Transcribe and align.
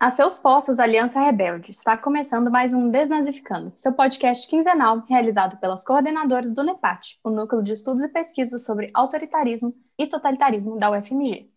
A 0.00 0.10
seus 0.10 0.38
postos, 0.38 0.80
Aliança 0.80 1.20
Rebelde, 1.20 1.72
está 1.72 1.94
começando 1.94 2.50
mais 2.50 2.72
um 2.72 2.88
Desnazificando, 2.88 3.70
seu 3.76 3.92
podcast 3.92 4.48
quinzenal 4.48 5.04
realizado 5.06 5.58
pelas 5.58 5.84
coordenadoras 5.84 6.50
do 6.52 6.62
NEPAT, 6.62 7.18
o 7.22 7.28
Núcleo 7.28 7.62
de 7.62 7.72
Estudos 7.72 8.02
e 8.02 8.08
Pesquisas 8.08 8.64
sobre 8.64 8.86
Autoritarismo 8.94 9.74
e 9.98 10.06
Totalitarismo 10.06 10.78
da 10.78 10.90
UFMG. 10.90 11.50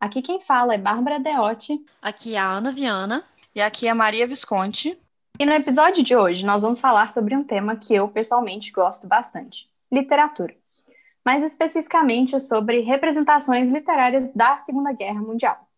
Aqui 0.00 0.22
quem 0.22 0.40
fala 0.40 0.72
é 0.72 0.78
Bárbara 0.78 1.20
Deotti. 1.20 1.84
Aqui 2.00 2.34
é 2.34 2.38
a 2.38 2.50
Ana 2.50 2.72
Viana. 2.72 3.24
E 3.54 3.60
aqui 3.60 3.86
é 3.86 3.90
a 3.90 3.94
Maria 3.94 4.26
Visconti. 4.26 4.98
E 5.38 5.44
no 5.44 5.52
episódio 5.52 6.02
de 6.02 6.16
hoje 6.16 6.46
nós 6.46 6.62
vamos 6.62 6.80
falar 6.80 7.10
sobre 7.10 7.36
um 7.36 7.44
tema 7.44 7.76
que 7.76 7.94
eu 7.94 8.08
pessoalmente 8.08 8.72
gosto 8.72 9.06
bastante: 9.06 9.68
literatura. 9.92 10.56
Mais 11.22 11.44
especificamente 11.44 12.40
sobre 12.40 12.80
representações 12.80 13.70
literárias 13.70 14.32
da 14.32 14.56
Segunda 14.64 14.92
Guerra 14.92 15.20
Mundial. 15.20 15.68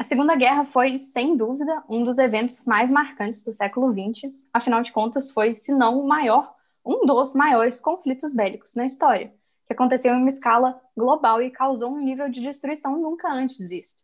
A 0.00 0.02
Segunda 0.02 0.34
Guerra 0.34 0.64
foi, 0.64 0.98
sem 0.98 1.36
dúvida, 1.36 1.84
um 1.86 2.02
dos 2.02 2.16
eventos 2.16 2.64
mais 2.64 2.90
marcantes 2.90 3.44
do 3.44 3.52
século 3.52 3.92
XX. 3.92 4.32
Afinal 4.50 4.80
de 4.80 4.92
contas, 4.92 5.30
foi, 5.30 5.52
se 5.52 5.74
não 5.74 6.00
o 6.00 6.08
maior, 6.08 6.54
um 6.82 7.04
dos 7.04 7.34
maiores 7.34 7.82
conflitos 7.82 8.32
bélicos 8.32 8.74
na 8.74 8.86
história, 8.86 9.30
que 9.66 9.74
aconteceu 9.74 10.14
em 10.14 10.16
uma 10.16 10.28
escala 10.30 10.80
global 10.96 11.42
e 11.42 11.50
causou 11.50 11.90
um 11.90 11.98
nível 11.98 12.30
de 12.30 12.40
destruição 12.40 12.98
nunca 12.98 13.30
antes 13.30 13.68
visto. 13.68 14.02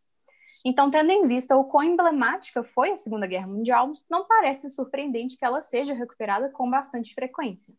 Então, 0.62 0.90
tendo 0.90 1.10
em 1.10 1.22
vista 1.22 1.56
o 1.56 1.64
quão 1.64 1.84
emblemática 1.84 2.62
foi 2.62 2.90
a 2.90 2.96
Segunda 2.98 3.26
Guerra 3.26 3.46
Mundial, 3.46 3.90
não 4.10 4.26
parece 4.26 4.68
surpreendente 4.68 5.38
que 5.38 5.46
ela 5.46 5.62
seja 5.62 5.94
recuperada 5.94 6.50
com 6.50 6.68
bastante 6.68 7.14
frequência. 7.14 7.72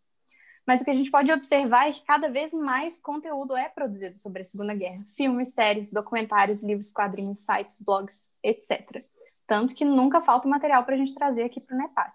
Mas 0.67 0.81
o 0.81 0.83
que 0.83 0.91
a 0.91 0.93
gente 0.93 1.09
pode 1.09 1.31
observar 1.31 1.87
é 1.87 1.93
que 1.93 2.03
cada 2.03 2.27
vez 2.29 2.51
mais 2.51 2.99
conteúdo 2.99 3.55
é 3.55 3.69
produzido 3.69 4.19
sobre 4.19 4.41
a 4.41 4.45
Segunda 4.45 4.75
Guerra: 4.75 5.05
filmes, 5.15 5.53
séries, 5.53 5.91
documentários, 5.91 6.61
livros, 6.61 6.91
quadrinhos, 6.91 7.39
sites, 7.39 7.79
blogs, 7.79 8.27
etc. 8.43 9.05
Tanto 9.47 9.73
que 9.73 9.85
nunca 9.85 10.19
falta 10.19 10.45
material 10.49 10.83
para 10.83 10.95
a 10.95 10.97
gente 10.97 11.15
trazer 11.15 11.43
aqui 11.43 11.61
para 11.61 11.73
o 11.73 11.79
NEPAT. 11.79 12.13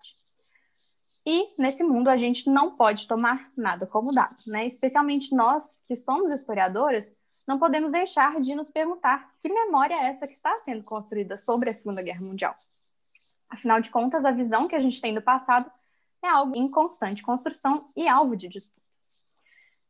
E 1.24 1.48
nesse 1.58 1.82
mundo 1.82 2.08
a 2.08 2.16
gente 2.16 2.50
não 2.50 2.76
pode 2.76 3.06
tomar 3.06 3.50
nada 3.56 3.86
como 3.86 4.12
dado, 4.12 4.36
né? 4.46 4.66
Especialmente 4.66 5.34
nós 5.34 5.80
que 5.86 5.96
somos 5.96 6.30
historiadoras, 6.30 7.16
não 7.46 7.58
podemos 7.58 7.92
deixar 7.92 8.38
de 8.38 8.54
nos 8.54 8.68
perguntar 8.68 9.32
que 9.40 9.48
memória 9.48 9.94
é 9.94 10.08
essa 10.08 10.26
que 10.26 10.34
está 10.34 10.60
sendo 10.60 10.82
construída 10.82 11.38
sobre 11.38 11.70
a 11.70 11.74
Segunda 11.74 12.02
Guerra 12.02 12.20
Mundial. 12.20 12.54
Afinal 13.48 13.80
de 13.80 13.90
contas, 13.90 14.26
a 14.26 14.30
visão 14.30 14.68
que 14.68 14.74
a 14.74 14.80
gente 14.80 15.00
tem 15.00 15.14
do 15.14 15.22
passado 15.22 15.70
é 16.22 16.28
algo 16.28 16.56
em 16.56 16.68
constante 16.70 17.22
construção 17.22 17.88
e 17.96 18.08
alvo 18.08 18.36
de 18.36 18.48
disputas. 18.48 18.82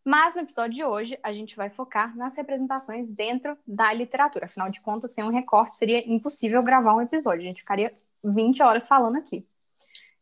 Mas 0.05 0.35
no 0.35 0.43
episódio 0.43 0.75
de 0.75 0.85
hoje, 0.85 1.19
a 1.23 1.33
gente 1.33 1.55
vai 1.55 1.71
focar 1.71 2.17
nas 2.17 2.35
representações 2.35 3.13
dentro 3.13 3.57
da 3.67 3.93
literatura. 3.93 4.47
Afinal 4.47 4.69
de 4.69 4.81
contas, 4.81 5.13
sem 5.13 5.23
um 5.23 5.31
recorte, 5.31 5.77
seria 5.77 6.05
impossível 6.11 6.63
gravar 6.63 6.95
um 6.95 7.01
episódio. 7.01 7.43
A 7.43 7.47
gente 7.47 7.61
ficaria 7.61 7.93
20 8.25 8.63
horas 8.63 8.87
falando 8.87 9.17
aqui. 9.17 9.47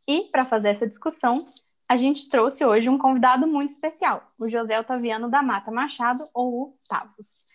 E, 0.07 0.25
para 0.31 0.45
fazer 0.45 0.69
essa 0.69 0.87
discussão, 0.87 1.47
a 1.89 1.97
gente 1.97 2.29
trouxe 2.29 2.65
hoje 2.65 2.89
um 2.89 2.99
convidado 2.99 3.47
muito 3.47 3.71
especial, 3.71 4.31
o 4.39 4.49
José 4.49 4.79
Otaviano 4.79 5.31
da 5.31 5.43
Mata 5.43 5.71
Machado, 5.71 6.25
ou 6.35 6.63
o 6.63 6.79
Tavos. 6.89 7.47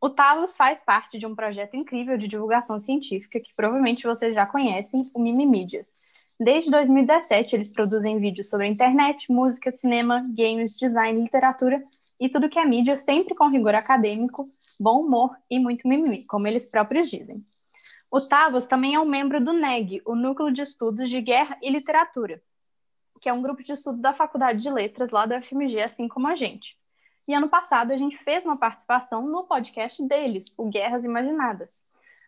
O 0.00 0.10
Tavos 0.10 0.56
faz 0.56 0.82
parte 0.82 1.18
de 1.18 1.26
um 1.26 1.34
projeto 1.34 1.76
incrível 1.76 2.18
de 2.18 2.26
divulgação 2.26 2.78
científica 2.78 3.40
que 3.40 3.54
provavelmente 3.54 4.06
vocês 4.06 4.34
já 4.34 4.44
conhecem, 4.46 5.10
o 5.14 5.20
Mimimídias, 5.20 5.94
Desde 6.38 6.70
2017, 6.70 7.54
eles 7.54 7.70
produzem 7.70 8.18
vídeos 8.18 8.48
sobre 8.48 8.66
a 8.66 8.68
internet, 8.68 9.30
música, 9.30 9.70
cinema, 9.70 10.26
games, 10.36 10.76
design, 10.76 11.20
literatura 11.20 11.82
e 12.18 12.28
tudo 12.28 12.48
que 12.48 12.58
é 12.58 12.64
mídia, 12.64 12.96
sempre 12.96 13.34
com 13.34 13.48
rigor 13.48 13.74
acadêmico, 13.74 14.50
bom 14.78 15.00
humor 15.02 15.36
e 15.48 15.60
muito 15.60 15.86
mimimi, 15.86 16.24
como 16.24 16.48
eles 16.48 16.66
próprios 16.66 17.08
dizem. 17.08 17.44
O 18.10 18.20
Tavos 18.20 18.66
também 18.66 18.94
é 18.94 19.00
um 19.00 19.04
membro 19.04 19.42
do 19.42 19.52
NEG, 19.52 20.02
o 20.04 20.14
Núcleo 20.14 20.52
de 20.52 20.62
Estudos 20.62 21.08
de 21.08 21.20
Guerra 21.20 21.56
e 21.62 21.70
Literatura, 21.70 22.42
que 23.20 23.28
é 23.28 23.32
um 23.32 23.42
grupo 23.42 23.62
de 23.62 23.72
estudos 23.72 24.00
da 24.00 24.12
Faculdade 24.12 24.60
de 24.60 24.70
Letras 24.70 25.10
lá 25.10 25.26
do 25.26 25.34
FMG, 25.40 25.80
assim 25.82 26.08
como 26.08 26.26
a 26.26 26.34
gente. 26.34 26.76
E 27.26 27.34
ano 27.34 27.48
passado 27.48 27.92
a 27.92 27.96
gente 27.96 28.16
fez 28.16 28.44
uma 28.44 28.56
participação 28.56 29.26
no 29.26 29.46
podcast 29.46 30.06
deles, 30.06 30.52
o 30.58 30.68
Guerras 30.68 31.04
Imaginadas. 31.04 31.84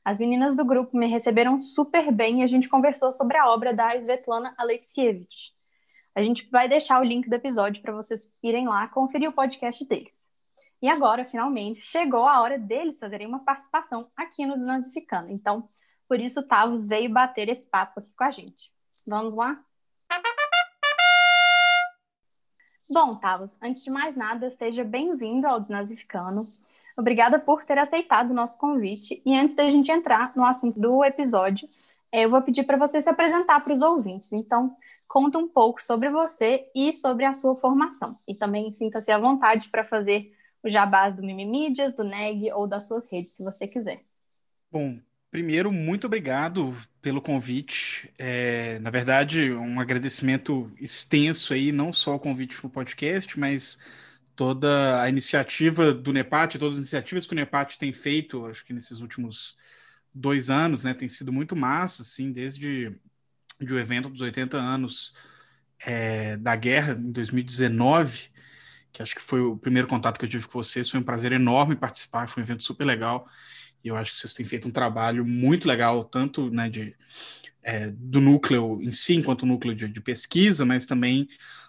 As 0.07 0.19
meninas 0.19 0.55
do 0.55 0.65
grupo 0.65 0.97
me 0.97 1.09
receberam 1.09 1.61
super 1.61 2.13
bem 2.13 2.39
e 2.39 2.43
a 2.45 2.47
gente 2.47 2.69
conversou 2.69 3.13
sobre 3.13 3.37
a 3.37 3.49
obra 3.49 3.75
da 3.75 3.97
Svetlana 3.97 4.55
Alexievich. 4.57 5.53
A 6.15 6.23
gente 6.23 6.49
vai 6.49 6.69
deixar 6.69 7.01
o 7.01 7.05
link 7.05 7.29
do 7.29 7.35
episódio 7.35 7.83
para 7.83 7.93
vocês 7.93 8.33
irem 8.41 8.69
lá 8.69 8.87
conferir 8.87 9.29
o 9.29 9.33
podcast 9.33 9.85
deles. 9.85 10.31
E 10.81 10.89
agora, 10.89 11.25
finalmente, 11.25 11.81
chegou 11.81 12.25
a 12.25 12.41
hora 12.41 12.57
deles 12.57 13.01
fazerem 13.01 13.27
uma 13.27 13.41
participação 13.41 14.09
aqui 14.17 14.47
no 14.47 14.55
Desnazificando. 14.55 15.33
Então, 15.33 15.69
por 16.07 16.21
isso, 16.21 16.47
Tavos 16.47 16.87
veio 16.87 17.13
bater 17.13 17.49
esse 17.49 17.69
papo 17.69 17.99
aqui 17.99 18.13
com 18.17 18.23
a 18.23 18.31
gente. 18.31 18.71
Vamos 19.05 19.35
lá? 19.35 19.61
Bom, 22.89 23.17
Tavos, 23.17 23.57
antes 23.61 23.83
de 23.83 23.91
mais 23.91 24.15
nada, 24.15 24.51
seja 24.51 24.85
bem-vindo 24.85 25.49
ao 25.49 25.59
Desnazificando. 25.59 26.47
Obrigada 26.97 27.39
por 27.39 27.65
ter 27.65 27.79
aceitado 27.79 28.31
o 28.31 28.35
nosso 28.35 28.57
convite. 28.57 29.23
E 29.25 29.37
antes 29.37 29.55
da 29.55 29.69
gente 29.69 29.93
entrar 29.93 30.33
no 30.35 30.45
assunto 30.45 30.81
do 30.81 31.05
episódio, 31.05 31.69
eh, 32.11 32.25
eu 32.25 32.31
vou 32.31 32.41
pedir 32.41 32.65
para 32.65 32.79
você 32.79 33.03
se 33.03 33.11
apresentar 33.11 33.61
para 33.61 33.75
os 33.75 33.83
ouvintes. 33.83 34.33
Então, 34.33 34.75
conta 35.07 35.39
um 35.39 35.47
pouco 35.47 35.83
sobre 35.83 36.09
você 36.11 36.67
e 36.75 36.93
sobre 36.93 37.25
a 37.25 37.33
sua 37.33 37.55
formação. 37.57 38.17
E 38.27 38.35
também 38.35 38.73
sinta-se 38.73 39.11
à 39.11 39.19
vontade 39.19 39.69
para 39.69 39.85
fazer 39.85 40.33
o 40.63 40.71
jabás 40.71 41.15
do 41.15 41.23
Mimimídias, 41.23 41.95
do 41.95 42.03
NEG 42.03 42.51
ou 42.53 42.67
das 42.67 42.87
suas 42.87 43.11
redes, 43.11 43.37
se 43.37 43.45
você 43.45 43.69
quiser. 43.69 44.03
Bom, 44.71 44.99
primeiro, 45.31 45.71
muito 45.71 46.07
obrigado 46.07 46.75
pelo 47.01 47.23
convite. 47.23 48.13
É, 48.19 48.79
na 48.81 48.91
verdade, 48.91 49.53
um 49.53 49.79
agradecimento 49.79 50.71
extenso 50.81 51.53
aí, 51.53 51.71
não 51.71 51.93
só 51.93 52.17
o 52.17 52.19
convite 52.19 52.57
para 52.59 52.67
o 52.67 52.71
podcast, 52.71 53.39
mas 53.39 53.79
toda 54.37 55.01
a 55.01 55.09
iniciativa 55.09 55.93
do 55.95 56.13
NEPAT, 56.13 56.59
todas 56.59 56.75
as 56.75 56.81
iniciativas 56.81 57.27
que 57.27 57.33
o 57.33 57.37
NEPAT 57.37 57.79
tem 57.79 57.93
feito, 57.93 58.45
acho 58.47 58.65
que 58.65 58.75
nesses 58.75 59.01
últimos 59.01 59.57
dois 60.15 60.51
anos, 60.51 60.85
né, 60.85 60.95
tem 60.95 61.09
sido 61.09 61.33
muito 61.33 61.57
massa, 61.57 62.03
assim, 62.03 62.31
desde 62.31 62.95
de 63.59 63.73
o 63.73 63.79
evento 63.79 64.11
dos 64.11 64.21
80 64.21 64.59
anos 64.59 65.15
é, 65.81 66.37
da 66.37 66.55
guerra, 66.55 66.93
em 66.93 67.11
2019, 67.11 68.29
que 68.93 69.03
acho 69.03 69.15
que 69.15 69.23
foi 69.23 69.41
o 69.41 69.57
primeiro 69.57 69.89
contato 69.89 70.19
que 70.19 70.27
eu 70.27 70.29
tive 70.29 70.47
com 70.47 70.63
vocês, 70.63 70.91
foi 70.91 71.01
um 71.01 71.05
prazer 71.05 71.33
enorme 71.33 71.75
participar, 71.75 72.29
foi 72.29 72.43
um 72.43 72.47
evento 72.47 72.63
super 72.63 72.85
legal, 72.85 73.27
e 73.83 73.89
eu 73.89 73.97
acho 73.97 74.13
que 74.13 74.19
vocês 74.19 74.35
têm 74.35 74.45
feito 74.45 74.69
um 74.69 74.71
trabalho 74.71 75.25
muito 75.25 75.67
legal, 75.67 76.05
tanto 76.05 76.51
né, 76.51 76.69
de, 76.69 76.95
é, 77.63 77.91
do 77.91 78.21
núcleo 78.21 78.83
em 78.83 78.93
si, 78.93 79.15
enquanto 79.15 79.47
núcleo 79.47 79.75
de, 79.75 79.89
de 79.89 80.01
pesquisa, 80.01 80.67
mas 80.67 80.85
também 80.85 81.27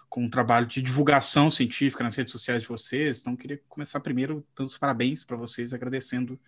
com 0.08 0.24
um 0.24 0.30
trabalho 0.30 0.66
de 0.66 0.80
divulgação 0.80 1.50
científica 1.50 2.02
nas 2.02 2.14
redes 2.14 2.32
sociais 2.32 2.62
de 2.62 2.68
vocês. 2.68 3.20
Então, 3.20 3.36
queria 3.36 3.60
começar 3.68 4.00
primeiro 4.00 4.44
dando 4.56 4.66
os 4.66 4.78
parabéns 4.78 5.24
para 5.24 5.36
vocês, 5.36 5.72
agradecendo 5.72 6.38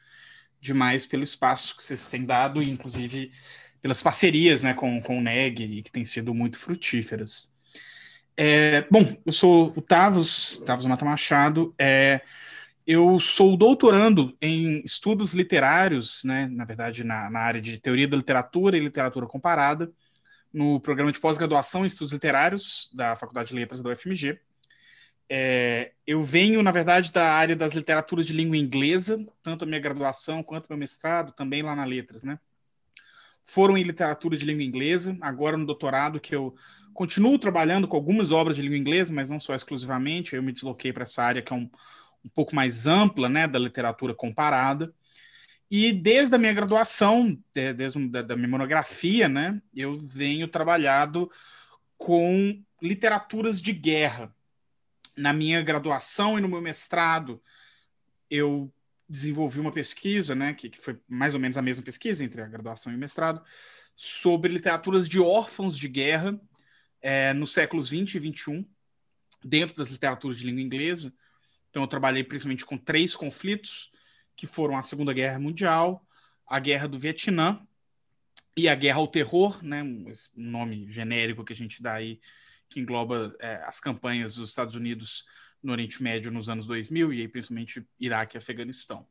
demais 0.61 1.07
pelo 1.07 1.23
espaço 1.23 1.77
que 1.77 1.83
vocês 1.83 2.09
têm 2.09 2.25
dado, 2.25 2.63
inclusive 2.63 3.33
pelas 3.81 4.03
parcerias 4.03 4.63
né, 4.63 4.75
com, 4.75 5.01
com 5.01 5.19
o 5.19 5.23
NEG, 5.23 5.83
que 5.83 5.93
têm 5.93 6.05
sido 6.05 6.35
muito 6.35 6.59
frutíferas. 6.59 7.53
É, 8.37 8.87
bom, 8.91 9.05
eu 9.25 9.33
sou 9.33 9.73
o 9.77 9.83
Tavos, 9.83 10.63
Tavos 10.67 10.87
Mata 10.87 11.05
Machado. 11.05 11.75
É, 11.79 12.21
eu 12.87 13.21
sou 13.21 13.57
doutorando 13.57 14.37
em 14.41 14.83
estudos 14.85 15.33
literários, 15.33 16.25
né, 16.25 16.49
na 16.51 16.65
verdade, 16.65 17.05
na, 17.05 17.31
na 17.31 17.41
área 17.41 17.61
de 17.61 17.79
teoria 17.79 18.09
da 18.09 18.17
literatura 18.17 18.77
e 18.77 18.81
literatura 18.81 19.27
comparada 19.27 19.91
no 20.53 20.81
programa 20.81 21.13
de 21.13 21.21
pós-graduação 21.21 21.85
em 21.85 21.89
estudos 21.89 22.13
literários 22.13 22.91
da 22.93 23.15
Faculdade 23.17 23.51
de 23.51 23.55
Letras 23.55 23.83
da 23.83 23.91
UFMG. 23.91 24.39
É, 25.33 25.93
eu 26.05 26.21
venho, 26.23 26.61
na 26.61 26.73
verdade, 26.73 27.13
da 27.13 27.33
área 27.33 27.55
das 27.55 27.73
literaturas 27.73 28.27
de 28.27 28.33
língua 28.33 28.57
inglesa, 28.57 29.25
tanto 29.43 29.65
a 29.65 29.67
minha 29.67 29.79
graduação 29.79 30.43
quanto 30.43 30.67
meu 30.69 30.77
mestrado, 30.77 31.33
também 31.33 31.63
lá 31.63 31.77
na 31.77 31.85
Letras, 31.85 32.25
né? 32.25 32.39
Foram 33.45 33.79
em 33.79 33.85
literatura 33.85 34.37
de 34.37 34.45
língua 34.45 34.65
inglesa, 34.65 35.17
agora 35.21 35.57
no 35.57 35.65
doutorado, 35.65 36.19
que 36.19 36.35
eu 36.35 36.55
continuo 36.93 37.39
trabalhando 37.39 37.87
com 37.87 37.97
algumas 37.97 38.33
obras 38.33 38.57
de 38.57 38.63
língua 38.63 38.77
inglesa, 38.77 39.13
mas 39.13 39.31
não 39.31 39.39
só 39.39 39.55
exclusivamente, 39.55 40.35
eu 40.35 40.43
me 40.43 40.53
desloquei 40.53 40.93
para 40.93 41.05
essa 41.05 41.23
área 41.23 41.43
que 41.43 41.53
é 41.53 41.57
um, 41.57 41.71
um 42.25 42.29
pouco 42.35 42.55
mais 42.55 42.89
ampla, 42.89 43.29
né, 43.29 43.47
da 43.47 43.59
literatura 43.59 44.15
comparada. 44.15 44.93
E 45.71 45.93
desde 45.93 46.35
a 46.35 46.39
minha 46.39 46.53
graduação, 46.53 47.41
desde 47.55 48.09
da, 48.09 48.35
minha 48.35 48.49
monografia, 48.49 49.29
né, 49.29 49.63
eu 49.73 50.01
venho 50.01 50.49
trabalhado 50.49 51.31
com 51.97 52.61
literaturas 52.83 53.63
de 53.63 53.73
guerra. 53.73 54.35
Na 55.17 55.33
minha 55.33 55.63
graduação 55.63 56.37
e 56.37 56.41
no 56.41 56.49
meu 56.49 56.61
mestrado, 56.61 57.41
eu 58.29 58.73
desenvolvi 59.09 59.61
uma 59.61 59.71
pesquisa, 59.71 60.35
né, 60.35 60.55
que, 60.55 60.71
que 60.71 60.79
foi 60.81 60.99
mais 61.09 61.35
ou 61.35 61.41
menos 61.41 61.57
a 61.57 61.63
mesma 61.63 61.85
pesquisa 61.85 62.25
entre 62.25 62.41
a 62.43 62.49
graduação 62.49 62.93
e 62.93 62.97
o 62.97 62.99
mestrado, 62.99 63.41
sobre 63.95 64.53
literaturas 64.53 65.09
de 65.09 65.21
órfãos 65.21 65.79
de 65.79 65.87
guerra 65.87 66.41
é, 67.01 67.33
nos 67.33 67.53
séculos 67.53 67.89
20 67.89 68.15
e 68.15 68.19
21, 68.19 68.67
dentro 69.45 69.77
das 69.77 69.91
literaturas 69.91 70.37
de 70.37 70.47
língua 70.47 70.63
inglesa. 70.63 71.13
Então, 71.71 71.83
eu 71.83 71.89
trabalhei 71.89 72.25
principalmente 72.25 72.67
com 72.67 72.77
três 72.77 73.15
conflitos 73.15 73.90
que 74.41 74.47
foram 74.47 74.75
a 74.75 74.81
Segunda 74.81 75.13
Guerra 75.13 75.39
Mundial, 75.39 76.03
a 76.47 76.59
Guerra 76.59 76.89
do 76.89 76.99
Vietnã 76.99 77.61
e 78.57 78.71
a 78.71 78.75
Guerra 78.75 78.97
ao 78.97 79.07
Terror, 79.07 79.63
né, 79.63 79.83
um 79.83 80.15
nome 80.35 80.91
genérico 80.91 81.45
que 81.45 81.53
a 81.53 81.57
gente 81.57 81.83
dá 81.83 81.93
aí, 81.93 82.19
que 82.67 82.81
engloba 82.81 83.37
é, 83.39 83.57
as 83.67 83.81
campanhas 83.81 84.37
dos 84.37 84.49
Estados 84.49 84.75
Unidos 84.75 85.27
no 85.63 85.73
Oriente 85.73 86.03
Médio 86.03 86.31
nos 86.31 86.49
anos 86.49 86.67
2000, 86.67 87.13
e 87.13 87.21
aí 87.21 87.29
principalmente 87.29 87.87
Iraque 88.01 88.35
e 88.35 88.39
Afeganistão. 88.39 89.07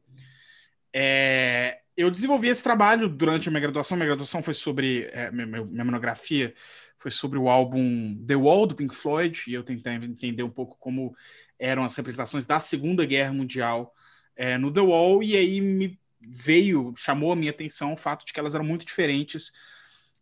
É, 0.92 1.82
eu 1.96 2.10
desenvolvi 2.10 2.48
esse 2.48 2.64
trabalho 2.64 3.08
durante 3.08 3.50
a 3.50 3.52
minha 3.52 3.62
graduação. 3.62 3.96
Minha 3.98 4.08
graduação 4.08 4.42
foi 4.42 4.56
sobre. 4.56 5.12
É, 5.14 5.30
minha, 5.30 5.46
minha, 5.46 5.86
monografia 5.86 6.56
foi 6.98 7.12
sobre 7.12 7.38
o 7.38 7.48
álbum 7.48 8.20
The 8.26 8.36
Wall 8.36 8.66
do 8.66 8.76
Pink 8.76 8.96
Floyd, 8.96 9.44
e 9.46 9.54
eu 9.54 9.62
tentei 9.62 9.94
entender 9.94 10.42
um 10.42 10.50
pouco 10.50 10.76
como 10.80 11.16
eram 11.60 11.84
as 11.84 11.94
representações 11.94 12.48
da 12.48 12.60
Segunda 12.60 13.06
Guerra 13.06 13.32
Mundial 13.32 13.94
é, 14.40 14.58
no 14.58 14.72
The 14.72 14.80
Wall, 14.80 15.22
e 15.22 15.36
aí 15.36 15.60
me 15.60 16.00
veio, 16.22 16.94
chamou 16.96 17.34
a 17.34 17.36
minha 17.36 17.52
atenção 17.52 17.92
o 17.92 17.98
fato 17.98 18.26
de 18.26 18.32
que 18.32 18.40
elas 18.40 18.56
eram 18.56 18.64
muito 18.64 18.86
diferentes 18.86 19.52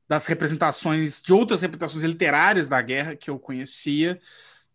das 0.09 0.25
representações, 0.25 1.21
de 1.21 1.31
outras 1.31 1.61
representações 1.61 2.03
literárias 2.03 2.67
da 2.67 2.81
guerra 2.81 3.15
que 3.15 3.29
eu 3.29 3.37
conhecia, 3.37 4.19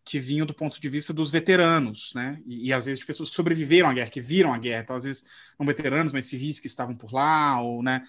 que 0.04 0.20
vinham 0.20 0.46
do 0.46 0.54
ponto 0.54 0.80
de 0.80 0.88
vista 0.88 1.12
dos 1.12 1.28
veteranos, 1.28 2.12
né? 2.14 2.40
E, 2.46 2.68
e, 2.68 2.72
às 2.72 2.84
vezes 2.84 3.00
de 3.00 3.06
pessoas 3.06 3.30
que 3.30 3.36
sobreviveram 3.36 3.88
à 3.88 3.92
guerra, 3.92 4.10
que 4.10 4.20
viram 4.20 4.54
a 4.54 4.58
guerra, 4.58 4.84
então 4.84 4.94
às 4.94 5.02
vezes 5.02 5.24
não 5.58 5.66
veteranos, 5.66 6.12
mas 6.12 6.26
civis 6.26 6.60
que 6.60 6.68
estavam 6.68 6.94
por 6.94 7.12
lá, 7.12 7.60
ou, 7.60 7.82
né? 7.82 8.04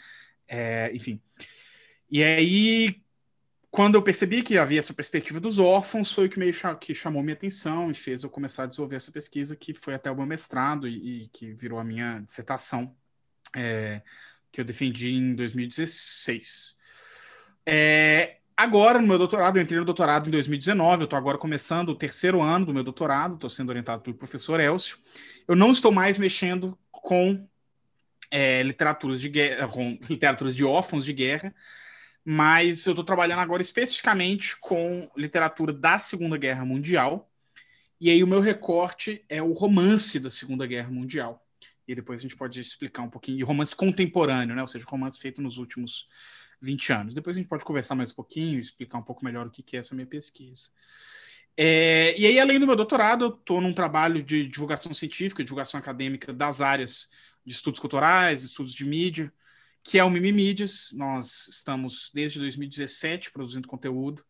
É, 0.47 0.91
enfim. 0.94 1.19
E 2.12 2.24
aí, 2.24 3.03
quando 3.74 3.96
eu 3.96 4.04
percebi 4.04 4.44
que 4.44 4.56
havia 4.56 4.78
essa 4.78 4.94
perspectiva 4.94 5.40
dos 5.40 5.58
órfãos, 5.58 6.12
foi 6.14 6.28
o 6.28 6.30
que 6.30 6.38
meio 6.38 6.54
que 6.80 6.94
chamou 6.94 7.24
minha 7.24 7.34
atenção 7.34 7.90
e 7.90 7.96
fez 7.96 8.22
eu 8.22 8.30
começar 8.30 8.64
a 8.64 8.66
desenvolver 8.68 8.98
essa 8.98 9.12
pesquisa, 9.12 9.56
que 9.56 9.74
foi 9.74 9.96
até 9.96 10.12
o 10.12 10.16
meu 10.16 10.28
mestrado 10.28 10.88
e, 10.88 11.24
e 11.24 11.28
que 11.30 11.52
virou 11.54 11.80
a 11.80 11.84
minha 11.84 12.20
dissertação, 12.20 12.96
é, 13.56 14.04
que 14.52 14.62
eu 14.62 14.66
defendi 14.66 15.14
em 15.14 15.34
2016. 15.34 16.78
É, 17.66 18.38
Agora, 18.56 19.02
no 19.02 19.08
meu 19.08 19.18
doutorado, 19.18 19.58
eu 19.58 19.64
entrei 19.64 19.80
no 19.80 19.86
doutorado 19.86 20.28
em 20.28 20.31
2019, 20.31 21.02
eu 21.02 21.04
estou 21.06 21.18
agora 21.18 21.40
começando 21.40 21.90
o 21.90 21.96
terceiro 21.96 22.44
ano 22.44 22.68
do 22.68 22.74
meu 22.76 22.84
doutorado, 22.84 23.34
estou 23.34 23.50
sendo 23.50 23.69
orientado 23.69 24.04
pelo 24.04 24.16
professor 24.16 24.60
Elcio. 24.60 25.00
Eu 25.48 25.56
não 25.56 25.72
estou 25.72 25.92
mais 25.92 26.19
mexendo 26.19 26.78
com 26.92 27.48
é, 28.30 28.62
literaturas 28.62 29.19
de 29.19 29.30
guerra, 29.30 29.68
com 29.68 29.98
literaturas 30.08 30.56
de 30.56 30.64
órfãos 30.64 31.04
de 31.04 31.14
guerra, 31.14 31.52
mas 32.25 32.86
eu 32.86 32.92
estou 32.92 33.04
trabalhando 33.04 33.40
agora 33.40 33.62
especificamente 33.62 34.58
com 34.58 35.10
literatura 35.16 35.74
da 35.74 36.00
Segunda 36.00 36.38
Guerra 36.38 36.64
Mundial. 36.64 37.30
E 38.00 38.10
aí 38.10 38.24
o 38.24 38.28
meu 38.28 38.40
recorte 38.40 39.24
é 39.28 39.42
o 39.42 39.52
romance 39.52 40.20
da 40.20 40.30
Segunda 40.30 40.66
Guerra 40.66 40.90
Mundial. 40.90 41.46
E 41.88 41.94
depois 41.94 42.20
a 42.20 42.24
gente 42.24 42.36
pode 42.36 42.60
explicar 42.62 43.02
um 43.02 43.10
pouquinho, 43.10 43.40
e 43.40 43.44
romance 43.44 43.75
contemporâneo, 43.75 44.56
né? 44.56 44.62
Ou 44.62 44.68
seja, 44.68 44.86
romance 44.88 45.20
feito 45.20 45.42
nos 45.42 45.58
últimos 45.58 46.08
20 46.62 46.94
anos. 46.94 47.14
Depois 47.14 47.36
a 47.36 47.40
gente 47.40 47.50
pode 47.50 47.66
conversar 47.66 47.96
mais 47.96 48.12
um 48.12 48.16
pouquinho, 48.16 48.60
explicar 48.60 48.98
um 48.98 49.04
pouco 49.04 49.24
melhor 49.24 49.48
o 49.48 49.52
que 49.52 49.76
é 49.76 49.80
essa 49.80 49.94
minha 49.94 50.08
pesquisa. 50.08 50.69
É, 51.58 52.18
e 52.18 52.26
aí, 52.26 52.40
além 52.40 52.60
do 52.60 52.66
meu 52.66 52.76
doutorado, 52.76 53.26
eu 53.26 53.30
estou 53.30 53.62
num 53.62 53.74
trabalho 53.74 54.24
de 54.24 54.48
divulgação 54.48 54.94
científica, 54.94 55.44
divulgação 55.44 55.80
acadêmica 55.80 56.34
das 56.34 56.62
áreas 56.62 57.10
de 57.46 57.54
estudos 57.54 57.80
culturais, 57.80 58.44
estudos 58.44 58.74
de 58.74 58.86
mídia, 58.86 59.31
que 59.83 60.00
é 60.00 60.03
o 60.03 60.09
Mimi 60.09 60.31
Mídias. 60.31 60.91
Nós 60.94 61.47
estamos 61.47 62.09
desde 62.13 62.39
2017 62.39 63.31
produzindo 63.31 63.68
conteúdo. 63.68 64.24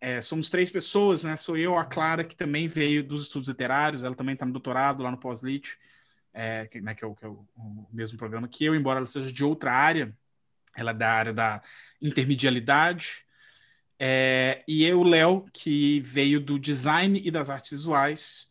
É, 0.00 0.20
somos 0.20 0.50
três 0.50 0.70
pessoas, 0.70 1.24
né? 1.24 1.36
Sou 1.36 1.56
eu, 1.56 1.76
a 1.76 1.84
Clara, 1.84 2.22
que 2.22 2.36
também 2.36 2.68
veio 2.68 3.02
dos 3.02 3.22
estudos 3.22 3.48
literários, 3.48 4.04
ela 4.04 4.14
também 4.14 4.34
está 4.34 4.46
no 4.46 4.52
doutorado 4.52 5.02
lá 5.02 5.10
no 5.10 5.18
Pós-Lit, 5.18 5.76
é, 6.32 6.66
que, 6.66 6.80
né, 6.80 6.94
que, 6.94 7.04
é, 7.04 7.06
o, 7.06 7.14
que 7.14 7.24
é 7.24 7.28
o, 7.28 7.46
o 7.56 7.88
mesmo 7.92 8.18
programa 8.18 8.46
que 8.46 8.64
eu, 8.64 8.74
embora 8.74 8.98
ela 8.98 9.06
seja 9.06 9.32
de 9.32 9.44
outra 9.44 9.72
área, 9.72 10.14
ela 10.76 10.90
é 10.90 10.94
da 10.94 11.10
área 11.10 11.32
da 11.32 11.62
intermedialidade. 12.02 13.24
É, 13.98 14.62
e 14.68 14.84
eu, 14.84 15.02
Léo, 15.02 15.46
que 15.52 16.00
veio 16.00 16.40
do 16.40 16.58
design 16.58 17.20
e 17.24 17.30
das 17.30 17.48
artes 17.48 17.70
visuais. 17.70 18.48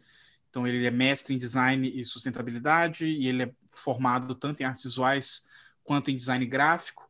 Então, 0.49 0.67
ele 0.67 0.85
é 0.85 0.91
mestre 0.91 1.33
em 1.33 1.37
design 1.37 1.91
e 1.93 2.05
sustentabilidade, 2.05 3.05
e 3.05 3.27
ele 3.27 3.43
é 3.43 3.51
formado 3.71 4.33
tanto 4.35 4.61
em 4.61 4.65
artes 4.65 4.83
visuais 4.83 5.43
quanto 5.83 6.11
em 6.11 6.15
design 6.15 6.45
gráfico. 6.45 7.09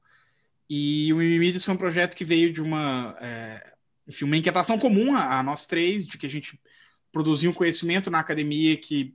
E 0.70 1.12
o 1.14 1.18
Mimimides 1.18 1.64
foi 1.64 1.74
um 1.74 1.78
projeto 1.78 2.16
que 2.16 2.26
veio 2.26 2.52
de 2.52 2.62
uma, 2.62 3.16
é, 3.22 3.74
enfim, 4.08 4.26
uma 4.26 4.38
inquietação 4.38 4.80
comum 4.80 5.16
a, 5.16 5.40
a, 5.40 5.44
nós 5.44 5.68
três, 5.68 6.06
de 6.06 6.18
que 6.18 6.26
a 6.26 6.30
gente 6.30 6.60
produzia 7.12 7.50
um 7.50 7.54
conhecimento 7.54 8.10
na 8.10 8.20
academia 8.20 8.76
que 8.78 9.14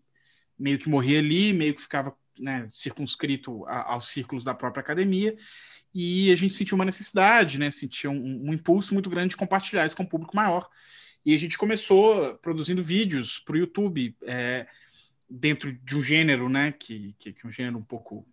meio 0.58 0.78
que 0.78 0.88
morria 0.88 1.18
ali, 1.18 1.52
meio 1.52 1.74
que 1.74 1.82
ficava 1.82 2.16
né, 2.38 2.66
circunscrito 2.70 3.64
a, 3.66 3.92
aos 3.92 4.08
círculos 4.08 4.44
da 4.44 4.54
própria 4.54 4.80
academia, 4.80 5.36
e 5.94 6.30
a 6.30 6.36
gente 6.36 6.54
sentiu 6.54 6.74
uma 6.74 6.84
necessidade, 6.84 7.58
né? 7.58 7.70
Sentiu 7.70 8.10
um, 8.10 8.48
um, 8.48 8.52
impulso 8.52 8.94
muito 8.94 9.10
grande 9.10 9.30
de 9.30 9.36
compartilhar 9.36 9.86
isso 9.86 9.96
com 9.96 10.02
um 10.02 10.06
público 10.06 10.36
maior. 10.36 10.68
E 11.24 11.34
a 11.34 11.38
gente 11.38 11.58
começou 11.58 12.34
produzindo 12.36 12.82
vídeos 12.82 13.38
para 13.38 13.54
o 13.54 13.58
YouTube 13.58 14.14
é, 14.22 14.66
dentro 15.28 15.72
de 15.72 15.96
um 15.96 16.02
gênero, 16.02 16.48
né? 16.48 16.72
Que, 16.72 17.14
que, 17.18 17.32
que, 17.32 17.46
é 17.46 17.48
um 17.48 17.52
gênero 17.52 17.78
um 17.78 17.82
pouco 17.82 18.26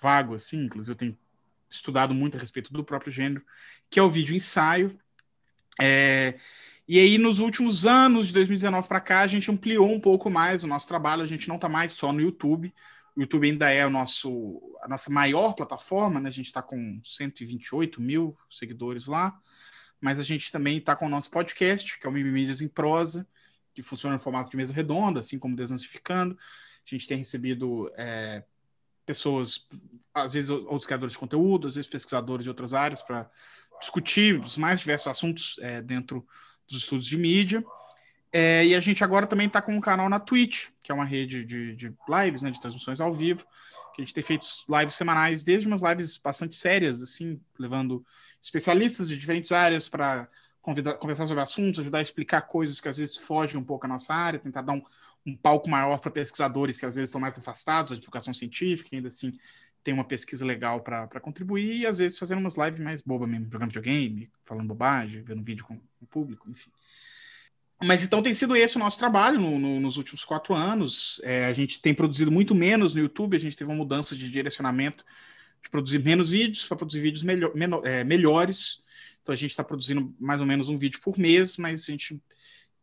vago, 0.00 0.34
assim. 0.34 0.64
Inclusive, 0.64 0.92
eu 0.92 0.96
tenho 0.96 1.18
estudado 1.68 2.14
muito 2.14 2.36
a 2.36 2.40
respeito 2.40 2.72
do 2.72 2.84
próprio 2.84 3.12
gênero, 3.12 3.44
que 3.88 3.98
é 3.98 4.02
o 4.02 4.10
vídeo 4.10 4.34
ensaio. 4.34 4.98
É, 5.80 6.38
e 6.86 6.98
aí, 6.98 7.18
nos 7.18 7.38
últimos 7.38 7.86
anos, 7.86 8.26
de 8.26 8.32
2019 8.34 8.88
para 8.88 9.00
cá, 9.00 9.20
a 9.20 9.26
gente 9.26 9.50
ampliou 9.50 9.90
um 9.90 10.00
pouco 10.00 10.28
mais 10.28 10.64
o 10.64 10.66
nosso 10.66 10.88
trabalho. 10.88 11.22
A 11.22 11.26
gente 11.26 11.48
não 11.48 11.56
está 11.56 11.68
mais 11.68 11.92
só 11.92 12.12
no 12.12 12.20
YouTube. 12.20 12.74
O 13.16 13.20
YouTube 13.20 13.48
ainda 13.48 13.70
é 13.70 13.86
o 13.86 13.90
nosso, 13.90 14.60
a 14.82 14.88
nossa 14.88 15.10
maior 15.10 15.54
plataforma, 15.54 16.20
né? 16.20 16.28
A 16.28 16.32
gente 16.32 16.46
está 16.46 16.62
com 16.62 17.00
128 17.02 18.00
mil 18.00 18.36
seguidores 18.48 19.06
lá, 19.06 19.38
mas 20.00 20.18
a 20.18 20.22
gente 20.22 20.50
também 20.50 20.78
está 20.78 20.96
com 20.96 21.06
o 21.06 21.08
nosso 21.08 21.30
podcast, 21.30 21.98
que 21.98 22.06
é 22.06 22.10
o 22.10 22.12
Mimimídias 22.12 22.60
em 22.60 22.68
Prosa, 22.68 23.26
que 23.74 23.82
funciona 23.82 24.14
no 24.16 24.20
formato 24.20 24.50
de 24.50 24.56
mesa 24.56 24.72
redonda, 24.72 25.20
assim 25.20 25.38
como 25.38 25.56
Desansificando. 25.56 26.36
A 26.84 26.90
gente 26.90 27.06
tem 27.06 27.18
recebido 27.18 27.90
é, 27.96 28.42
pessoas, 29.10 29.66
às 30.14 30.34
vezes 30.34 30.50
outros 30.50 30.86
criadores 30.86 31.14
de 31.14 31.18
conteúdo, 31.18 31.66
às 31.66 31.74
vezes 31.74 31.90
pesquisadores 31.90 32.44
de 32.44 32.48
outras 32.48 32.72
áreas, 32.72 33.02
para 33.02 33.28
discutir 33.80 34.38
os 34.38 34.56
mais 34.56 34.78
diversos 34.78 35.08
assuntos 35.08 35.58
é, 35.60 35.82
dentro 35.82 36.24
dos 36.68 36.78
estudos 36.78 37.06
de 37.06 37.18
mídia. 37.18 37.64
É, 38.32 38.64
e 38.64 38.72
a 38.72 38.78
gente 38.78 39.02
agora 39.02 39.26
também 39.26 39.48
está 39.48 39.60
com 39.60 39.74
um 39.74 39.80
canal 39.80 40.08
na 40.08 40.20
Twitch, 40.20 40.68
que 40.80 40.92
é 40.92 40.94
uma 40.94 41.04
rede 41.04 41.44
de, 41.44 41.74
de 41.74 41.92
lives, 42.08 42.42
né, 42.42 42.52
de 42.52 42.60
transmissões 42.60 43.00
ao 43.00 43.12
vivo, 43.12 43.44
que 43.96 44.00
a 44.00 44.04
gente 44.04 44.14
tem 44.14 44.22
feito 44.22 44.46
lives 44.68 44.94
semanais, 44.94 45.42
desde 45.42 45.66
umas 45.66 45.82
lives 45.82 46.16
bastante 46.16 46.54
sérias, 46.54 47.02
assim, 47.02 47.40
levando 47.58 48.06
especialistas 48.40 49.08
de 49.08 49.16
diferentes 49.16 49.50
áreas 49.50 49.88
para 49.88 50.28
conversar 50.62 51.26
sobre 51.26 51.42
assuntos, 51.42 51.80
ajudar 51.80 51.98
a 51.98 52.02
explicar 52.02 52.42
coisas 52.42 52.80
que 52.80 52.88
às 52.88 52.98
vezes 52.98 53.16
fogem 53.16 53.60
um 53.60 53.64
pouco 53.64 53.86
à 53.86 53.88
nossa 53.88 54.14
área, 54.14 54.38
tentar 54.38 54.62
dar 54.62 54.74
um, 54.74 54.82
um 55.26 55.36
palco 55.36 55.68
maior 55.68 55.98
para 55.98 56.10
pesquisadores 56.10 56.78
que 56.78 56.86
às 56.86 56.94
vezes 56.94 57.08
estão 57.08 57.20
mais 57.20 57.38
afastados 57.38 57.92
da 57.92 57.98
divulgação 57.98 58.32
científica, 58.32 58.90
ainda 58.92 59.08
assim 59.08 59.38
tem 59.82 59.94
uma 59.94 60.04
pesquisa 60.04 60.44
legal 60.44 60.82
para 60.82 61.20
contribuir, 61.20 61.78
e 61.78 61.86
às 61.86 61.98
vezes 61.98 62.18
fazendo 62.18 62.38
umas 62.38 62.56
lives 62.56 62.80
mais 62.80 63.02
bobas 63.02 63.28
mesmo, 63.28 63.50
jogando 63.50 63.68
videogame, 63.68 64.30
falando 64.44 64.68
bobagem, 64.68 65.22
vendo 65.22 65.42
vídeo 65.42 65.64
com, 65.64 65.76
com 65.76 66.04
o 66.04 66.06
público, 66.06 66.50
enfim. 66.50 66.70
Mas 67.82 68.04
então 68.04 68.22
tem 68.22 68.34
sido 68.34 68.54
esse 68.54 68.76
o 68.76 68.78
nosso 68.78 68.98
trabalho 68.98 69.40
no, 69.40 69.58
no, 69.58 69.80
nos 69.80 69.96
últimos 69.96 70.22
quatro 70.22 70.54
anos. 70.54 71.18
É, 71.24 71.46
a 71.46 71.52
gente 71.52 71.80
tem 71.80 71.94
produzido 71.94 72.30
muito 72.30 72.54
menos 72.54 72.94
no 72.94 73.00
YouTube, 73.00 73.36
a 73.36 73.40
gente 73.40 73.56
teve 73.56 73.70
uma 73.70 73.76
mudança 73.76 74.14
de 74.14 74.30
direcionamento 74.30 75.02
de 75.62 75.70
produzir 75.70 75.98
menos 75.98 76.30
vídeos 76.30 76.66
para 76.66 76.76
produzir 76.76 77.00
vídeos 77.00 77.22
melhor, 77.22 77.54
menor, 77.54 77.86
é, 77.86 78.04
melhores. 78.04 78.82
Então 79.22 79.32
a 79.32 79.36
gente 79.36 79.50
está 79.50 79.64
produzindo 79.64 80.14
mais 80.20 80.40
ou 80.40 80.46
menos 80.46 80.68
um 80.68 80.76
vídeo 80.76 81.00
por 81.00 81.18
mês, 81.18 81.56
mas 81.56 81.84
a 81.84 81.92
gente 81.92 82.20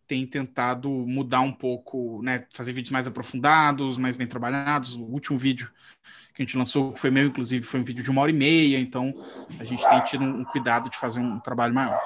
tem 0.07 0.25
tentado 0.25 0.89
mudar 0.89 1.41
um 1.41 1.51
pouco, 1.51 2.21
né, 2.23 2.45
fazer 2.53 2.73
vídeos 2.73 2.91
mais 2.91 3.07
aprofundados, 3.07 3.97
mais 3.97 4.15
bem 4.15 4.25
trabalhados. 4.25 4.93
O 4.93 5.03
último 5.03 5.37
vídeo 5.37 5.69
que 6.33 6.41
a 6.41 6.45
gente 6.45 6.57
lançou, 6.57 6.93
que 6.93 6.99
foi 6.99 7.09
meu, 7.09 7.27
inclusive, 7.27 7.65
foi 7.65 7.79
um 7.79 7.83
vídeo 7.83 8.03
de 8.03 8.11
uma 8.11 8.21
hora 8.21 8.31
e 8.31 8.33
meia, 8.33 8.79
então 8.79 9.13
a 9.59 9.63
gente 9.63 9.87
tem 9.89 10.03
tido 10.03 10.23
um, 10.23 10.45
cuidado 10.45 10.89
de 10.89 10.95
fazer 10.95 11.19
um 11.19 11.39
trabalho 11.39 11.73
maior. 11.73 11.99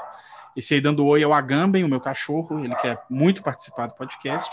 Esse 0.55 0.73
aí 0.73 0.81
dando 0.81 1.05
oi 1.05 1.21
é 1.21 1.27
o 1.27 1.33
Agamben, 1.33 1.83
o 1.83 1.89
meu 1.89 1.99
cachorro, 1.99 2.63
ele 2.63 2.75
quer 2.75 3.03
muito 3.09 3.43
participar 3.43 3.87
do 3.87 3.95
podcast. 3.95 4.49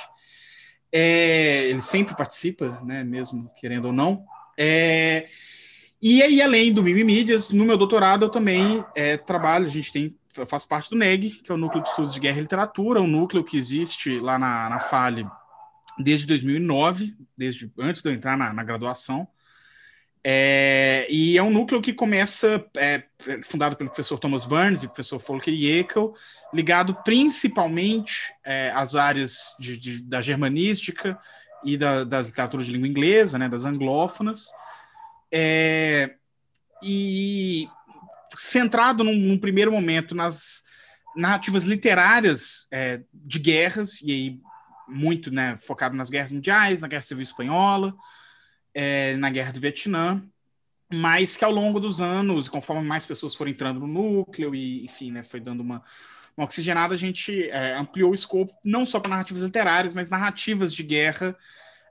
É, 0.93 1.67
ele 1.69 1.81
sempre 1.81 2.17
participa, 2.17 2.81
né, 2.85 3.05
mesmo 3.05 3.51
querendo 3.57 3.87
ou 3.87 3.93
não. 3.93 4.25
É, 4.57 5.29
e 6.01 6.23
aí, 6.23 6.41
além 6.41 6.73
do 6.73 6.83
Mimi 6.83 7.05
Mídias, 7.05 7.51
no 7.51 7.65
meu 7.65 7.77
doutorado 7.77 8.25
eu 8.25 8.29
também 8.29 8.85
é, 8.97 9.17
trabalho, 9.17 9.67
a 9.67 9.71
gente 9.71 9.93
tem, 9.93 10.17
eu 10.39 10.47
faço 10.47 10.69
parte 10.69 10.91
do 10.91 10.97
NEG, 10.97 11.31
que 11.31 11.51
é 11.51 11.55
o 11.55 11.59
Núcleo 11.59 11.83
de 11.83 11.89
Estudos 11.89 12.15
de 12.15 12.21
Guerra 12.21 12.39
e 12.39 12.43
Literatura, 12.43 13.01
um 13.01 13.07
núcleo 13.07 13.45
que 13.45 13.57
existe 13.57 14.19
lá 14.19 14.39
na, 14.39 14.69
na 14.69 14.81
FALE 14.81 15.27
desde 15.99 16.27
2009, 16.27 17.15
desde 17.37 17.71
antes 17.79 18.01
de 18.03 18.09
eu 18.09 18.15
entrar 18.15 18.37
na, 18.37 18.53
na 18.53 18.63
graduação. 18.63 19.29
É, 20.23 21.07
e 21.09 21.39
é 21.39 21.43
um 21.43 21.51
núcleo 21.51 21.81
que 21.81 21.93
começa, 21.93 22.65
é, 22.77 23.05
fundado 23.45 23.77
pelo 23.77 23.89
professor 23.89 24.19
Thomas 24.19 24.45
Burns 24.45 24.83
e 24.83 24.89
professor 24.89 25.19
Volker 25.19 25.55
Jekyll, 25.55 26.15
ligado 26.53 26.95
principalmente 27.03 28.33
é, 28.45 28.71
às 28.75 28.95
áreas 28.95 29.57
de, 29.59 29.77
de, 29.77 30.03
da 30.03 30.21
germanística 30.21 31.19
e 31.65 31.77
da, 31.77 32.05
das 32.05 32.29
literaturas 32.29 32.67
de 32.67 32.73
língua 32.73 32.89
inglesa, 32.89 33.39
né, 33.39 33.49
das 33.49 33.65
anglófonas. 33.65 34.51
É, 35.33 36.15
e 36.83 37.69
centrado 38.37 39.03
num, 39.05 39.15
num, 39.15 39.39
primeiro 39.39 39.73
momento 39.73 40.15
nas 40.15 40.63
narrativas 41.17 41.65
literárias 41.65 42.67
é, 42.71 43.03
de 43.13 43.39
guerras, 43.39 44.01
e 44.03 44.11
aí 44.11 44.41
muito 44.89 45.31
né, 45.31 45.57
focado 45.59 45.97
nas 45.97 46.11
guerras 46.11 46.33
mundiais, 46.33 46.81
na 46.81 46.89
Guerra 46.89 47.03
Civil 47.03 47.23
Espanhola, 47.23 47.95
é, 48.75 49.17
na 49.17 49.31
Guerra 49.31 49.53
do 49.53 49.61
Vietnã, 49.61 50.23
mas 50.93 51.37
que 51.37 51.45
ao 51.45 51.53
longo 51.53 51.79
dos 51.79 52.01
anos, 52.01 52.49
conforme 52.49 52.87
mais 52.87 53.05
pessoas 53.05 53.35
foram 53.35 53.51
entrando 53.51 53.81
no 53.81 53.87
núcleo 53.87 54.55
e, 54.55 54.85
enfim, 54.85 55.13
né, 55.13 55.23
foi 55.23 55.41
dando 55.41 55.61
uma, 55.61 55.83
uma 56.37 56.47
oxigenada, 56.47 56.95
a 56.95 56.99
gente 56.99 57.51
é, 57.51 57.77
ampliou 57.77 58.13
o 58.13 58.15
escopo 58.15 58.53
não 58.65 58.87
só 58.87 58.99
para 58.99 59.11
narrativas 59.11 59.43
literárias, 59.43 59.93
mas 59.93 60.09
narrativas 60.09 60.73
de 60.73 60.83
guerra 60.83 61.37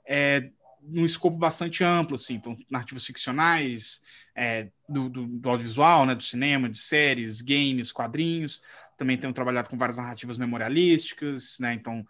é, 0.06 0.50
num 0.82 1.04
escopo 1.04 1.36
bastante 1.36 1.84
amplo, 1.84 2.14
assim, 2.16 2.34
então 2.34 2.56
narrativas 2.70 3.04
ficcionais, 3.04 4.02
é, 4.34 4.70
do, 4.88 5.08
do, 5.08 5.26
do, 5.26 5.50
audiovisual, 5.50 6.06
né, 6.06 6.14
do 6.14 6.22
cinema, 6.22 6.68
de 6.68 6.78
séries, 6.78 7.40
games, 7.40 7.92
quadrinhos. 7.92 8.62
Também 8.96 9.18
tenho 9.18 9.32
trabalhado 9.32 9.68
com 9.68 9.76
várias 9.76 9.98
narrativas 9.98 10.38
memorialísticas, 10.38 11.58
né, 11.60 11.74
então 11.74 12.06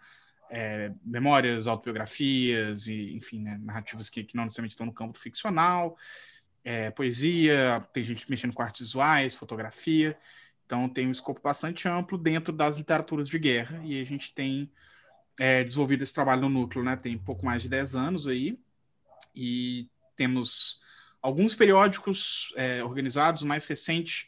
é, 0.49 0.91
memórias, 1.03 1.67
autobiografias 1.67 2.87
e, 2.87 3.13
enfim, 3.15 3.41
né, 3.41 3.59
narrativas 3.61 4.09
que, 4.09 4.23
que, 4.23 4.35
não 4.35 4.43
necessariamente 4.43 4.73
estão 4.73 4.85
no 4.85 4.93
campo 4.93 5.13
do 5.13 5.19
ficcional, 5.19 5.97
é, 6.63 6.89
poesia, 6.91 7.85
tem 7.93 8.03
gente 8.03 8.29
mexendo 8.29 8.53
com 8.53 8.61
artes 8.61 8.81
visuais, 8.81 9.35
fotografia. 9.35 10.17
Então 10.65 10.87
tem 10.87 11.07
um 11.07 11.11
escopo 11.11 11.41
bastante 11.41 11.87
amplo 11.87 12.17
dentro 12.17 12.53
das 12.53 12.77
literaturas 12.77 13.27
de 13.27 13.39
guerra 13.39 13.81
e 13.83 13.99
a 13.99 14.03
gente 14.05 14.33
tem 14.33 14.71
é, 15.39 15.63
desenvolvido 15.63 16.03
esse 16.03 16.13
trabalho 16.13 16.41
no 16.41 16.49
núcleo, 16.49 16.83
né? 16.83 16.95
Tem 16.95 17.17
pouco 17.17 17.45
mais 17.45 17.63
de 17.63 17.69
10 17.69 17.95
anos 17.95 18.27
aí 18.27 18.59
e 19.35 19.89
temos 20.15 20.79
alguns 21.21 21.55
periódicos 21.55 22.53
é, 22.55 22.83
organizados. 22.83 23.41
O 23.41 23.47
mais 23.47 23.65
recente 23.65 24.27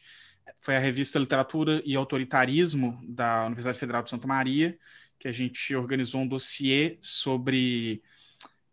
foi 0.59 0.75
a 0.75 0.79
revista 0.79 1.19
Literatura 1.19 1.81
e 1.85 1.95
Autoritarismo 1.95 2.99
da 3.03 3.45
Universidade 3.45 3.79
Federal 3.79 4.03
de 4.03 4.09
Santa 4.09 4.27
Maria, 4.27 4.77
que 5.17 5.27
a 5.27 5.31
gente 5.31 5.75
organizou 5.75 6.21
um 6.21 6.27
dossiê 6.27 6.97
sobre 7.01 8.01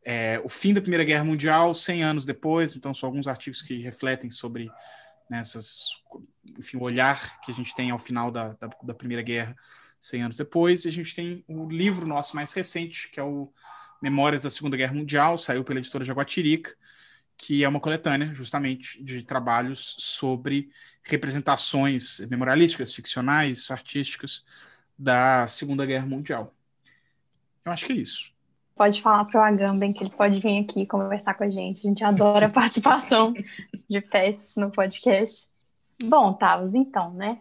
é, 0.04 0.40
o 0.44 0.48
fim 0.48 0.72
da 0.72 0.80
Primeira 0.80 1.04
Guerra 1.04 1.24
Mundial, 1.24 1.74
100 1.74 2.02
anos 2.02 2.26
depois. 2.26 2.76
Então, 2.76 2.94
são 2.94 3.08
alguns 3.08 3.28
artigos 3.28 3.62
que 3.62 3.78
refletem 3.78 4.30
sobre 4.30 4.70
nessas, 5.28 5.80
né, 6.14 6.22
enfim, 6.58 6.78
o 6.78 6.82
olhar 6.82 7.40
que 7.40 7.50
a 7.50 7.54
gente 7.54 7.74
tem 7.74 7.90
ao 7.90 7.98
final 7.98 8.30
da, 8.30 8.54
da, 8.54 8.70
da 8.82 8.94
Primeira 8.94 9.22
Guerra 9.22 9.56
100 10.00 10.22
anos 10.22 10.36
depois. 10.36 10.84
E 10.84 10.88
a 10.88 10.92
gente 10.92 11.14
tem 11.14 11.44
o 11.46 11.68
livro 11.68 12.06
nosso 12.06 12.34
mais 12.34 12.52
recente, 12.52 13.10
que 13.10 13.20
é 13.20 13.22
o 13.22 13.52
Memórias 14.00 14.44
da 14.44 14.50
Segunda 14.50 14.76
Guerra 14.76 14.94
Mundial, 14.94 15.36
saiu 15.36 15.64
pela 15.64 15.80
editora 15.80 16.04
Jaguatirica, 16.04 16.74
que 17.38 17.62
é 17.62 17.68
uma 17.68 17.80
coletânea, 17.80 18.34
justamente, 18.34 19.02
de 19.02 19.22
trabalhos 19.22 19.94
sobre 19.98 20.68
representações 21.04 22.20
memorialísticas, 22.28 22.92
ficcionais, 22.92 23.70
artísticas 23.70 24.44
da 24.98 25.46
Segunda 25.46 25.86
Guerra 25.86 26.04
Mundial. 26.04 26.52
Eu 27.64 27.72
acho 27.72 27.86
que 27.86 27.92
é 27.92 27.96
isso. 27.96 28.32
Pode 28.74 29.00
falar 29.00 29.24
para 29.24 29.40
o 29.40 29.42
Agamben 29.42 29.92
que 29.92 30.04
ele 30.04 30.10
pode 30.10 30.40
vir 30.40 30.62
aqui 30.62 30.84
conversar 30.84 31.34
com 31.34 31.44
a 31.44 31.48
gente. 31.48 31.78
A 31.78 31.88
gente 31.88 32.04
adora 32.04 32.46
a 32.46 32.50
participação 32.50 33.32
de 33.88 34.00
pets 34.00 34.56
no 34.56 34.70
podcast. 34.70 35.46
Bom, 36.02 36.32
Tavos, 36.32 36.74
então, 36.74 37.12
né? 37.14 37.40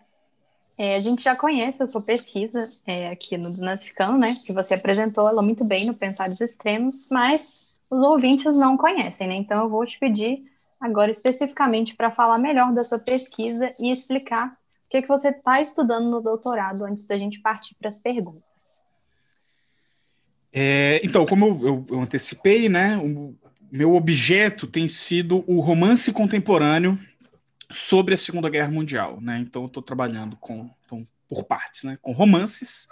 É, 0.78 0.96
a 0.96 1.00
gente 1.00 1.24
já 1.24 1.36
conhece 1.36 1.82
a 1.82 1.88
sua 1.88 2.02
pesquisa 2.02 2.70
é, 2.86 3.10
aqui 3.10 3.36
no 3.36 3.52
Desnazificando, 3.52 4.18
né? 4.18 4.38
Que 4.46 4.54
você 4.54 4.76
apresentou 4.76 5.28
ela 5.28 5.42
muito 5.42 5.66
bem 5.66 5.88
no 5.88 5.94
Pensários 5.94 6.40
Extremos, 6.40 7.08
mas 7.10 7.67
os 7.90 8.04
ouvintes 8.04 8.58
não 8.58 8.78
conhecem, 8.78 9.28
né? 9.28 9.36
Então 9.36 9.64
eu 9.64 9.70
vou 9.70 9.86
te 9.86 9.98
pedir 10.00 10.44
agora 10.80 11.10
especificamente 11.10 11.96
para 11.96 12.12
falar 12.12 12.38
melhor 12.38 12.74
da 12.74 12.84
sua 12.84 13.00
pesquisa 13.00 13.74
e 13.80 13.92
explicar 13.92 14.58
o 14.86 14.90
que, 14.90 15.02
que 15.02 15.08
você 15.08 15.30
está 15.30 15.60
estudando 15.60 16.10
no 16.10 16.22
doutorado 16.22 16.86
antes 16.86 17.06
da 17.06 17.18
gente 17.18 17.42
partir 17.42 17.76
para 17.76 17.90
as 17.90 17.98
perguntas. 17.98 18.82
É, 20.54 21.02
então, 21.04 21.26
como 21.26 21.46
eu, 21.46 21.68
eu, 21.68 21.86
eu 21.90 22.02
antecipei, 22.02 22.70
né? 22.70 22.98
O 22.98 23.36
meu 23.72 23.96
objeto 23.96 24.66
tem 24.66 24.88
sido 24.88 25.44
o 25.46 25.60
romance 25.60 26.12
contemporâneo 26.14 26.98
sobre 27.70 28.14
a 28.14 28.18
Segunda 28.18 28.50
Guerra 28.50 28.72
Mundial, 28.72 29.20
né? 29.20 29.40
Então 29.40 29.66
estou 29.66 29.84
trabalhando 29.84 30.38
com 30.38 30.70
então, 30.86 31.06
por 31.28 31.44
partes, 31.44 31.84
né? 31.84 31.98
Com 32.02 32.12
romances. 32.12 32.88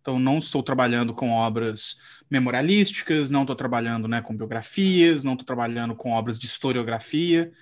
Então 0.00 0.18
não 0.18 0.38
estou 0.38 0.62
trabalhando 0.62 1.12
com 1.12 1.30
obras 1.30 1.96
memorialísticas, 2.30 3.30
não 3.30 3.42
estou 3.42 3.56
trabalhando 3.56 4.08
né, 4.08 4.20
com 4.20 4.36
biografias, 4.36 5.24
não 5.24 5.32
estou 5.32 5.46
trabalhando 5.46 5.94
com 5.94 6.12
obras 6.12 6.38
de 6.38 6.46
historiografia, 6.46 7.52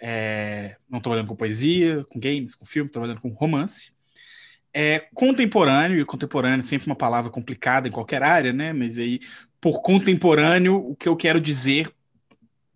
é, 0.00 0.76
não 0.88 0.98
estou 0.98 1.10
trabalhando 1.10 1.28
com 1.28 1.36
poesia, 1.36 2.04
com 2.08 2.18
games, 2.18 2.54
com 2.54 2.66
filme, 2.66 2.88
estou 2.88 3.00
trabalhando 3.00 3.22
com 3.22 3.28
romance. 3.28 3.92
É, 4.72 5.06
contemporâneo, 5.14 6.00
e 6.00 6.04
contemporâneo 6.04 6.60
é 6.60 6.62
sempre 6.62 6.86
uma 6.86 6.96
palavra 6.96 7.30
complicada 7.30 7.88
em 7.88 7.90
qualquer 7.90 8.22
área, 8.22 8.52
né? 8.52 8.74
Mas 8.74 8.98
aí, 8.98 9.20
por 9.58 9.80
contemporâneo, 9.80 10.76
o 10.90 10.94
que 10.94 11.08
eu 11.08 11.16
quero 11.16 11.40
dizer, 11.40 11.90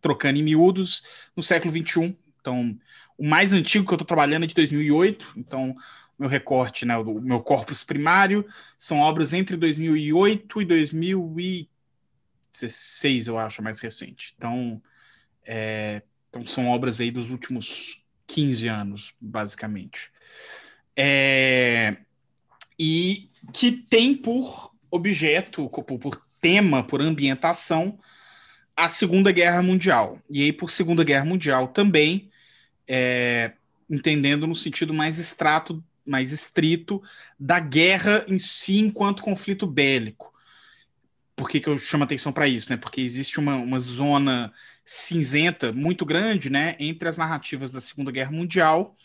trocando 0.01 0.39
em 0.39 0.43
miúdos, 0.43 1.03
no 1.37 1.43
século 1.43 1.75
XXI. 1.75 2.17
Então, 2.41 2.75
o 3.19 3.27
mais 3.27 3.53
antigo 3.53 3.85
que 3.85 3.93
eu 3.93 3.97
estou 3.97 4.07
trabalhando 4.07 4.45
é 4.45 4.47
de 4.47 4.55
2008, 4.55 5.35
então 5.37 5.77
meu 6.21 6.29
recorte, 6.29 6.85
né, 6.85 6.97
o 6.99 7.21
meu 7.21 7.41
corpus 7.41 7.83
primário, 7.83 8.47
são 8.77 8.99
obras 8.99 9.33
entre 9.33 9.57
2008 9.57 10.61
e 10.61 10.67
2016, 10.67 13.27
eu 13.27 13.39
acho, 13.39 13.63
a 13.63 13.65
mais 13.65 13.81
recente. 13.81 14.35
Então, 14.37 14.83
é, 15.47 16.03
então 16.29 16.45
são 16.45 16.69
obras 16.69 17.01
aí 17.01 17.11
dos 17.11 17.31
últimos 17.31 18.05
15 18.27 18.69
anos, 18.69 19.15
basicamente. 19.19 20.13
É, 20.95 21.97
e 22.79 23.31
que 23.55 23.73
tem 23.73 24.15
por 24.15 24.75
objeto, 24.91 25.71
por, 25.71 26.23
tema, 26.39 26.85
por 26.85 27.01
ambientação, 27.01 27.99
a 28.77 28.89
Segunda 28.89 29.33
Guerra 29.33 29.63
Mundial. 29.63 30.21
E 30.29 30.43
aí, 30.43 30.53
por 30.53 30.71
Segunda 30.71 31.03
Guerra 31.03 31.25
Mundial 31.25 31.69
também, 31.69 32.31
é, 32.87 33.53
entendendo 33.89 34.47
no 34.47 34.55
sentido 34.55 34.93
mais 34.93 35.19
extrato, 35.19 35.83
mais 36.05 36.33
estrito 36.33 37.03
da 37.39 37.61
guerra 37.61 38.25
em 38.29 38.39
si 38.39 38.79
enquanto 38.79 39.23
conflito 39.23 39.67
bélico. 39.67 40.33
Por 41.37 41.49
que, 41.49 41.61
que 41.61 41.69
eu 41.69 41.79
chamo 41.79 42.05
atenção 42.05 42.33
para 42.33 42.49
isso? 42.49 42.71
Né? 42.71 42.77
Porque 42.77 43.01
existe 43.01 43.39
uma, 43.39 43.57
uma 43.57 43.79
zona 43.79 44.53
cinzenta 44.85 45.73
muito 45.73 46.05
grande 46.05 46.51
né, 46.51 46.77
entre 46.79 47.09
as 47.09 47.17
narrativas 47.17 47.73
da 47.73 47.81
Segunda 47.81 48.11
Guerra 48.11 48.33
Mundial 48.33 48.97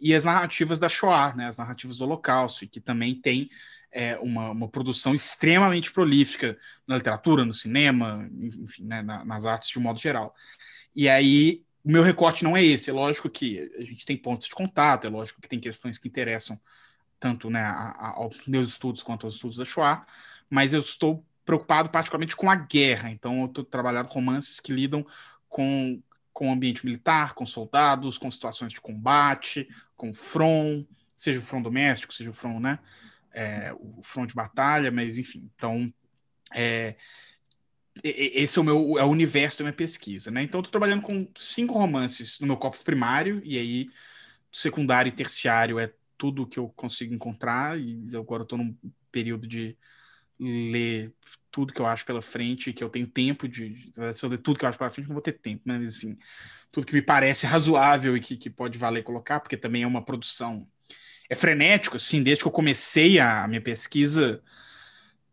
e 0.00 0.14
as 0.14 0.24
narrativas 0.24 0.78
da 0.78 0.88
Shoah, 0.88 1.34
né, 1.36 1.46
as 1.46 1.58
narrativas 1.58 1.98
do 1.98 2.04
Holocausto, 2.04 2.64
e 2.64 2.68
que 2.68 2.80
também 2.80 3.14
tem 3.14 3.48
é, 3.92 4.18
uma, 4.18 4.50
uma, 4.50 4.68
produção 4.68 5.14
extremamente 5.14 5.92
prolífica 5.92 6.58
na 6.86 6.96
literatura, 6.96 7.44
no 7.44 7.54
cinema, 7.54 8.28
enfim, 8.32 8.84
né, 8.84 9.02
na, 9.02 9.24
nas 9.24 9.44
artes 9.44 9.68
de 9.68 9.78
um 9.78 9.82
modo 9.82 10.00
geral. 10.00 10.34
E 10.96 11.08
aí 11.08 11.62
o 11.84 11.90
meu 11.90 12.02
recorte 12.02 12.42
não 12.42 12.56
é 12.56 12.64
esse. 12.64 12.88
É 12.88 12.92
lógico 12.92 13.28
que 13.28 13.70
a 13.78 13.84
gente 13.84 14.06
tem 14.06 14.16
pontos 14.16 14.48
de 14.48 14.54
contato, 14.54 15.06
é 15.06 15.10
lógico 15.10 15.40
que 15.40 15.48
tem 15.48 15.60
questões 15.60 15.98
que 15.98 16.08
interessam 16.08 16.58
tanto 17.20 17.50
né, 17.50 17.60
a, 17.60 17.90
a, 17.90 18.08
aos 18.16 18.46
meus 18.46 18.70
estudos 18.70 19.02
quanto 19.02 19.26
aos 19.26 19.34
estudos 19.34 19.58
da 19.58 19.64
Shoah, 19.64 20.06
mas 20.48 20.72
eu 20.72 20.80
estou 20.80 21.24
preocupado 21.44 21.90
particularmente 21.90 22.34
com 22.34 22.50
a 22.50 22.56
guerra. 22.56 23.10
Então, 23.10 23.40
eu 23.40 23.46
estou 23.46 23.64
trabalhando 23.64 24.08
romances 24.08 24.60
que 24.60 24.72
lidam 24.72 25.06
com, 25.48 26.02
com 26.32 26.48
o 26.48 26.52
ambiente 26.52 26.84
militar, 26.84 27.34
com 27.34 27.44
soldados, 27.44 28.18
com 28.18 28.30
situações 28.30 28.72
de 28.72 28.80
combate, 28.80 29.68
com 29.96 30.12
front, 30.12 30.86
seja 31.14 31.38
o 31.38 31.42
front 31.42 31.62
doméstico, 31.62 32.12
seja 32.12 32.30
o 32.30 32.34
front, 32.34 32.60
né, 32.60 32.78
é, 33.32 33.74
o 33.78 34.02
front 34.02 34.28
de 34.28 34.34
batalha, 34.34 34.90
mas 34.90 35.18
enfim. 35.18 35.50
Então, 35.54 35.92
é, 36.54 36.96
esse 38.02 38.58
é 38.58 38.60
o 38.62 38.64
meu 38.64 38.98
é 38.98 39.04
o 39.04 39.08
universo 39.08 39.58
da 39.58 39.64
minha 39.64 39.72
pesquisa, 39.72 40.30
né? 40.30 40.42
Então, 40.42 40.58
eu 40.60 40.64
tô 40.64 40.70
trabalhando 40.70 41.02
com 41.02 41.28
cinco 41.36 41.74
romances 41.74 42.40
no 42.40 42.46
meu 42.46 42.56
corpus 42.56 42.82
primário, 42.82 43.40
e 43.44 43.58
aí 43.58 43.86
secundário 44.52 45.08
e 45.08 45.12
terciário 45.12 45.78
é 45.78 45.92
tudo 46.18 46.46
que 46.46 46.58
eu 46.58 46.68
consigo 46.70 47.14
encontrar, 47.14 47.78
e 47.78 48.08
agora 48.16 48.42
eu 48.42 48.46
tô 48.46 48.56
num 48.56 48.76
período 49.10 49.46
de 49.46 49.76
ler 50.38 51.12
tudo 51.50 51.72
que 51.72 51.80
eu 51.80 51.86
acho 51.86 52.04
pela 52.04 52.22
frente, 52.22 52.72
que 52.72 52.82
eu 52.82 52.90
tenho 52.90 53.06
tempo 53.06 53.48
de. 53.48 53.90
Se 54.14 54.24
eu 54.24 54.30
ler 54.30 54.38
tudo 54.38 54.58
que 54.58 54.64
eu 54.64 54.68
acho 54.68 54.78
pela 54.78 54.90
frente, 54.90 55.06
não 55.08 55.14
vou 55.14 55.22
ter 55.22 55.32
tempo, 55.32 55.62
né? 55.66 55.78
mas 55.78 55.96
assim, 55.98 56.18
tudo 56.72 56.86
que 56.86 56.94
me 56.94 57.02
parece 57.02 57.46
razoável 57.46 58.16
e 58.16 58.20
que, 58.20 58.36
que 58.36 58.50
pode 58.50 58.78
valer 58.78 59.02
colocar, 59.02 59.40
porque 59.40 59.56
também 59.56 59.82
é 59.84 59.86
uma 59.86 60.04
produção. 60.04 60.66
É 61.28 61.34
frenético, 61.36 61.96
assim, 61.96 62.22
desde 62.22 62.44
que 62.44 62.48
eu 62.48 62.52
comecei 62.52 63.18
a, 63.18 63.44
a 63.44 63.48
minha 63.48 63.60
pesquisa, 63.60 64.42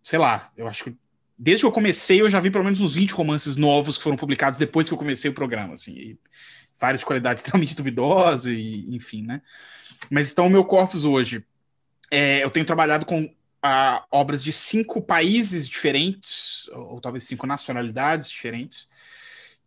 sei 0.03 0.19
lá, 0.19 0.51
eu 0.57 0.67
acho 0.67 0.85
que 0.85 0.97
desde 1.43 1.63
que 1.63 1.65
eu 1.65 1.71
comecei, 1.71 2.21
eu 2.21 2.29
já 2.29 2.39
vi 2.39 2.51
pelo 2.51 2.63
menos 2.63 2.79
uns 2.79 2.93
20 2.93 3.15
romances 3.15 3.57
novos 3.57 3.97
que 3.97 4.03
foram 4.03 4.15
publicados 4.15 4.59
depois 4.59 4.87
que 4.87 4.93
eu 4.93 4.97
comecei 4.97 5.31
o 5.31 5.33
programa, 5.33 5.73
assim, 5.73 6.15
vários 6.79 6.99
de 6.99 7.05
qualidade 7.05 7.39
extremamente 7.39 7.73
duvidosa, 7.75 8.51
e 8.51 8.93
enfim, 8.93 9.23
né? 9.23 9.41
Mas 10.07 10.31
então, 10.31 10.45
o 10.45 10.49
meu 10.51 10.63
corpus 10.63 11.03
hoje, 11.03 11.43
é, 12.11 12.43
eu 12.43 12.51
tenho 12.51 12.63
trabalhado 12.63 13.07
com 13.07 13.27
a, 13.59 13.97
ah, 13.97 14.05
obras 14.11 14.43
de 14.43 14.53
cinco 14.53 15.01
países 15.01 15.67
diferentes, 15.67 16.69
ou, 16.73 16.93
ou 16.93 17.01
talvez 17.01 17.23
cinco 17.23 17.47
nacionalidades 17.47 18.29
diferentes, 18.29 18.87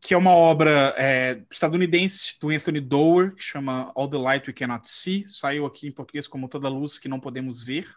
que 0.01 0.15
é 0.15 0.17
uma 0.17 0.33
obra 0.33 0.95
é, 0.97 1.43
estadunidense 1.51 2.37
do 2.41 2.51
Anthony 2.51 2.81
Doerr, 2.81 3.35
que 3.35 3.43
chama 3.43 3.91
All 3.97 4.09
the 4.09 4.19
Light 4.19 4.47
We 4.47 4.53
Cannot 4.53 4.89
See, 4.89 5.25
saiu 5.27 5.67
aqui 5.67 5.89
em 5.89 5.93
português 5.93 6.29
como 6.29 6.49
Toda 6.49 6.69
Luz 6.69 7.01
que 7.01 7.09
Não 7.09 7.19
Podemos 7.19 7.65
Ver, 7.65 7.89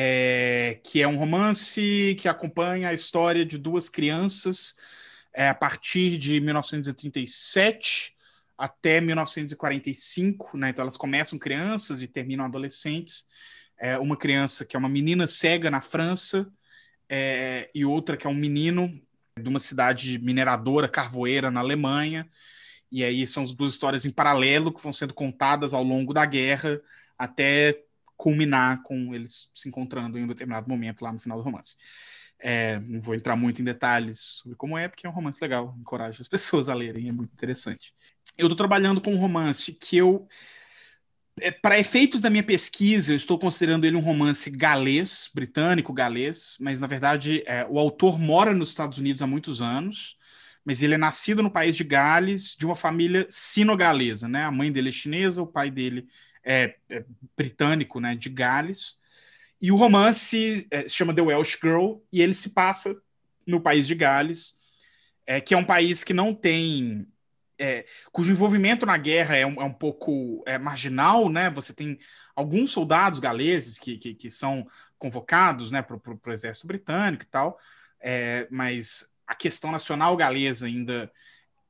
é, 0.00 0.78
que 0.84 1.02
é 1.02 1.08
um 1.08 1.16
romance 1.16 2.16
que 2.20 2.28
acompanha 2.28 2.88
a 2.88 2.94
história 2.94 3.44
de 3.44 3.58
duas 3.58 3.88
crianças 3.88 4.76
é, 5.34 5.48
a 5.48 5.54
partir 5.54 6.16
de 6.16 6.40
1937 6.40 8.14
até 8.56 9.00
1945, 9.00 10.56
né? 10.56 10.68
Então 10.68 10.84
elas 10.84 10.96
começam 10.96 11.36
crianças 11.36 12.00
e 12.00 12.06
terminam 12.06 12.44
adolescentes. 12.44 13.26
É, 13.76 13.98
uma 13.98 14.16
criança 14.16 14.64
que 14.64 14.76
é 14.76 14.78
uma 14.78 14.88
menina 14.88 15.26
cega 15.26 15.68
na 15.68 15.80
França 15.80 16.48
é, 17.08 17.68
e 17.74 17.84
outra 17.84 18.16
que 18.16 18.24
é 18.24 18.30
um 18.30 18.34
menino 18.34 18.88
de 19.36 19.48
uma 19.48 19.58
cidade 19.58 20.16
mineradora, 20.20 20.88
carvoeira, 20.88 21.50
na 21.50 21.58
Alemanha. 21.58 22.30
E 22.88 23.02
aí 23.02 23.26
são 23.26 23.42
as 23.42 23.52
duas 23.52 23.72
histórias 23.72 24.04
em 24.04 24.12
paralelo 24.12 24.72
que 24.72 24.80
vão 24.80 24.92
sendo 24.92 25.12
contadas 25.12 25.74
ao 25.74 25.82
longo 25.82 26.14
da 26.14 26.24
guerra 26.24 26.80
até 27.18 27.82
culminar 28.18 28.82
com 28.82 29.14
eles 29.14 29.50
se 29.54 29.68
encontrando 29.68 30.18
em 30.18 30.24
um 30.24 30.26
determinado 30.26 30.68
momento 30.68 31.02
lá 31.02 31.12
no 31.12 31.20
final 31.20 31.38
do 31.38 31.44
romance. 31.44 31.76
É, 32.40 32.78
não 32.80 33.00
vou 33.00 33.14
entrar 33.14 33.36
muito 33.36 33.62
em 33.62 33.64
detalhes 33.64 34.20
sobre 34.20 34.56
como 34.56 34.76
é, 34.76 34.88
porque 34.88 35.06
é 35.06 35.10
um 35.10 35.12
romance 35.12 35.40
legal, 35.40 35.74
encorajo 35.80 36.20
as 36.20 36.28
pessoas 36.28 36.68
a 36.68 36.74
lerem, 36.74 37.08
é 37.08 37.12
muito 37.12 37.32
interessante. 37.32 37.94
Eu 38.36 38.46
estou 38.46 38.56
trabalhando 38.56 39.00
com 39.00 39.14
um 39.14 39.18
romance 39.18 39.72
que 39.72 39.96
eu 39.96 40.28
é, 41.40 41.52
para 41.52 41.78
efeitos 41.78 42.20
da 42.20 42.28
minha 42.28 42.42
pesquisa, 42.42 43.12
eu 43.12 43.16
estou 43.16 43.38
considerando 43.38 43.84
ele 43.84 43.96
um 43.96 44.00
romance 44.00 44.50
galês, 44.50 45.30
britânico 45.32 45.92
galês, 45.92 46.56
mas 46.60 46.80
na 46.80 46.88
verdade 46.88 47.42
é, 47.46 47.64
o 47.70 47.78
autor 47.78 48.18
mora 48.18 48.52
nos 48.52 48.70
Estados 48.70 48.98
Unidos 48.98 49.22
há 49.22 49.26
muitos 49.26 49.62
anos, 49.62 50.16
mas 50.64 50.82
ele 50.82 50.94
é 50.94 50.98
nascido 50.98 51.42
no 51.42 51.50
país 51.50 51.76
de 51.76 51.84
Gales, 51.84 52.56
de 52.56 52.66
uma 52.66 52.74
família 52.76 53.26
sino-galesa, 53.30 54.28
né? 54.28 54.44
A 54.44 54.50
mãe 54.50 54.70
dele 54.70 54.90
é 54.90 54.92
chinesa, 54.92 55.40
o 55.40 55.46
pai 55.46 55.70
dele 55.70 56.06
é, 56.44 56.76
é 56.88 57.04
britânico, 57.36 58.00
né? 58.00 58.14
De 58.14 58.28
Gales. 58.28 58.96
E 59.60 59.72
o 59.72 59.76
romance 59.76 60.66
é, 60.70 60.82
se 60.82 60.90
chama 60.90 61.14
The 61.14 61.22
Welsh 61.22 61.58
Girl 61.60 61.98
e 62.12 62.22
ele 62.22 62.34
se 62.34 62.50
passa 62.50 62.96
no 63.46 63.60
país 63.60 63.86
de 63.86 63.94
Gales, 63.94 64.58
é, 65.26 65.40
que 65.40 65.54
é 65.54 65.56
um 65.56 65.64
país 65.64 66.04
que 66.04 66.14
não 66.14 66.34
tem 66.34 67.06
é, 67.58 67.84
cujo 68.12 68.30
envolvimento 68.30 68.86
na 68.86 68.96
guerra 68.96 69.36
é 69.36 69.44
um, 69.44 69.60
é 69.60 69.64
um 69.64 69.72
pouco 69.72 70.44
é, 70.46 70.58
marginal, 70.58 71.28
né? 71.28 71.50
Você 71.50 71.74
tem 71.74 71.98
alguns 72.34 72.70
soldados 72.70 73.18
galeses 73.18 73.78
que, 73.78 73.98
que, 73.98 74.14
que 74.14 74.30
são 74.30 74.66
convocados 74.96 75.72
né, 75.72 75.82
para 75.82 75.96
o 75.96 76.32
exército 76.32 76.66
britânico 76.66 77.24
e 77.24 77.26
tal, 77.26 77.58
é, 78.00 78.46
mas 78.50 79.12
a 79.26 79.34
questão 79.34 79.72
nacional 79.72 80.16
galesa 80.16 80.66
ainda 80.66 81.10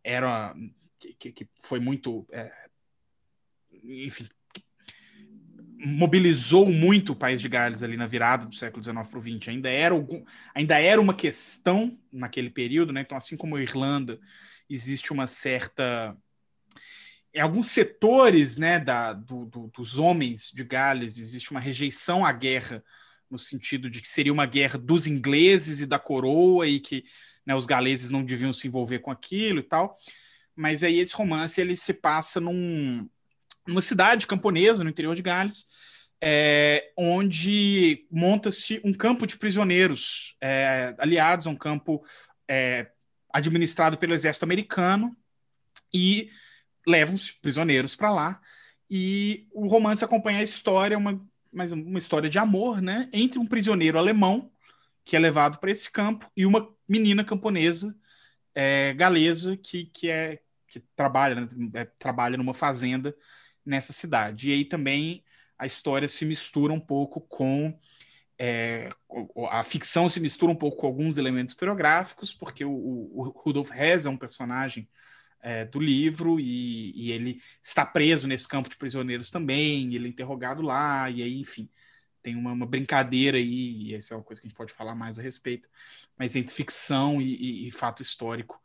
era 0.04 0.54
que, 0.98 1.32
que 1.32 1.48
foi 1.56 1.80
muito, 1.80 2.26
é, 2.30 2.50
enfim, 3.82 4.28
mobilizou 5.78 6.66
muito 6.66 7.12
o 7.12 7.16
país 7.16 7.40
de 7.40 7.48
Gales 7.48 7.82
ali 7.82 7.96
na 7.96 8.06
virada 8.06 8.46
do 8.46 8.54
século 8.54 8.82
XIX 8.82 9.06
para 9.06 9.18
o 9.18 9.22
XX. 9.22 9.48
Ainda 9.48 9.70
era, 9.70 9.94
algum, 9.94 10.24
ainda 10.54 10.78
era 10.78 11.00
uma 11.00 11.14
questão 11.14 11.96
naquele 12.12 12.50
período, 12.50 12.92
né? 12.92 13.02
Então, 13.02 13.16
assim 13.16 13.36
como 13.36 13.56
a 13.56 13.62
Irlanda 13.62 14.18
existe 14.68 15.12
uma 15.12 15.26
certa. 15.26 16.16
Em 17.32 17.40
alguns 17.40 17.68
setores 17.68 18.58
né, 18.58 18.80
da, 18.80 19.12
do, 19.12 19.44
do, 19.46 19.68
dos 19.68 19.98
homens 19.98 20.50
de 20.52 20.64
Gales, 20.64 21.18
existe 21.18 21.50
uma 21.50 21.60
rejeição 21.60 22.24
à 22.24 22.32
guerra, 22.32 22.82
no 23.30 23.38
sentido 23.38 23.88
de 23.88 24.00
que 24.00 24.08
seria 24.08 24.32
uma 24.32 24.46
guerra 24.46 24.78
dos 24.78 25.06
ingleses 25.06 25.80
e 25.80 25.86
da 25.86 25.98
coroa, 25.98 26.66
e 26.66 26.80
que 26.80 27.04
né, 27.46 27.54
os 27.54 27.66
galeses 27.66 28.10
não 28.10 28.24
deviam 28.24 28.52
se 28.52 28.66
envolver 28.66 28.98
com 28.98 29.10
aquilo 29.10 29.60
e 29.60 29.62
tal. 29.62 29.96
Mas 30.56 30.82
aí 30.82 30.98
esse 30.98 31.14
romance 31.14 31.60
ele 31.60 31.76
se 31.76 31.94
passa 31.94 32.40
num, 32.40 33.08
numa 33.68 33.82
cidade 33.82 34.26
camponesa 34.26 34.82
no 34.82 34.90
interior 34.90 35.14
de 35.14 35.22
Gales, 35.22 35.66
é, 36.20 36.90
onde 36.96 38.06
monta-se 38.10 38.80
um 38.82 38.92
campo 38.92 39.26
de 39.26 39.36
prisioneiros 39.36 40.36
é, 40.40 40.94
aliados 40.98 41.46
a 41.46 41.50
um 41.50 41.56
campo 41.56 42.02
é, 42.48 42.90
administrado 43.32 43.98
pelo 43.98 44.14
exército 44.14 44.44
americano 44.44 45.14
e 45.92 46.30
levam 46.86 47.14
os 47.14 47.30
prisioneiros 47.30 47.94
para 47.94 48.10
lá. 48.10 48.40
E 48.90 49.46
o 49.52 49.68
romance 49.68 50.02
acompanha 50.02 50.40
a 50.40 50.42
história, 50.42 50.96
uma, 50.96 51.20
mas 51.52 51.70
uma 51.72 51.98
história 51.98 52.30
de 52.30 52.38
amor, 52.38 52.80
né, 52.80 53.08
entre 53.12 53.38
um 53.38 53.46
prisioneiro 53.46 53.98
alemão 53.98 54.50
que 55.04 55.14
é 55.14 55.18
levado 55.18 55.58
para 55.58 55.70
esse 55.70 55.90
campo 55.90 56.30
e 56.36 56.44
uma 56.44 56.68
menina 56.88 57.24
camponesa 57.24 57.94
é, 58.54 58.92
galesa 58.94 59.56
que, 59.56 59.86
que 59.86 60.10
é 60.10 60.40
que 60.66 60.80
trabalha 60.94 61.34
né, 61.34 61.48
é, 61.74 61.84
trabalha 61.98 62.36
numa 62.36 62.52
fazenda 62.52 63.14
nessa 63.68 63.92
cidade. 63.92 64.50
E 64.50 64.54
aí 64.54 64.64
também 64.64 65.22
a 65.58 65.66
história 65.66 66.08
se 66.08 66.24
mistura 66.24 66.72
um 66.72 66.80
pouco 66.80 67.20
com 67.20 67.78
é, 68.38 68.88
a 69.50 69.64
ficção 69.64 70.08
se 70.08 70.20
mistura 70.20 70.52
um 70.52 70.56
pouco 70.56 70.76
com 70.76 70.86
alguns 70.86 71.18
elementos 71.18 71.52
historiográficos, 71.52 72.32
porque 72.32 72.64
o, 72.64 72.70
o 72.70 73.34
Rudolf 73.36 73.70
Hess 73.72 74.06
é 74.06 74.10
um 74.10 74.16
personagem 74.16 74.88
é, 75.40 75.64
do 75.64 75.80
livro 75.80 76.38
e, 76.38 76.92
e, 76.94 77.12
ele 77.12 77.42
está 77.60 77.84
preso 77.84 78.28
nesse 78.28 78.46
campo 78.46 78.68
de 78.68 78.76
prisioneiros 78.76 79.30
também, 79.30 79.94
ele 79.94 80.06
é 80.06 80.10
interrogado 80.10 80.62
lá, 80.62 81.10
e 81.10 81.22
aí, 81.22 81.38
enfim, 81.40 81.68
tem 82.22 82.36
uma, 82.36 82.52
uma 82.52 82.66
brincadeira 82.66 83.36
aí, 83.38 83.88
e 83.88 83.94
essa 83.94 84.14
é 84.14 84.16
uma 84.16 84.22
coisa 84.22 84.40
que 84.40 84.46
a 84.46 84.48
gente 84.48 84.56
pode 84.56 84.72
falar 84.72 84.94
mais 84.94 85.18
a 85.18 85.22
respeito, 85.22 85.68
mas 86.16 86.36
entre 86.36 86.54
ficção 86.54 87.20
e, 87.20 87.34
e, 87.34 87.68
e 87.68 87.70
fato 87.70 88.02
histórico 88.02 88.60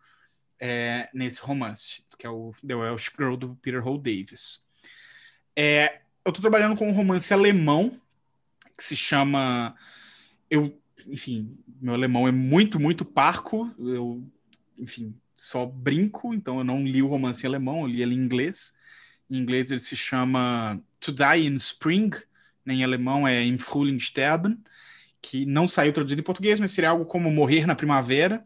é, 0.59 1.09
nesse 1.13 1.41
romance, 1.41 2.05
que 2.17 2.25
é 2.25 2.29
o 2.29 2.53
The 2.65 2.75
Welsh 2.75 3.11
Girl, 3.17 3.35
do 3.35 3.55
Peter 3.55 3.83
Hall 3.83 3.97
Davis. 3.97 4.63
É, 5.55 6.01
eu 6.25 6.29
estou 6.29 6.41
trabalhando 6.41 6.75
com 6.75 6.87
um 6.87 6.93
romance 6.93 7.33
alemão, 7.33 7.99
que 8.77 8.83
se 8.83 8.95
chama. 8.95 9.75
Eu, 10.49 10.77
enfim, 11.07 11.57
meu 11.81 11.93
alemão 11.93 12.27
é 12.27 12.31
muito, 12.31 12.79
muito 12.79 13.05
parco. 13.05 13.73
Eu, 13.77 14.23
enfim, 14.77 15.15
só 15.35 15.65
brinco, 15.65 16.33
então 16.33 16.59
eu 16.59 16.63
não 16.63 16.81
li 16.81 17.01
o 17.01 17.07
romance 17.07 17.43
em 17.43 17.47
alemão, 17.47 17.81
eu 17.81 17.87
li 17.87 18.01
ele 18.01 18.15
em 18.15 18.19
inglês. 18.19 18.75
Em 19.29 19.37
inglês 19.37 19.71
ele 19.71 19.79
se 19.79 19.95
chama 19.95 20.81
To 20.99 21.11
Die 21.11 21.47
in 21.47 21.55
Spring, 21.55 22.11
né, 22.65 22.75
em 22.75 22.83
alemão 22.83 23.27
é 23.27 23.43
Im 23.43 23.57
Frühling 23.57 23.97
sterben, 23.99 24.57
que 25.21 25.45
não 25.45 25.67
saiu 25.67 25.93
traduzido 25.93 26.21
em 26.21 26.23
português, 26.23 26.59
mas 26.59 26.71
seria 26.71 26.91
algo 26.91 27.05
como 27.05 27.31
Morrer 27.31 27.65
na 27.65 27.75
Primavera. 27.75 28.45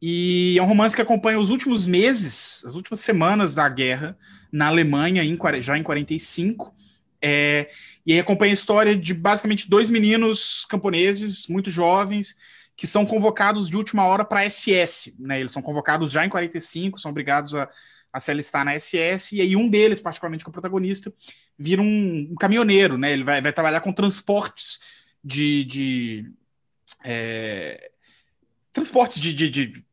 E 0.00 0.56
é 0.58 0.62
um 0.62 0.66
romance 0.66 0.94
que 0.94 1.02
acompanha 1.02 1.40
os 1.40 1.50
últimos 1.50 1.86
meses, 1.86 2.62
as 2.64 2.74
últimas 2.74 3.00
semanas 3.00 3.54
da 3.54 3.68
guerra 3.68 4.16
na 4.52 4.68
Alemanha, 4.68 5.24
em, 5.24 5.36
já 5.60 5.76
em 5.76 5.82
45. 5.82 6.74
É, 7.20 7.68
e 8.06 8.12
aí 8.12 8.20
acompanha 8.20 8.52
a 8.52 8.54
história 8.54 8.96
de 8.96 9.12
basicamente 9.12 9.68
dois 9.68 9.90
meninos 9.90 10.64
camponeses, 10.66 11.46
muito 11.48 11.70
jovens, 11.70 12.36
que 12.76 12.86
são 12.86 13.04
convocados 13.04 13.68
de 13.68 13.76
última 13.76 14.04
hora 14.04 14.24
para 14.24 14.40
a 14.40 14.48
SS. 14.48 15.16
Né? 15.18 15.40
Eles 15.40 15.52
são 15.52 15.60
convocados 15.60 16.12
já 16.12 16.24
em 16.24 16.28
45, 16.28 17.00
são 17.00 17.10
obrigados 17.10 17.54
a, 17.54 17.68
a 18.12 18.20
se 18.20 18.30
alistar 18.30 18.64
na 18.64 18.78
SS, 18.78 19.34
e 19.34 19.40
aí 19.40 19.56
um 19.56 19.68
deles, 19.68 20.00
particularmente 20.00 20.44
com 20.44 20.50
o 20.50 20.52
protagonista, 20.52 21.12
vira 21.58 21.82
um, 21.82 22.28
um 22.30 22.34
caminhoneiro, 22.36 22.96
né? 22.96 23.12
Ele 23.12 23.24
vai, 23.24 23.42
vai, 23.42 23.52
trabalhar 23.52 23.80
com 23.80 23.92
transportes 23.92 24.78
de. 25.22 25.64
de 25.64 26.32
é, 27.04 27.90
transportes 28.72 29.20
de, 29.20 29.34
de, 29.34 29.50
de, 29.50 29.84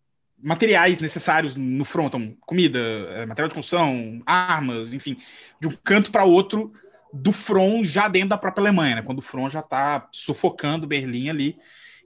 materiais 0.41 0.99
necessários 0.99 1.55
no 1.55 1.85
front, 1.85 2.07
então, 2.07 2.35
comida, 2.41 2.79
é, 2.79 3.25
material 3.25 3.49
de 3.49 3.55
construção, 3.55 4.21
armas, 4.25 4.93
enfim, 4.93 5.17
de 5.59 5.67
um 5.67 5.71
canto 5.83 6.11
para 6.11 6.23
outro 6.23 6.73
do 7.11 7.31
front 7.31 7.85
já 7.85 8.07
dentro 8.07 8.29
da 8.29 8.37
própria 8.37 8.61
Alemanha, 8.63 8.95
né? 8.95 9.01
Quando 9.01 9.19
o 9.19 9.23
front 9.23 9.51
já 9.51 9.61
está 9.61 10.07
sufocando 10.11 10.87
Berlim 10.87 11.29
ali. 11.29 11.57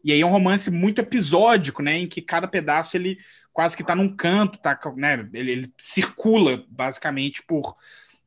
E 0.03 0.11
aí 0.11 0.21
é 0.21 0.25
um 0.25 0.29
romance 0.29 0.69
muito 0.69 0.99
episódico, 0.99 1.81
né? 1.81 1.97
Em 1.97 2.07
que 2.07 2.21
cada 2.21 2.47
pedaço 2.47 2.95
ele 2.95 3.17
quase 3.51 3.75
que 3.75 3.81
está 3.81 3.95
num 3.95 4.15
canto, 4.15 4.59
tá, 4.59 4.79
né? 4.95 5.27
Ele, 5.33 5.51
ele, 5.51 5.73
circula 5.77 6.63
basicamente 6.69 7.43
por, 7.43 7.75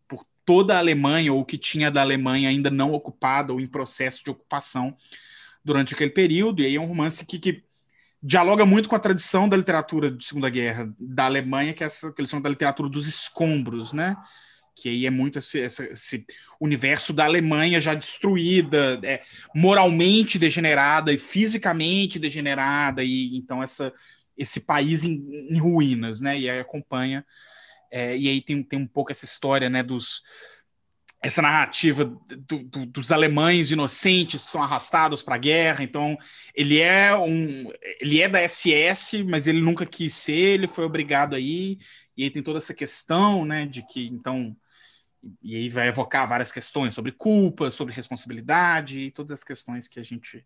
por 0.09 0.27
toda 0.45 0.75
a 0.75 0.79
Alemanha, 0.79 1.33
ou 1.33 1.41
o 1.41 1.45
que 1.45 1.57
tinha 1.57 1.91
da 1.91 2.03
Alemanha 2.03 2.49
ainda 2.49 2.71
não 2.71 2.93
ocupada 2.93 3.53
ou 3.53 3.61
em 3.61 3.67
processo 3.67 4.23
de 4.25 4.31
ocupação 4.31 4.97
durante 5.65 5.95
aquele 5.95 6.11
período. 6.11 6.63
E 6.63 6.67
aí 6.67 6.77
é 6.77 6.81
um 6.81 6.87
romance 6.87 7.25
que, 7.25 7.39
que 7.39 7.65
dialoga 8.23 8.65
muito 8.65 8.89
com 8.89 8.95
a 8.95 9.01
tradição 9.01 9.49
da 9.49 9.57
literatura 9.57 10.11
de 10.11 10.25
Segunda 10.25 10.49
Guerra 10.49 10.93
da 10.99 11.25
Alemanha, 11.25 11.73
que 11.73 11.83
é 11.83 11.87
essa 11.87 12.13
que 12.13 12.41
da 12.41 12.49
literatura 12.49 12.89
dos 12.89 13.07
escombros, 13.07 13.93
né? 13.93 14.17
que 14.75 14.89
aí 14.89 15.07
é 15.07 15.11
muito 15.11 15.39
esse, 15.39 15.59
esse, 15.61 16.27
universo 16.61 17.13
da 17.13 17.25
Alemanha 17.25 17.81
já 17.81 17.95
destruída, 17.95 19.01
é, 19.05 19.23
moralmente 19.55 20.39
degenerada 20.39 21.13
e 21.13 21.19
fisicamente 21.19 22.19
degenerada, 22.19 23.05
e 23.05 23.37
então 23.37 23.63
essa, 23.63 23.93
esse 24.37 24.61
país 24.61 25.05
em, 25.05 25.23
em 25.51 25.59
ruínas, 25.59 26.21
né? 26.21 26.39
E 26.39 26.49
aí 26.49 26.61
acompanha, 26.61 27.25
é, 27.91 28.17
e 28.17 28.29
aí 28.29 28.41
tem, 28.41 28.63
tem 28.63 28.79
um 28.79 28.87
pouco 28.87 29.13
essa 29.13 29.25
história, 29.25 29.69
né, 29.69 29.83
dos 29.83 30.23
essa 31.23 31.41
narrativa 31.41 32.05
do, 32.05 32.65
do, 32.65 32.87
dos 32.87 33.13
alemães 33.13 33.71
inocentes 33.71 34.45
que 34.45 34.51
são 34.51 34.63
arrastados 34.63 35.23
para 35.23 35.37
a 35.37 35.39
guerra. 35.39 35.85
Então, 35.85 36.19
ele 36.53 36.81
é 36.81 37.15
um, 37.17 37.71
ele 38.01 38.21
é 38.21 38.29
da 38.29 38.47
SS, 38.47 39.23
mas 39.23 39.47
ele 39.47 39.61
nunca 39.61 39.87
quis 39.87 40.13
ser, 40.15 40.55
ele 40.55 40.67
foi 40.67 40.85
obrigado 40.85 41.37
aí. 41.37 41.79
E 42.17 42.25
aí 42.25 42.31
tem 42.31 42.43
toda 42.43 42.59
essa 42.59 42.75
questão, 42.75 43.45
né, 43.45 43.65
de 43.67 43.87
que 43.87 44.09
então 44.09 44.57
e 45.41 45.55
aí 45.55 45.69
vai 45.69 45.87
evocar 45.87 46.29
várias 46.29 46.51
questões 46.51 46.95
sobre 46.95 47.13
culpa, 47.13 47.71
sobre 47.71 47.95
responsabilidade 47.95 48.99
e 48.99 49.11
todas 49.13 49.31
as 49.31 49.45
questões 49.45 49.87
que 49.87 50.01
a 50.01 50.03
gente 50.03 50.45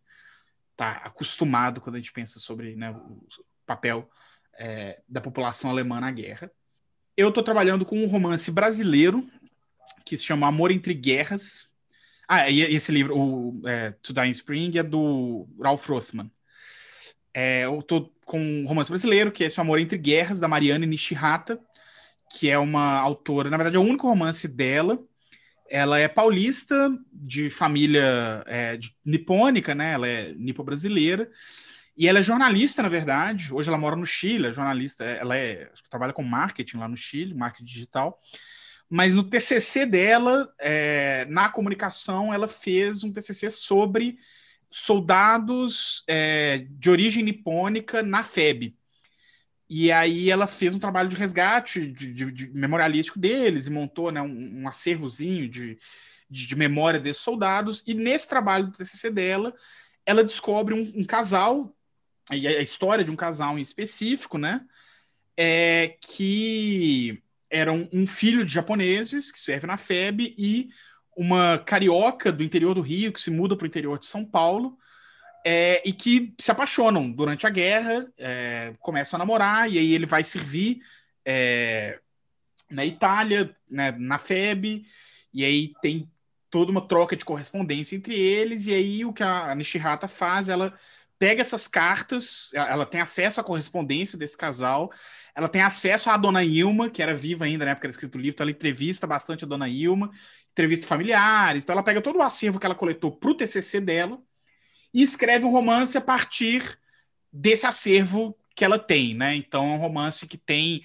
está 0.73 0.93
acostumado 1.05 1.81
quando 1.81 1.97
a 1.97 1.99
gente 1.99 2.12
pensa 2.12 2.39
sobre 2.39 2.77
né, 2.77 2.91
o 2.91 3.27
papel 3.65 4.11
é, 4.59 5.01
da 5.09 5.23
população 5.23 5.71
alemã 5.71 5.99
na 5.99 6.11
guerra. 6.11 6.51
Eu 7.17 7.31
estou 7.31 7.43
trabalhando 7.43 7.87
com 7.87 8.05
um 8.05 8.07
romance 8.07 8.51
brasileiro 8.51 9.27
que 10.05 10.16
se 10.16 10.25
chama 10.25 10.46
Amor 10.46 10.70
Entre 10.70 10.94
Guerras. 10.94 11.68
Ah, 12.29 12.51
e 12.51 12.61
esse 12.61 12.90
livro, 12.90 13.16
o 13.16 13.62
é, 13.68 13.92
To 14.03 14.12
Die 14.12 14.27
in 14.27 14.31
Spring, 14.31 14.79
é 14.79 14.83
do 14.83 15.49
Ralph 15.61 15.88
Rothman. 15.88 16.31
É, 17.35 17.66
eu 17.66 17.83
tô 17.83 18.12
com 18.25 18.40
um 18.40 18.66
romance 18.66 18.90
brasileiro, 18.90 19.31
que 19.31 19.44
é 19.44 19.46
esse 19.46 19.61
Amor 19.61 19.79
Entre 19.79 19.99
Guerras, 19.99 20.40
da 20.40 20.49
Mariane 20.49 20.87
Nishihata, 20.87 21.61
que 22.33 22.49
é 22.49 22.59
uma 22.59 22.99
autora, 22.99 23.51
na 23.51 23.57
verdade 23.57 23.77
é 23.77 23.79
o 23.79 23.83
único 23.83 24.09
romance 24.09 24.49
dela. 24.49 24.99
Ela 25.68 25.99
é 25.99 26.09
paulista, 26.09 26.90
de 27.12 27.51
família 27.51 28.42
é, 28.46 28.77
de, 28.77 28.92
nipônica, 29.05 29.75
né? 29.75 29.92
Ela 29.92 30.09
é 30.09 30.33
nipo-brasileira. 30.35 31.29
E 31.96 32.07
ela 32.07 32.20
é 32.20 32.22
jornalista, 32.22 32.83
na 32.83 32.88
verdade. 32.88 33.53
Hoje 33.53 33.68
ela 33.68 33.79
mora 33.79 33.96
no 33.96 34.07
Chile, 34.07 34.49
é 34.49 34.53
jornalista. 34.53 35.05
Ela 35.05 35.37
é, 35.37 35.68
trabalha 35.90 36.12
com 36.12 36.22
marketing 36.22 36.77
lá 36.77 36.88
no 36.88 36.96
Chile, 36.96 37.35
marketing 37.35 37.64
digital 37.64 38.20
mas 38.88 39.14
no 39.14 39.25
TCC 39.25 39.85
dela, 39.85 40.53
é, 40.61 41.25
na 41.27 41.49
comunicação, 41.49 42.33
ela 42.33 42.46
fez 42.46 43.03
um 43.03 43.12
TCC 43.12 43.51
sobre 43.51 44.18
soldados 44.70 46.05
é, 46.07 46.66
de 46.70 46.90
origem 46.90 47.22
nipônica 47.25 48.03
na 48.03 48.22
FEB. 48.22 48.77
E 49.68 49.90
aí 49.90 50.31
ela 50.31 50.46
fez 50.46 50.75
um 50.75 50.79
trabalho 50.79 51.09
de 51.09 51.16
resgate 51.16 51.90
de, 51.90 52.12
de, 52.12 52.31
de 52.31 52.51
memorialístico 52.51 53.18
deles 53.18 53.66
e 53.66 53.70
montou 53.70 54.12
né, 54.12 54.22
um, 54.22 54.62
um 54.62 54.68
acervozinho 54.68 55.49
de, 55.49 55.77
de, 56.31 56.46
de, 56.46 56.57
memória 56.57 57.01
desses 57.01 57.22
soldados. 57.22 57.83
E 57.87 57.92
nesse 57.92 58.29
trabalho 58.29 58.66
do 58.66 58.72
TCC 58.72 59.11
dela, 59.11 59.53
ela 60.05 60.22
descobre 60.22 60.72
um, 60.72 61.01
um 61.01 61.05
casal, 61.05 61.75
e 62.31 62.46
a 62.46 62.62
história 62.62 63.05
de 63.05 63.11
um 63.11 63.16
casal 63.16 63.59
em 63.59 63.62
específico, 63.62 64.38
né? 64.38 64.64
É, 65.37 65.96
que 66.01 67.22
eram 67.51 67.89
um 67.93 68.07
filho 68.07 68.45
de 68.45 68.53
japoneses 68.53 69.31
que 69.31 69.39
serve 69.39 69.67
na 69.67 69.77
FEB 69.77 70.35
e 70.37 70.69
uma 71.17 71.59
carioca 71.59 72.31
do 72.31 72.43
interior 72.43 72.75
do 72.75 72.81
Rio 72.81 73.13
que 73.13 73.21
se 73.21 73.31
muda 73.31 73.57
para 73.57 73.65
o 73.65 73.69
interior 73.69 73.99
de 73.99 74.07
São 74.07 74.25
Paulo 74.25 74.77
é, 75.45 75.81
e 75.89 75.93
que 75.93 76.35
se 76.41 76.51
apaixonam 76.51 77.11
durante 77.11 77.47
a 77.47 77.51
guerra, 77.51 78.07
é, 78.19 78.75
começam 78.81 79.17
a 79.17 79.19
namorar 79.19 79.71
e 79.71 79.79
aí 79.79 79.93
ele 79.93 80.05
vai 80.05 80.25
servir 80.25 80.81
é, 81.25 82.01
na 82.71 82.85
Itália, 82.85 83.57
né, 83.71 83.93
na 83.93 84.19
FEB, 84.19 84.85
e 85.33 85.45
aí 85.45 85.73
tem 85.81 86.11
toda 86.51 86.71
uma 86.71 86.87
troca 86.87 87.17
de 87.17 87.25
correspondência 87.25 87.97
entre 87.97 88.19
eles, 88.19 88.67
e 88.67 88.75
aí 88.75 89.05
o 89.05 89.13
que 89.13 89.23
a 89.23 89.55
Nishihata 89.55 90.09
faz, 90.09 90.49
ela 90.49 90.75
pega 91.19 91.41
essas 91.41 91.69
cartas, 91.69 92.51
ela 92.55 92.85
tem 92.85 93.01
acesso 93.01 93.41
à 93.41 93.45
correspondência 93.45 94.19
desse 94.19 94.37
casal, 94.37 94.91
ela 95.37 95.49
tem 95.49 95.61
acesso 95.61 96.09
à 96.09 96.16
dona 96.16 96.42
Ilma, 96.42 96.88
que 96.88 97.03
era 97.03 97.14
viva 97.14 97.44
ainda 97.44 97.66
na 97.66 97.72
época 97.72 97.88
do 97.88 97.90
escrito 97.90 98.14
o 98.14 98.18
livro, 98.18 98.35
então 98.35 98.44
ela 98.44 98.51
entrevista 98.51 99.07
bastante 99.07 99.44
a 99.44 99.46
dona 99.46 99.68
Ilma, 99.68 100.11
entrevista 100.51 100.87
familiares, 100.87 101.62
então 101.62 101.75
ela 101.75 101.83
pega 101.83 102.01
todo 102.01 102.16
o 102.16 102.22
acervo 102.22 102.59
que 102.59 102.64
ela 102.64 102.75
coletou 102.75 103.12
para 103.12 103.31
o 103.31 103.35
TCC 103.35 103.83
dela 103.83 104.18
e 104.94 105.03
escreve 105.03 105.44
um 105.44 105.51
romance 105.51 105.99
a 105.99 106.01
partir 106.01 106.79
desse 107.31 107.66
acervo 107.66 108.35
que 108.55 108.64
ela 108.64 108.79
tem, 108.79 109.14
né? 109.14 109.37
Então 109.37 109.66
é 109.66 109.75
um 109.75 109.79
romance 109.79 110.27
que 110.27 110.38
tem 110.38 110.83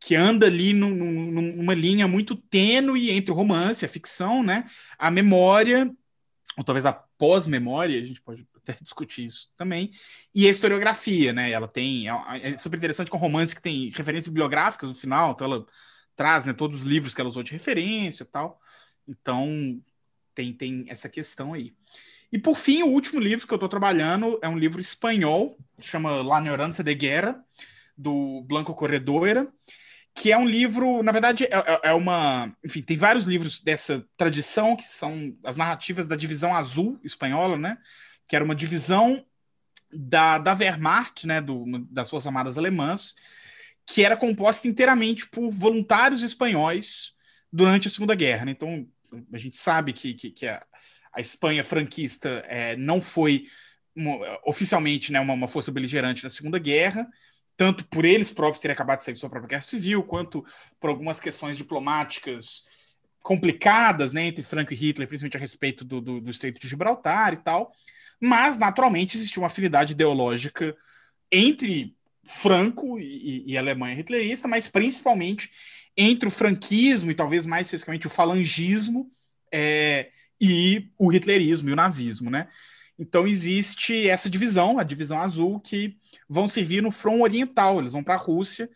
que 0.00 0.16
anda 0.16 0.46
ali 0.46 0.72
num, 0.72 0.90
numa 1.30 1.74
linha 1.74 2.08
muito 2.08 2.34
tênue 2.34 3.10
entre 3.10 3.30
o 3.30 3.34
romance, 3.34 3.84
a 3.84 3.88
ficção, 3.88 4.42
né? 4.42 4.64
A 4.98 5.10
memória, 5.12 5.90
ou 6.56 6.64
talvez 6.64 6.84
a 6.84 6.92
pós-memória, 6.92 8.00
a 8.00 8.04
gente 8.04 8.20
pode 8.20 8.44
até 8.66 8.76
discutir 8.82 9.24
isso 9.24 9.52
também. 9.56 9.92
E 10.34 10.46
a 10.46 10.50
historiografia, 10.50 11.32
né? 11.32 11.50
Ela 11.50 11.68
tem. 11.68 12.08
É, 12.08 12.52
é 12.52 12.58
super 12.58 12.76
interessante 12.76 13.10
com 13.10 13.18
romance 13.18 13.54
que 13.54 13.62
tem 13.62 13.90
referências 13.90 14.28
bibliográficas 14.28 14.88
no 14.88 14.94
final, 14.94 15.32
então 15.32 15.46
ela 15.46 15.66
traz 16.14 16.44
né, 16.44 16.52
todos 16.52 16.80
os 16.80 16.86
livros 16.86 17.14
que 17.14 17.20
ela 17.20 17.28
usou 17.28 17.42
de 17.42 17.52
referência 17.52 18.24
e 18.24 18.26
tal. 18.26 18.60
Então 19.06 19.80
tem, 20.34 20.52
tem 20.52 20.84
essa 20.88 21.08
questão 21.08 21.52
aí. 21.52 21.74
E 22.32 22.38
por 22.38 22.56
fim, 22.56 22.82
o 22.82 22.88
último 22.88 23.20
livro 23.20 23.46
que 23.46 23.52
eu 23.52 23.56
estou 23.56 23.68
trabalhando 23.68 24.38
é 24.42 24.48
um 24.48 24.58
livro 24.58 24.80
espanhol, 24.80 25.56
chama 25.80 26.22
La 26.22 26.40
Neurança 26.40 26.82
de 26.82 26.94
Guerra, 26.94 27.42
do 27.96 28.42
Blanco 28.42 28.74
Corredora, 28.74 29.48
que 30.16 30.32
é 30.32 30.38
um 30.38 30.48
livro, 30.48 31.02
na 31.02 31.12
verdade, 31.12 31.44
é, 31.44 31.48
é, 31.50 31.80
é, 31.90 31.92
uma. 31.92 32.50
Enfim, 32.64 32.80
tem 32.82 32.96
vários 32.96 33.26
livros 33.26 33.60
dessa 33.60 34.04
tradição, 34.16 34.74
que 34.74 34.88
são 34.88 35.36
as 35.44 35.56
narrativas 35.56 36.08
da 36.08 36.16
divisão 36.16 36.56
azul 36.56 36.98
espanhola, 37.04 37.56
né? 37.56 37.76
Que 38.28 38.34
era 38.34 38.44
uma 38.44 38.54
divisão 38.54 39.24
da, 39.92 40.38
da 40.38 40.54
Wehrmacht, 40.54 41.26
né, 41.26 41.40
do, 41.40 41.64
das 41.90 42.10
Forças 42.10 42.26
Armadas 42.26 42.58
Alemãs, 42.58 43.14
que 43.86 44.04
era 44.04 44.16
composta 44.16 44.66
inteiramente 44.66 45.28
por 45.28 45.50
voluntários 45.50 46.22
espanhóis 46.22 47.14
durante 47.52 47.86
a 47.86 47.90
Segunda 47.90 48.14
Guerra. 48.14 48.46
Né? 48.46 48.52
Então, 48.52 48.86
a 49.32 49.38
gente 49.38 49.56
sabe 49.56 49.92
que, 49.92 50.14
que, 50.14 50.30
que 50.30 50.46
a, 50.46 50.64
a, 51.12 51.20
Espanha 51.20 51.62
franquista 51.62 52.44
é, 52.46 52.76
não 52.76 53.00
foi 53.00 53.46
oficialmente 54.44 55.10
né, 55.10 55.20
uma, 55.20 55.32
uma, 55.32 55.48
força 55.48 55.72
beligerante 55.72 56.24
na 56.24 56.28
Segunda 56.28 56.58
Guerra, 56.58 57.08
tanto 57.56 57.86
por 57.86 58.04
eles 58.04 58.30
próprios 58.30 58.60
terem 58.60 58.74
acabado 58.74 58.98
de 58.98 59.04
sair 59.04 59.14
de 59.14 59.20
sua 59.20 59.30
própria 59.30 59.48
guerra 59.48 59.62
civil, 59.62 60.02
quanto 60.02 60.44
por 60.78 60.90
algumas 60.90 61.18
questões 61.18 61.56
diplomáticas 61.56 62.66
complicadas 63.22 64.12
né, 64.12 64.26
entre 64.26 64.42
Franco 64.42 64.74
e 64.74 64.76
Hitler, 64.76 65.08
principalmente 65.08 65.36
a 65.36 65.40
respeito 65.40 65.84
do, 65.84 66.00
do, 66.00 66.20
do 66.20 66.30
Estreito 66.30 66.60
de 66.60 66.68
Gibraltar 66.68 67.32
e 67.32 67.38
tal. 67.38 67.72
Mas, 68.20 68.56
naturalmente, 68.56 69.16
existia 69.16 69.40
uma 69.40 69.48
afinidade 69.48 69.92
ideológica 69.92 70.76
entre 71.30 71.94
Franco 72.24 72.98
e, 72.98 73.44
e 73.46 73.56
Alemanha 73.56 73.98
hitlerista, 73.98 74.48
mas 74.48 74.68
principalmente 74.68 75.50
entre 75.96 76.28
o 76.28 76.32
franquismo 76.32 77.10
e 77.10 77.14
talvez 77.14 77.46
mais 77.46 77.66
especificamente 77.66 78.06
o 78.06 78.10
falangismo 78.10 79.10
é, 79.52 80.10
e 80.40 80.90
o 80.98 81.12
hitlerismo 81.12 81.68
e 81.68 81.72
o 81.72 81.76
nazismo, 81.76 82.30
né? 82.30 82.48
Então 82.98 83.26
existe 83.26 84.08
essa 84.08 84.28
divisão, 84.28 84.78
a 84.78 84.82
divisão 84.82 85.20
azul, 85.20 85.60
que 85.60 85.96
vão 86.28 86.48
servir 86.48 86.82
no 86.82 86.90
front 86.90 87.20
oriental, 87.20 87.78
eles 87.78 87.92
vão 87.92 88.02
para 88.02 88.14
a 88.14 88.18
Rússia, 88.18 88.68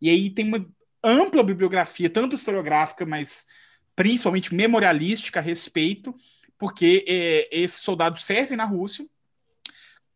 e 0.00 0.10
aí 0.10 0.30
tem 0.30 0.46
uma 0.46 0.66
ampla 1.02 1.42
bibliografia, 1.42 2.10
tanto 2.10 2.36
historiográfica, 2.36 3.06
mas 3.06 3.46
principalmente 3.94 4.54
memorialística 4.54 5.40
a 5.40 5.42
respeito, 5.42 6.14
porque 6.58 7.04
é, 7.06 7.48
esses 7.52 7.80
soldados 7.80 8.24
servem 8.24 8.56
na 8.56 8.64
Rússia, 8.64 9.06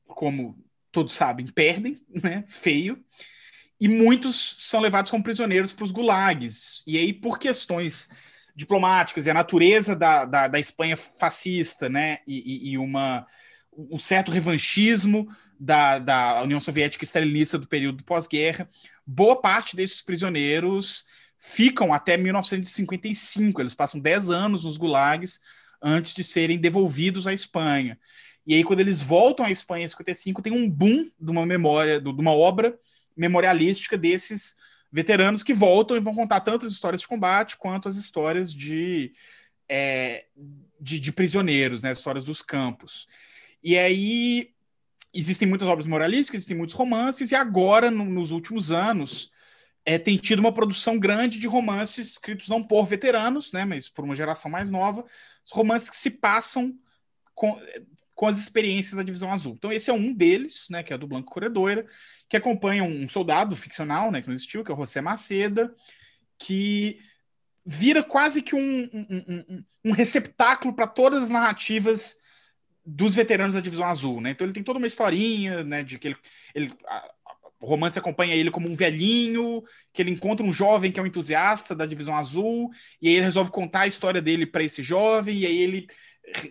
como 0.06 0.58
todos 0.90 1.14
sabem, 1.14 1.46
perdem, 1.46 2.00
né? 2.10 2.44
Feio. 2.46 3.02
E 3.80 3.88
muitos 3.88 4.36
são 4.68 4.80
levados 4.80 5.10
como 5.10 5.24
prisioneiros 5.24 5.72
para 5.72 5.84
os 5.84 5.90
gulags. 5.90 6.82
E 6.86 6.98
aí, 6.98 7.12
por 7.12 7.38
questões 7.38 8.10
diplomáticas 8.54 9.26
e 9.26 9.30
a 9.30 9.34
natureza 9.34 9.96
da, 9.96 10.24
da, 10.24 10.46
da 10.46 10.60
Espanha 10.60 10.96
fascista, 10.96 11.88
né? 11.88 12.18
E, 12.26 12.68
e, 12.68 12.72
e, 12.72 12.78
uma, 12.78 13.26
um 13.72 13.98
certo 13.98 14.30
revanchismo 14.30 15.28
da, 15.58 15.98
da 15.98 16.42
União 16.42 16.60
Soviética 16.60 17.04
stalinista 17.04 17.58
do 17.58 17.66
período 17.66 18.04
pós-guerra, 18.04 18.68
boa 19.06 19.40
parte 19.40 19.74
desses 19.74 20.02
prisioneiros 20.02 21.06
ficam 21.38 21.92
até 21.92 22.16
1955. 22.16 23.60
Eles 23.60 23.74
passam 23.74 23.98
10 23.98 24.30
anos 24.30 24.64
nos 24.64 24.76
gulags 24.76 25.40
antes 25.82 26.14
de 26.14 26.22
serem 26.22 26.58
devolvidos 26.58 27.26
à 27.26 27.32
Espanha. 27.32 27.98
E 28.46 28.54
aí, 28.54 28.64
quando 28.64 28.80
eles 28.80 29.00
voltam 29.00 29.44
à 29.44 29.50
Espanha 29.50 29.84
em 29.84 29.88
55, 29.88 30.42
tem 30.42 30.52
um 30.52 30.68
boom 30.68 31.08
de 31.20 31.30
uma 31.30 31.46
memória, 31.46 32.00
de 32.00 32.08
uma 32.08 32.32
obra 32.32 32.78
memorialística 33.16 33.96
desses 33.96 34.56
veteranos 34.92 35.42
que 35.42 35.54
voltam 35.54 35.96
e 35.96 36.00
vão 36.00 36.14
contar 36.14 36.40
tanto 36.40 36.66
as 36.66 36.72
histórias 36.72 37.00
de 37.00 37.08
combate 37.08 37.56
quanto 37.56 37.88
as 37.88 37.96
histórias 37.96 38.52
de, 38.52 39.12
é, 39.68 40.26
de, 40.78 41.00
de, 41.00 41.12
prisioneiros, 41.12 41.82
né, 41.82 41.90
as 41.90 41.98
histórias 41.98 42.24
dos 42.24 42.42
campos. 42.42 43.08
E 43.64 43.78
aí 43.78 44.50
existem 45.14 45.48
muitas 45.48 45.66
obras 45.66 45.86
memorialísticas, 45.86 46.40
existem 46.40 46.56
muitos 46.56 46.76
romances, 46.76 47.30
e 47.30 47.34
agora, 47.34 47.90
no, 47.90 48.04
nos 48.04 48.32
últimos 48.32 48.70
anos, 48.70 49.31
é, 49.84 49.98
tem 49.98 50.16
tido 50.16 50.38
uma 50.38 50.52
produção 50.52 50.98
grande 50.98 51.38
de 51.38 51.46
romances 51.46 52.12
escritos 52.12 52.48
não 52.48 52.62
por 52.62 52.84
veteranos, 52.86 53.52
né, 53.52 53.64
mas 53.64 53.88
por 53.88 54.04
uma 54.04 54.14
geração 54.14 54.50
mais 54.50 54.70
nova, 54.70 55.04
romances 55.50 55.90
que 55.90 55.96
se 55.96 56.10
passam 56.10 56.76
com, 57.34 57.60
com 58.14 58.26
as 58.26 58.38
experiências 58.38 58.94
da 58.94 59.02
Divisão 59.02 59.32
Azul. 59.32 59.54
Então, 59.54 59.72
esse 59.72 59.90
é 59.90 59.92
um 59.92 60.12
deles, 60.12 60.68
né, 60.70 60.82
que 60.82 60.92
é 60.92 60.98
do 60.98 61.06
Blanco 61.06 61.32
Corredora, 61.32 61.86
que 62.28 62.36
acompanha 62.36 62.84
um 62.84 63.08
soldado 63.08 63.56
ficcional, 63.56 64.10
né, 64.10 64.20
que 64.20 64.28
não 64.28 64.34
existiu, 64.34 64.64
que 64.64 64.70
é 64.70 64.74
o 64.74 64.78
José 64.78 65.00
Maceda, 65.00 65.74
que 66.38 67.00
vira 67.64 68.02
quase 68.02 68.42
que 68.42 68.54
um, 68.54 68.82
um, 68.92 69.24
um, 69.28 69.64
um 69.86 69.92
receptáculo 69.92 70.74
para 70.74 70.86
todas 70.86 71.22
as 71.22 71.30
narrativas 71.30 72.16
dos 72.84 73.14
veteranos 73.14 73.54
da 73.54 73.60
Divisão 73.60 73.86
Azul, 73.86 74.20
né? 74.20 74.30
Então 74.30 74.44
ele 74.44 74.54
tem 74.54 74.62
toda 74.62 74.78
uma 74.78 74.88
historinha, 74.88 75.62
né, 75.62 75.84
de 75.84 75.98
que 75.98 76.08
ele, 76.08 76.16
ele 76.52 76.72
a, 76.86 77.14
o 77.62 77.66
romance 77.66 77.96
acompanha 77.96 78.34
ele 78.34 78.50
como 78.50 78.68
um 78.68 78.74
velhinho, 78.74 79.62
que 79.92 80.02
ele 80.02 80.10
encontra 80.10 80.44
um 80.44 80.52
jovem 80.52 80.90
que 80.90 80.98
é 80.98 81.02
um 81.02 81.06
entusiasta 81.06 81.76
da 81.76 81.86
Divisão 81.86 82.16
Azul, 82.16 82.68
e 83.00 83.08
aí 83.08 83.14
ele 83.14 83.24
resolve 83.24 83.52
contar 83.52 83.82
a 83.82 83.86
história 83.86 84.20
dele 84.20 84.44
para 84.44 84.64
esse 84.64 84.82
jovem, 84.82 85.38
e 85.38 85.46
aí 85.46 85.62
ele 85.62 85.86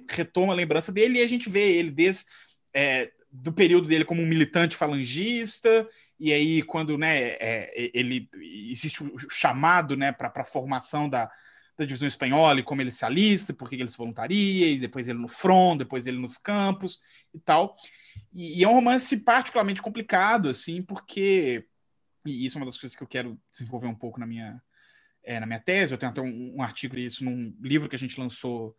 retoma 0.09 0.53
a 0.53 0.55
lembrança 0.55 0.89
dele, 0.89 1.19
e 1.19 1.21
a 1.21 1.27
gente 1.27 1.49
vê 1.49 1.73
ele 1.73 1.91
desde 1.91 2.27
é, 2.73 3.11
do 3.29 3.51
período 3.51 3.89
dele 3.89 4.05
como 4.05 4.21
um 4.21 4.27
militante 4.27 4.75
falangista, 4.75 5.85
e 6.17 6.31
aí 6.31 6.61
quando 6.61 6.97
né, 6.97 7.31
é, 7.39 7.91
ele 7.93 8.29
existe 8.69 9.03
o 9.03 9.17
chamado 9.29 9.97
né, 9.97 10.13
para 10.13 10.31
a 10.33 10.45
formação 10.45 11.09
da, 11.09 11.29
da 11.81 11.85
divisão 11.85 12.07
espanhola 12.07 12.59
e 12.59 12.63
como 12.63 12.81
ele 12.81 12.91
se 12.91 13.03
alista, 13.03 13.53
por 13.53 13.67
que 13.67 13.75
ele 13.75 13.89
se 13.89 13.97
voluntaria, 13.97 14.69
e 14.69 14.77
depois 14.77 15.07
ele 15.09 15.19
no 15.19 15.27
front, 15.27 15.79
depois 15.79 16.05
ele 16.05 16.17
nos 16.17 16.37
campos 16.37 17.01
e 17.33 17.39
tal. 17.39 17.75
E, 18.33 18.59
e, 18.59 18.63
é 18.63 18.67
um 18.67 18.73
romance 18.73 19.17
particularmente 19.17 19.81
complicado, 19.81 20.49
assim, 20.49 20.81
porque. 20.81 21.65
E 22.25 22.45
isso 22.45 22.57
é 22.57 22.59
uma 22.59 22.67
das 22.67 22.77
coisas 22.77 22.95
que 22.95 23.01
eu 23.01 23.07
quero 23.07 23.39
desenvolver 23.51 23.87
um 23.87 23.95
pouco 23.95 24.19
na 24.19 24.27
minha, 24.27 24.61
é, 25.23 25.39
na 25.39 25.47
minha 25.47 25.59
tese. 25.59 25.91
Eu 25.91 25.97
tenho 25.97 26.11
até 26.11 26.21
um, 26.21 26.57
um 26.57 26.61
artigo 26.61 26.95
disso 26.95 27.25
num 27.25 27.55
livro 27.59 27.89
que 27.89 27.95
a 27.95 27.99
gente 27.99 28.19
lançou 28.19 28.77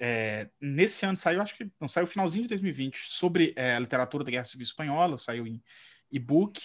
é, 0.00 0.50
nesse 0.60 1.06
ano, 1.06 1.16
saiu, 1.16 1.40
acho 1.40 1.56
que 1.56 1.70
não 1.78 1.86
saiu 1.86 2.06
finalzinho 2.06 2.42
de 2.42 2.48
2020, 2.48 2.96
sobre 2.96 3.52
é, 3.54 3.76
a 3.76 3.78
literatura 3.78 4.24
da 4.24 4.30
Guerra 4.30 4.44
Civil 4.44 4.64
Espanhola, 4.64 5.18
saiu 5.18 5.46
em 5.46 5.62
e-book, 6.10 6.60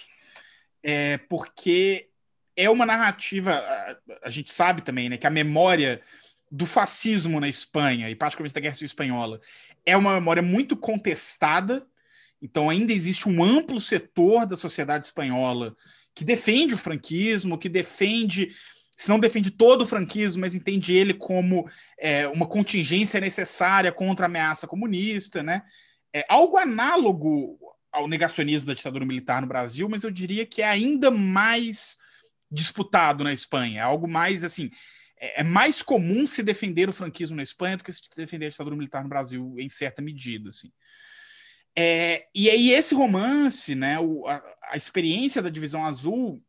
é, 0.82 1.18
porque 1.18 2.10
é 2.56 2.70
uma 2.70 2.86
narrativa, 2.86 3.52
a, 3.52 3.96
a, 4.24 4.30
gente 4.30 4.52
sabe 4.52 4.82
também, 4.82 5.08
né, 5.08 5.16
que 5.16 5.26
a 5.26 5.30
memória 5.30 6.00
do 6.50 6.64
fascismo 6.64 7.38
na 7.38 7.48
Espanha, 7.48 8.08
e 8.08 8.14
particularmente 8.14 8.54
da 8.54 8.60
Guerra 8.60 8.74
Civil 8.74 8.86
Espanhola, 8.86 9.40
é 9.84 9.96
uma 9.96 10.14
memória 10.14 10.42
muito 10.42 10.76
contestada, 10.76 11.86
então, 12.40 12.68
ainda 12.68 12.92
existe 12.92 13.28
um 13.28 13.42
amplo 13.42 13.80
setor 13.80 14.46
da 14.46 14.56
sociedade 14.56 15.06
espanhola 15.06 15.76
que 16.14 16.24
defende 16.24 16.74
o 16.74 16.78
franquismo, 16.78 17.58
que 17.58 17.68
defende, 17.68 18.54
se 18.96 19.08
não 19.08 19.18
defende 19.18 19.50
todo 19.50 19.82
o 19.82 19.86
franquismo, 19.86 20.42
mas 20.42 20.54
entende 20.54 20.94
ele 20.94 21.14
como 21.14 21.68
é, 21.98 22.28
uma 22.28 22.46
contingência 22.46 23.20
necessária 23.20 23.92
contra 23.92 24.26
a 24.26 24.28
ameaça 24.28 24.66
comunista, 24.66 25.42
né? 25.42 25.62
É 26.12 26.24
algo 26.28 26.56
análogo 26.56 27.58
ao 27.92 28.08
negacionismo 28.08 28.66
da 28.66 28.74
ditadura 28.74 29.04
militar 29.04 29.40
no 29.40 29.48
Brasil, 29.48 29.88
mas 29.88 30.04
eu 30.04 30.10
diria 30.10 30.46
que 30.46 30.62
é 30.62 30.68
ainda 30.68 31.10
mais 31.10 31.98
disputado 32.50 33.24
na 33.24 33.32
Espanha, 33.32 33.80
é 33.80 33.82
algo 33.82 34.06
mais 34.06 34.44
assim. 34.44 34.70
É, 35.18 35.40
é 35.40 35.44
mais 35.44 35.82
comum 35.82 36.26
se 36.26 36.42
defender 36.42 36.88
o 36.88 36.92
franquismo 36.92 37.36
na 37.36 37.42
Espanha 37.42 37.76
do 37.76 37.84
que 37.84 37.92
se 37.92 38.02
defender 38.16 38.46
a 38.46 38.50
ditadura 38.50 38.76
militar 38.76 39.02
no 39.02 39.08
Brasil, 39.08 39.54
em 39.58 39.68
certa 39.68 40.02
medida. 40.02 40.50
Assim. 40.50 40.70
É, 41.74 42.26
e 42.34 42.48
aí 42.48 42.70
esse 42.70 42.94
romance, 42.94 43.74
né, 43.74 44.00
o, 44.00 44.26
a, 44.26 44.42
a, 44.70 44.76
experiência 44.76 45.42
da 45.42 45.50
Divisão 45.50 45.84
Azul, 45.84 46.42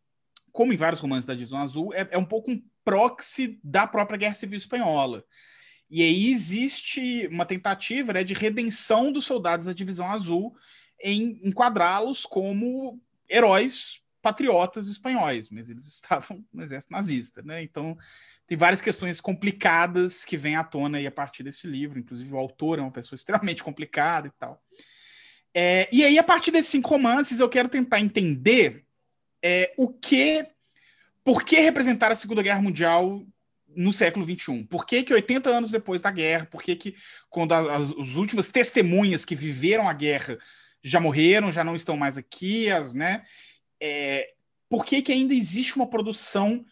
como 0.54 0.72
em 0.72 0.78
vários 0.78 1.02
romances 1.02 1.26
da 1.26 1.34
Divisão 1.34 1.60
Azul, 1.60 1.94
é, 1.94 2.08
é, 2.12 2.18
um 2.18 2.26
pouco 2.26 2.50
um 2.50 2.64
proxy 2.86 3.60
da 3.62 3.86
própria 3.86 4.18
Guerra 4.18 4.36
Civil 4.36 4.58
Espanhola. 4.58 5.26
E 5.90 6.02
aí 6.02 6.32
existe 6.32 7.28
uma 7.28 7.46
tentativa 7.46 8.14
né, 8.14 8.24
de 8.24 8.34
redenção 8.34 9.12
dos 9.12 9.26
soldados 9.26 9.66
da 9.66 9.74
Divisão 9.74 10.10
Azul 10.10 10.56
em 11.02 11.40
enquadrá-los 11.44 12.26
como 12.26 13.00
heróis 13.30 14.02
patriotas 14.28 14.90
espanhóis, 14.90 15.50
mas 15.50 15.70
eles 15.70 15.88
estavam 15.88 16.44
no 16.54 16.62
exército 16.62 16.92
nazista, 16.92 17.42
né? 17.42 17.64
Então 17.64 17.98
tem 18.46 18.58
várias 18.58 18.82
questões 18.82 19.22
complicadas 19.22 20.26
que 20.26 20.36
vêm 20.36 20.56
à 20.56 20.64
tona 20.64 20.98
aí 20.98 21.08
a 21.08 21.12
partir 21.12 21.44
desse 21.44 21.68
livro, 21.68 22.00
inclusive 22.00 22.34
o 22.34 22.38
autor 22.38 22.80
é 22.80 22.82
uma 22.82 22.92
pessoa 22.92 23.16
extremamente 23.18 23.64
complicada 23.64 24.28
e 24.28 24.32
tal. 24.32 24.62
É, 25.54 25.88
e 25.92 26.04
aí, 26.04 26.20
a 26.20 26.24
partir 26.24 26.52
desses 26.52 26.70
cinco 26.70 26.90
romances, 26.90 27.40
eu 27.40 27.50
quero 27.50 27.70
tentar 27.70 28.00
entender 28.00 28.84
é, 29.42 29.74
o 29.78 29.88
que. 29.88 30.46
Por 31.24 31.44
que 31.44 31.60
representar 31.60 32.10
a 32.10 32.16
Segunda 32.16 32.42
Guerra 32.42 32.62
Mundial 32.62 33.26
no 33.76 33.92
século 33.92 34.26
XXI? 34.26 34.64
Por 34.64 34.86
que, 34.86 35.04
que 35.04 35.14
80 35.14 35.50
anos 35.50 35.72
depois 35.72 36.02
da 36.02 36.12
guerra, 36.12 36.46
por 36.46 36.62
que, 36.62 36.76
que 36.76 36.96
quando 37.30 37.54
as, 37.54 37.92
as 37.92 38.16
últimas 38.16 38.48
testemunhas 38.48 39.26
que 39.26 39.36
viveram 39.36 39.90
a 39.90 39.94
guerra 39.94 40.38
já 40.82 41.00
morreram, 41.00 41.52
já 41.52 41.64
não 41.64 41.76
estão 41.76 41.98
mais 41.98 42.18
aqui, 42.18 42.70
as, 42.70 42.94
né? 42.94 43.24
É, 43.82 44.34
por 44.70 44.86
que, 44.86 45.02
que 45.02 45.12
ainda 45.12 45.34
existe 45.34 45.76
uma 45.76 45.88
produção 45.88 46.66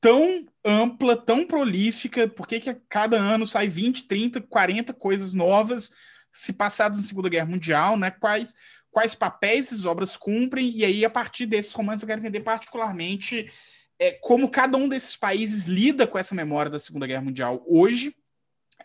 tão 0.00 0.46
ampla, 0.64 1.16
tão 1.16 1.46
prolífica? 1.46 2.28
Por 2.28 2.46
que, 2.46 2.60
que 2.60 2.70
a 2.70 2.80
cada 2.88 3.18
ano 3.18 3.46
sai 3.46 3.68
20, 3.68 4.04
30, 4.04 4.40
40 4.42 4.92
coisas 4.92 5.32
novas? 5.32 5.92
se 6.32 6.52
passados 6.52 6.98
na 6.98 7.06
Segunda 7.06 7.28
Guerra 7.28 7.46
Mundial, 7.46 7.96
né? 7.96 8.10
Quais, 8.10 8.54
quais 8.90 9.14
papéis 9.14 9.66
essas 9.66 9.84
obras 9.84 10.16
cumprem, 10.16 10.70
e 10.70 10.84
aí, 10.84 11.04
a 11.04 11.10
partir 11.10 11.46
desses 11.46 11.72
romances, 11.72 12.02
eu 12.02 12.08
quero 12.08 12.20
entender 12.20 12.40
particularmente 12.40 13.50
é, 13.98 14.12
como 14.12 14.48
cada 14.48 14.76
um 14.76 14.88
desses 14.88 15.16
países 15.16 15.66
lida 15.66 16.06
com 16.06 16.18
essa 16.18 16.34
memória 16.34 16.70
da 16.70 16.78
Segunda 16.78 17.06
Guerra 17.06 17.22
Mundial 17.22 17.64
hoje, 17.66 18.14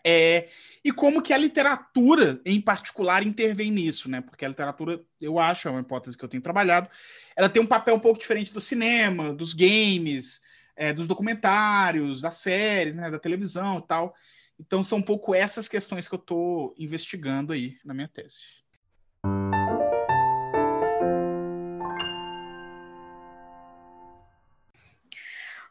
é, 0.02 0.48
e 0.84 0.90
como 0.92 1.22
que 1.22 1.32
a 1.32 1.38
literatura, 1.38 2.40
em 2.44 2.60
particular, 2.60 3.26
intervém 3.26 3.70
nisso, 3.70 4.10
né? 4.10 4.20
Porque 4.20 4.44
a 4.44 4.48
literatura, 4.48 5.00
eu 5.20 5.38
acho, 5.38 5.68
é 5.68 5.70
uma 5.70 5.80
hipótese 5.80 6.16
que 6.16 6.24
eu 6.24 6.28
tenho 6.28 6.42
trabalhado, 6.42 6.88
ela 7.36 7.48
tem 7.48 7.62
um 7.62 7.66
papel 7.66 7.94
um 7.94 8.00
pouco 8.00 8.18
diferente 8.18 8.52
do 8.52 8.60
cinema, 8.60 9.32
dos 9.32 9.54
games, 9.54 10.42
é, 10.76 10.92
dos 10.92 11.06
documentários, 11.06 12.20
das 12.20 12.36
séries, 12.36 12.96
né, 12.96 13.10
da 13.10 13.18
televisão 13.18 13.78
e 13.78 13.86
tal. 13.86 14.14
Então 14.58 14.84
são 14.84 14.98
um 14.98 15.02
pouco 15.02 15.34
essas 15.34 15.68
questões 15.68 16.08
que 16.08 16.14
eu 16.14 16.18
estou 16.18 16.74
investigando 16.78 17.52
aí 17.52 17.78
na 17.84 17.94
minha 17.94 18.08
tese. 18.08 18.63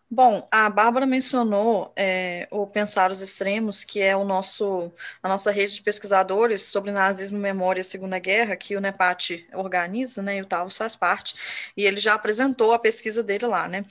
Bom, 0.09 0.47
a 0.51 0.69
Bárbara 0.69 1.07
mencionou 1.07 1.91
é, 1.95 2.47
o 2.51 2.67
Pensar 2.67 3.11
os 3.11 3.21
Extremos, 3.21 3.83
que 3.83 3.99
é 3.99 4.15
o 4.15 4.23
nosso, 4.23 4.91
a 5.23 5.27
nossa 5.27 5.49
rede 5.49 5.75
de 5.75 5.81
pesquisadores 5.81 6.61
sobre 6.63 6.91
nazismo, 6.91 7.39
memória 7.39 7.81
e 7.81 7.83
Segunda 7.83 8.19
Guerra, 8.19 8.55
que 8.55 8.75
o 8.75 8.81
NEPAT 8.81 9.47
organiza, 9.53 10.21
né, 10.21 10.37
e 10.37 10.41
o 10.41 10.45
Tavos 10.45 10.77
faz 10.77 10.95
parte, 10.95 11.33
e 11.75 11.83
ele 11.85 11.99
já 11.99 12.13
apresentou 12.13 12.73
a 12.73 12.79
pesquisa 12.79 13.23
dele 13.23 13.47
lá, 13.47 13.67
né. 13.67 13.85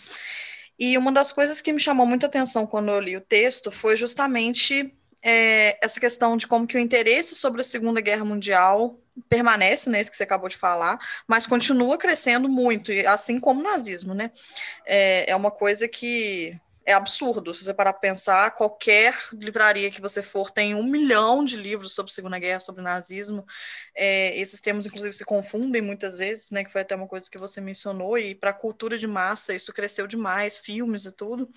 E 0.79 0.97
uma 0.97 1.11
das 1.13 1.33
coisas 1.33 1.61
que 1.61 1.73
me 1.73 1.81
chamou 1.81 2.07
muita 2.07 2.27
atenção 2.27 2.67
quando 2.67 2.91
eu 2.91 3.01
li 3.01 3.17
o 3.17 3.21
texto 3.21 3.71
foi 3.73 3.97
justamente 3.97 4.95
é, 5.23 5.79
essa 5.85 6.01
questão 6.01 6.37
de 6.37 6.47
como 6.47 6.67
que 6.67 6.77
o 6.77 6.81
interesse 6.81 7.35
sobre 7.35 7.61
a 7.61 7.65
Segunda 7.65 8.01
Guerra 8.01 8.25
Mundial 8.25 8.99
permanece, 9.29 9.91
né, 9.91 10.01
isso 10.01 10.11
que 10.11 10.17
você 10.17 10.23
acabou 10.23 10.49
de 10.49 10.57
falar, 10.57 10.99
mas 11.27 11.47
continua 11.47 11.99
crescendo 11.99 12.49
muito, 12.49 12.91
assim 13.07 13.39
como 13.39 13.61
o 13.61 13.63
nazismo, 13.63 14.15
né? 14.15 14.31
É, 14.87 15.31
é 15.31 15.37
uma 15.37 15.51
coisa 15.51 15.87
que 15.87 16.59
é 16.85 16.93
absurdo. 16.93 17.55
Se 17.55 17.65
você 17.65 17.75
parar 17.75 17.93
para 17.93 18.01
pensar, 18.01 18.51
qualquer 18.53 19.17
livraria 19.33 19.91
que 19.91 20.01
você 20.01 20.23
for 20.23 20.51
tem 20.51 20.75
um 20.75 20.85
milhão 20.85 21.45
de 21.45 21.57
livros 21.57 21.95
sobre 21.95 22.13
Segunda 22.13 22.39
Guerra, 22.39 22.61
sobre 22.61 22.83
nazismo. 22.83 23.47
É, 23.95 24.37
esses 24.39 24.61
termos, 24.61 24.87
inclusive, 24.87 25.13
se 25.13 25.25
confundem 25.25 25.83
muitas 25.83 26.17
vezes, 26.17 26.51
né? 26.51 26.65
Que 26.65 26.73
foi 26.73 26.81
até 26.81 26.95
uma 26.95 27.07
coisa 27.07 27.31
que 27.31 27.39
você 27.39 27.61
mencionou. 27.61 28.19
E 28.19 28.35
para 28.35 28.51
a 28.51 28.55
cultura 28.55 28.99
de 28.99 29.07
massa, 29.07 29.55
isso 29.55 29.73
cresceu 29.73 30.07
demais, 30.07 30.59
filmes 30.59 31.05
e 31.05 31.13
tudo. 31.13 31.49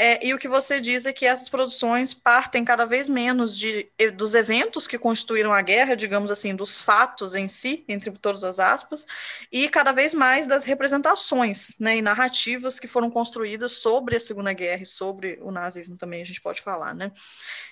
É, 0.00 0.24
e 0.24 0.32
o 0.32 0.38
que 0.38 0.46
você 0.46 0.80
diz 0.80 1.06
é 1.06 1.12
que 1.12 1.26
essas 1.26 1.48
produções 1.48 2.14
partem 2.14 2.64
cada 2.64 2.84
vez 2.84 3.08
menos 3.08 3.58
de, 3.58 3.90
dos 4.14 4.36
eventos 4.36 4.86
que 4.86 4.96
constituíram 4.96 5.52
a 5.52 5.60
guerra, 5.60 5.96
digamos 5.96 6.30
assim, 6.30 6.54
dos 6.54 6.80
fatos 6.80 7.34
em 7.34 7.48
si, 7.48 7.84
entre 7.88 8.12
todas 8.12 8.44
as 8.44 8.60
aspas, 8.60 9.04
e 9.50 9.68
cada 9.68 9.90
vez 9.90 10.14
mais 10.14 10.46
das 10.46 10.64
representações 10.64 11.76
né, 11.80 11.96
e 11.96 12.02
narrativas 12.02 12.78
que 12.78 12.86
foram 12.86 13.10
construídas 13.10 13.72
sobre 13.72 14.14
a 14.14 14.20
Segunda 14.20 14.37
Guerra 14.52 14.82
e 14.82 14.86
sobre 14.86 15.38
o 15.42 15.50
nazismo 15.50 15.96
também, 15.96 16.22
a 16.22 16.24
gente 16.24 16.40
pode 16.40 16.60
falar. 16.60 16.94
Né? 16.94 17.12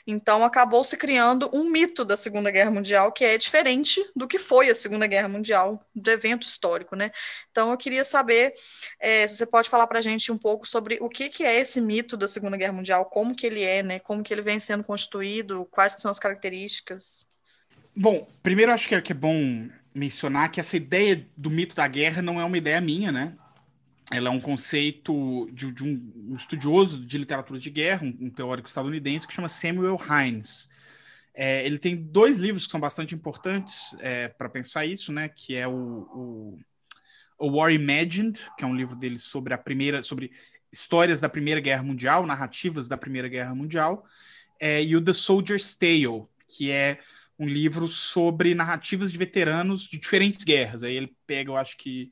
Então, 0.06 0.44
acabou 0.44 0.82
se 0.84 0.96
criando 0.96 1.50
um 1.52 1.70
mito 1.70 2.04
da 2.04 2.16
Segunda 2.16 2.50
Guerra 2.50 2.70
Mundial 2.70 3.12
que 3.12 3.24
é 3.24 3.38
diferente 3.38 4.04
do 4.14 4.28
que 4.28 4.38
foi 4.38 4.68
a 4.70 4.74
Segunda 4.74 5.06
Guerra 5.06 5.28
Mundial, 5.28 5.84
do 5.94 6.10
evento 6.10 6.46
histórico. 6.46 6.96
Né? 6.96 7.10
Então, 7.50 7.70
eu 7.70 7.76
queria 7.76 8.04
saber 8.04 8.54
é, 9.00 9.26
se 9.26 9.36
você 9.36 9.46
pode 9.46 9.68
falar 9.68 9.86
para 9.86 9.98
a 9.98 10.02
gente 10.02 10.30
um 10.32 10.38
pouco 10.38 10.66
sobre 10.66 10.98
o 11.00 11.08
que, 11.08 11.28
que 11.28 11.44
é 11.44 11.56
esse 11.56 11.80
mito 11.80 12.16
da 12.16 12.28
Segunda 12.28 12.56
Guerra 12.56 12.72
Mundial, 12.72 13.04
como 13.06 13.34
que 13.34 13.46
ele 13.46 13.62
é, 13.62 13.82
né? 13.82 13.98
Como 13.98 14.22
que 14.22 14.32
ele 14.32 14.42
vem 14.42 14.60
sendo 14.60 14.84
constituído, 14.84 15.66
quais 15.70 15.94
são 15.94 16.10
as 16.10 16.18
características? 16.18 17.26
Bom, 17.94 18.28
primeiro 18.42 18.72
acho 18.72 18.88
que 18.88 18.94
é, 18.94 19.00
que 19.00 19.12
é 19.12 19.14
bom 19.14 19.68
mencionar 19.94 20.50
que 20.50 20.60
essa 20.60 20.76
ideia 20.76 21.26
do 21.34 21.50
mito 21.50 21.74
da 21.74 21.88
guerra 21.88 22.20
não 22.20 22.38
é 22.38 22.44
uma 22.44 22.58
ideia 22.58 22.80
minha, 22.80 23.10
né? 23.10 23.34
Ela 24.12 24.28
é 24.28 24.30
um 24.30 24.40
conceito 24.40 25.50
de, 25.52 25.72
de 25.72 25.82
um 25.82 26.34
estudioso 26.36 27.04
de 27.04 27.18
literatura 27.18 27.58
de 27.58 27.70
guerra, 27.70 28.04
um, 28.04 28.26
um 28.26 28.30
teórico 28.30 28.68
estadunidense 28.68 29.26
que 29.26 29.34
chama 29.34 29.48
Samuel 29.48 29.98
Hines. 29.98 30.68
É, 31.34 31.66
ele 31.66 31.78
tem 31.78 31.96
dois 31.96 32.38
livros 32.38 32.64
que 32.64 32.70
são 32.70 32.80
bastante 32.80 33.14
importantes 33.14 33.96
é, 34.00 34.28
para 34.28 34.48
pensar 34.48 34.86
isso, 34.86 35.12
né? 35.12 35.28
Que 35.28 35.56
é 35.56 35.68
o, 35.68 35.72
o, 35.72 36.58
o 37.38 37.58
War 37.58 37.72
Imagined, 37.72 38.40
que 38.56 38.64
é 38.64 38.66
um 38.66 38.76
livro 38.76 38.96
dele 38.96 39.18
sobre 39.18 39.52
a 39.52 39.58
primeira, 39.58 40.02
sobre 40.02 40.30
histórias 40.72 41.20
da 41.20 41.28
Primeira 41.28 41.60
Guerra 41.60 41.82
Mundial, 41.82 42.24
narrativas 42.24 42.88
da 42.88 42.96
Primeira 42.96 43.28
Guerra 43.28 43.54
Mundial, 43.54 44.04
é, 44.60 44.82
e 44.82 44.96
o 44.96 45.04
The 45.04 45.12
Soldier's 45.12 45.74
Tale, 45.74 46.26
que 46.48 46.70
é 46.70 47.00
um 47.38 47.46
livro 47.46 47.88
sobre 47.88 48.54
narrativas 48.54 49.12
de 49.12 49.18
veteranos 49.18 49.82
de 49.82 49.98
diferentes 49.98 50.44
guerras. 50.44 50.82
Aí 50.82 50.94
ele 50.94 51.14
pega, 51.26 51.50
eu 51.50 51.56
acho 51.56 51.76
que 51.76 52.10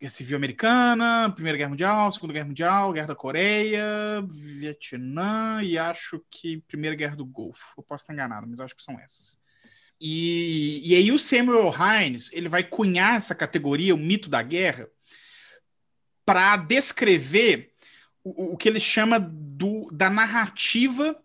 Guerra 0.00 0.10
Civil 0.10 0.36
Americana, 0.36 1.32
Primeira 1.34 1.58
Guerra 1.58 1.70
Mundial, 1.70 2.12
Segunda 2.12 2.32
Guerra 2.32 2.46
Mundial, 2.46 2.92
Guerra 2.92 3.08
da 3.08 3.16
Coreia, 3.16 4.24
Vietnã 4.28 5.60
e 5.62 5.76
acho 5.76 6.24
que 6.30 6.58
Primeira 6.68 6.94
Guerra 6.94 7.16
do 7.16 7.26
Golfo. 7.26 7.74
Eu 7.76 7.82
posso 7.82 8.04
estar 8.04 8.12
enganado, 8.12 8.46
mas 8.46 8.60
acho 8.60 8.76
que 8.76 8.82
são 8.82 8.98
essas. 9.00 9.40
E, 10.00 10.80
e 10.88 10.94
aí 10.94 11.10
o 11.10 11.18
Samuel 11.18 11.74
Hines 11.74 12.32
ele 12.32 12.48
vai 12.48 12.62
cunhar 12.62 13.16
essa 13.16 13.34
categoria, 13.34 13.94
o 13.94 13.98
mito 13.98 14.28
da 14.28 14.40
guerra, 14.40 14.88
para 16.24 16.56
descrever 16.56 17.72
o, 18.22 18.52
o, 18.52 18.56
que 18.56 18.68
ele 18.68 18.78
chama 18.78 19.18
do, 19.18 19.86
da 19.92 20.08
narrativa 20.08 21.20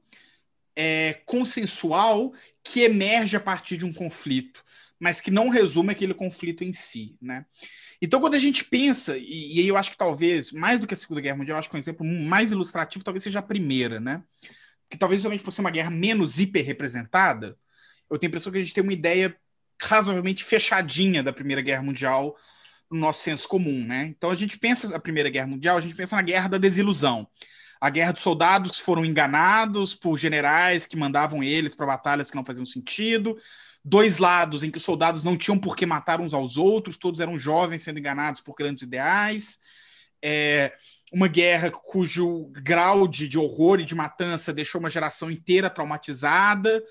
é, 0.76 1.14
consensual 1.26 2.34
que 2.64 2.82
emerge 2.82 3.38
a 3.38 3.40
partir 3.40 3.78
de 3.78 3.86
um 3.86 3.94
conflito, 3.94 4.64
mas 5.00 5.22
que 5.22 5.30
não 5.30 5.50
resume 5.50 5.92
aquele 5.92 6.14
conflito 6.16 6.64
em 6.64 6.74
si, 6.74 7.16
né? 7.22 7.46
Então, 8.04 8.20
quando 8.20 8.36
a 8.36 8.40
gente 8.40 8.66
pensa, 8.66 9.18
e, 9.18 9.62
e 9.62 9.66
eu 9.66 9.78
acho 9.78 9.92
que 9.92 9.96
talvez, 9.96 10.52
mais 10.52 10.78
do 10.78 10.86
que 10.86 10.94
a 10.94 10.98
Segunda 10.98 11.22
Guerra 11.22 11.38
Mundial, 11.38 11.56
eu 11.56 11.60
acho 11.60 11.70
que 11.70 11.76
um 11.78 11.80
exemplo 11.80 12.06
mais 12.06 12.52
ilustrativo 12.52 13.02
talvez 13.02 13.24
seja 13.24 13.40
a 13.40 13.42
Primeira, 13.42 13.98
né? 13.98 14.22
Que 14.90 14.98
talvez 14.98 15.22
somente 15.22 15.42
por 15.42 15.52
ser 15.52 15.62
uma 15.62 15.72
guerra 15.72 15.90
menos 15.90 16.38
hiperrepresentada, 16.38 17.58
eu 18.12 18.20
tenho 18.20 18.28
a 18.28 18.32
impressão 18.32 18.52
que 18.52 18.58
a 18.58 18.62
gente 18.62 18.74
tem 18.74 18.84
uma 18.84 18.92
ideia 18.92 19.34
razoavelmente 19.82 20.44
fechadinha 20.44 21.24
da 21.24 21.32
Primeira 21.32 21.62
Guerra 21.62 21.82
Mundial 21.82 22.36
no 22.92 23.00
nosso 23.00 23.22
senso 23.22 23.48
comum, 23.48 23.86
né? 23.86 24.08
Então 24.08 24.30
a 24.32 24.36
gente 24.36 24.60
pensa 24.60 24.94
a 24.94 25.00
Primeira 25.00 25.30
Guerra 25.30 25.48
Mundial, 25.48 25.78
a 25.78 25.82
gente 25.82 25.96
pensa 25.96 26.18
na 26.18 26.22
Guerra 26.22 26.50
da 26.50 26.58
Desilusão. 26.58 27.26
A 27.80 27.90
guerra 27.90 28.12
dos 28.12 28.22
soldados 28.22 28.80
que 28.80 28.84
foram 28.84 29.06
enganados 29.06 29.96
por 29.96 30.18
generais 30.18 30.86
que 30.86 30.98
mandavam 30.98 31.42
eles 31.42 31.74
para 31.74 31.86
batalhas 31.86 32.30
que 32.30 32.36
não 32.36 32.44
faziam 32.44 32.66
sentido, 32.66 33.38
dois 33.84 34.18
lados 34.18 34.64
em 34.64 34.72
que 34.72 34.78
os 34.78 34.84
soldados 34.84 35.24
não 35.24 35.36
tinham 35.36 35.60
por 35.60 35.76
que 35.76 35.86
matar 35.86 36.22
uns 36.22 36.34
aos 36.34 36.58
outros, 36.58 36.98
todos 36.98 37.20
eram 37.20 37.38
jovens 37.38 37.84
sendo 37.84 38.00
enganados 38.00 38.40
por 38.40 38.56
grandes 38.56 38.84
ideais. 38.84 39.60
É, 40.24 40.74
uma 41.12 41.28
guerra 41.28 41.70
cujo 41.70 42.50
grau 42.54 43.08
de, 43.08 43.28
de, 43.28 43.38
horror 43.38 43.80
e 43.80 43.86
de 43.86 43.94
matança 43.94 44.54
deixou 44.54 44.80
uma 44.80 44.90
geração 44.90 45.30
inteira 45.30 45.70
traumatizada. 45.70 46.84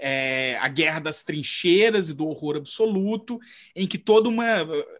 É, 0.00 0.56
a 0.60 0.68
guerra 0.68 1.00
das 1.00 1.24
trincheiras 1.24 2.08
e 2.08 2.14
do 2.14 2.26
horror 2.26 2.56
absoluto, 2.56 3.38
em 3.74 3.86
que 3.86 3.98
toda 3.98 4.28
uma, 4.28 4.46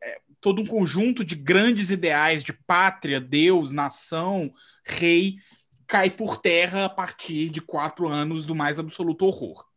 é, 0.03 0.21
todo 0.41 0.61
um 0.61 0.67
conjunto 0.67 1.25
de 1.25 1.37
grandes 1.37 1.91
ideais 1.91 2.43
de 2.43 2.53
pátria, 2.53 3.21
Deus, 3.21 3.73
nação, 3.73 4.53
rei, 4.85 5.37
cai 5.87 6.11
por 6.11 6.39
terra 6.39 6.85
a 6.87 6.89
partir 6.89 7.49
de 7.49 7.61
quatro 7.61 8.09
anos 8.09 8.45
do 8.45 8.57
mais 8.57 8.79
absoluto 8.81 9.25
horror. 9.25 9.68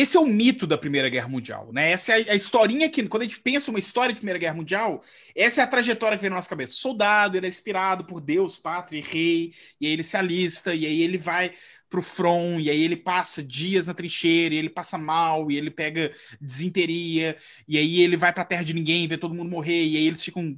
Esse 0.00 0.16
é 0.16 0.20
o 0.20 0.26
mito 0.26 0.64
da 0.64 0.78
Primeira 0.78 1.08
Guerra 1.08 1.26
Mundial, 1.26 1.72
né? 1.72 1.90
Essa 1.90 2.12
é 2.12 2.30
a, 2.30 2.32
a 2.32 2.36
historinha 2.36 2.88
que, 2.88 3.02
quando 3.08 3.22
a 3.22 3.24
gente 3.24 3.40
pensa 3.40 3.68
uma 3.68 3.80
história 3.80 4.12
de 4.12 4.20
Primeira 4.20 4.38
Guerra 4.38 4.54
Mundial, 4.54 5.02
essa 5.34 5.60
é 5.60 5.64
a 5.64 5.66
trajetória 5.66 6.16
que 6.16 6.22
vem 6.22 6.30
na 6.30 6.36
nossa 6.36 6.48
cabeça. 6.48 6.74
Soldado, 6.76 7.36
ele 7.36 7.46
é 7.46 7.48
inspirado 7.48 8.04
por 8.04 8.20
Deus, 8.20 8.56
pátria 8.56 9.00
e 9.00 9.02
rei, 9.02 9.52
e 9.80 9.88
aí 9.88 9.92
ele 9.92 10.04
se 10.04 10.16
alista, 10.16 10.72
e 10.72 10.86
aí 10.86 11.02
ele 11.02 11.18
vai 11.18 11.52
pro 11.90 12.00
front, 12.00 12.64
e 12.64 12.70
aí 12.70 12.80
ele 12.80 12.96
passa 12.96 13.42
dias 13.42 13.88
na 13.88 13.94
trincheira, 13.94 14.54
e 14.54 14.58
ele 14.58 14.70
passa 14.70 14.96
mal, 14.96 15.50
e 15.50 15.56
ele 15.56 15.70
pega 15.70 16.12
desinteria, 16.40 17.36
e 17.66 17.76
aí 17.76 18.00
ele 18.00 18.16
vai 18.16 18.32
pra 18.32 18.44
terra 18.44 18.62
de 18.62 18.74
ninguém, 18.74 19.08
vê 19.08 19.18
todo 19.18 19.34
mundo 19.34 19.50
morrer, 19.50 19.84
e 19.84 19.96
aí 19.96 20.06
eles 20.06 20.22
ficam 20.22 20.56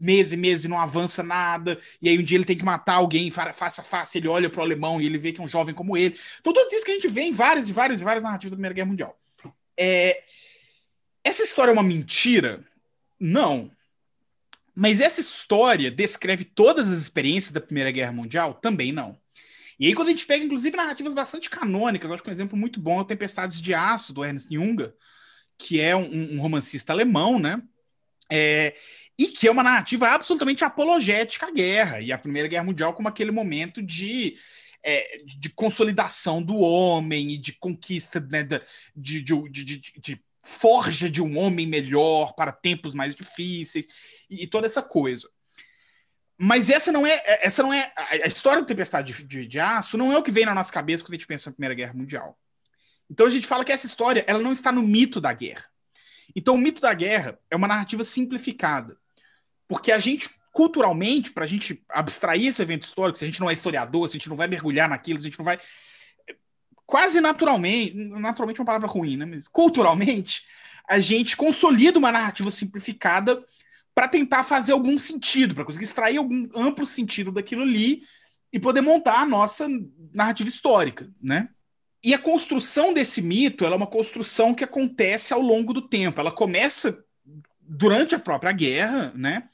meses 0.00 0.32
e 0.32 0.36
meses 0.36 0.64
não 0.64 0.80
avança 0.80 1.22
nada, 1.22 1.78
e 2.00 2.08
aí 2.08 2.18
um 2.18 2.22
dia 2.22 2.36
ele 2.38 2.44
tem 2.44 2.56
que 2.56 2.64
matar 2.64 2.94
alguém 2.94 3.30
face 3.30 3.80
a 3.80 3.84
face, 3.84 4.18
ele 4.18 4.28
olha 4.28 4.48
para 4.48 4.60
o 4.60 4.64
alemão 4.64 5.00
e 5.00 5.06
ele 5.06 5.18
vê 5.18 5.32
que 5.32 5.40
é 5.40 5.44
um 5.44 5.48
jovem 5.48 5.74
como 5.74 5.96
ele. 5.96 6.18
Então, 6.40 6.52
tudo 6.52 6.72
isso 6.72 6.84
que 6.84 6.92
a 6.92 6.94
gente 6.94 7.08
vê 7.08 7.22
em 7.22 7.32
várias 7.32 7.68
e 7.68 7.72
várias 7.72 8.00
e 8.00 8.04
várias 8.04 8.24
narrativas 8.24 8.52
da 8.52 8.56
Primeira 8.56 8.74
Guerra 8.74 8.88
Mundial. 8.88 9.20
É... 9.76 10.22
Essa 11.22 11.42
história 11.42 11.70
é 11.70 11.74
uma 11.74 11.82
mentira? 11.82 12.64
Não. 13.18 13.70
Mas 14.74 15.00
essa 15.00 15.20
história 15.20 15.90
descreve 15.90 16.44
todas 16.44 16.90
as 16.90 16.98
experiências 16.98 17.52
da 17.52 17.60
Primeira 17.60 17.90
Guerra 17.90 18.12
Mundial? 18.12 18.54
Também 18.54 18.92
não. 18.92 19.18
E 19.78 19.86
aí, 19.86 19.94
quando 19.94 20.08
a 20.08 20.10
gente 20.10 20.26
pega, 20.26 20.44
inclusive, 20.44 20.76
narrativas 20.76 21.14
bastante 21.14 21.48
canônicas, 21.48 22.10
acho 22.10 22.22
que 22.22 22.28
um 22.28 22.32
exemplo 22.32 22.56
muito 22.56 22.78
bom 22.78 22.98
é 22.98 23.00
o 23.02 23.04
Tempestades 23.04 23.60
de 23.60 23.72
Aço, 23.72 24.12
do 24.12 24.24
Ernst 24.24 24.52
Junger, 24.52 24.94
que 25.56 25.80
é 25.80 25.96
um, 25.96 26.34
um 26.34 26.40
romancista 26.40 26.92
alemão, 26.92 27.38
né? 27.38 27.62
É, 28.30 28.74
e 29.20 29.28
que 29.28 29.46
é 29.46 29.50
uma 29.50 29.62
narrativa 29.62 30.08
absolutamente 30.08 30.64
apologética 30.64 31.46
à 31.46 31.50
guerra 31.50 32.00
e 32.00 32.10
à 32.10 32.16
Primeira 32.16 32.48
Guerra 32.48 32.64
Mundial 32.64 32.94
como 32.94 33.06
aquele 33.06 33.30
momento 33.30 33.82
de, 33.82 34.34
é, 34.82 35.18
de 35.26 35.50
consolidação 35.50 36.42
do 36.42 36.56
homem 36.56 37.32
e 37.32 37.36
de 37.36 37.52
conquista 37.52 38.18
né, 38.18 38.48
de, 38.96 39.20
de, 39.20 39.48
de, 39.50 39.76
de, 39.76 40.24
forja 40.42 41.10
de 41.10 41.20
um 41.20 41.36
homem 41.36 41.66
melhor 41.66 42.32
para 42.32 42.50
tempos 42.50 42.94
mais 42.94 43.14
difíceis 43.14 43.88
e, 44.30 44.44
e, 44.44 44.46
toda 44.46 44.66
essa 44.66 44.80
coisa. 44.80 45.28
Mas 46.38 46.70
essa 46.70 46.90
não 46.90 47.06
é 47.06 47.22
essa 47.42 47.62
não 47.62 47.74
é 47.74 47.92
a 47.94 48.26
história 48.26 48.62
do 48.62 48.66
Tempestade 48.66 49.12
de, 49.12 49.24
de, 49.24 49.46
de 49.46 49.60
Aço 49.60 49.98
não 49.98 50.10
é 50.10 50.16
o 50.16 50.22
que 50.22 50.32
vem 50.32 50.46
na 50.46 50.54
nossa 50.54 50.72
cabeça 50.72 51.04
quando 51.04 51.12
a 51.12 51.16
gente 51.16 51.26
pensa 51.26 51.50
na 51.50 51.54
Primeira 51.54 51.74
Guerra 51.74 51.92
Mundial. 51.92 52.38
Então 53.10 53.26
a 53.26 53.30
gente 53.30 53.46
fala 53.46 53.66
que 53.66 53.72
essa 53.72 53.84
história 53.84 54.24
ela 54.26 54.40
não 54.40 54.52
está 54.52 54.72
no 54.72 54.82
mito 54.82 55.20
da 55.20 55.34
guerra. 55.34 55.66
Então 56.34 56.54
o 56.54 56.58
mito 56.58 56.80
da 56.80 56.94
guerra 56.94 57.38
é 57.50 57.54
uma 57.54 57.68
narrativa 57.68 58.02
simplificada 58.02 58.98
porque 59.70 59.92
a 59.92 60.00
gente, 60.00 60.28
culturalmente, 60.52 61.30
para 61.30 61.44
a 61.44 61.46
gente 61.46 61.80
abstrair 61.88 62.48
esse 62.48 62.60
evento 62.60 62.82
histórico, 62.82 63.16
se 63.16 63.24
a 63.24 63.26
gente 63.28 63.38
não 63.38 63.48
é 63.48 63.52
historiador, 63.52 64.08
se 64.08 64.16
a 64.16 64.18
gente 64.18 64.28
não 64.28 64.34
vai 64.34 64.48
mergulhar 64.48 64.88
naquilo, 64.88 65.20
se 65.20 65.28
a 65.28 65.30
gente 65.30 65.38
não 65.38 65.44
vai. 65.44 65.60
Quase 66.84 67.20
naturalmente, 67.20 67.94
naturalmente 67.94 68.58
é 68.58 68.62
uma 68.62 68.66
palavra 68.66 68.88
ruim, 68.88 69.16
né? 69.16 69.24
Mas 69.24 69.46
culturalmente, 69.46 70.42
a 70.88 70.98
gente 70.98 71.36
consolida 71.36 72.00
uma 72.00 72.10
narrativa 72.10 72.50
simplificada 72.50 73.44
para 73.94 74.08
tentar 74.08 74.42
fazer 74.42 74.72
algum 74.72 74.98
sentido, 74.98 75.54
para 75.54 75.64
conseguir 75.64 75.84
extrair 75.84 76.16
algum 76.16 76.48
amplo 76.52 76.84
sentido 76.84 77.30
daquilo 77.30 77.62
ali 77.62 78.02
e 78.52 78.58
poder 78.58 78.80
montar 78.80 79.20
a 79.20 79.26
nossa 79.26 79.68
narrativa 80.12 80.48
histórica, 80.48 81.08
né? 81.22 81.48
E 82.02 82.12
a 82.12 82.18
construção 82.18 82.92
desse 82.92 83.22
mito, 83.22 83.64
ela 83.64 83.74
é 83.74 83.76
uma 83.76 83.86
construção 83.86 84.52
que 84.52 84.64
acontece 84.64 85.32
ao 85.32 85.40
longo 85.40 85.72
do 85.72 85.82
tempo. 85.82 86.18
Ela 86.18 86.32
começa 86.32 87.04
durante 87.70 88.14
a 88.14 88.18
própria 88.18 88.50
guerra, 88.50 89.12
né? 89.14 89.44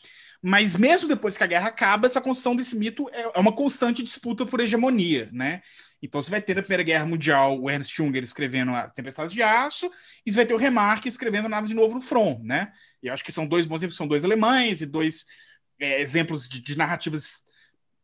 Mas 0.42 0.74
mesmo 0.76 1.08
depois 1.08 1.36
que 1.36 1.44
a 1.44 1.46
guerra 1.46 1.68
acaba, 1.68 2.06
essa 2.06 2.20
construção 2.20 2.56
desse 2.56 2.76
mito 2.76 3.08
é, 3.12 3.30
é 3.34 3.38
uma 3.38 3.52
constante 3.52 4.02
disputa 4.02 4.46
por 4.46 4.60
hegemonia, 4.60 5.28
né? 5.32 5.62
Então 6.00 6.22
você 6.22 6.30
vai 6.30 6.40
ter 6.40 6.54
na 6.54 6.62
Primeira 6.62 6.82
Guerra 6.82 7.06
Mundial 7.06 7.60
o 7.60 7.70
Ernst 7.70 7.94
Junger 7.94 8.22
escrevendo 8.22 8.74
a 8.74 8.88
Tempestade 8.88 9.34
de 9.34 9.42
Aço, 9.42 9.90
e 10.24 10.30
você 10.30 10.36
vai 10.36 10.46
ter 10.46 10.54
o 10.54 10.58
Remarque 10.58 11.08
escrevendo 11.08 11.48
Nada 11.48 11.66
de 11.66 11.74
Novo 11.74 11.94
no 11.94 12.00
Front, 12.00 12.40
né? 12.42 12.72
E 13.02 13.08
eu 13.08 13.14
acho 13.14 13.24
que 13.24 13.32
são 13.32 13.46
dois 13.46 13.66
bons 13.66 13.76
exemplos, 13.76 13.96
são 13.96 14.06
dois 14.06 14.24
alemães 14.24 14.80
e 14.80 14.86
dois 14.86 15.26
é, 15.78 16.00
exemplos 16.00 16.48
de, 16.48 16.60
de 16.60 16.76
narrativas 16.76 17.44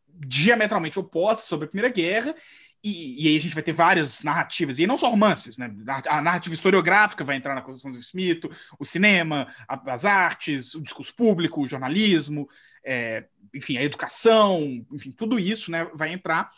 diametralmente 0.07 0.99
opostas 0.99 1.47
sobre 1.47 1.65
a 1.65 1.69
Primeira 1.69 1.93
Guerra, 1.93 2.35
e, 2.83 3.23
e, 3.23 3.27
aí 3.29 3.37
a 3.37 3.39
gente 3.39 3.53
vai 3.53 3.63
ter 3.63 3.71
várias 3.71 4.23
narrativas, 4.23 4.77
e 4.77 4.85
não 4.85 4.97
só 4.97 5.09
romances, 5.09 5.57
né? 5.57 5.73
A 6.05 6.21
narrativa 6.21 6.53
historiográfica 6.53 7.23
vai 7.23 7.37
entrar 7.37 7.55
na 7.55 7.61
construção 7.61 7.91
desse 7.91 8.13
mito, 8.15 8.51
o 8.77 8.83
cinema, 8.83 9.47
a, 9.67 9.93
as 9.93 10.03
artes, 10.03 10.75
o 10.75 10.81
discurso 10.81 11.15
público, 11.15 11.61
o 11.61 11.67
jornalismo, 11.67 12.49
é, 12.83 13.25
enfim, 13.53 13.77
a 13.77 13.83
educação, 13.83 14.85
enfim, 14.91 15.11
tudo 15.11 15.39
isso 15.39 15.71
né, 15.71 15.87
vai 15.93 16.11
entrar 16.11 16.51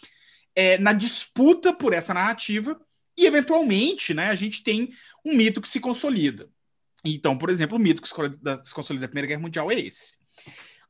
é, 0.56 0.78
na 0.80 0.94
disputa 0.94 1.72
por 1.72 1.94
essa 1.94 2.14
narrativa, 2.14 2.80
e 3.16 3.28
eventualmente 3.28 4.14
né, 4.14 4.30
a 4.30 4.36
gente 4.36 4.64
tem 4.64 4.92
um 5.24 5.36
mito 5.36 5.62
que 5.62 5.70
se 5.70 5.80
consolida. 5.80 6.50
Então, 7.04 7.38
por 7.38 7.52
exemplo, 7.52 7.78
o 7.78 7.80
mito 7.80 8.02
que 8.02 8.08
se 8.08 8.74
consolida 8.74 9.06
da 9.06 9.08
Primeira 9.08 9.28
Guerra 9.28 9.42
Mundial 9.42 9.72
é 9.72 9.80
esse 9.80 10.25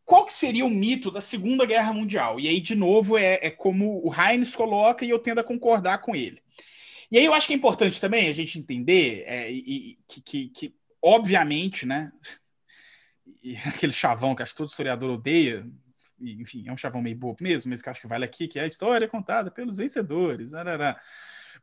qual 0.06 0.26
que 0.26 0.34
seria 0.34 0.66
o 0.66 0.70
mito 0.70 1.10
da 1.10 1.20
Segunda 1.20 1.66
Guerra 1.66 1.92
Mundial? 1.92 2.40
E 2.40 2.48
aí, 2.48 2.62
de 2.62 2.76
novo, 2.76 3.18
é, 3.18 3.40
é 3.42 3.50
como 3.50 4.06
o 4.08 4.14
Heinz 4.14 4.56
coloca 4.56 5.04
e 5.04 5.10
eu 5.10 5.18
tendo 5.18 5.40
a 5.40 5.44
concordar 5.44 5.98
com 5.98 6.16
ele. 6.16 6.42
E 7.12 7.18
aí 7.18 7.26
eu 7.26 7.34
acho 7.34 7.48
que 7.48 7.54
é 7.54 7.56
importante 7.56 8.00
também 8.00 8.30
a 8.30 8.34
gente 8.34 8.60
entender 8.60 9.24
é, 9.26 9.52
e, 9.52 9.98
que, 10.08 10.22
que, 10.22 10.50
que, 10.50 10.76
obviamente, 11.02 11.86
né? 11.86 12.12
Aquele 13.66 13.94
chavão 13.94 14.36
que 14.36 14.44
acho 14.44 14.52
que 14.52 14.58
todo 14.58 14.70
historiador 14.70 15.10
odeia, 15.10 15.66
e, 16.20 16.34
enfim, 16.42 16.68
é 16.68 16.72
um 16.72 16.78
chavão 16.78 17.02
meio 17.02 17.16
bobo 17.16 17.38
mesmo, 17.42 17.72
mas 17.72 17.82
que 17.82 17.90
acho 17.90 18.02
que 18.02 18.08
vale 18.08 18.26
aqui, 18.26 18.48
que 18.48 18.60
é 18.60 18.64
a 18.64 18.68
história 18.68 19.08
contada 19.08 19.50
pelos 19.50 19.78
vencedores. 19.78 20.54
Arará. 20.54 21.00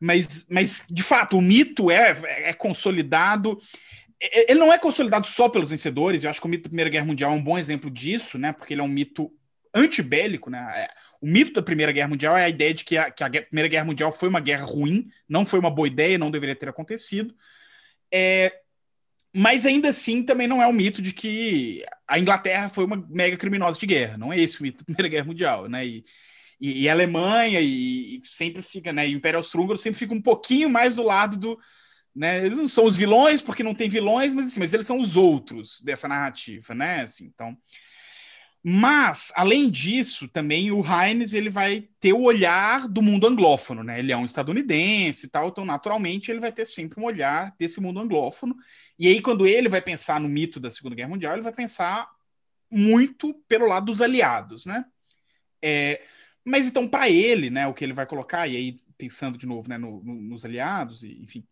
Mas, 0.01 0.47
mas, 0.51 0.85
de 0.91 1.03
fato, 1.03 1.39
o 1.39 1.41
mito 1.41 1.91
é, 1.91 2.11
é 2.49 2.53
consolidado 2.53 3.59
ele 4.49 4.61
não 4.61 4.73
é 4.73 4.79
consolidado 4.79 5.27
só 5.27 5.49
pelos 5.49 5.71
vencedores, 5.71 6.23
eu 6.23 6.31
acho 6.31 6.41
que 6.41 6.47
o 6.47 6.51
mito 6.51 6.65
da 6.65 6.69
Primeira 6.69 6.91
Guerra 6.91 7.07
Mundial 7.07 7.33
é 7.33 7.35
um 7.35 7.43
bom 7.43 7.59
exemplo 7.59 7.91
disso, 7.91 8.39
né? 8.39 8.53
Porque 8.53 8.73
ele 8.75 8.81
é 8.81 8.85
um 8.85 8.89
mito 8.89 9.33
antibélico, 9.75 10.51
né? 10.51 10.59
É, 10.77 10.91
o 11.21 11.27
mito 11.27 11.53
da 11.53 11.63
Primeira 11.63 11.93
Guerra 11.93 12.09
Mundial 12.09 12.37
é 12.37 12.45
a 12.45 12.49
ideia 12.49 12.75
de 12.75 12.85
que 12.85 12.97
a, 12.97 13.11
que 13.11 13.25
a 13.25 13.31
Primeira 13.31 13.69
Guerra 13.69 13.85
Mundial 13.85 14.13
foi 14.13 14.29
uma 14.29 14.41
guerra 14.41 14.65
ruim, 14.65 15.09
não 15.29 15.45
foi 15.47 15.59
uma 15.59 15.71
boa 15.71 15.89
ideia, 15.89 16.19
não 16.19 16.31
deveria 16.31 16.55
ter 16.55 16.69
acontecido. 16.69 17.35
É, 18.13 18.53
mas 19.35 19.65
ainda 19.65 19.89
assim 19.89 20.23
também 20.23 20.47
não 20.47 20.63
é 20.63 20.67
um 20.67 20.73
mito 20.73 21.01
de 21.01 21.13
que 21.13 21.85
a 22.07 22.19
Inglaterra 22.19 22.69
foi 22.69 22.85
uma 22.85 22.97
mega 23.09 23.37
criminosa 23.37 23.79
de 23.79 23.87
guerra. 23.87 24.19
Não 24.19 24.33
é 24.33 24.39
esse 24.39 24.61
o 24.61 24.63
mito 24.63 24.79
da 24.79 24.85
Primeira 24.85 25.09
Guerra 25.09 25.27
Mundial, 25.27 25.69
né? 25.69 25.87
E, 25.87 26.05
e, 26.61 26.83
e 26.83 26.89
a 26.89 26.93
Alemanha 26.93 27.61
e, 27.61 28.19
e, 28.19 28.21
sempre 28.25 28.61
fica, 28.63 28.93
né? 28.93 29.09
E 29.09 29.15
o 29.15 29.17
Império 29.17 29.39
Austro-Húngaro 29.39 29.79
sempre 29.79 29.99
fica 29.99 30.15
um 30.15 30.21
pouquinho 30.21 30.69
mais 30.69 30.97
do 30.97 31.03
lado 31.03 31.37
do, 31.39 31.59
né? 32.15 32.45
Eles 32.45 32.59
não 32.59 32.69
são 32.69 32.85
os 32.85 32.97
vilões 32.97 33.41
porque 33.41 33.63
não 33.63 33.75
tem 33.75 33.89
vilões, 33.89 34.35
mas 34.35 34.47
assim, 34.47 34.61
mas 34.61 34.73
eles 34.73 34.87
são 34.87 34.99
os 34.99 35.17
outros 35.17 35.81
dessa 35.83 36.09
narrativa, 36.09 36.75
né? 36.75 37.03
Assim, 37.03 37.27
então, 37.27 37.57
mas, 38.65 39.33
além 39.35 39.69
disso, 39.69 40.29
também 40.29 40.71
o 40.71 40.85
Heinz 40.85 41.35
ele 41.35 41.51
vai 41.51 41.89
ter 41.99 42.13
o 42.13 42.23
olhar 42.23 42.87
do 42.87 43.03
mundo 43.03 43.27
anglófono, 43.27 43.83
né? 43.83 43.99
Ele 43.99 44.13
é 44.13 44.17
um 44.17 44.25
estadunidense 44.25 45.27
e 45.27 45.29
tal, 45.29 45.49
então 45.49 45.65
naturalmente 45.65 46.31
ele 46.31 46.39
vai 46.39 46.53
ter 46.53 46.65
sempre 46.65 47.01
um 47.01 47.05
olhar 47.05 47.53
desse 47.59 47.81
mundo 47.81 47.99
anglófono. 47.99 48.55
E 48.97 49.09
aí, 49.09 49.21
quando 49.21 49.49
ele 49.49 49.69
vai 49.69 49.83
pensar 49.83 50.21
no 50.21 50.29
mito 50.29 50.61
da 50.61 50.71
Segunda 50.71 50.95
Guerra 50.95 51.09
Mundial, 51.09 51.33
ele 51.33 51.43
vai 51.43 51.53
pensar 51.53 52.09
muito 52.71 53.35
pelo 53.49 53.67
lado 53.67 53.87
dos 53.87 54.01
aliados, 54.01 54.65
né? 54.65 54.85
É, 55.61 56.03
mas 56.45 56.69
então, 56.69 56.87
para 56.89 57.11
ele, 57.11 57.51
né, 57.51 57.67
o 57.67 57.75
que 57.75 57.85
ele 57.85 57.93
vai 57.93 58.07
colocar, 58.07 58.47
e 58.47 58.57
aí 58.57 58.77
pensando 58.97 59.37
de 59.37 59.47
novo 59.47 59.69
né, 59.69 59.77
no, 59.77 60.03
no, 60.05 60.15
nos 60.15 60.45
aliados, 60.45 61.03
enfim, 61.03 61.45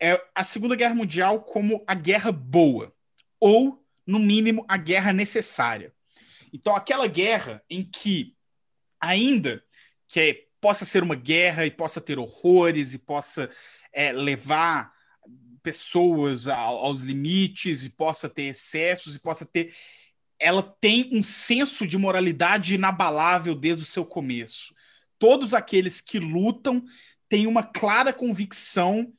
é 0.00 0.20
a 0.34 0.44
Segunda 0.44 0.76
Guerra 0.76 0.94
Mundial 0.94 1.42
como 1.42 1.82
a 1.86 1.94
guerra 1.94 2.32
boa, 2.32 2.94
ou, 3.40 3.84
no 4.06 4.18
mínimo, 4.18 4.64
a 4.68 4.76
guerra 4.76 5.12
necessária. 5.12 5.92
Então, 6.52 6.74
aquela 6.74 7.06
guerra 7.06 7.62
em 7.68 7.82
que, 7.82 8.36
ainda 9.00 9.62
que 10.08 10.46
possa 10.60 10.84
ser 10.84 11.02
uma 11.02 11.14
guerra 11.14 11.66
e 11.66 11.70
possa 11.70 12.00
ter 12.00 12.18
horrores 12.18 12.94
e 12.94 12.98
possa 12.98 13.50
é, 13.92 14.12
levar 14.12 14.92
pessoas 15.62 16.46
aos 16.46 17.00
limites 17.00 17.84
e 17.84 17.90
possa 17.90 18.28
ter 18.28 18.44
excessos 18.44 19.16
e 19.16 19.18
possa 19.18 19.46
ter. 19.46 19.74
Ela 20.38 20.62
tem 20.62 21.08
um 21.10 21.22
senso 21.22 21.86
de 21.86 21.96
moralidade 21.96 22.74
inabalável 22.74 23.54
desde 23.54 23.82
o 23.82 23.86
seu 23.86 24.04
começo. 24.04 24.74
Todos 25.18 25.54
aqueles 25.54 26.00
que 26.00 26.18
lutam 26.18 26.84
têm 27.28 27.46
uma 27.46 27.62
clara 27.62 28.12
convicção 28.12 29.12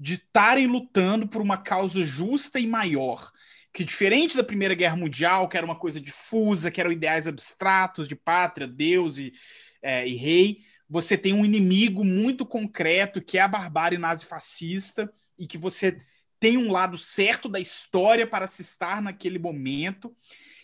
de 0.00 0.14
estarem 0.14 0.66
lutando 0.66 1.28
por 1.28 1.40
uma 1.42 1.58
causa 1.58 2.02
justa 2.02 2.58
e 2.58 2.66
maior 2.66 3.30
que 3.72 3.84
diferente 3.84 4.36
da 4.36 4.44
Primeira 4.44 4.74
Guerra 4.74 4.96
Mundial, 4.96 5.48
que 5.48 5.56
era 5.56 5.64
uma 5.64 5.76
coisa 5.76 6.00
difusa, 6.00 6.70
que 6.70 6.80
eram 6.80 6.90
ideais 6.90 7.28
abstratos 7.28 8.08
de 8.08 8.16
pátria, 8.16 8.66
Deus 8.66 9.18
e, 9.18 9.32
é, 9.80 10.06
e 10.06 10.14
rei, 10.14 10.58
você 10.88 11.16
tem 11.16 11.32
um 11.32 11.44
inimigo 11.44 12.04
muito 12.04 12.44
concreto 12.44 13.22
que 13.22 13.38
é 13.38 13.42
a 13.42 13.48
barbárie 13.48 13.98
nazifascista 13.98 15.10
e 15.38 15.46
que 15.46 15.56
você 15.56 15.98
tem 16.40 16.56
um 16.56 16.72
lado 16.72 16.98
certo 16.98 17.48
da 17.48 17.60
história 17.60 18.26
para 18.26 18.48
se 18.48 18.62
estar 18.62 19.00
naquele 19.00 19.38
momento 19.38 20.14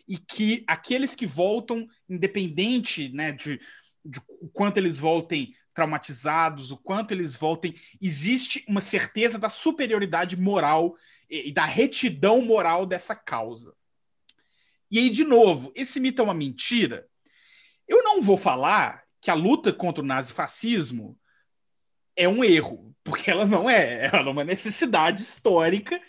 e 0.08 0.18
que 0.18 0.64
aqueles 0.66 1.14
que 1.14 1.26
voltam, 1.26 1.86
independente 2.08 3.08
né, 3.10 3.30
de, 3.32 3.60
de 4.04 4.20
quanto 4.52 4.78
eles 4.78 4.98
voltem 4.98 5.54
traumatizados, 5.76 6.70
o 6.72 6.76
quanto 6.78 7.12
eles 7.12 7.36
voltem, 7.36 7.74
existe 8.00 8.64
uma 8.66 8.80
certeza 8.80 9.38
da 9.38 9.50
superioridade 9.50 10.36
moral 10.36 10.96
e, 11.28 11.52
da 11.52 11.66
retidão 11.66 12.40
moral 12.40 12.86
dessa 12.86 13.14
causa. 13.14 13.74
E 14.90 14.98
aí, 14.98 15.10
de 15.10 15.22
novo, 15.22 15.70
esse 15.76 16.00
mito 16.00 16.22
é 16.22 16.24
uma 16.24 16.34
mentira? 16.34 17.06
Eu 17.86 18.02
não 18.02 18.22
vou 18.22 18.38
falar 18.38 19.04
que 19.20 19.30
a 19.30 19.34
luta 19.34 19.72
contra 19.72 20.02
o 20.02 20.06
nazifascismo 20.06 21.18
é 22.16 22.26
um 22.26 22.42
erro, 22.42 22.96
porque 23.04 23.30
ela 23.30 23.44
não 23.44 23.68
é, 23.68 24.06
ela 24.06 24.28
é 24.28 24.32
uma 24.32 24.44
necessidade 24.44 25.20
histórica 25.20 26.00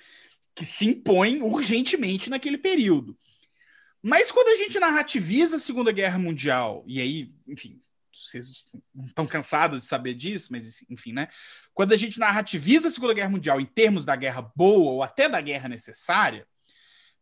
que 0.55 0.63
se 0.63 0.86
impõe 0.86 1.41
urgentemente 1.41 2.30
naquele 2.30 2.57
período. 2.57 3.18
Mas 4.01 4.32
quando 4.32 4.47
a 4.47 4.55
gente 4.55 4.80
narrativiza 4.80 5.57
a 5.57 5.59
Segunda 5.59 5.91
Guerra 5.91 6.18
Mundial, 6.18 6.84
e 6.88 7.01
aí, 7.01 7.34
enfim, 7.45 7.82
vocês 8.26 8.65
estão 9.07 9.28
cansados 9.28 9.82
de 9.82 9.88
saber 9.88 10.13
disso, 10.13 10.49
mas 10.51 10.84
enfim, 10.89 11.13
né? 11.13 11.28
Quando 11.74 11.93
a 11.93 11.97
gente 11.97 12.20
narrativiza 12.20 12.88
a 12.88 12.91
Segunda 12.91 13.13
Guerra 13.13 13.30
Mundial 13.30 13.61
em 13.61 13.65
termos 13.65 14.05
da 14.05 14.15
guerra 14.15 14.41
boa 14.55 14.91
ou 14.91 15.03
até 15.03 15.30
da 15.30 15.39
guerra 15.39 15.70
necessária, 15.70 16.47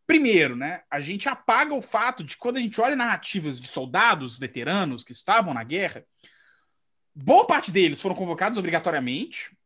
primeiro, 0.06 0.56
né, 0.56 0.82
a 0.90 1.00
gente 1.00 1.28
apaga 1.28 1.74
o 1.74 1.82
fato 1.82 2.22
de 2.22 2.36
quando 2.36 2.56
a 2.56 2.60
gente 2.60 2.80
olha 2.80 2.94
narrativas 2.94 3.60
de 3.60 3.66
soldados 3.66 4.38
veteranos 4.38 5.02
que 5.02 5.12
estavam 5.12 5.52
na 5.52 5.64
guerra, 5.64 6.04
boa 7.14 7.46
parte 7.46 7.70
deles 7.70 8.00
foram 8.00 8.14
convocados 8.14 8.58
obrigatoriamente, 8.58 9.56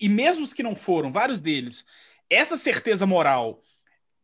e 0.00 0.08
mesmo 0.08 0.44
os 0.44 0.52
que 0.52 0.62
não 0.62 0.76
foram, 0.76 1.10
vários 1.10 1.40
deles, 1.40 1.86
essa 2.28 2.56
certeza 2.56 3.06
moral 3.06 3.62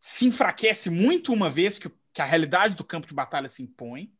se 0.00 0.26
enfraquece 0.26 0.90
muito 0.90 1.32
uma 1.32 1.48
vez 1.48 1.78
que, 1.78 1.90
que 2.12 2.20
a 2.20 2.26
realidade 2.26 2.74
do 2.74 2.84
campo 2.84 3.06
de 3.06 3.14
batalha 3.14 3.48
se 3.48 3.62
impõe 3.62 4.12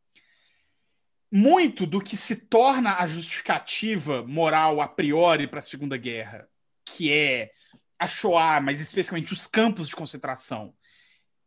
muito 1.35 1.85
do 1.85 1.99
que 1.99 2.15
se 2.15 2.37
torna 2.37 2.95
a 2.95 3.05
justificativa 3.05 4.25
moral 4.25 4.79
a 4.79 4.87
priori 4.87 5.47
para 5.47 5.59
a 5.59 5.61
Segunda 5.61 5.97
Guerra, 5.97 6.47
que 6.85 7.11
é 7.11 7.51
a 7.99 8.07
Shoah, 8.07 8.61
mas 8.61 8.79
especialmente 8.79 9.33
os 9.33 9.45
campos 9.45 9.89
de 9.89 9.97
concentração, 9.97 10.73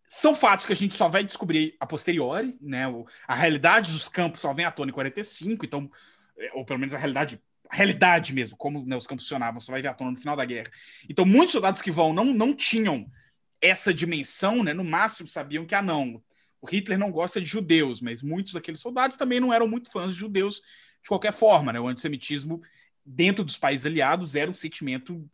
são 0.06 0.34
fatos 0.34 0.66
que 0.66 0.74
a 0.74 0.76
gente 0.76 0.94
só 0.94 1.08
vai 1.08 1.24
descobrir 1.24 1.74
a 1.80 1.86
posteriori, 1.86 2.54
né? 2.60 2.84
A 3.26 3.34
realidade 3.34 3.90
dos 3.90 4.10
campos 4.10 4.42
só 4.42 4.52
vem 4.52 4.66
à 4.66 4.70
tona 4.70 4.90
em 4.90 4.94
45, 4.94 5.64
então, 5.64 5.90
é, 6.38 6.50
ou 6.52 6.66
pelo 6.66 6.78
menos 6.78 6.94
a 6.94 6.98
realidade, 6.98 7.40
a 7.70 7.74
realidade 7.74 8.34
mesmo, 8.34 8.58
como 8.58 8.84
né, 8.84 8.94
os 8.94 9.06
campos 9.06 9.24
funcionavam, 9.24 9.58
só 9.58 9.72
vai 9.72 9.80
vir 9.80 9.88
à 9.88 9.94
tona 9.94 10.10
no 10.10 10.18
final 10.18 10.36
da 10.36 10.44
guerra. 10.44 10.70
Então, 11.08 11.24
muitos 11.24 11.52
soldados 11.52 11.80
que 11.80 11.90
vão 11.90 12.12
não, 12.12 12.26
não 12.26 12.54
tinham 12.54 13.10
essa 13.58 13.94
dimensão, 13.94 14.62
né? 14.62 14.74
No 14.74 14.84
máximo 14.84 15.30
sabiam 15.30 15.64
que, 15.64 15.74
ah, 15.74 15.80
não, 15.80 16.22
o 16.60 16.66
Hitler 16.66 16.98
não 16.98 17.10
gosta 17.10 17.40
de 17.40 17.46
judeus, 17.46 18.00
mas 18.00 18.22
muitos 18.22 18.52
daqueles 18.52 18.80
soldados 18.80 19.16
também 19.16 19.40
não 19.40 19.52
eram 19.52 19.68
muito 19.68 19.90
fãs 19.90 20.12
de 20.12 20.18
judeus 20.18 20.60
de 21.02 21.08
qualquer 21.08 21.32
forma. 21.32 21.72
Né? 21.72 21.80
O 21.80 21.88
antissemitismo 21.88 22.60
dentro 23.04 23.44
dos 23.44 23.56
países 23.56 23.86
aliados 23.86 24.34
era 24.34 24.50
um 24.50 24.54
sentimento 24.54 25.28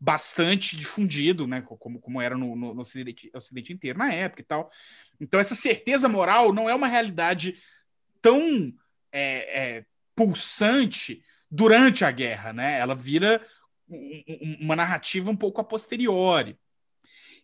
bastante 0.00 0.76
difundido, 0.76 1.46
né? 1.46 1.62
como, 1.62 2.00
como 2.00 2.20
era 2.20 2.36
no, 2.36 2.56
no, 2.56 2.74
no 2.74 2.80
ocidente, 2.80 3.30
ocidente, 3.34 3.72
inteiro 3.72 3.98
na 3.98 4.12
época 4.12 4.42
e 4.42 4.44
tal. 4.44 4.70
Então, 5.20 5.38
essa 5.38 5.54
certeza 5.54 6.08
moral 6.08 6.52
não 6.52 6.68
é 6.68 6.74
uma 6.74 6.88
realidade 6.88 7.56
tão 8.20 8.72
é, 9.12 9.76
é, 9.78 9.86
pulsante 10.14 11.22
durante 11.50 12.04
a 12.04 12.10
guerra, 12.10 12.52
né? 12.52 12.78
Ela 12.78 12.94
vira 12.94 13.40
uma 14.60 14.74
narrativa 14.74 15.30
um 15.30 15.36
pouco 15.36 15.60
a 15.60 15.64
posteriori. 15.64 16.58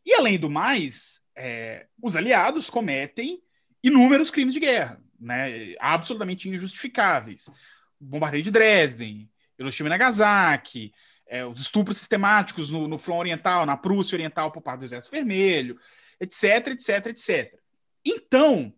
E 0.04 0.14
além 0.14 0.38
do 0.38 0.50
mais, 0.50 1.22
é, 1.40 1.86
os 2.02 2.16
aliados 2.16 2.68
cometem 2.68 3.42
inúmeros 3.82 4.30
crimes 4.30 4.52
de 4.52 4.60
guerra, 4.60 5.00
né, 5.18 5.74
absolutamente 5.80 6.48
injustificáveis. 6.48 7.50
Bombardeio 7.98 8.42
de 8.42 8.50
Dresden, 8.50 9.28
Hiroshima 9.58 9.88
e 9.88 9.90
Nagasaki, 9.90 10.92
é, 11.26 11.44
os 11.44 11.60
estupros 11.60 11.96
sistemáticos 11.98 12.70
no, 12.70 12.86
no 12.86 12.98
front 12.98 13.20
oriental, 13.20 13.64
na 13.64 13.76
Prússia 13.76 14.16
oriental 14.16 14.52
por 14.52 14.60
parte 14.60 14.80
do 14.80 14.84
Exército 14.84 15.12
Vermelho, 15.12 15.78
etc, 16.20 16.68
etc, 16.68 17.06
etc. 17.06 17.58
Então, 18.04 18.72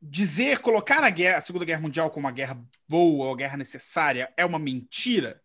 dizer, 0.00 0.58
colocar 0.58 1.02
a, 1.02 1.10
guerra, 1.10 1.38
a 1.38 1.40
Segunda 1.40 1.64
Guerra 1.64 1.80
Mundial 1.80 2.10
como 2.10 2.26
uma 2.26 2.32
guerra 2.32 2.62
boa 2.86 3.26
ou 3.26 3.36
guerra 3.36 3.56
necessária 3.56 4.32
é 4.36 4.44
uma 4.44 4.58
mentira? 4.58 5.40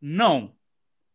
Não 0.00 0.56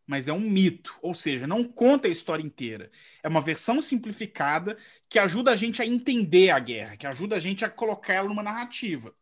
mas 0.08 0.26
é 0.26 0.32
um 0.32 0.40
mito, 0.40 0.98
ou 1.02 1.12
seja, 1.12 1.46
não 1.46 1.62
conta 1.62 2.08
a 2.08 2.10
história 2.10 2.42
inteira. 2.42 2.90
É 3.22 3.28
uma 3.28 3.42
versão 3.42 3.82
simplificada 3.82 4.74
que 5.06 5.18
ajuda 5.18 5.50
a 5.50 5.56
gente 5.56 5.82
a 5.82 5.86
entender 5.86 6.48
a 6.48 6.58
guerra, 6.58 6.96
que 6.96 7.06
ajuda 7.06 7.36
a 7.36 7.38
gente 7.38 7.62
a 7.62 7.68
colocar 7.68 8.14
ela 8.14 8.26
numa 8.26 8.42
narrativa. 8.42 9.14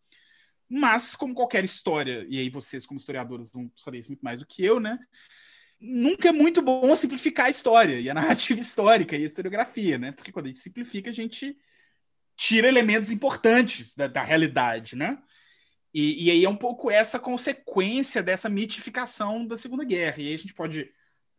Mas, 0.68 1.16
como 1.16 1.34
qualquer 1.34 1.64
história, 1.64 2.24
e 2.28 2.39
aí 2.39 2.49
vocês, 2.49 2.87
como 2.87 2.99
historiadores, 2.99 3.51
vão 3.51 3.68
saber 3.74 3.99
isso 3.99 4.11
muito 4.11 4.22
mais 4.22 4.39
do 4.39 4.47
que 4.47 4.64
eu, 4.64 4.78
né? 4.78 4.97
Nunca 5.80 6.28
é 6.28 6.32
muito 6.32 6.62
bom 6.62 6.95
simplificar 6.95 7.47
a 7.47 7.51
história, 7.51 7.99
e 7.99 8.09
a 8.09 8.14
narrativa 8.14 8.61
histórica 8.61 9.16
e 9.16 9.22
a 9.22 9.26
historiografia, 9.26 9.99
né? 9.99 10.12
Porque 10.12 10.30
quando 10.30 10.47
a 10.47 10.49
gente 10.51 10.61
simplifica, 10.61 11.11
a 11.11 11.12
gente 11.12 11.59
tira 12.37 12.68
elementos 12.68 13.11
importantes 13.11 13.97
da, 13.97 14.07
da 14.07 14.22
realidade, 14.22 14.95
né? 14.95 15.18
E, 15.99 16.27
e, 16.27 16.31
aí 16.31 16.45
é 16.45 16.49
um 16.49 16.55
pouco 16.55 16.91
essa 16.91 17.19
consequência 17.19 18.23
dessa 18.23 18.51
mitificação 18.51 19.47
da 19.47 19.57
Segunda 19.57 19.83
Guerra. 19.83 20.21
E 20.21 20.29
aí 20.29 20.35
a 20.35 20.39
gente 20.39 20.53
pode 20.53 20.93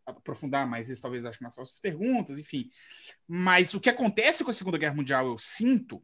aprofundar 0.04 0.66
mais 0.66 0.90
isso, 0.90 1.00
talvez, 1.00 1.28
acho, 1.28 1.44
nas 1.44 1.56
nossas 1.56 1.80
perguntas, 1.80 2.40
enfim. 2.40 2.72
Mas 3.28 3.76
o 3.76 3.80
que 3.80 3.88
acontece 3.88 4.44
com 4.44 4.50
a 4.50 4.54
Segunda 4.54 4.80
Guerra 4.80 4.96
Mundial, 4.96 5.28
eu 5.28 5.38
sinto, 5.38 6.04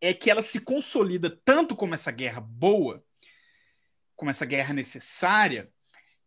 é 0.00 0.14
que 0.14 0.30
ela 0.30 0.44
se 0.44 0.60
consolida 0.60 1.28
tanto 1.44 1.74
como 1.74 1.92
essa 1.92 2.12
guerra 2.12 2.40
boa, 2.40 3.04
como 4.14 4.30
essa 4.30 4.46
guerra 4.46 4.72
necessária, 4.72 5.68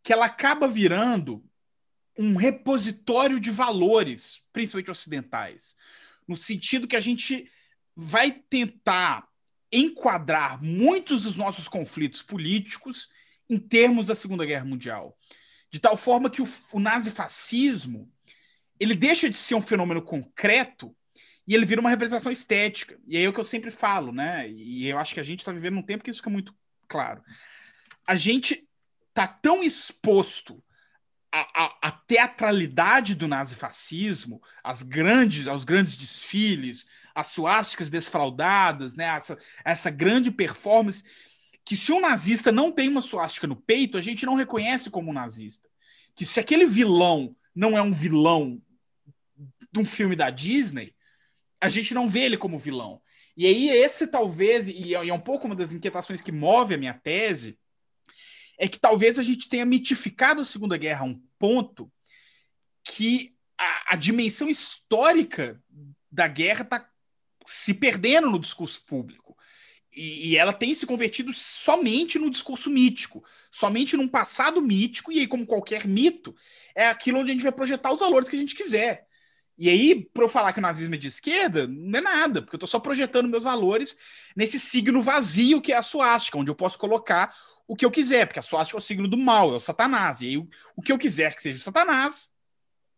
que 0.04 0.12
ela 0.12 0.26
acaba 0.26 0.68
virando 0.68 1.42
um 2.20 2.36
repositório 2.36 3.40
de 3.40 3.50
valores, 3.50 4.46
principalmente 4.52 4.92
ocidentais, 4.92 5.78
no 6.28 6.36
sentido 6.36 6.86
que 6.86 6.98
a 6.98 7.02
gente 7.02 7.50
vai 7.96 8.34
tentar 8.34 9.26
enquadrar 9.78 10.62
muitos 10.64 11.24
dos 11.24 11.36
nossos 11.36 11.68
conflitos 11.68 12.22
políticos 12.22 13.10
em 13.50 13.58
termos 13.58 14.08
da 14.08 14.16
Segunda 14.16 14.46
Guerra 14.46 14.66
Mundial. 14.66 15.18
De 15.72 15.80
tal 15.80 15.98
forma 15.98 16.30
que 16.30 16.42
o, 16.42 16.48
o 16.72 16.80
nazifascismo 16.80 18.12
ele 18.80 18.96
deixa 18.96 19.30
de 19.30 19.38
ser 19.38 19.56
um 19.56 19.62
fenômeno 19.62 20.02
concreto 20.02 20.96
e 21.48 21.54
ele 21.54 21.66
vira 21.66 21.80
uma 21.80 21.90
representação 21.90 22.32
estética. 22.32 23.00
E 23.08 23.18
é 23.18 23.28
o 23.28 23.34
que 23.34 23.40
eu 23.40 23.44
sempre 23.44 23.72
falo, 23.72 24.12
né? 24.12 24.50
E 24.50 24.88
eu 24.88 24.98
acho 24.98 25.14
que 25.14 25.20
a 25.20 25.24
gente 25.24 25.40
está 25.40 25.52
vivendo 25.52 25.78
um 25.78 25.84
tempo 25.84 26.04
que 26.04 26.10
isso 26.10 26.20
fica 26.20 26.30
muito 26.30 26.54
claro. 26.88 27.22
A 28.06 28.16
gente 28.16 28.68
tá 29.14 29.28
tão 29.28 29.64
exposto 29.64 30.62
à, 31.82 31.92
teatralidade 31.92 33.16
do 33.16 33.28
nazifascismo, 33.28 34.42
as 34.64 34.84
grandes, 34.84 35.48
aos 35.48 35.66
grandes 35.66 35.98
desfiles, 35.98 36.88
as 37.14 37.28
suásticas 37.28 37.90
desfraudadas, 37.90 38.96
né? 38.96 39.06
Essa, 39.06 39.38
essa 39.64 39.90
grande 39.90 40.32
performance, 40.32 41.04
que 41.66 41.76
se 41.76 41.92
um 41.92 42.00
nazista 42.00 42.52
não 42.52 42.72
tem 42.72 42.88
uma 42.88 43.02
suástica 43.02 43.48
no 43.48 43.56
peito, 43.56 43.98
a 43.98 44.02
gente 44.02 44.26
não 44.26 44.36
reconhece 44.36 44.90
como 44.90 45.12
um 45.12 45.14
nazista. 45.14 45.68
Que 46.16 46.26
se 46.26 46.40
aquele 46.40 46.66
vilão 46.66 47.36
não 47.54 47.78
é 47.78 47.82
um 47.82 47.92
vilão 47.92 48.62
de 49.72 49.80
um 49.80 49.86
filme 49.86 50.16
da 50.16 50.30
Disney, 50.30 50.96
a 51.60 51.68
gente 51.68 51.94
não 51.94 52.08
vê 52.08 52.22
ele 52.22 52.38
como 52.38 52.60
vilão. 52.60 53.02
E 53.36 53.46
aí, 53.46 53.70
esse 53.70 54.08
talvez, 54.08 54.68
e 54.68 54.94
é 54.94 55.14
um 55.14 55.20
pouco 55.20 55.48
uma 55.48 55.56
das 55.56 55.74
inquietações 55.74 56.22
que 56.22 56.32
move 56.32 56.74
a 56.74 56.78
minha 56.78 56.94
tese, 56.94 57.60
é 58.58 58.68
que 58.68 58.80
talvez 58.80 59.20
a 59.20 59.24
gente 59.24 59.50
tenha 59.50 59.66
mitificado 59.66 60.42
a 60.42 60.46
Segunda 60.46 60.78
Guerra 60.78 61.02
a 61.02 61.08
um 61.10 61.22
ponto 61.38 61.92
que 62.84 63.36
a, 63.58 63.94
a 63.94 63.96
dimensão 63.96 64.50
histórica 64.50 65.62
da 66.12 66.28
guerra 66.28 66.62
está 66.62 66.90
se 67.46 67.74
perdendo 67.74 68.30
no 68.30 68.40
discurso 68.40 68.84
público. 68.86 69.36
E, 69.96 70.32
e, 70.32 70.38
ela 70.38 70.52
tem 70.52 70.74
se 70.74 70.86
convertido 70.86 71.32
somente 71.32 72.20
no 72.20 72.30
discurso 72.30 72.70
mítico, 72.70 73.24
somente 73.50 73.96
num 73.96 74.10
passado 74.10 74.62
mítico, 74.62 75.12
e 75.12 75.20
aí, 75.20 75.28
como 75.28 75.46
qualquer 75.46 75.88
mito, 75.88 76.36
é 76.76 76.88
aquilo 76.88 77.20
onde 77.20 77.32
a 77.32 77.34
gente 77.34 77.44
vai 77.44 77.52
projetar 77.52 77.92
os 77.94 78.00
valores 78.00 78.28
que 78.28 78.36
a 78.36 78.40
gente 78.40 78.56
quiser. 78.56 79.08
E 79.58 79.70
aí, 79.70 80.10
para 80.14 80.26
eu 80.26 80.30
falar 80.30 80.52
que 80.52 80.60
o 80.60 80.62
nazismo 80.62 80.96
é 80.96 80.98
de 80.98 81.08
esquerda, 81.08 81.66
não 81.66 82.00
é 82.00 82.02
nada, 82.02 82.42
porque 82.42 82.56
eu 82.56 82.58
estou 82.58 82.68
só 82.68 82.78
projetando 82.78 83.30
meus 83.30 83.46
valores 83.46 83.98
nesse 84.36 84.60
signo 84.60 85.02
vazio 85.02 85.62
que 85.62 85.72
é 85.72 85.78
a 85.78 85.82
suástica, 85.82 86.38
onde 86.38 86.52
eu 86.52 86.56
posso 86.56 86.78
colocar 86.78 87.34
o 87.68 87.76
que 87.76 87.86
eu 87.86 87.92
quiser, 87.92 88.26
porque 88.28 88.40
a 88.40 88.44
suástica 88.44 88.78
é 88.78 88.80
o 88.80 88.82
signo 88.82 89.08
do 89.08 89.18
mal, 89.18 89.54
é 89.54 89.56
o 89.56 89.60
Satanás. 89.60 90.22
E 90.22 90.28
aí, 90.28 90.38
o, 90.38 90.48
o 90.76 90.82
que 90.82 90.92
eu 90.92 90.98
quiser 90.98 91.34
que 91.36 91.42
seja 91.42 91.60
o 91.60 91.64
Satanás, 91.64 92.30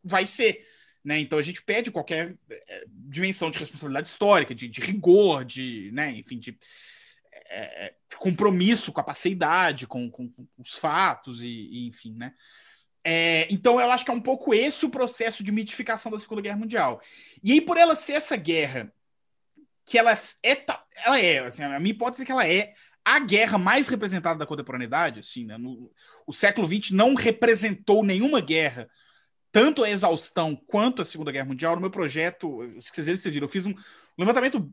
vai 0.04 0.26
ser. 0.26 0.66
Né? 1.04 1.20
Então 1.20 1.40
a 1.40 1.42
gente 1.42 1.64
pede 1.64 1.92
qualquer 1.92 2.36
é, 2.50 2.86
dimensão 2.88 3.50
de 3.50 3.60
responsabilidade 3.60 4.10
histórica, 4.10 4.54
de, 4.54 4.68
de 4.68 4.82
rigor, 4.82 5.46
de, 5.46 5.90
né, 5.94 6.12
enfim, 6.12 6.38
de, 6.38 6.58
é, 7.50 7.94
compromisso 8.18 8.92
com 8.92 9.00
a 9.00 9.04
paceidade, 9.04 9.88
com, 9.88 10.10
com, 10.10 10.30
com 10.30 10.48
os 10.58 10.78
fatos, 10.78 11.42
e, 11.42 11.46
e 11.46 11.88
enfim, 11.88 12.14
né? 12.14 12.34
É, 13.04 13.48
então, 13.50 13.80
eu 13.80 13.90
acho 13.90 14.04
que 14.04 14.12
é 14.12 14.14
um 14.14 14.22
pouco 14.22 14.54
esse 14.54 14.86
o 14.86 14.90
processo 14.90 15.42
de 15.42 15.52
mitificação 15.52 16.12
da 16.12 16.20
Segunda 16.20 16.42
Guerra 16.42 16.58
Mundial. 16.58 17.02
E 17.42 17.54
aí, 17.54 17.62
por 17.62 17.78
ela 17.78 17.96
ser 17.96 18.14
essa 18.14 18.36
guerra, 18.36 18.92
que 19.86 19.98
ela 19.98 20.12
é, 20.12 20.66
ela 21.06 21.20
é 21.20 21.40
assim, 21.40 21.64
a 21.64 21.80
minha 21.80 21.94
hipótese 21.94 22.24
é 22.24 22.26
que 22.26 22.32
ela 22.32 22.46
é 22.46 22.74
a 23.08 23.20
guerra 23.20 23.58
mais 23.58 23.88
representada 23.88 24.38
da 24.38 24.46
contemporaneidade, 24.46 25.22
assim, 25.22 25.46
né? 25.46 25.58
No, 25.58 25.90
o 26.26 26.34
século 26.34 26.68
XX 26.68 26.92
não 26.92 27.16
representou 27.16 28.04
nenhuma 28.04 28.42
guerra, 28.42 28.90
tanto 29.50 29.82
a 29.82 29.90
exaustão 29.90 30.58
quanto 30.68 31.02
a 31.02 31.06
Segunda 31.06 31.32
Guerra 31.32 31.46
Mundial. 31.46 31.76
No 31.76 31.80
meu 31.80 31.90
projeto, 31.90 32.58
vocês 32.76 33.24
viram, 33.24 33.46
eu 33.46 33.50
fiz 33.50 33.66
um 33.66 33.74
levantamento 34.18 34.70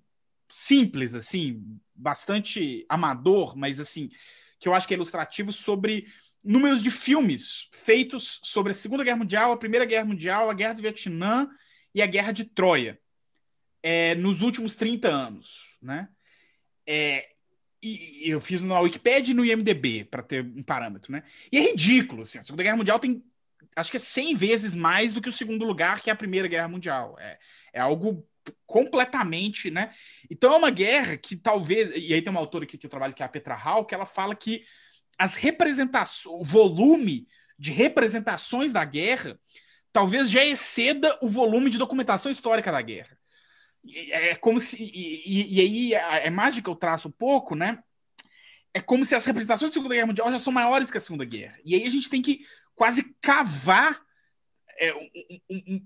simples, 0.50 1.14
assim, 1.14 1.62
bastante 1.94 2.84
amador, 2.88 3.56
mas 3.56 3.78
assim, 3.78 4.10
que 4.58 4.68
eu 4.68 4.74
acho 4.74 4.88
que 4.88 4.94
é 4.94 4.96
ilustrativo 4.96 5.52
sobre 5.52 6.08
números 6.42 6.82
de 6.82 6.90
filmes 6.90 7.68
feitos 7.72 8.40
sobre 8.42 8.72
a 8.72 8.74
Segunda 8.74 9.04
Guerra 9.04 9.18
Mundial, 9.18 9.52
a 9.52 9.56
Primeira 9.56 9.84
Guerra 9.84 10.06
Mundial, 10.06 10.50
a 10.50 10.54
Guerra 10.54 10.74
do 10.74 10.82
Vietnã 10.82 11.48
e 11.94 12.02
a 12.02 12.06
Guerra 12.06 12.32
de 12.32 12.44
Troia 12.44 12.98
é, 13.80 14.16
nos 14.16 14.42
últimos 14.42 14.74
30 14.74 15.08
anos, 15.08 15.76
né? 15.80 16.08
É, 16.84 17.33
e, 17.84 18.30
eu 18.30 18.40
fiz 18.40 18.62
na 18.62 18.80
Wikipedia 18.80 19.32
e 19.32 19.34
no 19.34 19.44
IMDB 19.44 20.04
para 20.04 20.22
ter 20.22 20.44
um 20.44 20.62
parâmetro, 20.62 21.12
né? 21.12 21.22
E 21.52 21.58
é 21.58 21.60
ridículo, 21.60 22.22
assim, 22.22 22.38
a 22.38 22.42
Segunda 22.42 22.62
Guerra 22.62 22.76
Mundial 22.76 22.98
tem 22.98 23.22
acho 23.76 23.90
que 23.90 23.96
é 23.96 24.00
100 24.00 24.34
vezes 24.34 24.74
mais 24.74 25.12
do 25.12 25.20
que 25.20 25.28
o 25.28 25.32
segundo 25.32 25.64
lugar, 25.64 26.00
que 26.00 26.08
é 26.08 26.12
a 26.12 26.16
Primeira 26.16 26.46
Guerra 26.46 26.68
Mundial. 26.68 27.16
É, 27.18 27.38
é 27.72 27.80
algo 27.80 28.24
completamente, 28.66 29.70
né? 29.70 29.92
Então 30.30 30.52
é 30.52 30.56
uma 30.56 30.70
guerra 30.70 31.16
que 31.16 31.36
talvez, 31.36 31.90
e 31.90 32.12
aí 32.12 32.22
tem 32.22 32.30
uma 32.30 32.40
autora 32.40 32.64
aqui 32.64 32.78
que 32.78 32.86
eu 32.86 32.90
trabalho 32.90 33.14
que 33.14 33.22
é 33.22 33.26
a 33.26 33.28
Petra 33.28 33.54
Hall, 33.54 33.84
que 33.84 33.94
ela 33.94 34.06
fala 34.06 34.34
que 34.34 34.64
as 35.18 35.34
representações, 35.34 36.40
o 36.40 36.44
volume 36.44 37.26
de 37.58 37.72
representações 37.72 38.72
da 38.72 38.84
guerra 38.84 39.38
talvez 39.92 40.28
já 40.28 40.44
exceda 40.44 41.16
o 41.22 41.28
volume 41.28 41.70
de 41.70 41.78
documentação 41.78 42.30
histórica 42.30 42.70
da 42.72 42.82
guerra. 42.82 43.16
É 44.10 44.34
como 44.36 44.58
se. 44.60 44.82
E, 44.82 45.22
e, 45.26 45.56
e 45.56 45.60
aí 45.60 45.94
a 45.94 46.26
imagem 46.26 46.62
que 46.62 46.68
eu 46.68 46.76
traço 46.76 47.08
um 47.08 47.12
pouco, 47.12 47.54
né? 47.54 47.82
É 48.72 48.80
como 48.80 49.04
se 49.04 49.14
as 49.14 49.24
representações 49.24 49.70
da 49.70 49.74
Segunda 49.74 49.94
Guerra 49.94 50.06
Mundial 50.06 50.32
já 50.32 50.38
são 50.38 50.52
maiores 50.52 50.90
que 50.90 50.96
a 50.96 51.00
Segunda 51.00 51.24
Guerra. 51.24 51.56
E 51.64 51.74
aí 51.74 51.84
a 51.84 51.90
gente 51.90 52.10
tem 52.10 52.20
que 52.20 52.44
quase 52.74 53.14
cavar 53.20 54.00
é, 54.78 54.92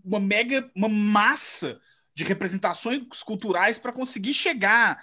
uma 0.05 0.21
mega, 0.21 0.71
uma 0.75 0.89
massa 0.89 1.81
de 2.15 2.25
representações 2.25 3.03
culturais 3.23 3.79
para 3.79 3.93
conseguir 3.93 4.33
chegar 4.33 5.03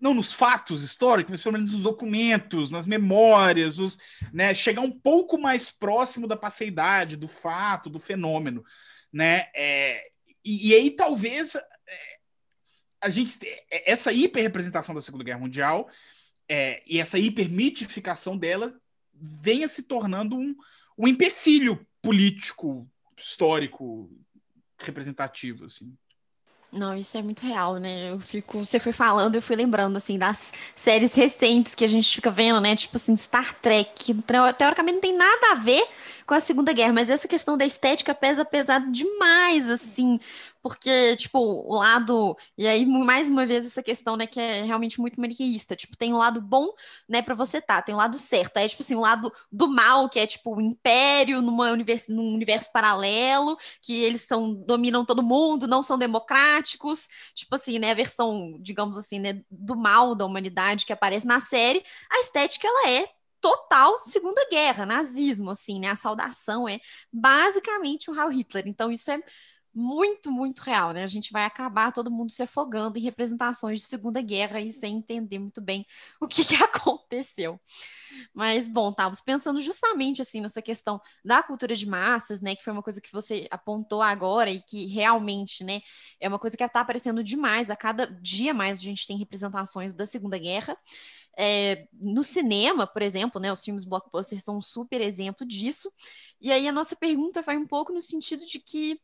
não 0.00 0.14
nos 0.14 0.32
fatos 0.32 0.82
históricos, 0.82 1.30
mas 1.30 1.42
pelo 1.42 1.52
menos 1.52 1.72
nos 1.72 1.82
documentos, 1.82 2.70
nas 2.70 2.86
memórias, 2.86 3.78
os, 3.78 3.98
né, 4.32 4.54
chegar 4.54 4.80
um 4.80 4.90
pouco 4.90 5.38
mais 5.38 5.70
próximo 5.70 6.26
da 6.26 6.36
passeidade, 6.36 7.16
do 7.16 7.28
fato, 7.28 7.90
do 7.90 8.00
fenômeno, 8.00 8.64
né? 9.12 9.48
É, 9.54 10.08
e, 10.44 10.70
e, 10.70 10.74
aí 10.74 10.90
talvez 10.90 11.54
é, 11.54 11.62
a 13.00 13.08
gente 13.08 13.38
é, 13.46 13.90
essa 13.90 14.12
hiperrepresentação 14.12 14.94
da 14.94 15.00
Segunda 15.00 15.24
Guerra 15.24 15.40
Mundial 15.40 15.88
é, 16.48 16.82
e 16.86 16.98
essa 16.98 17.18
hipermitificação 17.18 18.36
dela 18.36 18.72
venha 19.12 19.68
se 19.68 19.84
tornando 19.84 20.36
um, 20.36 20.54
um 20.96 21.08
empecilho 21.08 21.86
político, 22.00 22.88
histórico, 23.16 24.10
representativo, 24.78 25.66
assim. 25.66 25.92
Não, 26.70 26.96
isso 26.96 27.16
é 27.16 27.22
muito 27.22 27.40
real, 27.40 27.78
né? 27.78 28.10
Eu 28.10 28.20
fico, 28.20 28.58
você 28.58 28.78
foi 28.78 28.92
falando, 28.92 29.34
eu 29.34 29.40
fui 29.40 29.56
lembrando 29.56 29.96
assim 29.96 30.18
das 30.18 30.52
séries 30.76 31.14
recentes 31.14 31.74
que 31.74 31.82
a 31.82 31.88
gente 31.88 32.14
fica 32.14 32.30
vendo, 32.30 32.60
né? 32.60 32.76
Tipo 32.76 32.98
assim, 32.98 33.16
Star 33.16 33.54
Trek, 33.60 33.90
que 33.94 34.14
teoricamente 34.22 34.94
não 34.96 35.00
tem 35.00 35.16
nada 35.16 35.52
a 35.52 35.54
ver 35.54 35.82
com 36.28 36.34
a 36.34 36.40
Segunda 36.40 36.74
Guerra, 36.74 36.92
mas 36.92 37.08
essa 37.08 37.26
questão 37.26 37.56
da 37.56 37.64
estética 37.64 38.14
pesa 38.14 38.44
pesado 38.44 38.92
demais, 38.92 39.70
assim, 39.70 40.20
porque, 40.60 41.16
tipo, 41.16 41.38
o 41.38 41.74
lado. 41.74 42.36
E 42.56 42.66
aí, 42.66 42.84
mais 42.84 43.28
uma 43.28 43.46
vez, 43.46 43.64
essa 43.64 43.82
questão, 43.82 44.14
né, 44.14 44.26
que 44.26 44.38
é 44.38 44.62
realmente 44.62 45.00
muito 45.00 45.18
maniqueísta. 45.18 45.74
Tipo, 45.74 45.96
tem 45.96 46.12
um 46.12 46.18
lado 46.18 46.40
bom, 46.42 46.68
né, 47.08 47.22
para 47.22 47.34
você 47.34 47.62
tá, 47.62 47.80
tem 47.80 47.94
o 47.94 47.98
lado 47.98 48.18
certo. 48.18 48.58
Aí, 48.58 48.68
tipo 48.68 48.82
assim, 48.82 48.94
o 48.94 48.98
um 48.98 49.00
lado 49.00 49.32
do 49.50 49.68
mal, 49.68 50.06
que 50.10 50.18
é, 50.20 50.26
tipo, 50.26 50.54
o 50.56 50.60
império 50.60 51.40
numa 51.40 51.72
universo, 51.72 52.12
num 52.12 52.34
universo 52.34 52.70
paralelo, 52.72 53.56
que 53.80 53.94
eles 54.02 54.22
são, 54.22 54.52
dominam 54.54 55.06
todo 55.06 55.22
mundo, 55.22 55.66
não 55.66 55.82
são 55.82 55.96
democráticos. 55.96 57.08
Tipo 57.34 57.54
assim, 57.54 57.78
né, 57.78 57.92
a 57.92 57.94
versão, 57.94 58.58
digamos 58.60 58.98
assim, 58.98 59.18
né, 59.18 59.40
do 59.50 59.74
mal 59.74 60.14
da 60.14 60.26
humanidade 60.26 60.84
que 60.84 60.92
aparece 60.92 61.26
na 61.26 61.40
série. 61.40 61.82
A 62.10 62.20
estética, 62.20 62.68
ela 62.68 62.90
é 62.90 63.17
total 63.40 64.00
Segunda 64.00 64.48
Guerra, 64.50 64.86
nazismo, 64.86 65.50
assim, 65.50 65.80
né? 65.80 65.88
A 65.88 65.96
saudação 65.96 66.68
é 66.68 66.80
basicamente 67.12 68.10
o 68.10 68.14
Heil 68.14 68.30
Hitler. 68.30 68.66
Então, 68.66 68.90
isso 68.90 69.10
é 69.10 69.20
muito, 69.78 70.30
muito 70.30 70.60
real, 70.60 70.92
né? 70.92 71.04
A 71.04 71.06
gente 71.06 71.30
vai 71.30 71.44
acabar 71.44 71.92
todo 71.92 72.10
mundo 72.10 72.32
se 72.32 72.42
afogando 72.42 72.98
em 72.98 73.02
representações 73.02 73.80
de 73.80 73.86
Segunda 73.86 74.20
Guerra 74.20 74.60
e 74.60 74.72
sem 74.72 74.96
entender 74.96 75.38
muito 75.38 75.60
bem 75.60 75.86
o 76.20 76.26
que, 76.26 76.44
que 76.44 76.56
aconteceu. 76.56 77.60
Mas, 78.34 78.68
bom, 78.68 78.90
estávamos 78.90 79.20
pensando 79.20 79.60
justamente 79.60 80.20
assim 80.22 80.40
nessa 80.40 80.60
questão 80.60 81.00
da 81.24 81.42
cultura 81.42 81.76
de 81.76 81.86
massas, 81.86 82.40
né? 82.40 82.56
Que 82.56 82.64
foi 82.64 82.72
uma 82.72 82.82
coisa 82.82 83.00
que 83.00 83.12
você 83.12 83.46
apontou 83.50 84.02
agora 84.02 84.50
e 84.50 84.60
que 84.62 84.86
realmente, 84.86 85.62
né, 85.62 85.80
é 86.20 86.28
uma 86.28 86.38
coisa 86.38 86.56
que 86.56 86.64
está 86.64 86.80
aparecendo 86.80 87.22
demais. 87.22 87.70
A 87.70 87.76
cada 87.76 88.06
dia 88.20 88.52
mais 88.52 88.78
a 88.78 88.82
gente 88.82 89.06
tem 89.06 89.16
representações 89.16 89.92
da 89.92 90.06
Segunda 90.06 90.38
Guerra. 90.38 90.76
É, 91.40 91.86
no 91.92 92.24
cinema, 92.24 92.86
por 92.86 93.00
exemplo, 93.02 93.40
né, 93.40 93.52
os 93.52 93.62
filmes 93.64 93.84
blockbusters 93.84 94.42
são 94.42 94.58
um 94.58 94.62
super 94.62 95.00
exemplo 95.00 95.46
disso. 95.46 95.92
E 96.40 96.50
aí 96.52 96.66
a 96.66 96.72
nossa 96.72 96.96
pergunta 96.96 97.42
vai 97.42 97.56
um 97.56 97.66
pouco 97.66 97.92
no 97.92 98.02
sentido 98.02 98.44
de 98.44 98.58
que 98.58 99.00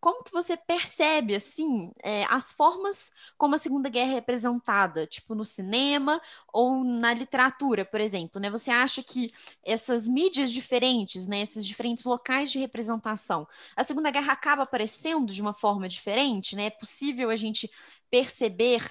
como 0.00 0.24
que 0.24 0.32
você 0.32 0.56
percebe, 0.56 1.34
assim, 1.34 1.92
é, 2.02 2.24
as 2.24 2.52
formas 2.54 3.12
como 3.36 3.54
a 3.54 3.58
Segunda 3.58 3.88
Guerra 3.90 4.12
é 4.12 4.14
representada, 4.14 5.06
tipo 5.06 5.34
no 5.34 5.44
cinema 5.44 6.20
ou 6.52 6.82
na 6.82 7.12
literatura, 7.12 7.84
por 7.84 8.00
exemplo, 8.00 8.40
né? 8.40 8.48
Você 8.50 8.70
acha 8.70 9.02
que 9.02 9.30
essas 9.62 10.08
mídias 10.08 10.50
diferentes, 10.52 11.28
né, 11.28 11.42
esses 11.42 11.66
diferentes 11.66 12.04
locais 12.06 12.50
de 12.50 12.58
representação, 12.58 13.46
a 13.76 13.84
Segunda 13.84 14.10
Guerra 14.10 14.32
acaba 14.32 14.62
aparecendo 14.62 15.32
de 15.34 15.42
uma 15.42 15.52
forma 15.52 15.86
diferente, 15.88 16.56
né? 16.56 16.66
É 16.66 16.70
possível 16.70 17.28
a 17.28 17.36
gente 17.36 17.70
perceber 18.10 18.82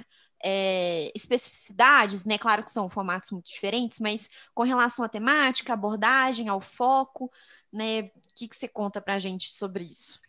é, 0.44 1.12
especificidades, 1.16 2.26
né? 2.26 2.38
Claro 2.38 2.64
que 2.64 2.72
são 2.72 2.90
formatos 2.90 3.32
muito 3.32 3.48
diferentes, 3.48 4.00
mas 4.00 4.30
com 4.54 4.64
relação 4.64 5.04
à 5.04 5.10
temática, 5.10 5.74
abordagem, 5.74 6.48
ao 6.48 6.62
foco, 6.62 7.32
né? 7.72 8.02
O 8.02 8.12
que, 8.36 8.48
que 8.48 8.56
você 8.56 8.68
conta 8.68 9.02
para 9.02 9.16
a 9.16 9.20
gente 9.20 9.52
sobre 9.52 9.84
isso? 9.84 10.20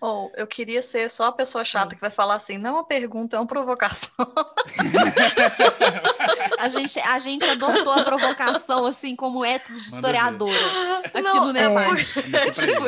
Ou 0.00 0.26
oh, 0.26 0.32
eu 0.36 0.46
queria 0.48 0.82
ser 0.82 1.08
só 1.08 1.26
a 1.26 1.32
pessoa 1.32 1.64
chata 1.64 1.94
que 1.94 2.00
vai 2.00 2.10
falar 2.10 2.34
assim, 2.34 2.58
não 2.58 2.70
é 2.70 2.72
uma 2.72 2.84
pergunta, 2.84 3.36
é 3.36 3.38
uma 3.38 3.46
provocação. 3.46 4.10
a, 6.58 6.68
gente, 6.68 6.98
a 6.98 7.20
gente 7.20 7.44
adotou 7.44 7.92
a 7.92 8.02
provocação 8.02 8.84
assim 8.84 9.14
como 9.14 9.44
ética 9.44 9.72
de 9.72 9.78
historiadora 9.78 10.58
aqui 11.04 11.22
não, 11.22 11.52
no. 11.52 11.56
É, 11.56 11.66
é, 11.66 11.94
tipo. 12.50 12.82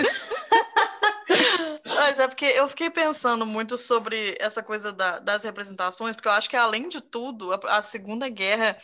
Mas 1.94 2.18
é 2.18 2.26
porque 2.26 2.44
eu 2.44 2.68
fiquei 2.68 2.90
pensando 2.90 3.46
muito 3.46 3.76
sobre 3.76 4.36
essa 4.40 4.62
coisa 4.62 4.92
da, 4.92 5.18
das 5.18 5.44
representações, 5.44 6.14
porque 6.14 6.28
eu 6.28 6.32
acho 6.32 6.50
que, 6.50 6.56
além 6.56 6.88
de 6.88 7.00
tudo, 7.00 7.52
a, 7.52 7.78
a, 7.78 7.82
Segunda 7.82 8.28
Guerra 8.28 8.76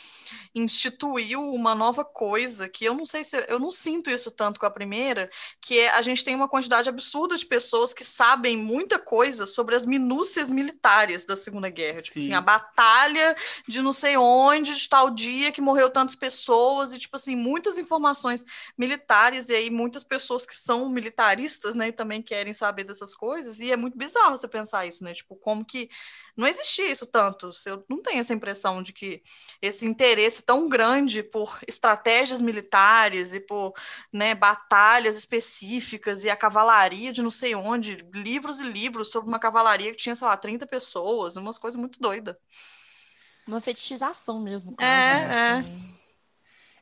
instituiu 0.55 1.43
uma 1.43 1.75
nova 1.75 2.05
coisa 2.05 2.69
que 2.69 2.85
eu 2.85 2.95
não 2.95 3.07
sei 3.07 3.25
se 3.25 3.45
eu 3.49 3.59
não 3.59 3.73
sinto 3.73 4.11
isso 4.11 4.31
tanto 4.31 4.61
com 4.61 4.67
a 4.67 4.71
primeira, 4.71 5.31
que 5.61 5.79
é 5.79 5.91
a 5.91 6.03
gente 6.03 6.25
tem 6.25 6.35
uma 6.35 6.49
quantidade 6.49 6.89
absurda 6.89 7.37
de 7.37 7.47
pessoas 7.47 7.93
que 7.93 8.05
sabem 8.05 8.57
muita 8.57 8.99
coisa 8.99 9.47
sobre 9.47 9.75
as 9.75 9.85
minúcias 9.85 10.49
militares 10.49 11.25
da 11.25 11.37
Segunda 11.37 11.69
Guerra. 11.69 12.01
Sim. 12.01 12.03
Tipo 12.03 12.19
assim, 12.21 12.35
a 12.35 12.41
batalha 12.41 13.37
de 13.67 13.83
não 13.83 13.93
sei 13.93 14.17
onde, 14.17 14.77
de 14.77 14.89
tal 14.89 15.11
dia 15.11 15.53
que 15.53 15.61
morreu 15.61 15.91
tantas 15.91 16.15
pessoas, 16.15 16.93
e, 16.93 16.99
tipo 16.99 17.17
assim, 17.17 17.35
muitas 17.35 17.79
informações 17.79 18.45
militares, 18.77 19.49
e 19.49 19.55
aí 19.55 19.71
muitas 19.71 20.05
pessoas 20.05 20.47
que 20.47 20.57
são 20.57 20.89
militaristas, 20.89 21.75
né, 21.75 21.89
e 21.89 21.93
também 21.93 22.23
querem 22.23 22.53
saber 22.53 22.85
dessas 23.01 23.15
coisas, 23.15 23.61
e 23.61 23.73
é 23.73 23.77
muito 23.77 23.97
bizarro 23.97 24.37
você 24.37 24.47
pensar 24.47 24.87
isso, 24.87 25.03
né? 25.03 25.15
Tipo, 25.15 25.35
como 25.37 25.65
que 25.65 25.89
não 26.37 26.47
existia 26.47 26.91
isso 26.91 27.07
tanto. 27.07 27.51
Eu 27.67 27.85
não 27.89 28.03
tenho 28.03 28.21
essa 28.21 28.35
impressão 28.35 28.83
de 28.83 28.93
que 28.93 29.23
esse 29.61 29.87
interesse 29.87 30.45
tão 30.45 30.69
grande 30.69 31.23
por 31.23 31.59
estratégias 31.67 32.41
militares 32.41 33.35
e 33.35 33.41
por 33.41 33.73
né, 34.13 34.35
batalhas 34.35 35.17
específicas 35.17 36.25
e 36.25 36.31
a 36.31 36.37
cavalaria 36.37 37.13
de 37.13 37.23
não 37.23 37.31
sei 37.31 37.55
onde, 37.55 37.97
livros 38.13 38.61
e 38.61 38.65
livros 38.65 39.11
sobre 39.11 39.29
uma 39.29 39.39
cavalaria 39.39 39.91
que 39.91 39.97
tinha, 39.97 40.15
sei 40.15 40.27
lá, 40.27 40.37
30 40.37 40.67
pessoas, 40.67 41.37
umas 41.37 41.59
coisas 41.59 41.79
muito 41.79 41.99
doidas. 42.01 42.37
Uma 43.47 43.61
fetichização 43.61 44.41
mesmo. 44.41 44.75
É, 44.79 44.85
né? 44.85 45.29
é. 45.31 45.51
Assim. 45.59 46.00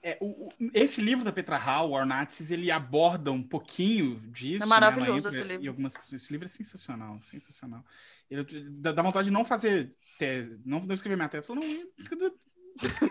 É, 0.09 0.17
o, 0.23 0.47
o, 0.47 0.49
esse 0.73 1.03
livro 1.03 1.23
da 1.23 1.31
Petra 1.31 1.59
Hall, 1.59 1.91
War 1.91 2.07
Nazis, 2.07 2.51
ele 2.51 2.71
aborda 2.71 3.31
um 3.31 3.43
pouquinho 3.43 4.19
disso. 4.31 4.63
É 4.63 4.67
maravilhoso 4.67 5.29
né? 5.29 5.35
esse 5.35 5.45
livro. 5.45 5.65
E 5.65 5.69
algumas, 5.69 6.13
esse 6.13 6.33
livro 6.33 6.47
é 6.47 6.49
sensacional, 6.49 7.21
sensacional. 7.23 7.85
Ele, 8.31 8.45
dá, 8.71 8.93
dá 8.93 9.03
vontade 9.03 9.27
de 9.27 9.33
não 9.33 9.45
fazer 9.45 9.91
tese, 10.19 10.59
não, 10.65 10.81
não 10.81 10.95
escrever 10.95 11.17
minha 11.17 11.29
tese. 11.29 11.47
Falou, 11.47 11.63
não, 11.63 12.33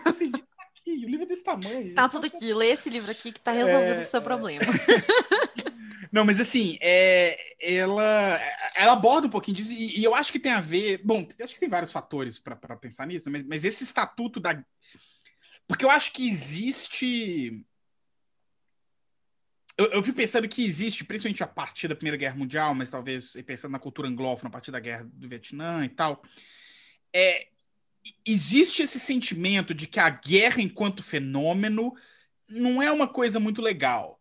assim, 0.04 0.32
aqui, 0.58 1.04
o 1.04 1.08
livro 1.08 1.24
é 1.24 1.28
desse 1.28 1.44
tamanho. 1.44 1.94
Tá 1.94 2.08
tudo 2.08 2.26
aqui, 2.26 2.52
lê 2.52 2.70
esse 2.70 2.90
livro 2.90 3.12
aqui 3.12 3.30
que 3.30 3.40
tá 3.40 3.52
resolvido 3.52 4.00
é, 4.00 4.02
o 4.02 4.08
seu 4.08 4.20
é... 4.20 4.24
problema. 4.24 4.64
Não, 6.10 6.24
mas 6.24 6.40
assim, 6.40 6.78
é, 6.80 7.38
ela, 7.60 8.40
ela 8.74 8.92
aborda 8.92 9.26
um 9.26 9.30
pouquinho 9.30 9.58
disso, 9.58 9.74
e, 9.74 10.00
e, 10.00 10.04
eu 10.04 10.14
acho 10.14 10.32
que 10.32 10.38
tem 10.38 10.52
a 10.52 10.60
ver. 10.60 11.02
Bom, 11.04 11.28
acho 11.38 11.52
que 11.52 11.60
tem 11.60 11.68
vários 11.68 11.92
fatores 11.92 12.38
para 12.38 12.56
pensar 12.76 13.06
nisso, 13.06 13.30
mas, 13.30 13.44
mas 13.44 13.62
esse 13.62 13.84
estatuto 13.84 14.40
da, 14.40 14.64
porque 15.68 15.84
eu 15.84 15.90
acho 15.90 16.12
que 16.12 16.26
existe. 16.26 17.64
Eu, 19.76 19.86
eu 19.92 20.02
fico 20.02 20.16
pensando 20.16 20.48
que 20.48 20.64
existe, 20.64 21.04
principalmente 21.04 21.42
a 21.44 21.46
partir 21.46 21.86
da 21.86 21.94
Primeira 21.94 22.16
Guerra 22.16 22.34
Mundial, 22.34 22.74
mas 22.74 22.90
talvez 22.90 23.34
pensando 23.46 23.72
na 23.72 23.78
cultura 23.78 24.08
anglófona 24.08 24.48
a 24.48 24.52
partir 24.52 24.72
da 24.72 24.80
Guerra 24.80 25.04
do 25.12 25.28
Vietnã 25.28 25.84
e 25.84 25.88
tal, 25.90 26.22
é, 27.14 27.48
existe 28.26 28.82
esse 28.82 28.98
sentimento 28.98 29.74
de 29.74 29.86
que 29.86 30.00
a 30.00 30.08
guerra 30.08 30.60
enquanto 30.60 31.02
fenômeno 31.02 31.94
não 32.48 32.82
é 32.82 32.90
uma 32.90 33.06
coisa 33.06 33.38
muito 33.38 33.60
legal. 33.60 34.20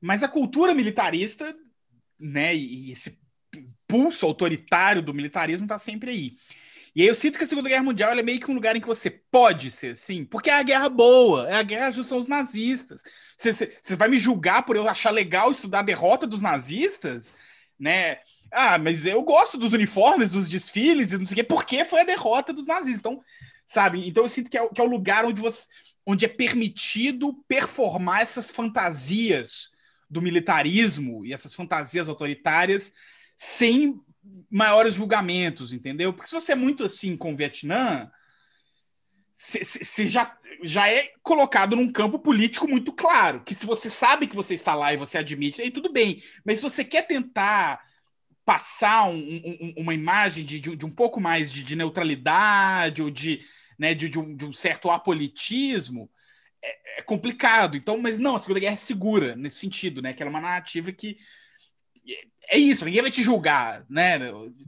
Mas 0.00 0.22
a 0.22 0.28
cultura 0.28 0.74
militarista, 0.74 1.56
né, 2.18 2.54
e 2.54 2.92
esse 2.92 3.18
pulso 3.86 4.26
autoritário 4.26 5.00
do 5.00 5.14
militarismo 5.14 5.64
está 5.64 5.78
sempre 5.78 6.10
aí. 6.10 6.36
E 6.94 7.02
aí 7.02 7.08
eu 7.08 7.14
sinto 7.14 7.38
que 7.38 7.44
a 7.44 7.46
Segunda 7.46 7.68
Guerra 7.68 7.82
Mundial 7.82 8.12
é 8.12 8.22
meio 8.22 8.38
que 8.38 8.50
um 8.50 8.54
lugar 8.54 8.76
em 8.76 8.80
que 8.80 8.86
você 8.86 9.10
pode 9.10 9.70
ser 9.70 9.92
assim, 9.92 10.24
porque 10.24 10.48
é 10.48 10.54
a 10.54 10.62
guerra 10.62 10.88
boa, 10.88 11.48
é 11.48 11.56
a 11.56 11.62
guerra 11.62 11.92
são 12.04 12.18
os 12.18 12.28
nazistas. 12.28 13.02
Você 13.36 13.96
vai 13.96 14.08
me 14.08 14.16
julgar 14.16 14.64
por 14.64 14.76
eu 14.76 14.88
achar 14.88 15.10
legal 15.10 15.50
estudar 15.50 15.80
a 15.80 15.82
derrota 15.82 16.26
dos 16.26 16.40
nazistas, 16.40 17.34
né? 17.78 18.18
Ah, 18.52 18.78
mas 18.78 19.04
eu 19.06 19.20
gosto 19.22 19.58
dos 19.58 19.72
uniformes, 19.72 20.30
dos 20.30 20.48
desfiles 20.48 21.12
e 21.12 21.18
não 21.18 21.26
sei 21.26 21.34
o 21.34 21.36
quê, 21.36 21.42
porque 21.44 21.84
foi 21.84 22.02
a 22.02 22.04
derrota 22.04 22.52
dos 22.52 22.66
nazistas. 22.66 23.00
Então, 23.00 23.20
sabe? 23.66 24.06
Então 24.06 24.22
eu 24.22 24.28
sinto 24.28 24.48
que 24.48 24.56
é, 24.56 24.68
que 24.68 24.80
é 24.80 24.84
o 24.84 24.88
lugar 24.88 25.24
onde, 25.24 25.40
você, 25.40 25.68
onde 26.06 26.24
é 26.24 26.28
permitido 26.28 27.34
performar 27.48 28.20
essas 28.20 28.52
fantasias 28.52 29.70
do 30.08 30.22
militarismo 30.22 31.26
e 31.26 31.32
essas 31.32 31.54
fantasias 31.54 32.08
autoritárias 32.08 32.92
sem 33.36 34.00
maiores 34.50 34.94
julgamentos, 34.94 35.72
entendeu? 35.72 36.12
Porque 36.12 36.28
se 36.28 36.34
você 36.34 36.52
é 36.52 36.56
muito 36.56 36.84
assim 36.84 37.16
com 37.16 37.32
o 37.32 37.36
Vietnã, 37.36 38.10
você 39.32 40.06
já, 40.06 40.38
já 40.62 40.88
é 40.88 41.10
colocado 41.22 41.74
num 41.74 41.90
campo 41.90 42.18
político 42.18 42.68
muito 42.68 42.92
claro, 42.92 43.42
que 43.42 43.54
se 43.54 43.66
você 43.66 43.90
sabe 43.90 44.28
que 44.28 44.36
você 44.36 44.54
está 44.54 44.74
lá 44.74 44.94
e 44.94 44.96
você 44.96 45.18
admite, 45.18 45.60
aí 45.60 45.70
tudo 45.70 45.92
bem. 45.92 46.22
Mas 46.44 46.58
se 46.58 46.62
você 46.62 46.84
quer 46.84 47.02
tentar 47.06 47.82
passar 48.44 49.08
um, 49.08 49.16
um, 49.16 49.74
uma 49.78 49.94
imagem 49.94 50.44
de, 50.44 50.60
de, 50.60 50.76
de, 50.76 50.86
um 50.86 50.90
pouco 50.90 51.20
mais 51.20 51.50
de, 51.50 51.62
de 51.62 51.74
neutralidade 51.74 53.02
ou 53.02 53.10
de, 53.10 53.40
né, 53.78 53.94
de, 53.94 54.18
um, 54.18 54.36
de 54.36 54.44
um 54.44 54.52
certo 54.52 54.90
apolitismo, 54.90 56.10
é, 56.62 56.98
é, 56.98 57.02
complicado. 57.02 57.76
Então, 57.76 57.98
mas 57.98 58.18
não, 58.18 58.36
a 58.36 58.38
Segunda 58.38 58.60
Guerra 58.60 58.74
é 58.74 58.78
segura 58.78 59.34
nesse 59.34 59.58
sentido, 59.58 60.00
né? 60.00 60.12
Que 60.12 60.22
ela 60.22 60.30
é 60.30 60.34
uma 60.34 60.40
narrativa 60.40 60.92
que 60.92 61.18
é 62.48 62.58
isso, 62.58 62.84
ninguém 62.84 63.02
vai 63.02 63.10
te 63.10 63.22
julgar, 63.22 63.84
né? 63.88 64.18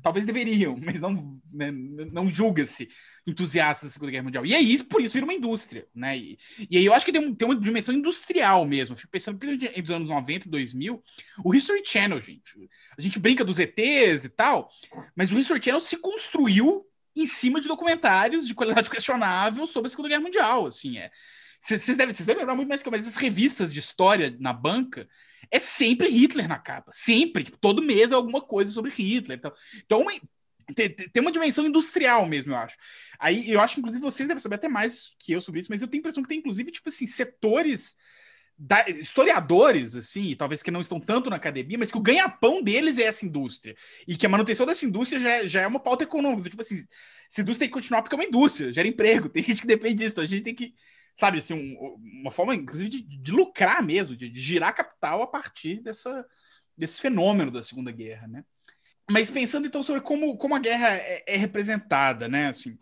Talvez 0.03 0.25
deveriam, 0.25 0.79
mas 0.83 1.01
não, 1.01 1.39
né, 1.53 1.71
não 1.71 2.31
julga-se 2.31 2.89
entusiastas 3.27 3.91
da 3.91 3.93
Segunda 3.93 4.13
Guerra 4.13 4.25
Mundial. 4.25 4.47
E 4.47 4.55
é 4.55 4.61
isso, 4.61 4.85
por 4.85 5.03
isso 5.03 5.15
vira 5.15 5.27
uma 5.27 5.35
indústria, 5.35 5.87
né? 5.95 6.17
E, 6.17 6.39
e 6.71 6.79
aí 6.79 6.85
eu 6.85 6.95
acho 6.95 7.05
que 7.05 7.13
tem, 7.13 7.21
um, 7.21 7.35
tem 7.35 7.47
uma 7.47 7.59
dimensão 7.59 7.95
industrial 7.95 8.65
mesmo. 8.65 8.95
fico 8.95 9.11
pensando, 9.11 9.37
principalmente 9.37 9.79
entre 9.79 9.83
os 9.83 9.91
anos 9.91 10.11
90 10.11 10.47
e 10.47 10.51
2000, 10.51 11.03
o 11.45 11.55
History 11.55 11.83
Channel, 11.85 12.21
gente. 12.21 12.55
A 12.97 13.01
gente 13.01 13.19
brinca 13.19 13.45
dos 13.45 13.59
ETs 13.59 14.25
e 14.25 14.29
tal, 14.29 14.71
mas 15.15 15.33
o 15.33 15.39
History 15.39 15.63
Channel 15.63 15.81
se 15.81 15.97
construiu 15.99 16.87
em 17.17 17.27
cima 17.27 17.61
de 17.61 17.67
documentários 17.67 18.47
de 18.47 18.55
qualidade 18.55 18.89
questionável 18.91 19.67
sobre 19.67 19.89
a 19.89 19.91
Segunda 19.91 20.09
Guerra 20.09 20.23
Mundial, 20.23 20.67
assim, 20.67 20.99
é. 20.99 21.11
Vocês 21.67 21.97
devem, 21.97 22.15
devem 22.15 22.37
lembrar 22.37 22.55
muito 22.55 22.69
mais 22.69 22.83
que 22.83 22.89
eu, 22.89 22.93
mas 22.93 23.07
essas 23.07 23.17
revistas 23.17 23.73
de 23.73 23.81
história 23.81 24.37
na 24.39 24.53
banca 24.53 25.09
é 25.51 25.59
sempre 25.59 26.09
Hitler 26.09 26.49
na 26.49 26.59
capa. 26.59 26.91
Sempre. 26.93 27.45
Tipo, 27.45 27.59
todo 27.59 27.83
mês 27.83 28.13
é 28.13 28.15
alguma 28.15 28.41
coisa 28.41 28.71
sobre 28.71 28.91
Hitler. 28.91 29.39
Então, 29.39 29.53
então 29.85 30.07
tem, 30.75 30.89
tem 30.91 31.21
uma 31.21 31.33
dimensão 31.33 31.67
industrial 31.67 32.27
mesmo, 32.27 32.53
eu 32.53 32.57
acho. 32.57 32.77
Aí 33.19 33.51
eu 33.51 33.61
acho, 33.61 33.79
inclusive, 33.79 34.03
vocês 34.05 34.29
devem 34.29 34.41
saber 34.41 34.57
até 34.57 34.69
mais 34.69 35.15
que 35.19 35.33
eu 35.33 35.41
sobre 35.41 35.61
isso, 35.61 35.71
mas 35.71 35.83
eu 35.83 35.89
tenho 35.89 36.01
a 36.01 36.03
impressão 36.03 36.23
que 36.23 36.29
tem, 36.29 36.39
inclusive, 36.39 36.71
tipo 36.71 36.89
assim, 36.89 37.07
setores. 37.07 37.97
Da, 38.59 38.89
historiadores, 38.89 39.97
assim, 39.97 40.35
talvez 40.35 40.63
que 40.63 40.71
não 40.71 40.81
estão 40.81 40.99
tanto 40.99 41.29
na 41.29 41.37
academia, 41.37 41.77
mas 41.77 41.91
que 41.91 41.99
o 41.99 42.01
ganha-pão 42.01 42.63
deles 42.63 42.97
é 42.97 43.03
essa 43.03 43.27
indústria. 43.27 43.77
E 44.09 44.17
que 44.17 44.25
a 44.25 44.31
manutenção 44.31 44.65
dessa 44.65 44.87
indústria 44.87 45.21
já, 45.21 45.31
é, 45.31 45.47
já 45.47 45.61
é 45.61 45.67
uma 45.67 45.79
pauta 45.79 46.05
econômica. 46.05 46.49
Tipo 46.49 46.63
assim, 46.63 46.77
essa 47.31 47.43
indústria 47.43 47.67
tem 47.67 47.69
que 47.69 47.75
continuar 47.75 48.01
porque 48.01 48.15
é 48.15 48.19
uma 48.19 48.25
indústria, 48.25 48.73
gera 48.73 48.89
emprego, 48.89 49.29
tem 49.29 49.43
gente 49.43 49.61
que 49.61 49.67
depende 49.67 49.97
disso, 49.97 50.13
então 50.13 50.25
a 50.25 50.27
gente 50.27 50.43
tem 50.43 50.55
que 50.55 50.73
sabe, 51.17 51.39
assim, 51.39 51.55
um, 51.55 52.21
uma 52.21 52.31
forma, 52.31 52.55
inclusive, 52.55 52.91
de, 52.91 53.03
de 53.03 53.33
lucrar 53.33 53.83
mesmo, 53.83 54.15
de, 54.15 54.29
de, 54.29 54.41
girar 54.41 54.75
capital 54.75 55.23
a 55.23 55.27
partir 55.27 55.83
dessa, 55.83 56.25
desse 56.77 57.01
fenômeno 57.01 57.51
da 57.51 57.63
Segunda 57.63 57.91
Guerra, 57.91 58.29
né? 58.29 58.45
Mas 59.11 59.31
pensando, 59.31 59.67
então, 59.67 59.83
sobre 59.83 60.03
como, 60.03 60.37
como 60.37 60.55
a 60.55 60.59
guerra 60.59 60.89
é, 60.95 61.25
é 61.27 61.37
representada, 61.37 62.29
né, 62.29 62.49
assim, 62.49 62.77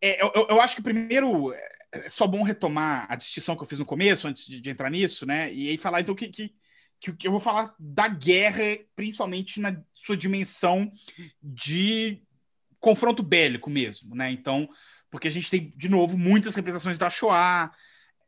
é, 0.00 0.22
eu, 0.22 0.30
eu, 0.48 0.60
acho 0.60 0.76
que 0.76 0.82
primeiro 0.82 1.52
é 1.92 2.08
só 2.08 2.26
bom 2.26 2.42
retomar 2.42 3.06
a 3.08 3.16
distinção 3.16 3.56
que 3.56 3.62
eu 3.62 3.66
fiz 3.66 3.78
no 3.78 3.86
começo, 3.86 4.28
antes 4.28 4.46
de, 4.46 4.60
de 4.60 4.70
entrar 4.70 4.90
nisso, 4.90 5.26
né, 5.26 5.52
e 5.52 5.70
aí 5.70 5.78
falar, 5.78 6.02
então, 6.02 6.14
que, 6.14 6.28
que 6.28 6.54
que, 7.00 7.12
que 7.14 7.26
eu 7.26 7.32
vou 7.32 7.40
falar 7.40 7.74
da 7.78 8.06
guerra, 8.06 8.78
principalmente 8.94 9.58
na 9.58 9.82
sua 9.94 10.16
dimensão 10.16 10.92
de 11.42 12.22
confronto 12.78 13.22
bélico 13.22 13.70
mesmo, 13.70 14.14
né? 14.14 14.30
Então, 14.30 14.68
porque 15.10 15.28
a 15.28 15.30
gente 15.30 15.50
tem, 15.50 15.72
de 15.76 15.88
novo, 15.88 16.16
muitas 16.16 16.54
representações 16.54 16.98
da 16.98 17.10
Shoah. 17.10 17.72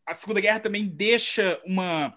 A 0.04 0.14
Segunda 0.14 0.40
Guerra 0.40 0.60
também 0.60 0.86
deixa 0.86 1.60
uma, 1.64 2.16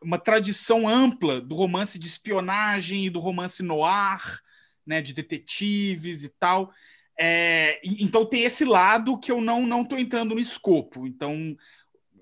uma 0.00 0.18
tradição 0.18 0.88
ampla 0.88 1.40
do 1.40 1.54
romance 1.54 1.98
de 1.98 2.06
espionagem 2.06 3.06
e 3.06 3.10
do 3.10 3.18
romance 3.18 3.62
noir, 3.62 4.40
né, 4.86 5.02
de 5.02 5.12
detetives 5.12 6.22
e 6.22 6.28
tal. 6.28 6.72
É, 7.18 7.80
então 7.82 8.24
tem 8.26 8.42
esse 8.42 8.64
lado 8.64 9.18
que 9.18 9.32
eu 9.32 9.40
não 9.40 9.66
não 9.66 9.82
estou 9.82 9.98
entrando 9.98 10.34
no 10.34 10.40
escopo. 10.40 11.06
Então 11.06 11.56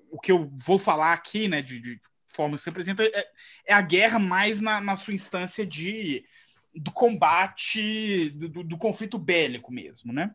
o 0.09 0.19
que 0.19 0.31
eu 0.31 0.49
vou 0.57 0.79
falar 0.79 1.13
aqui, 1.13 1.47
né, 1.47 1.61
de, 1.61 1.79
de 1.79 1.99
forma 2.29 2.55
que 2.55 2.63
se 2.63 2.69
apresenta, 2.69 3.03
é, 3.03 3.27
é, 3.67 3.73
a 3.73 3.81
guerra 3.81 4.17
mais 4.17 4.59
na, 4.59 4.79
na 4.79 4.95
sua 4.95 5.13
instância 5.13 5.65
de 5.65 6.25
do 6.73 6.91
combate, 6.91 8.29
do, 8.31 8.49
do, 8.49 8.63
do 8.63 8.77
conflito 8.77 9.17
bélico 9.17 9.71
mesmo, 9.71 10.11
né? 10.11 10.33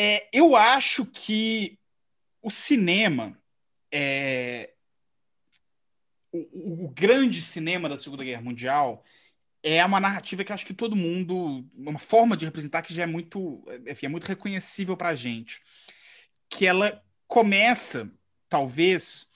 É, 0.00 0.28
eu 0.32 0.54
acho 0.54 1.04
que 1.04 1.76
o 2.40 2.52
cinema, 2.52 3.36
é, 3.90 4.70
o, 6.30 6.84
o, 6.84 6.88
grande 6.90 7.42
cinema 7.42 7.88
da 7.88 7.98
Segunda 7.98 8.22
Guerra 8.22 8.40
Mundial, 8.40 9.04
é 9.60 9.84
uma 9.84 9.98
narrativa 9.98 10.44
que 10.44 10.52
acho 10.52 10.64
que 10.64 10.72
todo 10.72 10.94
mundo, 10.94 11.68
uma 11.76 11.98
forma 11.98 12.36
de 12.36 12.44
representar 12.44 12.82
que 12.82 12.94
já 12.94 13.02
é 13.02 13.06
muito, 13.06 13.64
enfim, 13.88 14.06
é 14.06 14.08
muito 14.08 14.28
reconhecível 14.28 14.96
para 14.96 15.08
a 15.08 15.14
gente, 15.16 15.60
que 16.48 16.64
ela 16.64 17.02
começa, 17.26 18.08
talvez, 18.48 19.28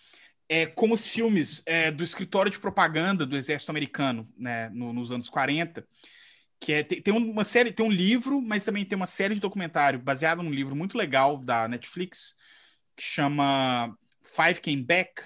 é, 0.48 0.64
com 0.64 0.92
os 0.92 1.08
filmes 1.08 1.64
é, 1.66 1.90
do 1.90 2.04
escritório 2.04 2.52
de 2.52 2.60
propaganda 2.60 3.26
do 3.26 3.36
exército 3.36 3.72
americano, 3.72 4.32
né, 4.38 4.70
no, 4.70 4.92
nos 4.92 5.10
anos 5.10 5.28
40, 5.28 5.84
que 6.62 6.72
é, 6.72 6.84
tem, 6.84 7.02
tem, 7.02 7.12
uma 7.12 7.42
série, 7.42 7.72
tem 7.72 7.84
um 7.84 7.90
livro, 7.90 8.40
mas 8.40 8.62
também 8.62 8.84
tem 8.84 8.94
uma 8.94 9.04
série 9.04 9.34
de 9.34 9.40
documentário 9.40 9.98
baseado 9.98 10.44
num 10.44 10.50
livro 10.50 10.76
muito 10.76 10.96
legal 10.96 11.36
da 11.36 11.66
Netflix, 11.66 12.36
que 12.96 13.02
chama 13.02 13.98
Five 14.22 14.60
Came 14.60 14.84
Back, 14.84 15.22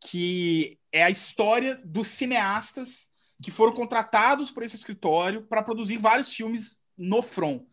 que 0.00 0.78
é 0.92 1.02
a 1.02 1.10
história 1.10 1.74
dos 1.84 2.06
cineastas 2.06 3.10
que 3.42 3.50
foram 3.50 3.72
contratados 3.72 4.52
por 4.52 4.62
esse 4.62 4.76
escritório 4.76 5.42
para 5.42 5.60
produzir 5.60 5.96
vários 5.96 6.32
filmes 6.32 6.80
no 6.96 7.20
front. 7.20 7.64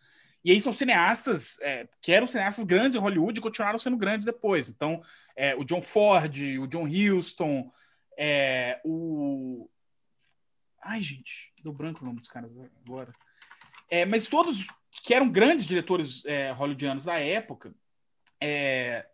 E 0.43 0.51
aí 0.51 0.59
são 0.59 0.74
cineastas 0.74 1.59
é, 1.61 1.88
que 2.01 2.11
eram 2.11 2.26
cineastas 2.26 2.66
grandes 2.66 2.95
em 2.95 2.99
Hollywood 2.99 3.38
e 3.38 3.43
continuaram 3.43 3.78
sendo 3.78 3.95
grandes 3.95 4.26
depois. 4.26 4.70
Então, 4.70 5.03
é, 5.36 5.55
o 5.55 5.63
John 5.63 5.84
Ford, 5.84 6.36
o 6.59 6.66
John 6.66 6.88
Huston, 6.88 7.72
é, 8.18 8.82
o. 8.84 9.70
Ai, 10.84 11.01
gente, 11.01 11.51
deu 11.66 11.74
branco 11.74 12.01
o 12.01 12.05
nome 12.05 12.20
dos 12.20 12.30
caras 12.30 12.55
agora. 12.86 13.13
É, 13.89 14.05
mas 14.05 14.28
todos 14.28 14.68
que 14.91 15.13
eram 15.13 15.30
grandes 15.30 15.66
diretores 15.66 16.26
é, 16.26 16.51
hollywoodianos 16.51 17.03
da 17.03 17.20
época, 17.20 17.76
é, 18.39 19.05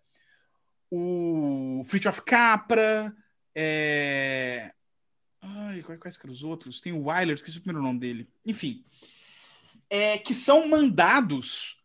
o 0.89 1.83
Fritjof 1.85 2.21
Capra, 2.21 3.15
é, 3.55 4.73
Ai, 5.41 5.81
quais 5.81 6.17
que 6.17 6.25
eram 6.25 6.33
os 6.33 6.43
outros? 6.43 6.81
Tem 6.81 6.93
o 6.93 7.07
Wyler, 7.07 7.33
esqueci 7.33 7.57
o 7.57 7.61
primeiro 7.61 7.83
nome 7.83 7.99
dele. 7.99 8.29
Enfim. 8.45 8.85
É, 9.89 10.17
que 10.19 10.33
são 10.33 10.67
mandados 10.67 11.81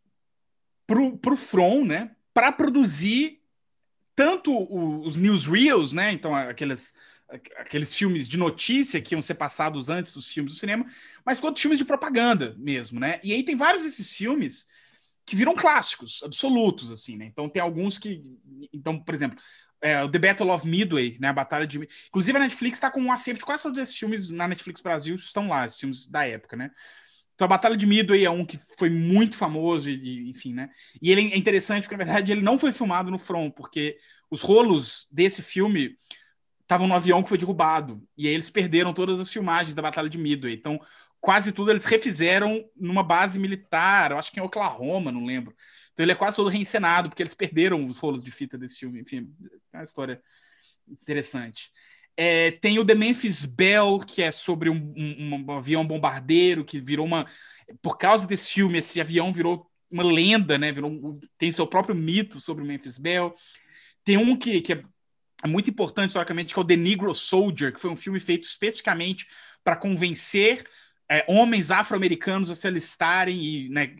pro, 0.86 1.16
pro 1.16 1.36
From, 1.36 1.86
né? 1.86 2.14
Para 2.34 2.52
produzir 2.52 3.42
tanto 4.14 4.52
o, 4.52 5.00
os 5.06 5.16
newsreels, 5.16 5.94
né? 5.94 6.12
Então, 6.12 6.34
aqueles, 6.34 6.94
aqueles 7.28 7.94
filmes 7.94 8.28
de 8.28 8.36
notícia 8.36 9.00
que 9.00 9.14
iam 9.14 9.22
ser 9.22 9.34
passados 9.34 9.90
antes 9.90 10.12
dos 10.12 10.30
filmes 10.30 10.52
do 10.52 10.58
cinema, 10.58 10.86
mas 11.24 11.40
quanto 11.40 11.58
filmes 11.58 11.78
de 11.78 11.84
propaganda 11.84 12.54
mesmo, 12.58 13.00
né? 13.00 13.20
E 13.22 13.32
aí 13.32 13.42
tem 13.42 13.56
vários 13.56 13.82
desses 13.82 14.16
filmes 14.16 14.68
que 15.24 15.34
viram 15.34 15.54
clássicos 15.54 16.22
absolutos, 16.22 16.92
assim, 16.92 17.16
né? 17.16 17.24
Então 17.24 17.48
tem 17.48 17.60
alguns 17.60 17.98
que. 17.98 18.22
Então, 18.72 18.98
por 18.98 19.14
exemplo, 19.14 19.38
é, 19.80 20.06
The 20.08 20.18
Battle 20.18 20.50
of 20.50 20.66
Midway, 20.66 21.18
né? 21.20 21.28
A 21.28 21.32
Batalha 21.32 21.66
de. 21.66 21.78
Inclusive, 22.08 22.38
a 22.38 22.40
Netflix 22.40 22.76
está 22.76 22.90
com 22.90 23.00
um 23.00 23.12
acervo 23.12 23.40
de 23.40 23.44
quase 23.44 23.64
todos 23.64 23.78
esses 23.78 23.96
filmes 23.96 24.30
na 24.30 24.46
Netflix 24.46 24.80
Brasil 24.80 25.16
estão 25.16 25.48
lá, 25.48 25.66
esses 25.66 25.80
filmes 25.80 26.06
da 26.06 26.26
época, 26.26 26.56
né? 26.56 26.70
Então, 27.34 27.44
a 27.44 27.48
Batalha 27.48 27.76
de 27.76 27.86
Midway 27.86 28.24
é 28.24 28.30
um 28.30 28.46
que 28.46 28.58
foi 28.78 28.88
muito 28.88 29.36
famoso, 29.36 29.90
e, 29.90 30.30
enfim, 30.30 30.54
né? 30.54 30.70
E 31.02 31.10
ele 31.10 31.32
é 31.32 31.36
interessante 31.36 31.82
porque, 31.82 31.96
na 31.96 32.04
verdade, 32.04 32.32
ele 32.32 32.40
não 32.40 32.58
foi 32.58 32.72
filmado 32.72 33.10
no 33.10 33.18
front, 33.18 33.52
porque 33.52 33.98
os 34.30 34.40
rolos 34.40 35.06
desse 35.10 35.42
filme 35.42 35.98
estavam 36.66 36.88
no 36.88 36.94
avião 36.94 37.22
que 37.22 37.28
foi 37.28 37.38
derrubado. 37.38 38.02
E 38.18 38.26
aí 38.26 38.34
eles 38.34 38.50
perderam 38.50 38.92
todas 38.92 39.20
as 39.20 39.32
filmagens 39.32 39.74
da 39.74 39.82
Batalha 39.82 40.10
de 40.10 40.18
Midway. 40.18 40.52
Então, 40.52 40.80
quase 41.20 41.52
tudo 41.52 41.70
eles 41.70 41.84
refizeram 41.84 42.68
numa 42.76 43.02
base 43.02 43.38
militar, 43.38 44.10
eu 44.10 44.18
acho 44.18 44.30
que 44.32 44.40
em 44.40 44.42
Oklahoma, 44.42 45.12
não 45.12 45.24
lembro. 45.24 45.54
Então 45.92 46.04
ele 46.04 46.12
é 46.12 46.16
quase 46.16 46.36
todo 46.36 46.50
reencenado, 46.50 47.08
porque 47.08 47.22
eles 47.22 47.34
perderam 47.34 47.86
os 47.86 47.98
rolos 47.98 48.22
de 48.22 48.30
fita 48.30 48.58
desse 48.58 48.80
filme. 48.80 49.00
Enfim, 49.00 49.32
é 49.72 49.78
uma 49.78 49.82
história 49.82 50.20
interessante. 50.88 51.70
É, 52.16 52.50
tem 52.50 52.78
o 52.78 52.84
The 52.84 52.94
Memphis 52.94 53.44
Bell, 53.44 54.00
que 54.00 54.22
é 54.22 54.32
sobre 54.32 54.70
um, 54.70 54.94
um, 54.96 55.44
um, 55.46 55.52
avião 55.52 55.86
bombardeiro 55.86 56.64
que 56.64 56.80
virou 56.80 57.06
uma. 57.06 57.26
Por 57.82 57.98
causa 57.98 58.26
desse 58.26 58.52
filme, 58.54 58.78
esse 58.78 59.00
avião 59.00 59.32
virou 59.32 59.70
uma 59.90 60.02
lenda, 60.02 60.58
né? 60.58 60.72
Virou, 60.72 61.18
tem 61.38 61.52
seu 61.52 61.66
próprio 61.66 61.94
mito 61.94 62.40
sobre 62.40 62.64
o 62.64 62.66
Memphis 62.66 62.98
Bell. 62.98 63.34
Tem 64.04 64.16
um 64.16 64.36
que, 64.36 64.60
que 64.60 64.72
é 64.72 64.82
muito 65.44 65.68
importante 65.68 66.10
historicamente, 66.10 66.54
que 66.54 66.58
é 66.58 66.62
o 66.62 66.66
The 66.66 66.76
Negro 66.76 67.14
Soldier, 67.14 67.72
que 67.72 67.80
foi 67.80 67.90
um 67.90 67.96
filme 67.96 68.20
feito 68.20 68.44
especificamente 68.44 69.26
para 69.62 69.76
convencer 69.76 70.64
é, 71.08 71.24
homens 71.28 71.70
afro-americanos 71.70 72.50
a 72.50 72.54
se 72.54 72.66
alistarem 72.66 73.42
e 73.42 73.68
né, 73.68 73.96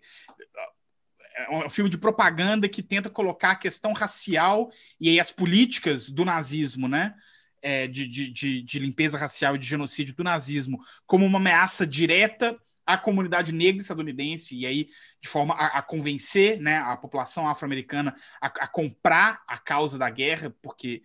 é 1.37 1.67
um 1.67 1.71
filme 1.71 1.91
de 1.91 1.99
propaganda 1.99 2.69
que 2.69 2.83
tenta 2.83 3.11
colocar 3.11 3.51
a 3.51 3.57
questão 3.57 3.93
racial 3.93 4.71
e 4.99 5.11
aí 5.11 5.21
as 5.21 5.31
políticas 5.31 6.11
do 6.11 6.25
nazismo, 6.25 6.89
né? 6.89 7.15
É, 7.63 7.87
de, 7.89 8.07
de, 8.07 8.63
de, 8.63 8.79
limpeza 8.79 9.19
racial 9.19 9.57
e 9.57 9.59
de 9.59 9.67
genocídio 9.67 10.15
do 10.15 10.23
nazismo 10.23 10.79
como 11.05 11.27
uma 11.27 11.39
ameaça 11.39 11.85
direta 11.87 12.57
à 12.87 12.97
comunidade 12.97 13.53
negra 13.53 13.83
estadunidense 13.83 14.57
e 14.57 14.65
aí 14.65 14.89
de 15.21 15.29
forma 15.29 15.55
a, 15.55 15.79
a 15.79 15.83
convencer 15.83 16.61
né, 16.61 16.79
a 16.79 16.97
população 16.97 17.49
afro-americana 17.49 18.15
a, 18.41 18.47
a, 18.47 18.69
comprar 18.69 19.43
a 19.47 19.59
causa 19.59 19.99
da 19.99 20.09
guerra, 20.09 20.55
porque 20.63 21.03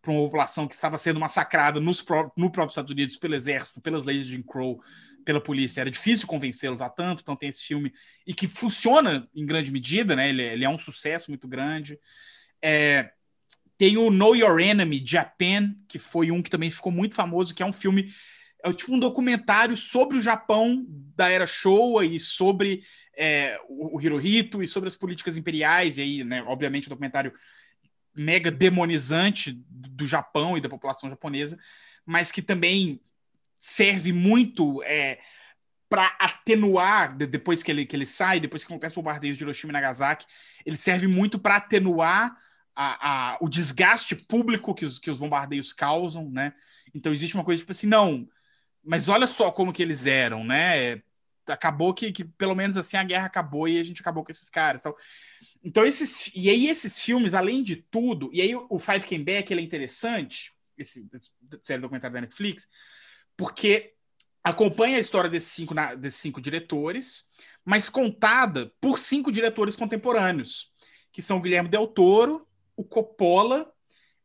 para 0.00 0.12
uma 0.12 0.22
população 0.22 0.68
que 0.68 0.74
estava 0.74 0.98
sendo 0.98 1.18
massacrada 1.18 1.80
nos 1.80 2.02
pró 2.02 2.30
no 2.36 2.50
próprio 2.50 2.72
Estados 2.72 2.90
Unidos 2.90 3.16
pelo 3.16 3.34
exército, 3.34 3.80
pelas 3.80 4.04
leis 4.04 4.26
de 4.26 4.32
Jim 4.34 4.42
Crow, 4.42 4.80
pela 5.24 5.40
polícia. 5.40 5.80
Era 5.80 5.90
difícil 5.90 6.26
convencê-los 6.26 6.82
a 6.82 6.88
tanto, 6.88 7.22
então 7.22 7.34
tem 7.34 7.48
esse 7.48 7.62
filme 7.62 7.92
e 8.26 8.34
que 8.34 8.46
funciona 8.46 9.28
em 9.34 9.44
grande 9.44 9.72
medida, 9.72 10.14
né? 10.14 10.28
Ele, 10.28 10.42
é, 10.42 10.52
ele 10.52 10.64
é 10.64 10.68
um 10.68 10.78
sucesso 10.78 11.30
muito 11.30 11.48
grande. 11.48 11.98
É, 12.62 13.10
tem 13.76 13.96
o 13.96 14.10
Know 14.10 14.36
Your 14.36 14.60
Enemy, 14.60 15.02
Japan, 15.04 15.74
que 15.88 15.98
foi 15.98 16.30
um 16.30 16.42
que 16.42 16.50
também 16.50 16.70
ficou 16.70 16.92
muito 16.92 17.14
famoso, 17.14 17.54
que 17.54 17.62
é 17.62 17.66
um 17.66 17.72
filme, 17.72 18.12
é 18.64 18.72
tipo 18.72 18.94
um 18.94 18.98
documentário 18.98 19.76
sobre 19.76 20.16
o 20.16 20.20
Japão 20.20 20.86
da 21.14 21.28
era 21.28 21.46
Showa 21.46 22.04
e 22.04 22.18
sobre 22.18 22.82
é, 23.14 23.60
o, 23.68 24.00
Hirohito 24.00 24.62
e 24.62 24.66
sobre 24.66 24.88
as 24.88 24.96
políticas 24.96 25.36
imperiais, 25.36 25.98
e 25.98 26.02
aí, 26.02 26.24
né, 26.24 26.42
obviamente, 26.44 26.86
um 26.86 26.90
documentário 26.90 27.32
mega 28.16 28.50
demonizante 28.50 29.52
do 29.68 30.06
Japão 30.06 30.56
e 30.56 30.60
da 30.60 30.68
população 30.68 31.10
japonesa, 31.10 31.58
mas 32.06 32.32
que 32.32 32.40
também 32.40 33.00
serve 33.58 34.12
muito 34.12 34.82
é, 34.84 35.18
para 35.88 36.16
atenuar, 36.18 37.16
depois 37.16 37.62
que 37.62 37.70
ele, 37.70 37.84
que 37.84 37.94
ele 37.94 38.06
sai, 38.06 38.40
depois 38.40 38.64
que 38.64 38.72
acontece 38.72 38.94
o 38.94 39.02
bombardeio 39.02 39.36
de 39.36 39.42
Hiroshima 39.42 39.72
e 39.72 39.74
Nagasaki, 39.74 40.26
ele 40.64 40.76
serve 40.76 41.06
muito 41.06 41.38
para 41.38 41.56
atenuar 41.56 42.34
a, 42.74 43.34
a, 43.34 43.38
o 43.40 43.48
desgaste 43.48 44.16
público 44.16 44.74
que 44.74 44.84
os, 44.84 44.98
que 44.98 45.10
os 45.10 45.18
bombardeios 45.18 45.72
causam, 45.72 46.30
né? 46.30 46.52
Então 46.94 47.12
existe 47.12 47.34
uma 47.34 47.44
coisa 47.44 47.60
tipo 47.60 47.70
assim, 47.70 47.86
não, 47.86 48.28
mas 48.84 49.08
olha 49.08 49.26
só 49.26 49.50
como 49.50 49.72
que 49.72 49.82
eles 49.82 50.06
eram, 50.06 50.44
né? 50.44 51.02
Acabou 51.46 51.92
que, 51.92 52.12
que 52.12 52.24
pelo 52.24 52.54
menos 52.54 52.76
assim 52.76 52.96
a 52.96 53.04
guerra 53.04 53.26
acabou 53.26 53.68
e 53.68 53.78
a 53.78 53.84
gente 53.84 54.00
acabou 54.00 54.24
com 54.24 54.30
esses 54.30 54.48
caras. 54.50 54.80
Então, 54.80 54.96
então 55.62 55.86
esses 55.86 56.30
e 56.34 56.48
aí 56.50 56.68
esses 56.68 57.00
filmes, 57.00 57.34
além 57.34 57.62
de 57.62 57.76
tudo, 57.76 58.30
e 58.32 58.40
aí 58.40 58.54
o 58.54 58.78
Five 58.78 59.06
Came 59.06 59.24
Back 59.24 59.52
ele 59.52 59.60
é 59.60 59.64
interessante, 59.64 60.52
esse, 60.76 61.06
esse 61.12 61.32
série 61.62 61.82
documentário 61.82 62.14
da 62.14 62.20
Netflix, 62.20 62.68
porque 63.36 63.94
acompanha 64.42 64.98
a 64.98 65.00
história 65.00 65.30
desses 65.30 65.52
cinco, 65.52 65.74
desses 65.98 66.20
cinco 66.20 66.40
diretores, 66.40 67.26
mas 67.64 67.88
contada 67.88 68.72
por 68.80 68.98
cinco 68.98 69.32
diretores 69.32 69.76
contemporâneos, 69.76 70.70
que 71.10 71.22
são 71.22 71.38
o 71.38 71.40
Guilherme 71.40 71.68
Del 71.68 71.86
Toro, 71.86 72.46
o 72.76 72.84
Coppola, 72.84 73.72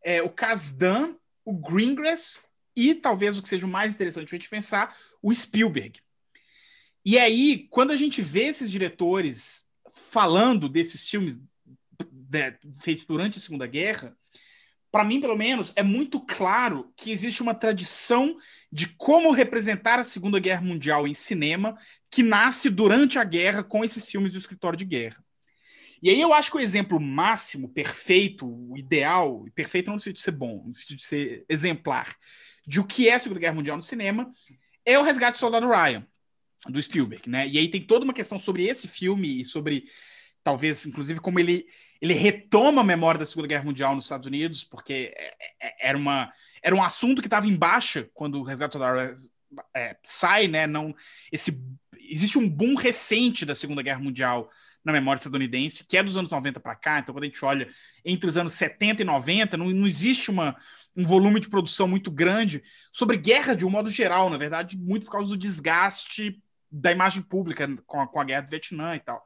é, 0.03 0.21
o 0.21 0.29
Kasdan, 0.29 1.15
o 1.45 1.53
Greengrass 1.53 2.48
e 2.75 2.93
talvez 2.93 3.37
o 3.37 3.41
que 3.41 3.49
seja 3.49 3.65
o 3.65 3.69
mais 3.69 3.93
interessante 3.93 4.27
para 4.27 4.35
a 4.35 4.39
gente 4.39 4.49
pensar, 4.49 4.97
o 5.21 5.33
Spielberg. 5.33 5.99
E 7.05 7.17
aí, 7.17 7.67
quando 7.69 7.91
a 7.91 7.97
gente 7.97 8.21
vê 8.21 8.45
esses 8.45 8.69
diretores 8.69 9.67
falando 9.93 10.69
desses 10.69 11.09
filmes 11.09 11.39
né, 12.31 12.57
feitos 12.81 13.05
durante 13.05 13.37
a 13.37 13.41
Segunda 13.41 13.65
Guerra, 13.65 14.15
para 14.91 15.03
mim, 15.03 15.21
pelo 15.21 15.37
menos, 15.37 15.71
é 15.75 15.83
muito 15.83 16.19
claro 16.19 16.91
que 16.97 17.11
existe 17.11 17.41
uma 17.41 17.53
tradição 17.53 18.35
de 18.71 18.87
como 18.87 19.31
representar 19.31 19.99
a 19.99 20.03
Segunda 20.03 20.39
Guerra 20.39 20.61
Mundial 20.61 21.07
em 21.07 21.13
cinema 21.13 21.77
que 22.09 22.23
nasce 22.23 22.69
durante 22.69 23.19
a 23.19 23.23
guerra 23.23 23.63
com 23.63 23.83
esses 23.83 24.09
filmes 24.09 24.31
do 24.31 24.39
escritório 24.39 24.77
de 24.77 24.85
guerra. 24.85 25.23
E 26.01 26.09
aí 26.09 26.19
eu 26.19 26.33
acho 26.33 26.49
que 26.49 26.57
o 26.57 26.61
exemplo 26.61 26.99
máximo, 26.99 27.69
perfeito, 27.69 28.73
ideal, 28.75 29.45
perfeito 29.53 29.87
não 29.87 29.95
no 29.95 29.99
sentido 29.99 30.15
de 30.15 30.21
ser 30.21 30.31
bom, 30.31 30.63
no 30.65 30.73
sentido 30.73 30.97
de 30.97 31.05
ser 31.05 31.45
exemplar, 31.49 32.15
de 32.69 32.79
o 32.79 32.83
que 32.83 33.09
é 33.09 33.15
a 33.15 33.19
Segunda 33.19 33.39
Guerra 33.39 33.55
Mundial 33.55 33.75
no 33.75 33.81
cinema, 33.81 34.31
é 34.85 34.99
o 34.99 35.01
Resgate 35.01 35.37
do 35.37 35.39
Soldado 35.39 35.67
Ryan, 35.67 36.05
do 36.67 36.81
Spielberg, 36.81 37.27
né? 37.27 37.47
E 37.47 37.57
aí 37.57 37.67
tem 37.67 37.81
toda 37.81 38.05
uma 38.05 38.13
questão 38.13 38.37
sobre 38.37 38.67
esse 38.67 38.87
filme 38.87 39.41
e 39.41 39.45
sobre, 39.45 39.85
talvez, 40.43 40.85
inclusive, 40.85 41.19
como 41.19 41.39
ele 41.39 41.65
ele 42.01 42.13
retoma 42.13 42.79
a 42.79 42.85
memória 42.85 43.19
da 43.19 43.25
Segunda 43.25 43.47
Guerra 43.47 43.65
Mundial 43.65 43.93
nos 43.93 44.05
Estados 44.05 44.25
Unidos, 44.25 44.63
porque 44.63 45.11
é, 45.17 45.33
é, 45.61 45.89
era, 45.89 45.97
uma, 45.97 46.31
era 46.63 46.73
um 46.73 46.81
assunto 46.81 47.21
que 47.21 47.27
estava 47.27 47.45
em 47.45 47.57
baixa 47.57 48.09
quando 48.13 48.39
o 48.39 48.43
Resgate 48.43 48.71
Soldado 48.71 49.13
é, 49.75 49.97
sai, 50.01 50.47
né? 50.47 50.65
Não, 50.65 50.95
esse, 51.29 51.61
existe 51.99 52.37
um 52.37 52.47
boom 52.47 52.75
recente 52.75 53.45
da 53.45 53.53
Segunda 53.53 53.81
Guerra 53.81 53.99
Mundial 53.99 54.49
na 54.83 54.93
memória 54.93 55.19
estadunidense, 55.19 55.85
que 55.87 55.97
é 55.97 56.03
dos 56.03 56.17
anos 56.17 56.31
90 56.31 56.59
para 56.59 56.75
cá. 56.75 56.99
Então, 56.99 57.13
quando 57.13 57.23
a 57.23 57.27
gente 57.27 57.43
olha 57.43 57.67
entre 58.03 58.29
os 58.29 58.37
anos 58.37 58.53
70 58.53 59.01
e 59.01 59.05
90, 59.05 59.57
não, 59.57 59.69
não 59.69 59.87
existe 59.87 60.31
uma, 60.31 60.55
um 60.95 61.03
volume 61.03 61.39
de 61.39 61.49
produção 61.49 61.87
muito 61.87 62.09
grande 62.09 62.63
sobre 62.91 63.17
guerra 63.17 63.55
de 63.55 63.65
um 63.65 63.69
modo 63.69 63.89
geral, 63.89 64.29
na 64.29 64.37
verdade, 64.37 64.77
muito 64.77 65.05
por 65.05 65.11
causa 65.11 65.29
do 65.29 65.37
desgaste 65.37 66.41
da 66.71 66.91
imagem 66.91 67.21
pública 67.21 67.67
com 67.85 67.99
a, 67.99 68.07
com 68.07 68.19
a 68.19 68.23
guerra 68.23 68.41
do 68.41 68.49
Vietnã 68.49 68.95
e 68.95 68.99
tal. 68.99 69.23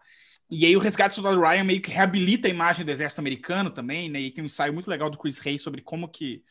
E 0.49 0.65
aí 0.65 0.75
o 0.75 0.79
Resgate 0.79 1.15
do 1.15 1.15
Soldado 1.15 1.41
Ryan 1.41 1.63
meio 1.63 1.81
que 1.81 1.89
reabilita 1.89 2.47
a 2.47 2.51
imagem 2.51 2.85
do 2.85 2.91
exército 2.91 3.19
americano 3.19 3.69
também, 3.69 4.09
né? 4.09 4.19
E 4.21 4.31
tem 4.31 4.43
um 4.43 4.45
ensaio 4.45 4.73
muito 4.73 4.89
legal 4.89 5.09
do 5.09 5.17
Chris 5.17 5.45
Hay 5.45 5.57
sobre 5.57 5.81
como 5.81 6.07
que 6.07 6.43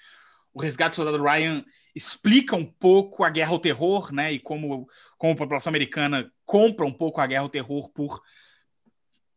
o 0.53 0.61
Resgate 0.61 0.97
do 0.97 0.97
Soldado 0.97 1.23
Ryan 1.23 1.65
explica 1.95 2.57
um 2.57 2.65
pouco 2.65 3.23
a 3.23 3.31
guerra 3.31 3.53
ao 3.53 3.59
terror, 3.59 4.13
né? 4.13 4.33
E 4.33 4.39
como, 4.39 4.89
como 5.17 5.35
a 5.35 5.37
população 5.37 5.71
americana 5.71 6.31
compra 6.45 6.85
um 6.85 6.93
pouco 6.93 7.21
a 7.21 7.27
guerra 7.27 7.43
ao 7.43 7.49
terror 7.49 7.91
por, 7.91 8.21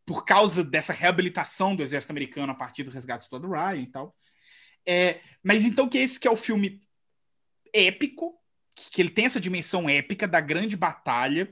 por 0.05 0.23
causa 0.23 0.63
dessa 0.63 0.93
reabilitação 0.93 1.75
do 1.75 1.81
exército 1.81 2.11
americano 2.11 2.51
a 2.51 2.55
partir 2.55 2.83
do 2.83 2.91
Resgate 2.91 3.27
do 3.29 3.49
Ryan 3.49 3.81
e 3.81 3.87
tal. 3.87 4.15
É, 4.85 5.19
mas 5.43 5.65
então 5.65 5.89
que 5.89 5.97
esse 5.97 6.19
que 6.19 6.27
é 6.27 6.31
o 6.31 6.37
filme 6.37 6.79
épico, 7.73 8.35
que 8.75 9.01
ele 9.01 9.09
tem 9.09 9.25
essa 9.25 9.41
dimensão 9.41 9.89
épica 9.89 10.27
da 10.27 10.39
grande 10.39 10.77
batalha, 10.77 11.51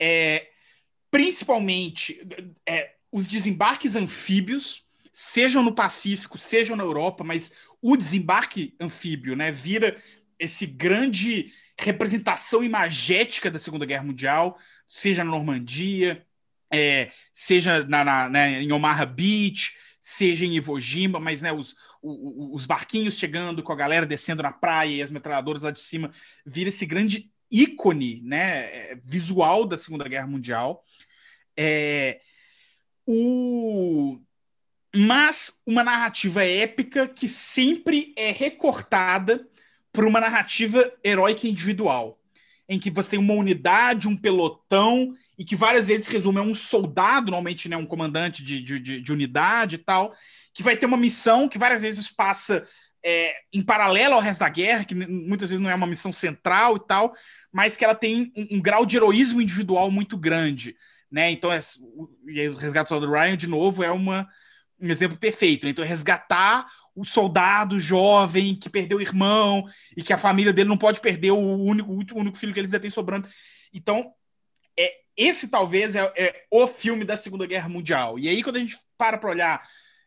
é, 0.00 0.48
principalmente 1.10 2.20
é, 2.66 2.94
os 3.12 3.28
desembarques 3.28 3.96
anfíbios, 3.96 4.84
sejam 5.12 5.62
no 5.62 5.74
Pacífico, 5.74 6.38
sejam 6.38 6.74
na 6.74 6.82
Europa, 6.82 7.22
mas 7.22 7.52
o 7.80 7.96
desembarque 7.96 8.74
anfíbio, 8.80 9.36
né, 9.36 9.52
vira 9.52 9.96
esse 10.38 10.66
grande 10.66 11.52
representação 11.78 12.64
imagética 12.64 13.50
da 13.50 13.58
Segunda 13.58 13.86
Guerra 13.86 14.04
Mundial, 14.04 14.58
seja 14.88 15.22
na 15.22 15.30
Normandia, 15.30 16.26
é, 16.74 17.12
seja 17.32 17.84
na, 17.84 18.04
na, 18.04 18.28
né, 18.28 18.62
em 18.62 18.72
Omaha 18.72 19.06
Beach, 19.06 19.76
seja 20.00 20.44
em 20.44 20.56
Iwo 20.56 20.78
Jima, 20.80 21.18
mas 21.18 21.40
né, 21.40 21.52
os, 21.52 21.74
os 22.02 22.66
barquinhos 22.66 23.18
chegando 23.18 23.62
com 23.62 23.72
a 23.72 23.76
galera 23.76 24.04
descendo 24.04 24.42
na 24.42 24.52
praia 24.52 24.96
e 24.96 25.02
as 25.02 25.10
metralhadoras 25.10 25.62
lá 25.62 25.70
de 25.70 25.80
cima, 25.80 26.10
vira 26.44 26.68
esse 26.68 26.84
grande 26.84 27.30
ícone 27.50 28.20
né, 28.22 28.96
visual 28.96 29.64
da 29.64 29.78
Segunda 29.78 30.08
Guerra 30.08 30.26
Mundial. 30.26 30.84
É, 31.56 32.20
o... 33.06 34.18
Mas 34.94 35.60
uma 35.66 35.82
narrativa 35.82 36.44
épica 36.44 37.08
que 37.08 37.28
sempre 37.28 38.12
é 38.16 38.30
recortada 38.30 39.48
por 39.92 40.04
uma 40.04 40.20
narrativa 40.20 40.92
heróica 41.02 41.48
individual, 41.48 42.20
em 42.68 42.78
que 42.78 42.90
você 42.90 43.10
tem 43.10 43.18
uma 43.18 43.34
unidade, 43.34 44.08
um 44.08 44.16
pelotão, 44.16 45.14
e 45.38 45.44
que 45.44 45.56
várias 45.56 45.86
vezes 45.86 46.06
resume 46.06 46.38
a 46.38 46.42
um 46.42 46.54
soldado, 46.54 47.30
normalmente 47.30 47.68
né, 47.68 47.76
um 47.76 47.86
comandante 47.86 48.42
de, 48.42 48.60
de, 48.60 49.00
de 49.00 49.12
unidade 49.12 49.76
e 49.76 49.78
tal, 49.78 50.14
que 50.52 50.62
vai 50.62 50.76
ter 50.76 50.86
uma 50.86 50.96
missão 50.96 51.48
que 51.48 51.58
várias 51.58 51.82
vezes 51.82 52.10
passa 52.10 52.64
é, 53.04 53.34
em 53.52 53.60
paralelo 53.60 54.14
ao 54.14 54.20
resto 54.20 54.40
da 54.40 54.48
guerra, 54.48 54.84
que 54.84 54.94
muitas 54.94 55.50
vezes 55.50 55.62
não 55.62 55.70
é 55.70 55.74
uma 55.74 55.86
missão 55.86 56.12
central 56.12 56.76
e 56.76 56.86
tal, 56.86 57.14
mas 57.52 57.76
que 57.76 57.84
ela 57.84 57.94
tem 57.94 58.32
um, 58.36 58.56
um 58.56 58.62
grau 58.62 58.86
de 58.86 58.96
heroísmo 58.96 59.42
individual 59.42 59.90
muito 59.90 60.16
grande. 60.16 60.74
Né? 61.10 61.30
Então, 61.30 61.52
é, 61.52 61.60
o, 61.80 62.08
o 62.24 62.56
Resgate 62.56 62.88
do 62.92 63.10
Ryan, 63.10 63.36
de 63.36 63.46
novo, 63.46 63.84
é 63.84 63.90
uma, 63.90 64.26
um 64.80 64.90
exemplo 64.90 65.18
perfeito. 65.18 65.64
Né? 65.64 65.70
Então, 65.70 65.84
é 65.84 65.88
resgatar 65.88 66.66
o 66.94 67.04
soldado 67.04 67.78
jovem 67.78 68.54
que 68.54 68.70
perdeu 68.70 68.98
o 68.98 69.02
irmão 69.02 69.64
e 69.96 70.02
que 70.02 70.12
a 70.12 70.18
família 70.18 70.52
dele 70.52 70.68
não 70.68 70.76
pode 70.76 71.00
perder 71.00 71.32
o 71.32 71.38
único, 71.38 71.92
o 71.92 72.18
único 72.18 72.38
filho 72.38 72.52
que 72.52 72.60
eles 72.60 72.70
ainda 72.70 72.80
têm 72.80 72.90
sobrando. 72.90 73.28
Então, 73.72 74.12
esse 75.16 75.48
talvez 75.48 75.94
é, 75.94 76.12
é, 76.16 76.44
o 76.50 76.66
filme 76.66 77.04
da 77.04 77.16
Segunda 77.16 77.46
Guerra 77.46 77.68
Mundial. 77.68 78.18
E 78.18 78.28
aí, 78.28 78.42
quando 78.42 78.56
a 78.56 78.60
gente 78.60 78.78
para 78.96 79.18
para 79.18 79.30
olhar 79.30 79.62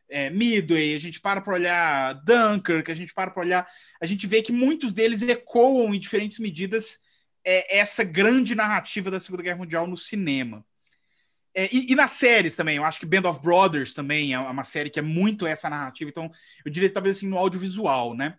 é, 0.10 0.30
Midway, 0.30 0.95
a 0.95 0.99
gente 0.99 1.20
para 1.20 1.41
para 1.41 1.53
olhar 1.53 2.14
Dunkirk, 2.26 2.91
a 2.91 2.95
gente 2.95 3.14
para 3.14 3.32
para 3.32 3.41
olhar, 3.41 3.68
a 4.01 4.05
gente 4.05 4.26
vê 4.28 4.41
que 4.41 4.51
muitos 4.51 4.93
deles 4.93 5.22
ecoam 5.22 5.93
em 5.93 5.99
diferentes 5.99 6.39
medidas 6.39 6.99
é, 7.45 7.80
essa 7.80 8.03
grande 8.03 8.55
narrativa 8.55 9.10
da 9.10 9.20
Segunda 9.20 9.43
Guerra 9.43 9.58
Mundial 9.58 9.88
no 9.88 9.97
cinema. 9.97 10.66
É, 11.53 11.68
e, 11.74 11.91
e, 11.91 11.95
nas 11.95 12.12
séries 12.12 12.55
também, 12.55 12.78
eu 12.78 12.84
acho 12.84 12.99
que 12.99 13.05
Band 13.05 13.28
of 13.28 13.41
Brothers 13.41 13.93
também 13.93 14.34
é 14.34 14.39
uma 14.39 14.64
série 14.64 14.91
que 14.91 14.99
é 14.99 15.01
muito 15.01 15.47
essa 15.47 15.70
narrativa, 15.70 16.10
então 16.10 16.32
eu 16.64 16.72
diria 16.72 16.91
talvez 16.91 17.18
assim 17.18 17.28
no 17.28 17.38
audiovisual, 17.38 18.14
né? 18.14 18.38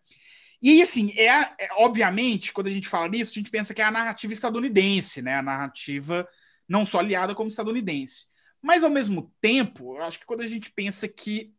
E 0.63 0.83
assim, 0.83 1.13
é, 1.17 1.27
é, 1.27 1.69
obviamente, 1.79 2.53
quando 2.53 2.67
a 2.67 2.71
gente 2.71 2.89
fala 2.89 3.09
nisso, 3.09 3.33
a 3.33 3.35
gente 3.35 3.51
pensa 3.51 3.73
que 3.73 3.81
é 3.81 3.85
a 3.85 3.91
narrativa 3.91 4.33
estadunidense, 4.33 5.23
né? 5.23 5.37
A 5.37 5.43
narrativa 5.43 6.29
não 6.69 6.85
só 6.85 6.99
aliada 6.99 7.35
como 7.35 7.49
estadunidense. 7.49 8.29
Mas, 8.61 8.85
ao 8.85 8.91
mesmo 8.91 9.33
tempo, 9.41 9.97
eu 9.97 10.03
acho 10.03 10.19
que 10.19 10.27
quando 10.27 10.43
a 10.43 10.47
gente 10.47 10.71
pensa 10.71 11.09
que 11.09 11.53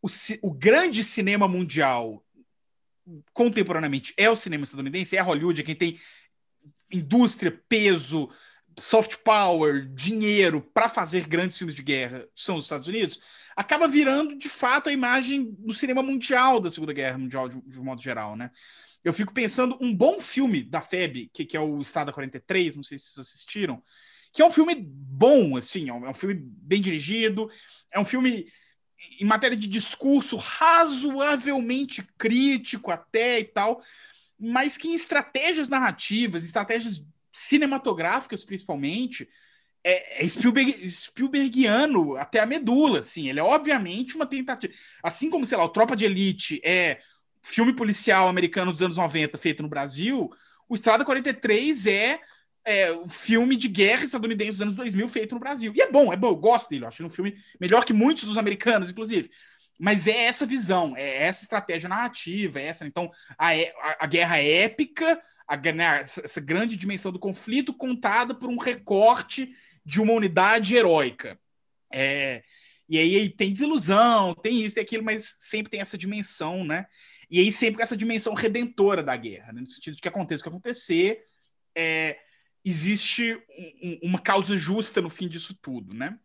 o, 0.00 0.06
o 0.42 0.52
grande 0.52 1.02
cinema 1.02 1.48
mundial 1.48 2.24
contemporaneamente 3.32 4.14
é 4.16 4.30
o 4.30 4.36
cinema 4.36 4.64
estadunidense, 4.64 5.16
é 5.16 5.20
Hollywood, 5.20 5.60
é 5.60 5.64
quem 5.64 5.74
tem 5.74 5.98
indústria, 6.90 7.62
peso, 7.68 8.30
soft 8.78 9.16
power, 9.18 9.86
dinheiro 9.92 10.60
para 10.60 10.88
fazer 10.88 11.26
grandes 11.26 11.56
filmes 11.56 11.74
de 11.74 11.82
guerra 11.82 12.26
são 12.34 12.56
os 12.56 12.64
Estados 12.64 12.88
Unidos, 12.88 13.20
acaba 13.56 13.86
virando 13.86 14.36
de 14.36 14.48
fato 14.48 14.88
a 14.88 14.92
imagem 14.92 15.54
do 15.58 15.72
cinema 15.72 16.02
mundial 16.02 16.60
da 16.60 16.70
Segunda 16.70 16.92
Guerra 16.92 17.18
Mundial 17.18 17.48
de, 17.48 17.60
de 17.60 17.80
um 17.80 17.84
modo 17.84 18.02
geral, 18.02 18.36
né? 18.36 18.50
Eu 19.02 19.12
fico 19.12 19.34
pensando 19.34 19.76
um 19.80 19.94
bom 19.94 20.18
filme 20.18 20.62
da 20.62 20.80
FEB, 20.80 21.30
que, 21.32 21.44
que 21.44 21.56
é 21.56 21.60
o 21.60 21.80
Estrada 21.80 22.12
43, 22.12 22.76
não 22.76 22.82
sei 22.82 22.96
se 22.96 23.12
vocês 23.12 23.26
assistiram, 23.26 23.82
que 24.32 24.40
é 24.42 24.46
um 24.46 24.50
filme 24.50 24.74
bom, 24.74 25.56
assim, 25.56 25.88
é 25.88 25.92
um, 25.92 26.06
é 26.06 26.10
um 26.10 26.14
filme 26.14 26.34
bem 26.34 26.80
dirigido, 26.80 27.48
é 27.92 28.00
um 28.00 28.04
filme 28.04 28.46
em 29.20 29.24
matéria 29.24 29.56
de 29.56 29.68
discurso 29.68 30.36
razoavelmente 30.36 32.02
crítico 32.16 32.90
até 32.90 33.40
e 33.40 33.44
tal, 33.44 33.82
mas 34.38 34.78
que 34.78 34.88
em 34.88 34.94
estratégias 34.94 35.68
narrativas, 35.68 36.44
estratégias 36.44 37.04
cinematográficas 37.32 38.42
principalmente, 38.42 39.28
é, 39.84 40.24
é 40.24 40.28
Spielberg, 40.28 40.88
Spielbergiano 40.88 42.16
até 42.16 42.40
a 42.40 42.46
medula, 42.46 43.00
assim. 43.00 43.28
Ele 43.28 43.38
é 43.38 43.42
obviamente 43.42 44.16
uma 44.16 44.26
tentativa. 44.26 44.72
Assim 45.02 45.28
como, 45.28 45.44
sei 45.44 45.58
lá, 45.58 45.64
o 45.64 45.68
Tropa 45.68 45.94
de 45.94 46.06
Elite 46.06 46.60
é 46.64 46.98
filme 47.42 47.74
policial 47.74 48.26
americano 48.26 48.72
dos 48.72 48.82
anos 48.82 48.96
90 48.96 49.36
feito 49.36 49.62
no 49.62 49.68
Brasil, 49.68 50.30
o 50.66 50.74
Estrada 50.74 51.04
43 51.04 51.86
é, 51.86 52.18
é 52.64 52.92
um 52.92 53.08
filme 53.08 53.54
de 53.54 53.68
guerra 53.68 54.04
estadunidense 54.04 54.52
dos 54.52 54.62
anos 54.62 54.74
2000 54.74 55.08
feito 55.08 55.34
no 55.34 55.40
Brasil. 55.40 55.72
E 55.76 55.82
é 55.82 55.90
bom, 55.90 56.10
é 56.10 56.16
bom, 56.16 56.28
eu 56.28 56.36
gosto 56.36 56.70
dele, 56.70 56.84
eu 56.84 56.88
acho 56.88 57.04
um 57.04 57.10
filme 57.10 57.36
melhor 57.60 57.84
que 57.84 57.92
muitos 57.92 58.24
dos 58.24 58.38
americanos, 58.38 58.88
inclusive. 58.88 59.30
Mas 59.78 60.06
é 60.06 60.24
essa 60.24 60.46
visão, 60.46 60.96
é 60.96 61.24
essa 61.24 61.42
estratégia 61.42 61.88
narrativa, 61.88 62.60
é 62.60 62.66
essa. 62.66 62.86
Então, 62.86 63.10
a, 63.36 63.50
a, 63.50 63.96
a 64.00 64.06
guerra 64.06 64.38
épica, 64.38 65.20
a, 65.46 65.56
né, 65.56 66.00
essa 66.00 66.40
grande 66.40 66.76
dimensão 66.76 67.12
do 67.12 67.18
conflito 67.18 67.74
contada 67.74 68.34
por 68.34 68.48
um 68.48 68.56
recorte 68.56 69.54
de 69.84 70.00
uma 70.00 70.12
unidade 70.12 70.74
heróica. 70.74 71.38
É, 71.92 72.42
e 72.88 72.98
aí 72.98 73.28
tem 73.28 73.52
desilusão, 73.52 74.34
tem 74.34 74.64
isso, 74.64 74.74
tem 74.74 74.84
aquilo, 74.84 75.04
mas 75.04 75.36
sempre 75.40 75.70
tem 75.70 75.80
essa 75.80 75.96
dimensão, 75.96 76.64
né? 76.64 76.86
E 77.30 77.40
aí 77.40 77.52
sempre 77.52 77.76
com 77.76 77.82
essa 77.82 77.96
dimensão 77.96 78.34
redentora 78.34 79.02
da 79.02 79.16
guerra, 79.16 79.52
né? 79.52 79.60
no 79.60 79.66
sentido 79.66 79.96
de 79.96 80.02
que 80.02 80.08
aconteça 80.08 80.40
o 80.40 80.44
que 80.44 80.48
acontecer, 80.48 81.24
é, 81.74 82.18
existe 82.64 83.34
um, 83.82 83.98
uma 84.02 84.18
causa 84.18 84.56
justa 84.56 85.00
no 85.00 85.10
fim 85.10 85.28
disso 85.28 85.54
tudo, 85.60 85.94
né? 85.94 86.18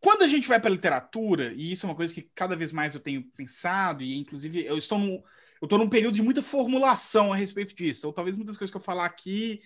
Quando 0.00 0.22
a 0.22 0.26
gente 0.26 0.48
vai 0.48 0.58
para 0.58 0.70
a 0.70 0.72
literatura, 0.72 1.52
e 1.52 1.72
isso 1.72 1.84
é 1.84 1.88
uma 1.88 1.94
coisa 1.94 2.14
que 2.14 2.22
cada 2.34 2.56
vez 2.56 2.72
mais 2.72 2.94
eu 2.94 3.00
tenho 3.00 3.22
pensado, 3.36 4.02
e 4.02 4.16
inclusive 4.16 4.64
eu 4.64 4.78
estou 4.78 4.98
num, 4.98 5.22
eu 5.60 5.66
estou 5.66 5.78
num 5.78 5.90
período 5.90 6.14
de 6.14 6.22
muita 6.22 6.42
formulação 6.42 7.32
a 7.32 7.36
respeito 7.36 7.74
disso. 7.74 8.06
Ou 8.06 8.12
talvez 8.12 8.34
muitas 8.34 8.56
coisas 8.56 8.70
que 8.70 8.76
eu 8.76 8.80
falar 8.80 9.04
aqui, 9.04 9.60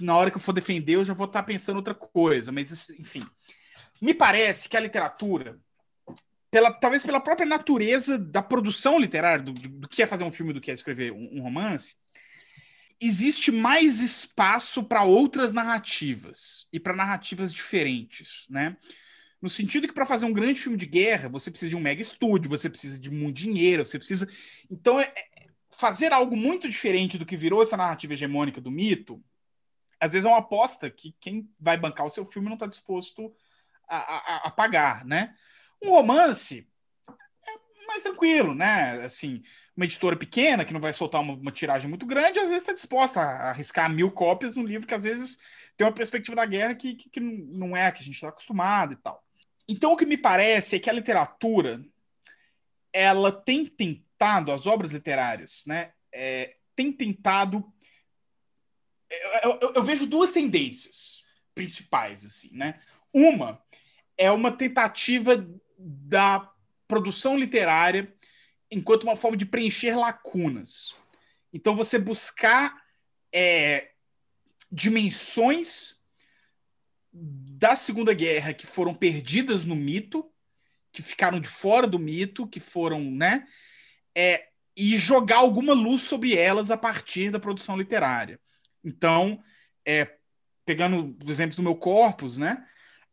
na 0.00 0.16
hora 0.16 0.30
que 0.30 0.36
eu 0.36 0.40
for 0.40 0.52
defender, 0.52 0.94
eu 0.94 1.04
já 1.04 1.14
vou 1.14 1.26
estar 1.26 1.42
pensando 1.42 1.76
outra 1.76 1.94
coisa. 1.94 2.50
Mas, 2.52 2.90
enfim. 2.90 3.24
Me 4.00 4.12
parece 4.12 4.68
que 4.68 4.76
a 4.76 4.80
literatura, 4.80 5.60
pela, 6.50 6.72
talvez 6.72 7.04
pela 7.04 7.20
própria 7.20 7.46
natureza 7.46 8.18
da 8.18 8.42
produção 8.42 8.98
literária, 8.98 9.44
do, 9.44 9.52
do 9.52 9.88
que 9.88 10.02
é 10.02 10.06
fazer 10.06 10.24
um 10.24 10.30
filme 10.30 10.52
do 10.52 10.60
que 10.60 10.70
é 10.70 10.74
escrever 10.74 11.12
um, 11.12 11.38
um 11.38 11.42
romance, 11.42 11.94
existe 13.00 13.50
mais 13.50 14.00
espaço 14.00 14.84
para 14.84 15.02
outras 15.02 15.52
narrativas 15.52 16.66
e 16.72 16.78
para 16.78 16.94
narrativas 16.94 17.52
diferentes, 17.52 18.46
né? 18.48 18.76
No 19.40 19.50
sentido 19.50 19.88
que 19.88 19.94
para 19.94 20.06
fazer 20.06 20.24
um 20.24 20.32
grande 20.32 20.60
filme 20.60 20.78
de 20.78 20.86
guerra, 20.86 21.28
você 21.28 21.50
precisa 21.50 21.70
de 21.70 21.76
um 21.76 21.80
mega 21.80 22.00
estúdio, 22.00 22.48
você 22.48 22.70
precisa 22.70 23.00
de 23.00 23.10
muito 23.10 23.38
dinheiro, 23.38 23.84
você 23.84 23.98
precisa. 23.98 24.28
Então, 24.70 25.00
é, 25.00 25.12
é, 25.16 25.46
fazer 25.72 26.12
algo 26.12 26.36
muito 26.36 26.68
diferente 26.68 27.18
do 27.18 27.26
que 27.26 27.36
virou 27.36 27.60
essa 27.60 27.76
narrativa 27.76 28.12
hegemônica 28.12 28.60
do 28.60 28.70
mito, 28.70 29.20
às 30.02 30.12
vezes 30.12 30.26
é 30.26 30.28
uma 30.28 30.38
aposta 30.38 30.90
que 30.90 31.14
quem 31.20 31.48
vai 31.60 31.76
bancar 31.76 32.04
o 32.04 32.10
seu 32.10 32.24
filme 32.24 32.48
não 32.48 32.54
está 32.54 32.66
disposto 32.66 33.32
a, 33.88 33.96
a, 33.96 34.36
a, 34.48 34.50
pagar, 34.50 35.04
né? 35.04 35.32
Um 35.80 35.90
romance 35.90 36.68
é 37.46 37.86
mais 37.86 38.02
tranquilo, 38.02 38.52
né? 38.52 39.04
Assim, 39.04 39.44
uma 39.76 39.84
editora 39.84 40.16
pequena, 40.16 40.64
que 40.64 40.72
não 40.72 40.80
vai 40.80 40.92
soltar 40.92 41.20
uma, 41.20 41.34
uma 41.34 41.52
tiragem 41.52 41.88
muito 41.88 42.04
grande, 42.04 42.40
às 42.40 42.48
vezes 42.48 42.64
está 42.64 42.72
disposta 42.72 43.20
a 43.20 43.50
arriscar 43.50 43.88
mil 43.88 44.10
cópias 44.10 44.56
num 44.56 44.66
livro 44.66 44.88
que 44.88 44.94
às 44.94 45.04
vezes 45.04 45.38
tem 45.76 45.86
uma 45.86 45.94
perspectiva 45.94 46.34
da 46.34 46.46
guerra 46.46 46.74
que, 46.74 46.94
que, 46.94 47.08
que 47.08 47.20
não 47.20 47.76
é 47.76 47.86
a 47.86 47.92
que 47.92 48.00
a 48.00 48.04
gente 48.04 48.14
está 48.14 48.28
acostumado 48.28 48.94
e 48.94 48.96
tal. 48.96 49.22
Então, 49.68 49.92
o 49.92 49.96
que 49.96 50.04
me 50.04 50.16
parece 50.16 50.74
é 50.74 50.78
que 50.80 50.90
a 50.90 50.92
literatura 50.92 51.80
ela 52.92 53.30
tem 53.30 53.64
tentado, 53.66 54.50
as 54.50 54.66
obras 54.66 54.90
literárias, 54.90 55.62
né, 55.64 55.92
é, 56.12 56.56
tem 56.74 56.92
tentado. 56.92 57.72
Eu, 59.42 59.58
eu, 59.60 59.72
eu, 59.76 59.82
vejo 59.84 60.06
duas 60.06 60.30
tendências 60.30 61.24
principais, 61.54 62.24
assim, 62.24 62.56
né? 62.56 62.80
Uma 63.12 63.62
é 64.16 64.30
uma 64.30 64.50
tentativa 64.52 65.46
da 65.78 66.50
produção 66.88 67.36
literária 67.36 68.14
enquanto 68.70 69.02
uma 69.04 69.16
forma 69.16 69.36
de 69.36 69.44
preencher 69.44 69.94
lacunas. 69.96 70.94
Então, 71.52 71.76
você 71.76 71.98
buscar 71.98 72.74
é, 73.32 73.90
dimensões 74.70 76.00
da 77.12 77.76
Segunda 77.76 78.14
Guerra 78.14 78.54
que 78.54 78.66
foram 78.66 78.94
perdidas 78.94 79.66
no 79.66 79.76
mito, 79.76 80.30
que 80.90 81.02
ficaram 81.02 81.38
de 81.38 81.48
fora 81.48 81.86
do 81.86 81.98
mito, 81.98 82.46
que 82.46 82.60
foram, 82.60 83.00
né? 83.10 83.46
É, 84.14 84.48
e 84.74 84.96
jogar 84.96 85.38
alguma 85.38 85.74
luz 85.74 86.02
sobre 86.02 86.34
elas 86.36 86.70
a 86.70 86.76
partir 86.76 87.30
da 87.30 87.38
produção 87.38 87.76
literária. 87.76 88.40
Então, 88.84 89.42
é, 89.86 90.16
pegando 90.64 91.16
os 91.22 91.30
exemplos 91.30 91.56
do 91.56 91.62
meu 91.62 91.74
corpus, 91.74 92.38
né? 92.38 92.64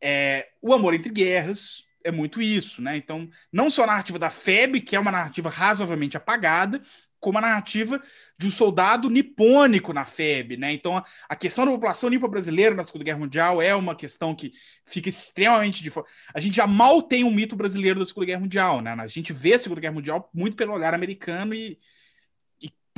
É, 0.02 0.50
o 0.62 0.74
Amor 0.74 0.94
entre 0.94 1.12
Guerras 1.12 1.84
é 2.04 2.12
muito 2.12 2.42
isso, 2.42 2.82
né? 2.82 2.96
Então, 2.96 3.30
não 3.52 3.70
só 3.70 3.84
a 3.84 3.88
narrativa 3.88 4.18
da 4.18 4.30
FEB, 4.30 4.82
que 4.82 4.96
é 4.96 5.00
uma 5.00 5.12
narrativa 5.12 5.50
razoavelmente 5.50 6.16
apagada, 6.16 6.82
como 7.20 7.38
a 7.38 7.42
narrativa 7.42 8.02
de 8.38 8.48
um 8.48 8.52
soldado 8.52 9.10
nipônico 9.10 9.92
na 9.92 10.06
FEB, 10.06 10.56
né? 10.58 10.72
Então, 10.72 11.04
a 11.28 11.36
questão 11.36 11.66
da 11.66 11.72
população 11.72 12.10
nipo-brasileira 12.10 12.74
na 12.74 12.84
Segunda 12.84 13.04
Guerra 13.04 13.20
Mundial 13.20 13.62
é 13.62 13.76
uma 13.76 13.94
questão 13.96 14.34
que 14.34 14.54
fica 14.86 15.10
extremamente 15.10 15.84
de 15.84 15.90
fora. 15.90 16.08
A 16.34 16.40
gente 16.40 16.56
já 16.56 16.66
mal 16.66 17.02
tem 17.02 17.24
um 17.24 17.32
mito 17.32 17.56
brasileiro 17.56 18.00
da 18.00 18.06
Segunda 18.06 18.26
Guerra 18.26 18.40
Mundial, 18.40 18.82
né? 18.82 18.96
A 18.98 19.08
gente 19.08 19.34
vê 19.34 19.54
a 19.54 19.60
Segunda 19.60 19.82
Guerra 19.82 19.94
Mundial 19.94 20.30
muito 20.34 20.56
pelo 20.56 20.74
olhar 20.74 20.94
americano 20.94 21.54
e, 21.54 21.78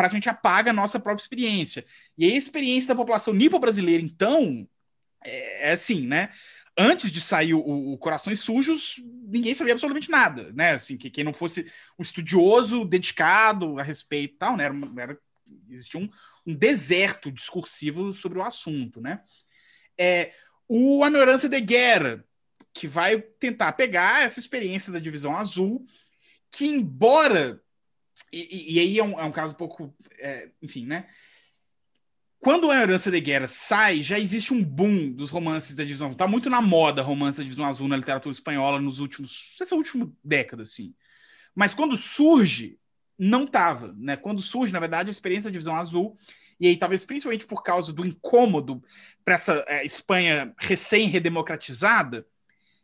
e 0.06 0.10
para 0.10 0.18
a 0.18 0.20
gente 0.20 0.30
apaga 0.30 0.72
a 0.72 0.74
nossa 0.74 1.00
própria 1.00 1.24
experiência. 1.24 1.86
E 2.18 2.26
a 2.26 2.36
experiência 2.36 2.90
da 2.90 2.96
população 2.96 3.34
nipo-brasileira, 3.34 4.04
então, 4.04 4.68
é, 5.24 5.70
é 5.70 5.72
assim, 5.74 6.08
né? 6.08 6.30
antes 6.78 7.12
de 7.12 7.20
sair 7.22 7.54
o, 7.54 7.60
o, 7.60 7.98
Corações 7.98 8.40
Sujos, 8.40 8.96
ninguém 9.28 9.54
sabia 9.54 9.74
absolutamente 9.74 10.10
nada, 10.10 10.52
né? 10.54 10.72
Assim, 10.72 10.98
que 10.98 11.10
quem 11.10 11.24
não 11.24 11.34
fosse 11.34 11.70
um 11.98 12.02
estudioso 12.02 12.86
dedicado 12.86 13.78
a 13.78 13.84
respeito 13.84 14.36
e 14.36 14.38
tal, 14.38 14.58
né? 14.58 14.66
Era, 14.66 14.76
era, 14.98 15.20
existia 15.70 16.00
um, 16.00 16.10
um 16.46 16.56
deserto 16.56 17.32
discursivo 17.32 18.14
sobre 18.14 18.40
o 18.40 18.44
assunto, 18.44 19.02
né? 19.02 19.22
É, 19.98 20.34
o 20.68 21.04
Anorança 21.04 21.50
de 21.50 21.60
Guerra, 21.60 22.24
que 22.74 22.88
vai 22.88 23.22
tentar 23.22 23.74
pegar 23.74 24.24
essa 24.24 24.40
experiência 24.40 24.92
da 24.92 25.00
Divisão 25.00 25.36
Azul, 25.38 25.86
que 26.50 26.66
embora... 26.66 27.62
E, 28.32 28.76
e 28.76 28.80
aí 28.80 29.00
é 29.00 29.04
um, 29.04 29.20
é 29.20 29.24
um, 29.24 29.32
caso 29.32 29.54
um 29.54 29.58
pouco... 29.58 29.94
É, 30.20 30.50
enfim, 30.62 30.86
né? 30.86 31.08
Quando 32.42 32.72
a 32.72 32.82
Herança 32.82 33.12
de 33.12 33.22
Guerra 33.22 33.48
sai, 33.48 34.02
já 34.02 34.18
existe 34.18 34.52
um 34.52 34.64
boom 34.64 35.12
dos 35.12 35.30
romances 35.30 35.76
da 35.76 35.84
Divisão 35.84 36.08
Azul. 36.08 36.18
Tá 36.18 36.28
muito 36.28 36.50
na 36.50 36.60
moda 36.60 37.04
romance 37.04 37.38
da 37.38 37.44
Divisão 37.44 37.66
Azul 37.66 37.88
na 37.88 37.96
literatura 37.96 38.34
espanhola 38.34 38.82
nos 38.82 39.00
últimos, 39.00 39.54
se 39.56 39.72
é 39.72 39.78
última 39.78 40.12
década, 40.24 40.64
assim. 40.64 40.96
Mas 41.54 41.76
quando 41.76 41.96
surge, 41.96 42.80
não 43.18 43.46
tava, 43.46 43.94
né? 43.96 44.18
Quando 44.18 44.42
surge, 44.42 44.74
na 44.74 44.80
verdade, 44.80 45.10
a 45.10 45.12
experiência 45.12 45.50
da 45.50 45.52
Divisão 45.52 45.76
Azul, 45.76 46.18
e 46.60 46.68
aí 46.68 46.78
talvez 46.78 47.06
principalmente 47.06 47.46
por 47.46 47.62
causa 47.62 47.94
do 47.94 48.04
incômodo 48.04 48.84
para 49.24 49.36
essa 49.36 49.64
é, 49.68 49.86
Espanha 49.86 50.52
recém-redemocratizada, 50.58 52.26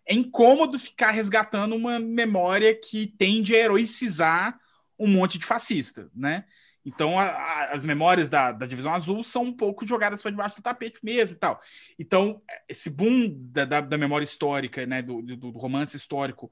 é 0.05 0.13
incômodo 0.13 0.77
ficar 0.77 1.09
resgatando 1.09 1.75
uma 1.75 1.97
memória 1.97 2.79
que 2.79 3.07
tende 3.17 3.55
a 3.55 3.57
heroicizar 3.57 4.59
um 4.99 5.07
monte 5.07 5.37
de 5.37 5.45
fascista, 5.45 6.09
né? 6.15 6.45
Então, 6.87 7.19
a, 7.19 7.25
a, 7.25 7.71
as 7.71 7.83
memórias 7.83 8.29
da, 8.29 8.53
da, 8.53 8.65
Divisão 8.65 8.93
Azul 8.93 9.21
são 9.21 9.43
um 9.43 9.51
pouco 9.51 9.85
jogadas 9.85 10.21
para 10.21 10.31
debaixo 10.31 10.55
do 10.55 10.61
tapete 10.61 10.99
mesmo 11.03 11.35
tal. 11.35 11.59
Então, 11.99 12.41
esse 12.69 12.89
boom 12.89 13.27
da, 13.51 13.65
da, 13.65 13.81
da 13.81 13.97
memória 13.97 14.23
histórica, 14.23 14.85
né, 14.85 15.01
do, 15.01 15.21
do, 15.21 15.35
do, 15.35 15.51
romance 15.51 15.97
histórico 15.97 16.49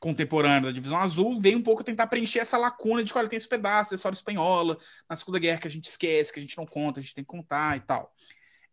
contemporâneo 0.00 0.68
da 0.68 0.72
Divisão 0.72 0.98
Azul, 0.98 1.40
veio 1.40 1.56
um 1.56 1.62
pouco 1.62 1.84
tentar 1.84 2.08
preencher 2.08 2.40
essa 2.40 2.58
lacuna 2.58 3.04
de 3.04 3.12
que, 3.12 3.18
olha, 3.18 3.28
tem 3.28 3.36
esse 3.36 3.48
pedaço 3.48 3.90
da 3.90 3.94
história 3.94 4.16
espanhola, 4.16 4.76
na 5.08 5.14
Segunda 5.14 5.38
Guerra, 5.38 5.60
que 5.60 5.68
a 5.68 5.70
gente 5.70 5.88
esquece, 5.88 6.32
que 6.32 6.40
a 6.40 6.42
gente 6.42 6.58
não 6.58 6.66
conta, 6.66 6.98
a 6.98 7.02
gente 7.02 7.14
tem 7.14 7.22
que 7.22 7.28
contar 7.28 7.76
e 7.76 7.80
tal. 7.80 8.12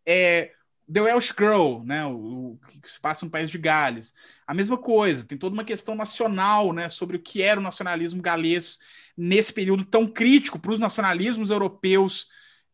É, 0.04 0.50
The 0.92 1.00
Welsh 1.00 1.32
Girl, 1.36 1.82
né, 1.84 2.04
o, 2.04 2.52
o, 2.52 2.60
que 2.82 2.90
se 2.90 3.00
passa 3.00 3.24
no 3.24 3.30
país 3.30 3.50
de 3.50 3.58
Gales. 3.58 4.14
A 4.46 4.52
mesma 4.52 4.76
coisa, 4.76 5.24
tem 5.24 5.38
toda 5.38 5.54
uma 5.54 5.64
questão 5.64 5.94
nacional, 5.94 6.72
né, 6.72 6.88
sobre 6.88 7.16
o 7.16 7.20
que 7.20 7.42
era 7.42 7.58
o 7.58 7.62
nacionalismo 7.62 8.20
galês 8.20 8.78
nesse 9.16 9.52
período 9.52 9.84
tão 9.84 10.06
crítico 10.06 10.58
para 10.58 10.72
os 10.72 10.80
nacionalismos 10.80 11.50
europeus 11.50 12.28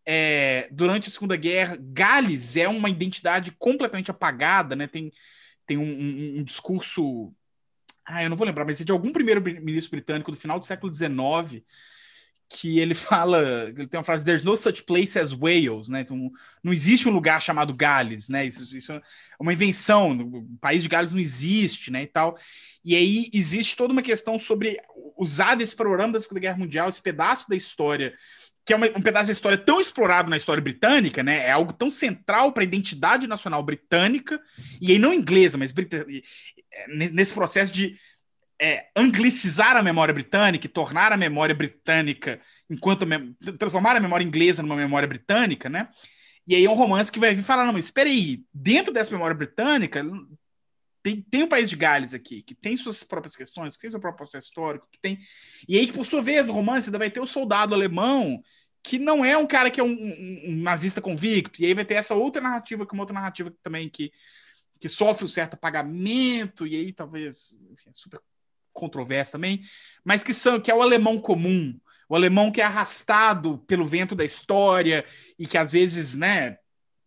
é, 0.04 0.68
durante 0.72 1.08
a 1.08 1.10
Segunda 1.10 1.36
Guerra. 1.36 1.78
Gales 1.80 2.56
é 2.56 2.68
uma 2.68 2.90
identidade 2.90 3.52
completamente 3.58 4.10
apagada, 4.10 4.74
né, 4.74 4.86
tem, 4.86 5.12
tem 5.64 5.76
um, 5.76 5.82
um, 5.82 6.38
um 6.40 6.44
discurso, 6.44 7.32
ah, 8.04 8.24
eu 8.24 8.30
não 8.30 8.36
vou 8.36 8.46
lembrar, 8.46 8.64
mas 8.64 8.80
é 8.80 8.84
de 8.84 8.92
algum 8.92 9.12
primeiro-ministro 9.12 9.92
britânico 9.92 10.32
do 10.32 10.36
final 10.36 10.58
do 10.58 10.66
século 10.66 10.92
XIX, 10.92 11.62
que 12.50 12.80
ele 12.80 12.94
fala, 12.94 13.40
ele 13.68 13.86
tem 13.86 13.96
uma 13.96 14.04
frase, 14.04 14.24
there's 14.24 14.42
no 14.42 14.56
such 14.56 14.82
place 14.82 15.16
as 15.16 15.32
Wales, 15.32 15.88
né? 15.88 16.00
Então, 16.00 16.30
não 16.62 16.72
existe 16.72 17.08
um 17.08 17.12
lugar 17.12 17.40
chamado 17.40 17.72
Gales, 17.72 18.28
né? 18.28 18.44
Isso, 18.44 18.76
isso 18.76 18.92
é 18.92 19.00
uma 19.38 19.52
invenção, 19.52 20.10
o 20.20 20.58
país 20.60 20.82
de 20.82 20.88
Gales 20.88 21.12
não 21.12 21.20
existe, 21.20 21.92
né? 21.92 22.02
E 22.02 22.06
tal. 22.08 22.36
E 22.84 22.96
aí 22.96 23.30
existe 23.32 23.76
toda 23.76 23.92
uma 23.92 24.02
questão 24.02 24.36
sobre 24.38 24.78
usar 25.16 25.54
desse 25.54 25.76
programa 25.76 26.14
da 26.14 26.20
Segunda 26.20 26.40
Guerra 26.40 26.58
Mundial, 26.58 26.88
esse 26.88 27.00
pedaço 27.00 27.48
da 27.48 27.54
história, 27.54 28.14
que 28.66 28.72
é 28.72 28.76
uma, 28.76 28.86
um 28.88 29.02
pedaço 29.02 29.26
da 29.26 29.32
história 29.32 29.56
tão 29.56 29.80
explorado 29.80 30.28
na 30.28 30.36
história 30.36 30.62
britânica, 30.62 31.22
né? 31.22 31.46
É 31.46 31.52
algo 31.52 31.72
tão 31.72 31.88
central 31.88 32.52
para 32.52 32.64
a 32.64 32.64
identidade 32.64 33.28
nacional 33.28 33.62
britânica, 33.62 34.40
e 34.80 34.90
aí 34.90 34.98
não 34.98 35.14
inglesa, 35.14 35.56
mas 35.56 35.72
nesse 36.88 37.32
processo 37.32 37.72
de 37.72 37.96
é, 38.60 38.88
anglicizar 38.94 39.76
a 39.76 39.82
memória 39.82 40.12
britânica 40.12 40.66
e 40.66 40.68
tornar 40.68 41.12
a 41.12 41.16
memória 41.16 41.54
britânica 41.54 42.40
enquanto 42.68 43.06
transformar 43.58 43.96
a 43.96 44.00
memória 44.00 44.24
inglesa 44.24 44.62
numa 44.62 44.76
memória 44.76 45.08
britânica, 45.08 45.68
né? 45.68 45.88
E 46.46 46.54
aí 46.54 46.64
é 46.64 46.70
um 46.70 46.74
romance 46.74 47.10
que 47.10 47.18
vai 47.18 47.34
vir 47.34 47.42
falar, 47.42 47.64
não, 47.64 47.72
mas 47.72 47.86
espera 47.86 48.08
aí, 48.08 48.44
dentro 48.52 48.92
dessa 48.92 49.12
memória 49.12 49.36
britânica 49.36 50.04
tem, 51.02 51.22
tem 51.22 51.42
o 51.42 51.48
país 51.48 51.70
de 51.70 51.76
Gales 51.76 52.12
aqui, 52.12 52.42
que 52.42 52.54
tem 52.54 52.76
suas 52.76 53.02
próprias 53.02 53.34
questões, 53.34 53.74
que 53.74 53.82
tem 53.82 53.90
seu 53.90 54.00
próprio 54.00 54.18
processo 54.18 54.48
histórico, 54.48 54.86
que 54.92 55.00
tem... 55.00 55.18
E 55.66 55.78
aí, 55.78 55.90
por 55.90 56.04
sua 56.04 56.20
vez, 56.20 56.46
no 56.46 56.52
romance 56.52 56.88
ainda 56.88 56.98
vai 56.98 57.10
ter 57.10 57.20
o 57.20 57.26
soldado 57.26 57.74
alemão, 57.74 58.42
que 58.82 58.98
não 58.98 59.24
é 59.24 59.36
um 59.36 59.46
cara 59.46 59.70
que 59.70 59.80
é 59.80 59.84
um, 59.84 59.92
um, 59.92 60.42
um 60.48 60.56
nazista 60.56 61.00
convicto, 61.00 61.62
e 61.62 61.66
aí 61.66 61.74
vai 61.74 61.84
ter 61.84 61.94
essa 61.94 62.14
outra 62.14 62.42
narrativa, 62.42 62.86
que 62.86 62.92
é 62.92 62.94
uma 62.94 63.02
outra 63.02 63.14
narrativa 63.14 63.54
também 63.62 63.88
que, 63.88 64.12
que 64.78 64.88
sofre 64.88 65.24
um 65.24 65.28
certo 65.28 65.54
apagamento, 65.54 66.66
e 66.66 66.76
aí 66.76 66.92
talvez, 66.92 67.56
enfim, 67.70 67.88
é 67.88 67.92
super 67.92 68.20
controverso 68.80 69.32
também, 69.32 69.62
mas 70.04 70.24
que 70.24 70.34
são 70.34 70.60
que 70.60 70.70
é 70.70 70.74
o 70.74 70.82
alemão 70.82 71.18
comum, 71.18 71.78
o 72.08 72.16
alemão 72.16 72.50
que 72.50 72.60
é 72.60 72.64
arrastado 72.64 73.58
pelo 73.66 73.84
vento 73.84 74.14
da 74.16 74.24
história 74.24 75.04
e 75.38 75.46
que 75.46 75.56
às 75.56 75.72
vezes, 75.72 76.16
né, 76.16 76.58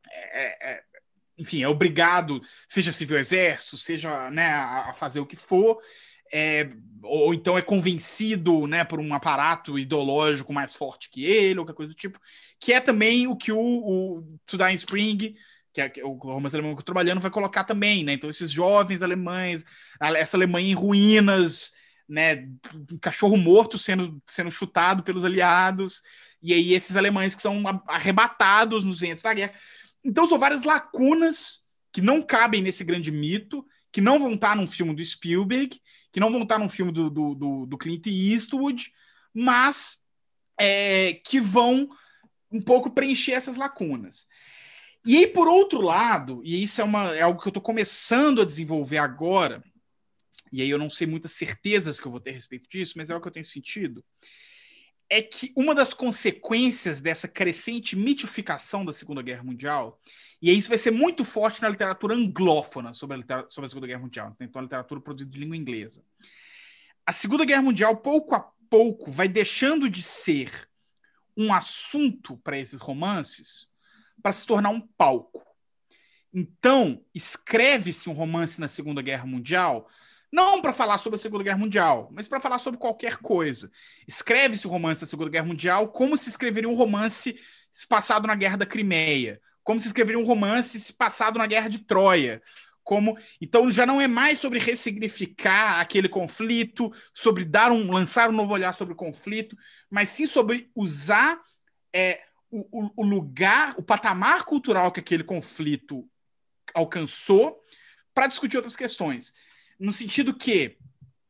é, 0.09 0.71
é, 0.71 0.83
enfim, 1.37 1.61
é 1.61 1.67
obrigado, 1.67 2.41
seja 2.67 2.93
civil 2.93 3.17
exército, 3.17 3.77
seja 3.77 4.29
né, 4.29 4.47
a, 4.47 4.93
fazer 4.93 5.19
o 5.19 5.25
que 5.25 5.35
for, 5.35 5.77
é, 6.31 6.69
ou 7.03 7.33
então 7.33 7.57
é 7.57 7.61
convencido 7.61 8.65
né, 8.65 8.83
por 8.83 8.99
um 8.99 9.13
aparato 9.13 9.77
ideológico 9.77 10.53
mais 10.53 10.75
forte 10.75 11.09
que 11.09 11.25
ele, 11.25 11.59
ou 11.59 11.65
qualquer 11.65 11.77
coisa 11.77 11.93
do 11.93 11.97
tipo, 11.97 12.19
que 12.59 12.71
é 12.71 12.79
também 12.79 13.27
o 13.27 13.35
que 13.35 13.51
o, 13.51 13.59
o 13.59 14.39
Sudan 14.49 14.71
Spring 14.71 15.35
que 15.73 15.81
é 15.81 16.05
o 16.05 16.13
romance 16.13 16.55
alemão 16.55 16.73
que 16.75 16.81
eu 16.81 16.83
tô 16.83 16.93
trabalhando 16.93 17.19
vai 17.19 17.31
colocar 17.31 17.63
também, 17.63 18.03
né? 18.03 18.13
Então, 18.13 18.29
esses 18.29 18.51
jovens 18.51 19.01
alemães, 19.01 19.65
essa 19.99 20.37
Alemanha 20.37 20.71
em 20.71 20.75
ruínas, 20.75 21.71
né? 22.07 22.47
Um 22.91 22.99
cachorro 23.01 23.35
morto 23.37 23.79
sendo, 23.79 24.21
sendo 24.27 24.51
chutado 24.51 25.01
pelos 25.01 25.23
aliados, 25.23 26.01
e 26.41 26.53
aí 26.53 26.73
esses 26.73 26.95
alemães 26.95 27.35
que 27.35 27.41
são 27.41 27.63
arrebatados 27.87 28.83
nos 28.83 28.99
ventos 28.99 29.23
da 29.23 29.33
guerra. 29.33 29.53
Então, 30.03 30.27
são 30.27 30.37
várias 30.37 30.63
lacunas 30.63 31.63
que 31.91 32.01
não 32.01 32.21
cabem 32.21 32.61
nesse 32.61 32.83
grande 32.83 33.11
mito, 33.11 33.65
que 33.91 34.01
não 34.01 34.19
vão 34.19 34.33
estar 34.33 34.55
num 34.55 34.67
filme 34.67 34.95
do 34.95 35.03
Spielberg, 35.03 35.79
que 36.11 36.19
não 36.19 36.31
vão 36.31 36.43
estar 36.43 36.59
num 36.59 36.69
filme 36.69 36.91
do, 36.91 37.09
do, 37.09 37.33
do, 37.33 37.65
do 37.65 37.77
Clint 37.77 38.05
Eastwood, 38.05 38.91
mas 39.33 39.97
é, 40.59 41.13
que 41.25 41.39
vão 41.39 41.89
um 42.51 42.61
pouco 42.61 42.91
preencher 42.91 43.31
essas 43.31 43.57
lacunas. 43.57 44.27
E 45.05 45.17
aí, 45.17 45.27
por 45.27 45.49
outro 45.49 45.81
lado, 45.81 46.41
e 46.45 46.63
isso 46.63 46.79
é, 46.79 46.83
uma, 46.83 47.13
é 47.13 47.21
algo 47.21 47.41
que 47.41 47.47
eu 47.47 47.51
estou 47.51 47.61
começando 47.61 48.41
a 48.41 48.45
desenvolver 48.45 48.99
agora, 48.99 49.61
e 50.51 50.61
aí 50.61 50.69
eu 50.69 50.77
não 50.77 50.89
sei 50.89 51.05
muitas 51.05 51.33
certezas 51.33 51.99
que 51.99 52.07
eu 52.07 52.11
vou 52.11 52.21
ter 52.21 52.29
a 52.29 52.33
respeito 52.33 52.69
disso, 52.69 52.93
mas 52.95 53.09
é 53.09 53.15
o 53.15 53.19
que 53.19 53.27
eu 53.27 53.31
tenho 53.31 53.45
sentido, 53.45 54.03
é 55.09 55.21
que 55.21 55.51
uma 55.57 55.75
das 55.75 55.93
consequências 55.93 57.01
dessa 57.01 57.27
crescente 57.27 57.97
mitificação 57.97 58.85
da 58.85 58.93
Segunda 58.93 59.21
Guerra 59.21 59.43
Mundial, 59.43 59.99
e 60.41 60.51
isso 60.51 60.69
vai 60.69 60.77
ser 60.77 60.91
muito 60.91 61.25
forte 61.25 61.61
na 61.61 61.67
literatura 61.67 62.15
anglófona 62.15 62.93
sobre 62.93 63.17
a, 63.27 63.45
sobre 63.49 63.65
a 63.65 63.69
Segunda 63.69 63.87
Guerra 63.87 64.01
Mundial, 64.01 64.33
então 64.39 64.59
a 64.61 64.63
literatura 64.63 65.01
produzida 65.01 65.31
de 65.31 65.39
língua 65.39 65.57
inglesa. 65.57 66.01
A 67.05 67.11
Segunda 67.11 67.43
Guerra 67.43 67.61
Mundial, 67.61 67.97
pouco 67.97 68.35
a 68.35 68.39
pouco, 68.69 69.11
vai 69.11 69.27
deixando 69.27 69.89
de 69.89 70.01
ser 70.01 70.69
um 71.35 71.53
assunto 71.53 72.37
para 72.37 72.57
esses 72.57 72.79
romances 72.79 73.72
para 74.23 74.31
se 74.31 74.45
tornar 74.45 74.69
um 74.69 74.81
palco. 74.81 75.43
Então, 76.33 77.05
escreve-se 77.13 78.09
um 78.09 78.13
romance 78.13 78.59
na 78.59 78.67
Segunda 78.67 79.01
Guerra 79.01 79.25
Mundial 79.25 79.87
não 80.31 80.63
para 80.63 80.73
falar 80.73 80.97
sobre 80.97 81.15
a 81.15 81.19
Segunda 81.19 81.43
Guerra 81.43 81.59
Mundial, 81.59 82.09
mas 82.11 82.27
para 82.27 82.39
falar 82.39 82.57
sobre 82.57 82.79
qualquer 82.79 83.17
coisa. 83.17 83.69
Escreve-se 84.07 84.65
o 84.65 84.69
romance 84.69 85.01
da 85.01 85.05
Segunda 85.05 85.29
Guerra 85.29 85.45
Mundial 85.45 85.89
como 85.89 86.17
se 86.17 86.27
escreveria 86.27 86.67
um 86.67 86.73
romance 86.73 87.39
passado 87.87 88.25
na 88.25 88.33
Guerra 88.33 88.57
da 88.57 88.65
Crimeia, 88.65 89.39
como 89.63 89.79
se 89.79 89.85
escreveria 89.85 90.19
um 90.19 90.25
romance 90.25 90.91
passado 90.93 91.37
na 91.37 91.45
Guerra 91.45 91.69
de 91.69 91.79
Troia. 91.79 92.41
Como 92.83 93.15
então 93.39 93.69
já 93.69 93.85
não 93.85 94.01
é 94.01 94.07
mais 94.07 94.39
sobre 94.39 94.57
ressignificar 94.57 95.79
aquele 95.79 96.09
conflito, 96.09 96.91
sobre 97.13 97.45
dar 97.45 97.71
um 97.71 97.91
lançar 97.91 98.27
um 98.29 98.33
novo 98.33 98.53
olhar 98.53 98.73
sobre 98.73 98.93
o 98.95 98.97
conflito, 98.97 99.55
mas 99.87 100.09
sim 100.09 100.25
sobre 100.25 100.67
usar 100.75 101.39
é, 101.93 102.21
o, 102.71 102.91
o 102.95 103.03
lugar, 103.03 103.73
o 103.77 103.83
patamar 103.83 104.43
cultural 104.45 104.91
que 104.91 104.99
aquele 104.99 105.23
conflito 105.23 106.07
alcançou 106.73 107.59
para 108.13 108.27
discutir 108.27 108.57
outras 108.57 108.75
questões. 108.75 109.33
No 109.79 109.91
sentido 109.91 110.35
que 110.35 110.77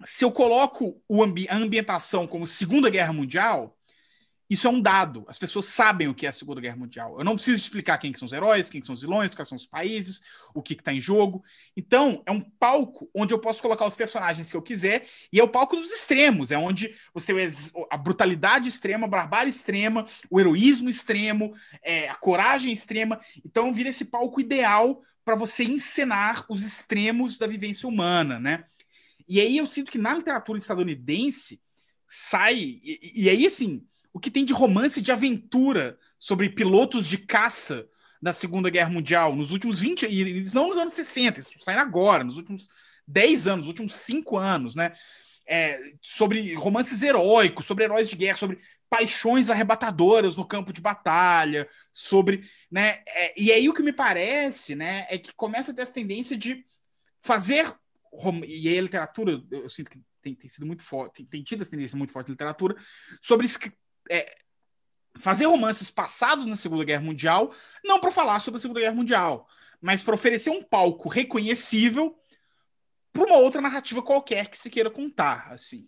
se 0.03 0.25
eu 0.25 0.31
coloco 0.31 1.01
ambi 1.09 1.47
a 1.49 1.55
ambientação 1.55 2.27
como 2.27 2.45
Segunda 2.45 2.89
Guerra 2.89 3.13
Mundial, 3.13 3.77
isso 4.53 4.67
é 4.67 4.69
um 4.69 4.79
dado. 4.79 5.25
As 5.27 5.37
pessoas 5.37 5.65
sabem 5.65 6.07
o 6.07 6.13
que 6.13 6.25
é 6.25 6.29
a 6.29 6.33
Segunda 6.33 6.61
Guerra 6.61 6.75
Mundial. 6.75 7.17
Eu 7.17 7.23
não 7.23 7.35
preciso 7.35 7.61
explicar 7.61 7.97
quem 7.97 8.11
que 8.11 8.19
são 8.19 8.27
os 8.27 8.31
heróis, 8.31 8.69
quem 8.69 8.79
que 8.79 8.85
são 8.85 8.93
os 8.93 9.01
vilões, 9.01 9.33
quais 9.33 9.49
são 9.49 9.55
os 9.55 9.65
países, 9.65 10.21
o 10.53 10.61
que 10.61 10.73
está 10.73 10.93
em 10.93 11.01
jogo. 11.01 11.43
Então, 11.75 12.21
é 12.25 12.31
um 12.31 12.39
palco 12.39 13.09
onde 13.15 13.33
eu 13.33 13.39
posso 13.39 13.61
colocar 13.61 13.85
os 13.85 13.95
personagens 13.95 14.51
que 14.51 14.55
eu 14.55 14.61
quiser, 14.61 15.07
e 15.31 15.39
é 15.39 15.43
o 15.43 15.49
palco 15.49 15.75
dos 15.75 15.91
extremos. 15.91 16.51
É 16.51 16.57
onde 16.57 16.95
você 17.13 17.33
tem 17.33 17.51
a 17.89 17.97
brutalidade 17.97 18.69
extrema, 18.69 19.07
a 19.07 19.09
barbárie 19.09 19.49
extrema, 19.49 20.05
o 20.29 20.39
heroísmo 20.39 20.87
extremo, 20.87 21.53
é, 21.81 22.07
a 22.07 22.15
coragem 22.15 22.71
extrema. 22.71 23.19
Então, 23.43 23.73
vira 23.73 23.89
esse 23.89 24.05
palco 24.05 24.39
ideal 24.39 25.01
para 25.25 25.35
você 25.35 25.63
encenar 25.63 26.45
os 26.47 26.63
extremos 26.63 27.39
da 27.39 27.47
vivência 27.47 27.89
humana, 27.89 28.39
né? 28.39 28.65
E 29.27 29.39
aí 29.41 29.57
eu 29.57 29.67
sinto 29.67 29.91
que 29.91 29.97
na 29.97 30.13
literatura 30.13 30.59
estadunidense 30.59 31.61
sai. 32.05 32.79
E, 32.83 33.23
e 33.23 33.29
aí, 33.29 33.47
assim, 33.47 33.83
o 34.13 34.19
que 34.19 34.29
tem 34.29 34.45
de 34.45 34.53
romance 34.53 35.01
de 35.01 35.11
aventura 35.11 35.97
sobre 36.19 36.49
pilotos 36.49 37.07
de 37.07 37.17
caça 37.17 37.87
da 38.21 38.31
Segunda 38.31 38.69
Guerra 38.69 38.89
Mundial 38.89 39.35
nos 39.35 39.51
últimos 39.51 39.79
20 39.79 40.05
e 40.05 40.43
não 40.53 40.69
nos 40.69 40.77
anos 40.77 40.93
60, 40.93 41.39
isso 41.39 41.53
saindo 41.61 41.81
agora, 41.81 42.23
nos 42.23 42.37
últimos 42.37 42.69
10 43.07 43.47
anos, 43.47 43.59
nos 43.61 43.67
últimos 43.67 43.95
5 43.95 44.37
anos, 44.37 44.75
né? 44.75 44.93
É, 45.45 45.77
sobre 46.01 46.53
romances 46.55 47.03
heróicos, 47.03 47.65
sobre 47.65 47.83
heróis 47.83 48.09
de 48.09 48.15
guerra, 48.15 48.37
sobre 48.37 48.61
paixões 48.89 49.49
arrebatadoras 49.49 50.37
no 50.37 50.47
campo 50.47 50.71
de 50.71 50.79
batalha, 50.79 51.67
sobre, 51.91 52.49
né? 52.71 53.01
É, 53.07 53.33
e 53.35 53.51
aí 53.51 53.67
o 53.67 53.73
que 53.73 53.83
me 53.83 53.91
parece, 53.91 54.73
né, 54.73 55.05
é 55.09 55.17
que 55.17 55.33
começa 55.33 55.71
a 55.71 55.73
ter 55.73 55.81
essa 55.81 55.93
tendência 55.93 56.37
de 56.37 56.63
fazer 57.19 57.75
e 58.45 58.69
aí 58.69 58.77
a 58.77 58.81
literatura, 58.81 59.43
eu 59.49 59.69
sinto 59.69 59.89
que 59.89 59.99
tem, 60.21 60.35
tem 60.35 60.49
sido 60.49 60.65
muito 60.65 60.83
forte, 60.83 61.15
tem, 61.15 61.25
tem, 61.25 61.43
tido 61.43 61.61
essa 61.61 61.71
tendência 61.71 61.97
muito 61.97 62.13
forte 62.13 62.27
na 62.27 62.33
literatura 62.33 62.75
sobre 63.19 63.47
é, 64.09 64.35
fazer 65.17 65.45
romances 65.45 65.91
passados 65.91 66.45
na 66.45 66.55
Segunda 66.55 66.83
Guerra 66.83 67.03
Mundial, 67.03 67.53
não 67.83 67.99
para 67.99 68.11
falar 68.11 68.39
sobre 68.39 68.57
a 68.57 68.61
Segunda 68.61 68.79
Guerra 68.79 68.95
Mundial, 68.95 69.47
mas 69.81 70.03
para 70.03 70.15
oferecer 70.15 70.49
um 70.49 70.63
palco 70.63 71.09
reconhecível 71.09 72.17
para 73.11 73.25
uma 73.25 73.37
outra 73.37 73.61
narrativa 73.61 74.01
qualquer 74.01 74.49
que 74.49 74.57
se 74.57 74.69
queira 74.69 74.89
contar, 74.89 75.51
assim 75.51 75.87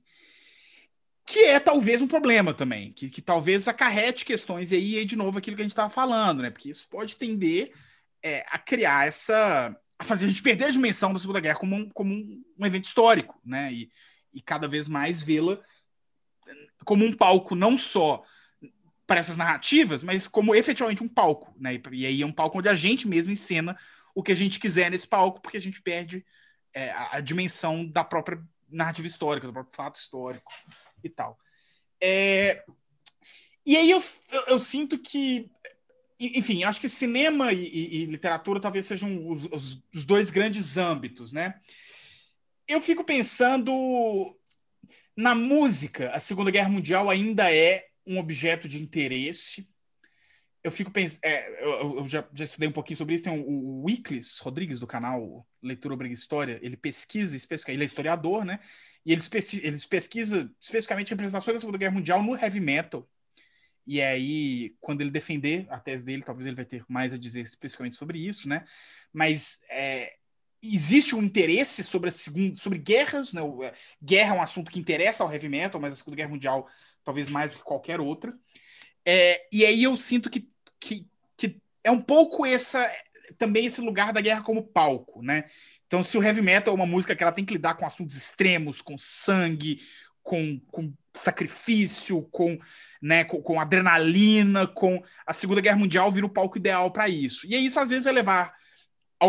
que 1.25 1.39
é 1.39 1.59
talvez 1.59 2.01
um 2.01 2.07
problema 2.07 2.53
também, 2.53 2.93
que, 2.93 3.09
que 3.09 3.21
talvez 3.21 3.67
acarrete 3.67 4.23
questões 4.23 4.71
e 4.71 4.75
aí, 4.75 5.05
de 5.05 5.15
novo, 5.15 5.39
aquilo 5.39 5.55
que 5.55 5.61
a 5.61 5.65
gente 5.65 5.71
estava 5.71 5.89
falando, 5.89 6.43
né? 6.43 6.51
Porque 6.51 6.69
isso 6.69 6.87
pode 6.87 7.15
tender 7.15 7.73
é, 8.21 8.45
a 8.47 8.59
criar 8.59 9.07
essa. 9.07 9.75
a 9.97 10.03
fazer 10.03 10.25
a 10.25 10.29
gente 10.29 10.43
perder 10.43 10.65
a 10.65 10.69
dimensão 10.69 11.11
da 11.11 11.19
Segunda 11.19 11.39
Guerra 11.39 11.57
como 11.57 11.75
um, 11.75 11.89
como 11.89 12.13
um 12.13 12.65
evento 12.65 12.85
histórico, 12.85 13.39
né? 13.43 13.73
E, 13.73 13.91
e 14.33 14.41
cada 14.41 14.67
vez 14.67 14.87
mais 14.87 15.21
vê-la 15.21 15.59
como 16.85 17.03
um 17.03 17.11
palco 17.11 17.55
não 17.55 17.77
só 17.77 18.23
para 19.05 19.19
essas 19.19 19.37
narrativas, 19.37 20.01
mas 20.01 20.27
como 20.27 20.55
efetivamente 20.55 21.03
um 21.03 21.07
palco, 21.07 21.53
né? 21.59 21.79
E 21.91 22.05
aí 22.05 22.21
é 22.21 22.25
um 22.25 22.31
palco 22.31 22.59
onde 22.59 22.69
a 22.69 22.75
gente 22.75 23.07
mesmo 23.07 23.31
encena 23.31 23.77
o 24.15 24.23
que 24.23 24.31
a 24.31 24.35
gente 24.35 24.59
quiser 24.59 24.89
nesse 24.89 25.07
palco, 25.07 25.41
porque 25.41 25.57
a 25.57 25.61
gente 25.61 25.81
perde 25.81 26.25
é, 26.73 26.89
a, 26.91 27.17
a 27.17 27.19
dimensão 27.19 27.85
da 27.85 28.03
própria 28.03 28.41
narrativa 28.69 29.07
histórica, 29.07 29.47
do 29.47 29.53
próprio 29.53 29.75
fato 29.75 29.95
histórico 29.95 30.51
e 31.03 31.09
tal. 31.09 31.37
É, 32.01 32.63
e 33.65 33.77
aí 33.77 33.89
eu, 33.89 34.03
eu, 34.31 34.41
eu, 34.47 34.61
sinto 34.61 34.97
que, 34.99 35.49
enfim, 36.19 36.63
acho 36.63 36.81
que 36.81 36.89
cinema 36.89 37.51
e, 37.51 37.65
e, 37.65 37.95
e 37.95 38.05
literatura 38.05 38.59
talvez 38.59 38.85
sejam 38.85 39.27
os, 39.29 39.45
os, 39.45 39.83
os, 39.93 40.05
dois 40.05 40.29
grandes 40.29 40.77
âmbitos, 40.77 41.33
né? 41.33 41.59
Eu 42.67 42.81
fico 42.81 43.03
pensando 43.03 44.35
na 45.15 45.33
música, 45.33 46.11
a 46.11 46.19
Segunda 46.19 46.51
Guerra 46.51 46.69
Mundial 46.69 47.09
ainda 47.09 47.53
é 47.53 47.87
um 48.05 48.17
objeto 48.19 48.67
de 48.67 48.81
interesse. 48.81 49.67
Eu 50.63 50.71
fico 50.71 50.91
pensando, 50.91 51.23
é, 51.23 51.63
eu, 51.63 51.99
eu 51.99 52.07
já, 52.07 52.27
já, 52.33 52.43
estudei 52.43 52.67
um 52.67 52.71
pouquinho 52.71 52.97
sobre 52.97 53.15
isso. 53.15 53.23
Tem 53.23 53.39
o, 53.39 53.83
o 53.83 53.85
Rodrigues 54.41 54.79
do 54.79 54.87
canal 54.87 55.47
Leitura 55.61 55.93
Obriga 55.93 56.13
História. 56.13 56.59
Ele 56.61 56.75
pesquisa, 56.75 57.37
ele 57.67 57.83
é 57.83 57.85
historiador, 57.85 58.43
né? 58.43 58.59
E 59.05 59.11
eles, 59.11 59.29
eles 59.63 59.85
pesquisam 59.85 60.49
especificamente 60.59 61.11
representações 61.11 61.55
da 61.55 61.59
Segunda 61.59 61.77
Guerra 61.77 61.93
Mundial 61.93 62.23
no 62.23 62.35
heavy 62.35 62.59
metal. 62.59 63.07
E 63.87 64.01
aí, 64.01 64.75
quando 64.81 65.01
ele 65.01 65.11
defender 65.11 65.67
a 65.69 65.79
tese 65.79 66.03
dele, 66.03 66.23
talvez 66.23 66.47
ele 66.47 66.55
vai 66.55 66.65
ter 66.65 66.83
mais 66.89 67.13
a 67.13 67.17
dizer 67.17 67.41
especificamente 67.41 67.95
sobre 67.95 68.17
isso, 68.17 68.49
né? 68.49 68.65
Mas 69.13 69.59
é, 69.69 70.15
existe 70.73 71.15
um 71.15 71.23
interesse 71.23 71.83
sobre 71.83 72.09
a 72.09 72.11
segunda, 72.11 72.55
sobre 72.55 72.79
guerras, 72.79 73.33
né? 73.33 73.41
É, 73.63 73.73
guerra 74.03 74.35
é 74.35 74.37
um 74.37 74.41
assunto 74.41 74.71
que 74.71 74.79
interessa 74.79 75.23
ao 75.23 75.31
heavy 75.31 75.49
metal, 75.49 75.79
mas 75.79 75.93
a 75.93 75.95
Segunda 75.95 76.17
Guerra 76.17 76.29
Mundial 76.29 76.67
talvez 77.03 77.29
mais 77.29 77.51
do 77.51 77.57
que 77.57 77.63
qualquer 77.63 77.99
outra. 77.99 78.33
É, 79.05 79.45
e 79.51 79.65
aí 79.65 79.83
eu 79.83 79.95
sinto 79.95 80.29
que, 80.29 80.49
que, 80.79 81.07
que 81.37 81.61
é 81.83 81.91
um 81.91 82.01
pouco 82.01 82.45
essa 82.45 82.91
também 83.37 83.65
esse 83.65 83.81
lugar 83.81 84.13
da 84.13 84.21
guerra 84.21 84.41
como 84.41 84.63
palco, 84.63 85.21
né? 85.21 85.45
Então, 85.87 86.03
se 86.03 86.17
o 86.17 86.23
heavy 86.23 86.41
metal 86.41 86.73
é 86.73 86.75
uma 86.75 86.85
música 86.85 87.15
que 87.15 87.23
ela 87.23 87.31
tem 87.31 87.45
que 87.45 87.53
lidar 87.53 87.75
com 87.75 87.85
assuntos 87.85 88.15
extremos, 88.15 88.81
com 88.81 88.97
sangue, 88.97 89.79
com, 90.23 90.59
com 90.71 90.91
sacrifício, 91.13 92.23
com, 92.31 92.57
né, 93.01 93.23
com, 93.23 93.41
com, 93.41 93.59
adrenalina, 93.59 94.65
com 94.65 95.01
a 95.25 95.33
Segunda 95.33 95.61
Guerra 95.61 95.77
Mundial 95.77 96.11
vira 96.11 96.25
o 96.25 96.29
palco 96.29 96.57
ideal 96.57 96.91
para 96.91 97.07
isso. 97.07 97.45
E 97.45 97.55
aí 97.55 97.65
isso 97.65 97.79
às 97.79 97.89
vezes 97.89 98.03
vai 98.03 98.13
levar, 98.13 98.53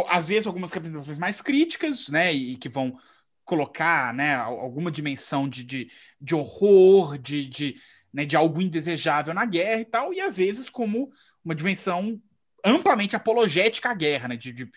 às 0.08 0.28
vezes, 0.28 0.46
algumas 0.46 0.72
representações 0.72 1.18
mais 1.18 1.40
críticas, 1.40 2.08
né, 2.08 2.32
e 2.32 2.56
que 2.56 2.68
vão 2.68 2.98
colocar, 3.44 4.12
né, 4.12 4.34
alguma 4.34 4.90
dimensão 4.90 5.48
de, 5.48 5.62
de, 5.62 5.90
de 6.20 6.34
horror, 6.34 7.16
de, 7.16 7.46
de, 7.46 7.80
né, 8.12 8.24
de 8.24 8.36
algo 8.36 8.60
indesejável 8.60 9.32
na 9.32 9.44
guerra 9.44 9.80
e 9.80 9.84
tal, 9.84 10.12
e 10.12 10.20
às 10.20 10.36
vezes 10.36 10.68
como 10.68 11.10
uma 11.44 11.54
dimensão 11.54 12.20
amplamente 12.64 13.14
apologética 13.14 13.90
à 13.90 13.94
guerra, 13.94 14.28
né, 14.28 14.36
de, 14.36 14.52
de 14.52 14.68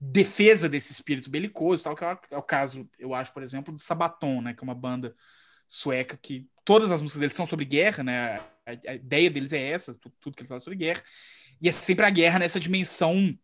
defesa 0.00 0.68
desse 0.68 0.92
espírito 0.92 1.30
belicoso, 1.30 1.84
tal, 1.84 1.96
que 1.96 2.04
é, 2.04 2.18
é 2.30 2.36
o 2.36 2.42
caso, 2.42 2.88
eu 2.98 3.12
acho, 3.12 3.32
por 3.32 3.42
exemplo, 3.42 3.74
do 3.74 3.82
Sabaton, 3.82 4.40
né, 4.40 4.54
que 4.54 4.60
é 4.60 4.64
uma 4.64 4.74
banda 4.74 5.14
sueca 5.66 6.16
que 6.16 6.48
todas 6.64 6.92
as 6.92 7.02
músicas 7.02 7.20
deles 7.20 7.36
são 7.36 7.46
sobre 7.46 7.64
guerra, 7.64 8.04
né? 8.04 8.36
A, 8.64 8.70
a 8.88 8.94
ideia 8.94 9.30
deles 9.30 9.52
é 9.52 9.70
essa, 9.70 9.94
tudo, 9.94 10.14
tudo 10.20 10.36
que 10.36 10.42
eles 10.42 10.48
falam 10.48 10.60
sobre 10.60 10.78
guerra. 10.78 11.02
E 11.60 11.68
é 11.68 11.72
sempre 11.72 12.04
a 12.04 12.10
guerra 12.10 12.38
nessa 12.38 12.60
dimensão 12.60 13.36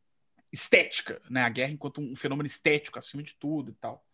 estética, 0.53 1.21
né? 1.31 1.43
A 1.43 1.49
guerra 1.49 1.73
enquanto 1.73 2.01
um 2.01 2.15
fenômeno 2.15 2.47
estético 2.47 2.99
acima 2.99 3.23
de 3.23 3.35
tudo 3.35 3.71
e 3.71 3.75
tal. 3.75 4.05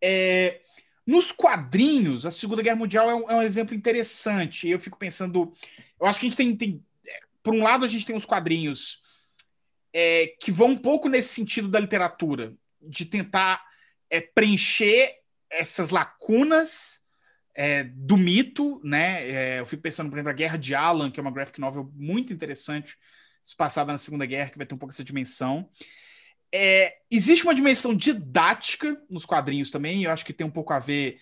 É, 0.00 0.60
nos 1.04 1.32
quadrinhos, 1.32 2.24
a 2.24 2.30
Segunda 2.30 2.62
Guerra 2.62 2.76
Mundial 2.76 3.10
é 3.10 3.14
um, 3.14 3.30
é 3.30 3.34
um, 3.36 3.42
exemplo 3.42 3.74
interessante. 3.74 4.68
Eu 4.68 4.78
fico 4.78 4.98
pensando, 4.98 5.52
eu 6.00 6.06
acho 6.06 6.20
que 6.20 6.26
a 6.26 6.28
gente 6.28 6.36
tem, 6.36 6.54
tem 6.54 6.84
é, 7.06 7.20
por 7.42 7.54
um 7.54 7.62
lado 7.62 7.84
a 7.84 7.88
gente 7.88 8.06
tem 8.06 8.14
os 8.14 8.24
quadrinhos 8.24 9.00
é, 9.92 10.28
que 10.40 10.52
vão 10.52 10.68
um 10.68 10.78
pouco 10.78 11.08
nesse 11.08 11.30
sentido 11.30 11.68
da 11.68 11.80
literatura, 11.80 12.54
de 12.80 13.04
tentar 13.04 13.64
é, 14.10 14.20
preencher 14.20 15.16
essas 15.50 15.90
lacunas 15.90 17.00
é, 17.56 17.84
do 17.84 18.16
mito, 18.16 18.80
né? 18.84 19.58
Eu 19.58 19.66
fico 19.66 19.82
pensando, 19.82 20.10
por 20.10 20.16
exemplo, 20.16 20.30
a 20.30 20.34
Guerra 20.34 20.58
de 20.58 20.74
Alan, 20.74 21.10
que 21.10 21.18
é 21.18 21.22
uma 21.22 21.32
graphic 21.32 21.58
novel 21.58 21.90
muito 21.94 22.32
interessante, 22.32 22.96
passada 23.56 23.92
na 23.92 23.98
Segunda 23.98 24.26
Guerra, 24.26 24.50
que 24.50 24.58
vai 24.58 24.66
ter 24.66 24.74
um 24.74 24.78
pouco 24.78 24.92
essa 24.92 25.04
dimensão. 25.04 25.68
É, 26.52 26.98
existe 27.10 27.44
uma 27.44 27.54
dimensão 27.54 27.94
didática 27.94 29.00
nos 29.08 29.26
quadrinhos 29.26 29.70
também, 29.70 30.04
eu 30.04 30.10
acho 30.10 30.24
que 30.24 30.32
tem 30.32 30.46
um 30.46 30.50
pouco 30.50 30.72
a 30.72 30.78
ver 30.78 31.18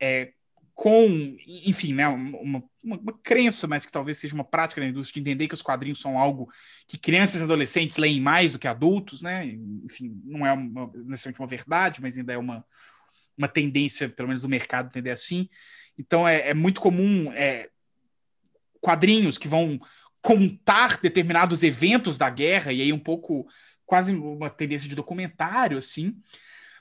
é, 0.00 0.32
com, 0.76 1.06
enfim, 1.46 1.94
né, 1.94 2.06
uma, 2.06 2.38
uma, 2.38 2.64
uma, 2.84 3.18
crença, 3.22 3.66
mas 3.66 3.86
que 3.86 3.90
talvez 3.90 4.18
seja 4.18 4.34
uma 4.34 4.44
prática 4.44 4.78
da 4.78 4.86
indústria 4.86 5.14
de 5.22 5.30
entender 5.30 5.48
que 5.48 5.54
os 5.54 5.62
quadrinhos 5.62 5.98
são 5.98 6.18
algo 6.18 6.50
que 6.86 6.98
crianças 6.98 7.40
e 7.40 7.44
adolescentes 7.44 7.96
leem 7.96 8.20
mais 8.20 8.52
do 8.52 8.58
que 8.58 8.68
adultos, 8.68 9.22
né? 9.22 9.46
Enfim, 9.82 10.20
não 10.22 10.46
é 10.46 10.52
uma, 10.52 10.90
necessariamente 10.94 11.40
uma 11.40 11.46
verdade, 11.46 12.02
mas 12.02 12.18
ainda 12.18 12.34
é 12.34 12.36
uma, 12.36 12.62
uma 13.38 13.48
tendência, 13.48 14.06
pelo 14.10 14.28
menos 14.28 14.42
do 14.42 14.50
mercado, 14.50 14.88
entender 14.88 15.10
assim. 15.10 15.48
Então 15.98 16.28
é, 16.28 16.50
é 16.50 16.54
muito 16.54 16.78
comum 16.78 17.32
é, 17.32 17.70
quadrinhos 18.78 19.38
que 19.38 19.48
vão 19.48 19.80
contar 20.26 21.00
determinados 21.00 21.62
eventos 21.62 22.18
da 22.18 22.28
guerra, 22.28 22.72
e 22.72 22.82
aí 22.82 22.92
um 22.92 22.98
pouco 22.98 23.46
quase 23.86 24.12
uma 24.12 24.50
tendência 24.50 24.88
de 24.88 24.94
documentário, 24.96 25.78
assim. 25.78 26.20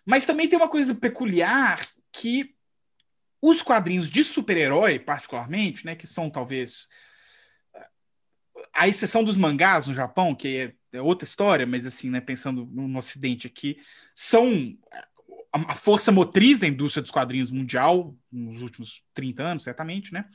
Mas 0.03 0.25
também 0.25 0.49
tem 0.49 0.57
uma 0.57 0.67
coisa 0.67 0.95
peculiar 0.95 1.87
que 2.11 2.55
os 3.39 3.61
quadrinhos 3.61 4.09
de 4.09 4.23
super-herói, 4.23 4.97
particularmente, 4.97 5.85
né, 5.85 5.95
que 5.95 6.07
são 6.07 6.27
talvez 6.27 6.87
a 8.73 8.87
exceção 8.87 9.23
dos 9.23 9.37
mangás 9.37 9.85
no 9.85 9.93
Japão, 9.93 10.33
que 10.33 10.57
é, 10.57 10.97
é 10.97 10.99
outra 10.99 11.27
história, 11.27 11.67
mas 11.67 11.85
assim, 11.85 12.09
né, 12.09 12.19
pensando 12.19 12.65
no, 12.65 12.97
Ocidente 12.97 13.45
aqui, 13.45 13.77
são 14.11 14.75
a, 15.53 15.73
a, 15.73 15.75
força 15.75 16.11
motriz 16.11 16.57
da 16.57 16.67
indústria 16.67 17.03
dos 17.03 17.11
quadrinhos 17.11 17.51
mundial 17.51 18.17
nos 18.31 18.63
últimos 18.63 19.03
30 19.13 19.43
anos, 19.43 19.63
certamente, 19.63 20.11
né? 20.11 20.25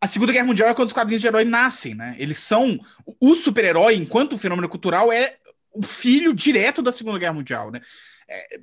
A 0.00 0.06
Segunda 0.06 0.32
Guerra 0.32 0.46
Mundial 0.46 0.70
é 0.70 0.74
quando 0.74 0.88
os 0.88 0.94
quadrinhos 0.94 1.20
de 1.20 1.28
herói 1.28 1.44
nascem, 1.44 1.94
né? 1.94 2.16
Eles 2.18 2.38
são 2.38 2.78
o 3.20 3.34
super-herói, 3.34 3.94
enquanto 3.96 4.38
fenômeno 4.38 4.68
cultural, 4.68 5.12
é 5.12 5.36
o 5.72 5.82
filho 5.82 6.32
direto 6.32 6.80
da 6.80 6.90
Segunda 6.90 7.18
Guerra 7.18 7.34
Mundial, 7.34 7.70
né? 7.70 7.80
É, 8.26 8.60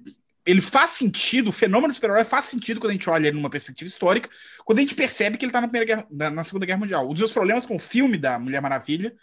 ele 0.47 0.61
faz 0.61 0.91
sentido, 0.91 1.49
o 1.49 1.51
fenômeno 1.51 1.91
do 1.91 1.95
super-herói 1.95 2.23
faz 2.23 2.45
sentido 2.45 2.79
quando 2.79 2.91
a 2.91 2.93
gente 2.93 3.09
olha 3.09 3.27
ele 3.27 3.35
numa 3.35 3.49
perspectiva 3.49 3.87
histórica, 3.87 4.29
quando 4.65 4.79
a 4.79 4.81
gente 4.81 4.95
percebe 4.95 5.37
que 5.37 5.45
ele 5.45 5.49
está 5.49 5.61
na, 5.61 5.67
guerra, 5.67 6.07
na, 6.09 6.29
na, 6.29 6.43
Segunda 6.43 6.65
Guerra 6.65 6.79
Mundial. 6.79 7.05
Um 7.05 7.11
dos 7.11 7.19
meus 7.19 7.31
problemas 7.31 7.65
com 7.65 7.75
o 7.75 7.79
filme 7.79 8.17
da 8.17 8.39
Mulher 8.39 8.61
Maravilha, 8.61 9.13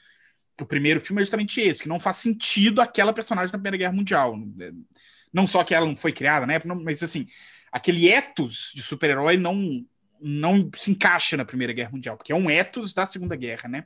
o 0.60 0.66
primeiro 0.66 1.00
filme 1.00 1.20
é 1.20 1.24
justamente 1.24 1.60
esse, 1.60 1.82
que 1.82 1.88
não 1.88 1.98
faz 1.98 2.18
sentido 2.18 2.80
aquela 2.80 3.12
personagem 3.12 3.50
na 3.52 3.58
Primeira 3.58 3.76
Guerra 3.76 3.92
Mundial. 3.92 4.38
Não 5.32 5.46
só 5.46 5.64
que 5.64 5.74
ela 5.74 5.86
não 5.86 5.96
foi 5.96 6.12
criada 6.12 6.46
né, 6.46 6.60
mas 6.82 7.02
assim, 7.02 7.26
aquele 7.72 8.08
ethos 8.08 8.70
de 8.74 8.82
super-herói 8.82 9.36
não, 9.36 9.84
não 10.20 10.70
se 10.76 10.90
encaixa 10.90 11.36
na 11.36 11.44
Primeira 11.44 11.72
Guerra 11.72 11.90
Mundial, 11.90 12.16
porque 12.16 12.32
é 12.32 12.36
um 12.36 12.50
ethos 12.50 12.92
da 12.92 13.06
Segunda 13.06 13.36
Guerra, 13.36 13.68
né? 13.68 13.84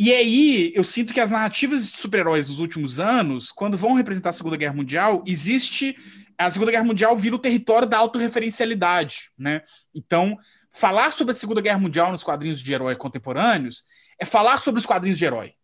E 0.00 0.12
aí, 0.12 0.72
eu 0.76 0.84
sinto 0.84 1.12
que 1.12 1.18
as 1.18 1.32
narrativas 1.32 1.90
de 1.90 1.96
super-heróis 1.96 2.48
nos 2.48 2.60
últimos 2.60 3.00
anos, 3.00 3.50
quando 3.50 3.76
vão 3.76 3.94
representar 3.94 4.30
a 4.30 4.32
Segunda 4.32 4.56
Guerra 4.56 4.74
Mundial, 4.74 5.24
existe. 5.26 5.96
A 6.38 6.48
Segunda 6.52 6.70
Guerra 6.70 6.84
Mundial 6.84 7.16
vira 7.16 7.34
o 7.34 7.38
território 7.38 7.88
da 7.88 7.98
autorreferencialidade, 7.98 9.32
né? 9.36 9.60
Então, 9.92 10.38
falar 10.70 11.12
sobre 11.12 11.32
a 11.32 11.34
Segunda 11.34 11.60
Guerra 11.60 11.80
Mundial 11.80 12.12
nos 12.12 12.22
quadrinhos 12.22 12.60
de 12.60 12.72
herói 12.72 12.94
contemporâneos 12.94 13.82
é 14.20 14.24
falar 14.24 14.58
sobre 14.58 14.78
os 14.78 14.86
quadrinhos 14.86 15.18
de 15.18 15.24
herói. 15.24 15.54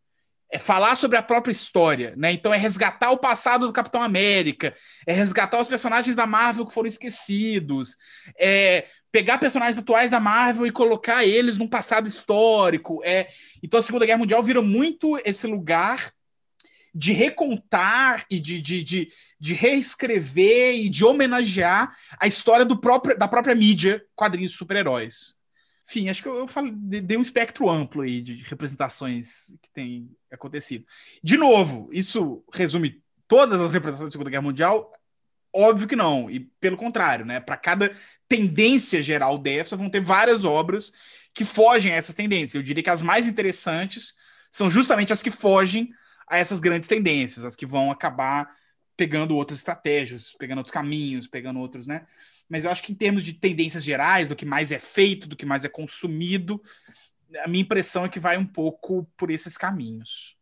É 0.51 0.59
falar 0.59 0.97
sobre 0.97 1.17
a 1.17 1.23
própria 1.23 1.53
história, 1.53 2.15
né? 2.17 2.33
Então 2.33 2.53
é 2.53 2.57
resgatar 2.57 3.11
o 3.11 3.19
passado 3.19 3.67
do 3.67 3.73
Capitão 3.73 4.03
América, 4.03 4.75
é 5.07 5.13
resgatar 5.13 5.61
os 5.61 5.67
personagens 5.67 6.15
da 6.15 6.27
Marvel 6.27 6.67
que 6.67 6.75
foram 6.75 6.87
esquecidos, 6.89 7.97
é 8.39 8.87
pegar 9.15 9.39
personagens 9.39 9.79
atuais 9.79 10.11
da 10.11 10.19
Marvel 10.19 10.67
e 10.67 10.73
colocar 10.73 11.25
eles 11.25 11.57
num 11.57 11.69
passado 11.69 12.09
histórico. 12.09 13.01
É, 13.05 13.29
então 13.63 13.79
a 13.79 13.83
Segunda 13.83 14.05
Guerra 14.05 14.19
Mundial 14.19 14.43
vira 14.43 14.61
muito 14.61 15.17
esse 15.25 15.47
lugar 15.47 16.13
de 16.93 17.13
recontar 17.13 18.27
e 18.29 18.41
de, 18.41 18.61
de, 18.61 18.83
de, 18.83 19.09
de 19.39 19.55
reescrever 19.55 20.75
e 20.75 20.89
de 20.89 21.05
homenagear 21.05 21.97
a 22.19 22.27
história 22.27 22.65
do 22.65 22.77
próprio, 22.77 23.17
da 23.17 23.29
própria 23.29 23.55
mídia 23.55 24.05
quadrinhos 24.17 24.51
de 24.51 24.59
super-heróis. 24.59 25.37
Enfim, 25.89 26.09
acho 26.09 26.21
que 26.21 26.29
eu, 26.29 26.39
eu 26.39 26.49
falo, 26.49 26.73
dei 26.73 27.17
um 27.17 27.23
espectro 27.23 27.71
amplo 27.71 28.03
aí 28.03 28.21
de 28.21 28.43
representações 28.43 29.57
que 29.63 29.71
tem 29.73 30.11
acontecido. 30.29 30.85
De 31.23 31.37
novo, 31.37 31.89
isso 31.93 32.43
resume 32.53 33.01
todas 33.29 33.61
as 33.61 33.73
representações 33.73 34.09
da 34.09 34.13
Segunda 34.13 34.31
Guerra 34.31 34.43
Mundial? 34.43 34.93
Óbvio 35.57 35.87
que 35.87 35.95
não, 35.95 36.29
e 36.29 36.41
pelo 36.41 36.77
contrário, 36.77 37.25
né? 37.25 37.39
Para 37.39 37.57
cada 37.57 37.95
tendência 38.29 39.01
geral 39.01 39.39
dessa, 39.39 39.77
vão 39.77 39.89
ter 39.89 40.01
várias 40.01 40.45
obras 40.45 40.93
que 41.33 41.45
fogem 41.45 41.93
a 41.93 41.97
essas 41.97 42.15
tendências. 42.15 42.57
Eu 42.57 42.63
diria 42.63 42.83
que 42.83 42.91
as 42.91 43.03
mais 43.03 43.29
interessantes 43.29 44.15
são 44.51 44.69
justamente 44.69 45.13
as 45.13 45.23
que 45.23 45.31
fogem 45.31 45.93
a 46.27 46.39
essas 46.39 46.59
grandes 46.59 46.89
tendências, 46.89 47.45
as 47.45 47.55
que 47.55 47.67
vão 47.67 47.93
acabar 47.93 48.51
pegando 48.97 49.37
outras 49.37 49.59
estratégias, 49.59 50.35
pegando 50.37 50.59
outros 50.59 50.73
caminhos, 50.73 51.29
pegando 51.29 51.61
outros, 51.61 51.87
né? 51.87 52.05
Mas 52.49 52.65
eu 52.65 52.71
acho 52.71 52.83
que 52.83 52.93
em 52.93 52.97
termos 52.97 53.23
de 53.23 53.35
tendências 53.35 53.85
gerais, 53.85 54.29
do 54.29 54.37
que 54.37 54.45
mais 54.45 54.73
é 54.73 54.79
feito, 54.81 55.29
do 55.29 55.37
que 55.37 55.47
mais 55.47 55.65
é 55.65 55.69
consumido, 55.69 56.61
a 57.45 57.49
minha 57.49 57.63
impressão 57.63 58.05
é 58.05 58.09
que 58.09 58.21
vai 58.21 58.37
um 58.37 58.47
pouco 58.47 59.09
por 59.17 59.31
esses 59.31 59.57
caminhos. 59.57 60.37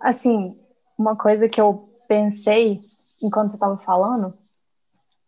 Assim, 0.00 0.58
uma 0.98 1.16
coisa 1.16 1.48
que 1.48 1.60
eu 1.60 1.88
pensei 2.08 2.80
enquanto 3.22 3.50
você 3.50 3.56
estava 3.56 3.76
falando, 3.76 4.36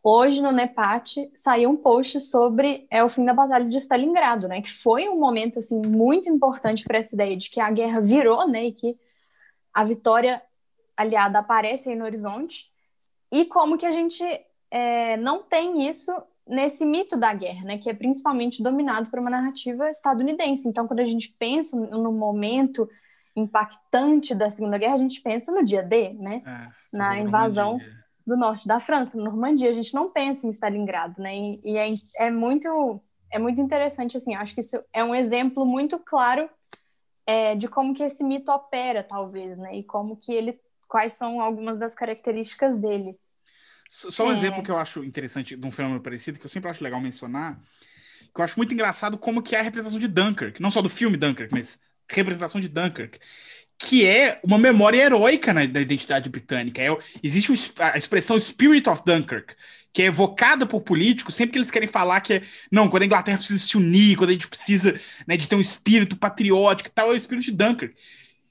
hoje 0.02 0.40
no 0.40 0.52
NEPAT 0.52 1.30
saiu 1.34 1.70
um 1.70 1.76
post 1.76 2.20
sobre 2.20 2.86
é 2.90 3.02
o 3.02 3.08
fim 3.08 3.24
da 3.24 3.34
batalha 3.34 3.66
de 3.66 3.76
Stalingrado, 3.76 4.48
né? 4.48 4.60
Que 4.60 4.70
foi 4.70 5.08
um 5.08 5.18
momento 5.18 5.58
assim 5.58 5.80
muito 5.80 6.28
importante 6.28 6.84
para 6.84 6.98
essa 6.98 7.14
ideia 7.14 7.36
de 7.36 7.50
que 7.50 7.60
a 7.60 7.70
guerra 7.70 8.00
virou, 8.00 8.46
né? 8.48 8.66
E 8.66 8.72
que 8.72 8.96
a 9.72 9.84
vitória 9.84 10.42
aliada 10.96 11.38
aparece 11.38 11.90
aí 11.90 11.96
no 11.96 12.04
horizonte 12.04 12.64
e 13.30 13.44
como 13.44 13.76
que 13.76 13.84
a 13.84 13.92
gente 13.92 14.24
é, 14.70 15.16
não 15.16 15.42
tem 15.42 15.88
isso 15.88 16.12
nesse 16.46 16.84
mito 16.84 17.18
da 17.18 17.34
guerra, 17.34 17.64
né? 17.64 17.78
Que 17.78 17.90
é 17.90 17.94
principalmente 17.94 18.62
dominado 18.62 19.10
por 19.10 19.18
uma 19.18 19.30
narrativa 19.30 19.90
estadunidense. 19.90 20.68
Então, 20.68 20.86
quando 20.86 21.00
a 21.00 21.06
gente 21.06 21.34
pensa 21.38 21.76
no 21.76 22.12
momento 22.12 22.88
impactante 23.36 24.34
da 24.34 24.48
Segunda 24.48 24.78
Guerra, 24.78 24.94
a 24.94 24.98
gente 24.98 25.20
pensa 25.20 25.52
no 25.52 25.64
dia 25.64 25.82
D, 25.82 26.14
né? 26.14 26.42
É, 26.46 26.96
Na 26.96 27.20
invasão 27.20 27.78
do 28.26 28.36
norte 28.36 28.66
da 28.66 28.80
França, 28.80 29.16
Normandia. 29.16 29.70
A 29.70 29.74
gente 29.74 29.94
não 29.94 30.10
pensa 30.10 30.46
em 30.46 30.50
Stalingrado, 30.50 31.20
né? 31.20 31.36
E, 31.36 31.60
e 31.64 31.76
é, 31.76 32.26
é, 32.26 32.30
muito 32.30 33.00
é 33.30 33.38
muito 33.38 33.60
interessante 33.60 34.16
assim. 34.16 34.34
Acho 34.34 34.54
que 34.54 34.60
isso 34.60 34.82
é 34.92 35.04
um 35.04 35.14
exemplo 35.14 35.64
muito 35.64 35.98
claro 35.98 36.48
é, 37.26 37.54
de 37.54 37.68
como 37.68 37.94
que 37.94 38.02
esse 38.02 38.24
mito 38.24 38.50
opera, 38.50 39.04
talvez, 39.04 39.56
né? 39.58 39.76
E 39.76 39.84
como 39.84 40.16
que 40.16 40.32
ele 40.32 40.58
quais 40.88 41.14
são 41.14 41.40
algumas 41.40 41.78
das 41.78 41.94
características 41.94 42.78
dele. 42.78 43.16
Só 43.88 44.26
um 44.26 44.30
é... 44.30 44.32
exemplo 44.32 44.62
que 44.62 44.70
eu 44.70 44.78
acho 44.78 45.04
interessante 45.04 45.56
de 45.56 45.66
um 45.66 45.70
fenômeno 45.70 46.00
parecido, 46.00 46.38
que 46.38 46.44
eu 46.44 46.50
sempre 46.50 46.70
acho 46.70 46.82
legal 46.82 47.00
mencionar, 47.00 47.60
que 48.34 48.40
eu 48.40 48.44
acho 48.44 48.58
muito 48.58 48.74
engraçado 48.74 49.16
como 49.16 49.42
que 49.42 49.54
é 49.54 49.60
a 49.60 49.62
representação 49.62 49.98
de 49.98 50.08
Dunkirk, 50.08 50.60
não 50.60 50.70
só 50.70 50.82
do 50.82 50.88
filme 50.88 51.16
Dunkirk, 51.16 51.52
mas 51.52 51.80
representação 52.08 52.60
de 52.60 52.68
Dunkirk, 52.68 53.18
que 53.78 54.06
é 54.06 54.40
uma 54.42 54.58
memória 54.58 55.02
heróica 55.02 55.52
na, 55.52 55.64
da 55.66 55.80
identidade 55.80 56.30
britânica. 56.30 56.80
É, 56.80 56.96
existe 57.22 57.52
a 57.78 57.98
expressão 57.98 58.38
Spirit 58.38 58.88
of 58.88 59.02
Dunkirk, 59.04 59.54
que 59.92 60.02
é 60.02 60.06
evocada 60.06 60.66
por 60.66 60.82
políticos 60.82 61.34
sempre 61.34 61.52
que 61.52 61.58
eles 61.58 61.70
querem 61.70 61.88
falar 61.88 62.20
que 62.20 62.34
é, 62.34 62.42
não, 62.70 62.88
quando 62.88 63.02
a 63.02 63.06
Inglaterra 63.06 63.38
precisa 63.38 63.60
se 63.60 63.76
unir, 63.76 64.16
quando 64.16 64.30
a 64.30 64.32
gente 64.32 64.48
precisa 64.48 64.98
né, 65.26 65.36
de 65.36 65.46
ter 65.46 65.56
um 65.56 65.60
espírito 65.60 66.16
patriótico 66.16 66.90
tal, 66.94 67.10
é 67.10 67.14
o 67.14 67.16
espírito 67.16 67.46
de 67.46 67.52
Dunkirk. 67.52 67.94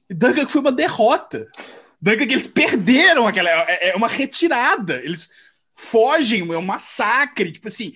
E 0.10 0.14
Dunkirk 0.14 0.52
foi 0.52 0.62
uma 0.62 0.72
derrota. 0.72 1.48
Dunkirk, 2.02 2.32
eles 2.32 2.48
perderam 2.48 3.28
aquela. 3.28 3.50
É, 3.50 3.90
é 3.90 3.96
uma 3.96 4.08
retirada. 4.08 5.02
Eles 5.04 5.30
fogem, 5.74 6.42
é 6.42 6.58
um 6.58 6.62
massacre. 6.62 7.52
Tipo 7.52 7.68
assim, 7.68 7.94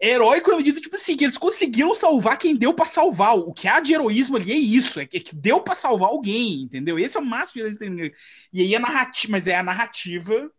heróico 0.00 0.50
na 0.50 0.56
medida, 0.58 0.80
tipo 0.80 0.94
assim, 0.94 1.16
que 1.16 1.24
eles 1.24 1.38
conseguiram 1.38 1.94
salvar 1.94 2.38
quem 2.38 2.54
deu 2.54 2.74
para 2.74 2.86
salvar. 2.86 3.36
O 3.36 3.52
que 3.52 3.66
há 3.66 3.80
de 3.80 3.94
heroísmo 3.94 4.36
ali 4.36 4.52
é 4.52 4.56
isso, 4.56 5.00
é 5.00 5.06
que 5.06 5.34
deu 5.34 5.60
para 5.60 5.74
salvar 5.74 6.08
alguém, 6.08 6.62
entendeu? 6.62 6.98
Esse 6.98 7.16
é 7.16 7.20
o 7.20 7.24
máximo 7.24 7.54
de 7.54 7.60
heroísmo. 7.60 8.12
E 8.52 8.62
aí 8.62 8.76
a 8.76 8.80
narrativa, 8.80 9.30
mas 9.30 9.46
é 9.46 9.56
a 9.56 9.62
narrativa 9.62 10.50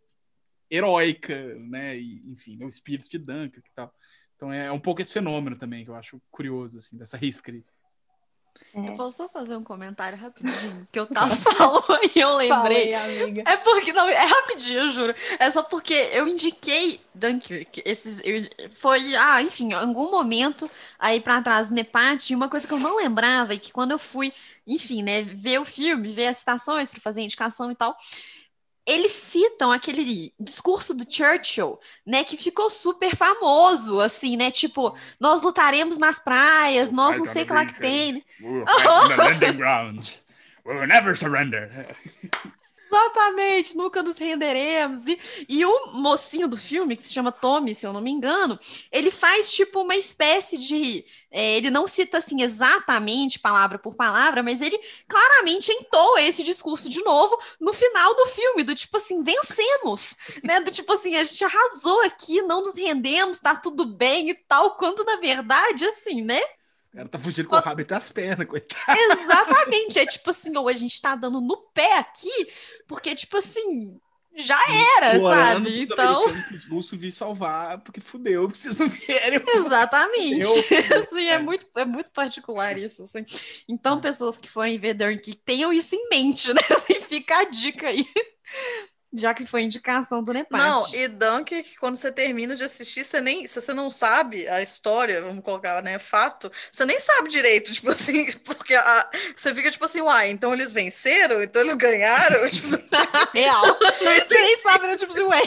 heróica, 0.69 1.55
né? 1.59 1.97
E, 1.97 2.23
enfim, 2.31 2.57
é 2.61 2.65
o 2.65 2.69
espírito 2.69 3.09
de 3.09 3.19
Duncan 3.19 3.59
e 3.59 3.71
tal. 3.75 3.93
Então 4.35 4.53
é 4.53 4.71
um 4.71 4.79
pouco 4.79 5.01
esse 5.01 5.11
fenômeno 5.11 5.57
também 5.57 5.83
que 5.83 5.89
eu 5.89 5.95
acho 5.95 6.21
curioso, 6.29 6.77
assim, 6.77 6.97
dessa 6.97 7.17
reescrita. 7.17 7.71
É. 8.73 8.89
Eu 8.89 8.93
posso 8.93 9.17
só 9.17 9.29
fazer 9.29 9.55
um 9.55 9.63
comentário 9.63 10.17
rapidinho, 10.17 10.87
que 10.91 10.99
eu 10.99 11.05
tava 11.07 11.35
falando 11.35 11.99
e 12.15 12.19
eu 12.19 12.35
lembrei. 12.35 12.93
Falei, 12.93 13.43
é 13.45 13.57
porque, 13.57 13.91
não, 13.93 14.07
é 14.07 14.25
rapidinho, 14.25 14.81
eu 14.81 14.89
juro. 14.89 15.15
É 15.39 15.49
só 15.49 15.63
porque 15.63 15.93
eu 15.93 16.27
indiquei 16.27 16.99
Dunkirk, 17.13 17.81
esses, 17.85 18.21
eu, 18.23 18.47
foi, 18.79 19.15
ah, 19.15 19.41
enfim, 19.41 19.69
em 19.69 19.73
algum 19.73 20.11
momento 20.11 20.69
aí 20.99 21.19
pra 21.19 21.41
trás, 21.41 21.69
Nepate, 21.69 22.35
uma 22.35 22.49
coisa 22.49 22.67
que 22.67 22.73
eu 22.73 22.79
não 22.79 22.97
lembrava 22.97 23.53
e 23.53 23.59
que 23.59 23.71
quando 23.71 23.91
eu 23.91 23.99
fui, 23.99 24.31
enfim, 24.65 25.01
né, 25.01 25.23
ver 25.23 25.59
o 25.59 25.65
filme, 25.65 26.13
ver 26.13 26.27
as 26.27 26.37
citações 26.37 26.89
para 26.89 26.99
fazer 26.99 27.21
indicação 27.21 27.71
e 27.71 27.75
tal, 27.75 27.97
eles 28.87 29.11
citam 29.11 29.69
aquele 29.71 30.33
discurso 30.39 30.93
do 30.93 31.05
Churchill, 31.07 31.77
né, 32.05 32.23
que 32.23 32.37
ficou 32.37 32.69
super 32.69 33.13
famoso, 33.15 33.99
assim, 33.99 34.37
né, 34.37 34.49
tipo, 34.49 34.95
nós 35.19 35.43
lutaremos 35.43 35.97
nas 35.97 36.17
praias, 36.17 36.89
nós 36.89 37.17
não 37.17 37.25
sei 37.25 37.43
o 37.43 37.45
que 37.45 37.53
lá 37.53 37.65
que 37.65 37.77
tem. 37.77 38.13
Né? 38.13 38.23
We 40.65 40.75
will 40.75 40.87
never 40.87 41.15
surrender. 41.15 41.95
Exatamente, 42.89 43.75
nunca 43.75 44.01
nos 44.01 44.17
renderemos. 44.17 45.05
E, 45.05 45.19
e 45.49 45.65
o 45.65 45.87
mocinho 45.93 46.47
do 46.47 46.57
filme, 46.57 46.95
que 46.95 47.03
se 47.03 47.13
chama 47.13 47.31
Tommy, 47.31 47.75
se 47.75 47.85
eu 47.85 47.91
não 47.91 47.99
me 48.01 48.11
engano, 48.11 48.57
ele 48.91 49.11
faz 49.11 49.51
tipo 49.51 49.81
uma 49.81 49.95
espécie 49.95 50.57
de. 50.57 51.05
É, 51.29 51.57
ele 51.57 51.69
não 51.69 51.87
cita 51.87 52.19
assim 52.19 52.41
exatamente 52.41 53.37
palavra 53.39 53.77
por 53.77 53.95
palavra, 53.95 54.41
mas 54.41 54.61
ele 54.61 54.79
claramente 55.07 55.71
entoa 55.71 56.21
esse 56.21 56.41
discurso 56.41 56.87
de 56.87 57.03
novo 57.03 57.37
no 57.59 57.73
final 57.73 58.15
do 58.15 58.25
filme, 58.27 58.63
do 58.63 58.73
tipo 58.73 58.95
assim, 58.95 59.21
vencemos, 59.21 60.15
né? 60.43 60.61
Do 60.61 60.71
tipo 60.71 60.93
assim, 60.93 61.15
a 61.17 61.23
gente 61.25 61.43
arrasou 61.43 62.01
aqui, 62.03 62.41
não 62.41 62.61
nos 62.61 62.75
rendemos, 62.75 63.39
tá 63.39 63.55
tudo 63.55 63.85
bem 63.85 64.29
e 64.29 64.33
tal, 64.33 64.77
quando 64.77 65.03
na 65.03 65.17
verdade, 65.17 65.85
assim, 65.85 66.21
né? 66.21 66.39
Cara 66.97 67.09
tá 67.09 67.19
fugindo 67.19 67.47
com 67.47 67.55
o 67.55 67.59
rabo 67.59 67.79
entre 67.79 67.95
as 67.95 68.09
pernas, 68.09 68.47
coitado. 68.47 68.99
Exatamente. 68.99 69.99
É 69.99 70.05
tipo 70.07 70.31
assim, 70.31 70.57
ou 70.57 70.67
a 70.67 70.73
gente 70.73 70.99
tá 70.99 71.15
dando 71.15 71.39
no 71.39 71.57
pé 71.71 71.99
aqui, 71.99 72.47
porque, 72.87 73.13
tipo 73.13 73.37
assim, 73.37 73.99
já 74.35 74.59
era, 74.97 75.19
sabe? 75.19 75.83
Então. 75.83 76.25
Os 76.25 76.67
russos 76.67 76.99
vir 76.99 77.11
salvar, 77.11 77.81
porque 77.81 78.01
fudeu, 78.01 78.49
vocês 78.49 78.79
não 78.79 78.87
vierem. 78.87 79.39
Exatamente. 79.47 80.41
assim, 80.91 81.27
é, 81.27 81.37
muito, 81.37 81.67
é 81.75 81.85
muito 81.85 82.09
particular 82.09 82.75
isso. 82.79 83.03
Assim. 83.03 83.23
Então, 83.69 84.01
pessoas 84.01 84.39
que 84.39 84.49
forem 84.49 84.79
ver 84.79 84.95
Dunkirk, 84.95 85.35
tenham 85.45 85.71
isso 85.71 85.93
em 85.93 86.09
mente, 86.09 86.51
né? 86.51 86.61
Assim, 86.75 86.99
fica 87.01 87.41
a 87.41 87.43
dica 87.43 87.89
aí. 87.89 88.07
Já 89.17 89.33
que 89.33 89.45
foi 89.45 89.63
indicação 89.63 90.23
do 90.23 90.31
Nepal. 90.31 90.59
Não, 90.59 90.95
e 90.95 91.07
Dunkirk, 91.07 91.77
quando 91.77 91.95
você 91.95 92.11
termina 92.11 92.55
de 92.55 92.63
assistir, 92.63 93.03
você 93.03 93.19
nem, 93.19 93.47
se 93.47 93.59
você 93.59 93.73
não 93.73 93.89
sabe 93.89 94.47
a 94.47 94.61
história, 94.61 95.21
vamos 95.21 95.43
colocar, 95.43 95.81
né, 95.81 95.97
fato, 95.97 96.51
você 96.71 96.85
nem 96.85 96.99
sabe 96.99 97.29
direito, 97.29 97.73
tipo 97.73 97.89
assim, 97.89 98.27
porque 98.43 98.75
a, 98.75 99.09
você 99.35 99.53
fica 99.53 99.71
tipo 99.71 99.85
assim, 99.85 100.01
uai, 100.01 100.29
então 100.29 100.53
eles 100.53 100.71
venceram, 100.71 101.41
então 101.41 101.61
eles 101.61 101.73
ganharam, 101.73 102.47
tipo. 102.49 102.77
Real. 103.33 103.77
você 103.79 104.41
nem 104.41 104.57
sabe, 104.57 104.87
né, 104.87 104.95
tipo 104.95 105.11
assim, 105.11 105.23
ué. 105.23 105.41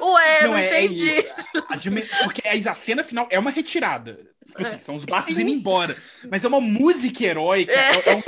Ué, 0.00 0.42
não, 0.42 0.50
não 0.50 0.58
é, 0.58 0.66
entendi. 0.66 1.18
É 1.18 2.24
porque 2.24 2.42
a 2.48 2.74
cena 2.74 3.04
final 3.04 3.28
é 3.30 3.38
uma 3.38 3.52
retirada. 3.52 4.18
Tipo 4.48 4.62
assim, 4.62 4.80
são 4.80 4.96
os 4.96 5.04
barcos 5.04 5.36
Sim. 5.36 5.42
indo 5.42 5.50
embora. 5.50 5.96
Mas 6.30 6.44
é 6.44 6.48
uma 6.48 6.60
música 6.60 7.24
heróica. 7.24 7.72
É, 7.72 8.10
é, 8.10 8.16
um, 8.16 8.22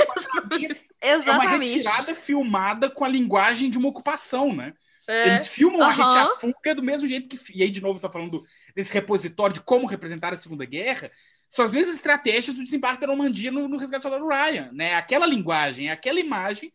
Exatamente. 1.01 1.29
É 1.31 1.33
uma 1.33 1.59
retirada 1.59 2.15
filmada 2.15 2.91
com 2.91 3.05
a 3.05 3.09
linguagem 3.09 3.71
de 3.71 3.79
uma 3.79 3.89
ocupação, 3.89 4.55
né? 4.55 4.75
É. 5.09 5.29
Eles 5.29 5.49
filmam 5.49 5.81
uhum. 5.81 6.03
a, 6.03 6.23
a 6.23 6.27
fuga 6.37 6.75
do 6.75 6.83
mesmo 6.83 7.09
jeito 7.09 7.29
que. 7.29 7.59
E 7.59 7.63
aí, 7.63 7.71
de 7.71 7.81
novo, 7.81 7.99
tá 7.99 8.09
falando 8.09 8.45
desse 8.75 8.93
repositório 8.93 9.55
de 9.55 9.61
como 9.61 9.87
representar 9.87 10.33
a 10.33 10.37
Segunda 10.37 10.65
Guerra. 10.65 11.11
São 11.49 11.65
as 11.65 11.73
mesmas 11.73 11.97
estratégias 11.97 12.55
do 12.55 12.63
desembarque 12.63 13.01
da 13.01 13.09
Normandia 13.09 13.51
no, 13.51 13.67
no 13.67 13.77
resgate 13.77 14.09
do 14.09 14.29
Ryan, 14.29 14.71
né? 14.73 14.95
Aquela 14.95 15.27
linguagem, 15.27 15.91
aquela 15.91 16.21
imagem 16.21 16.73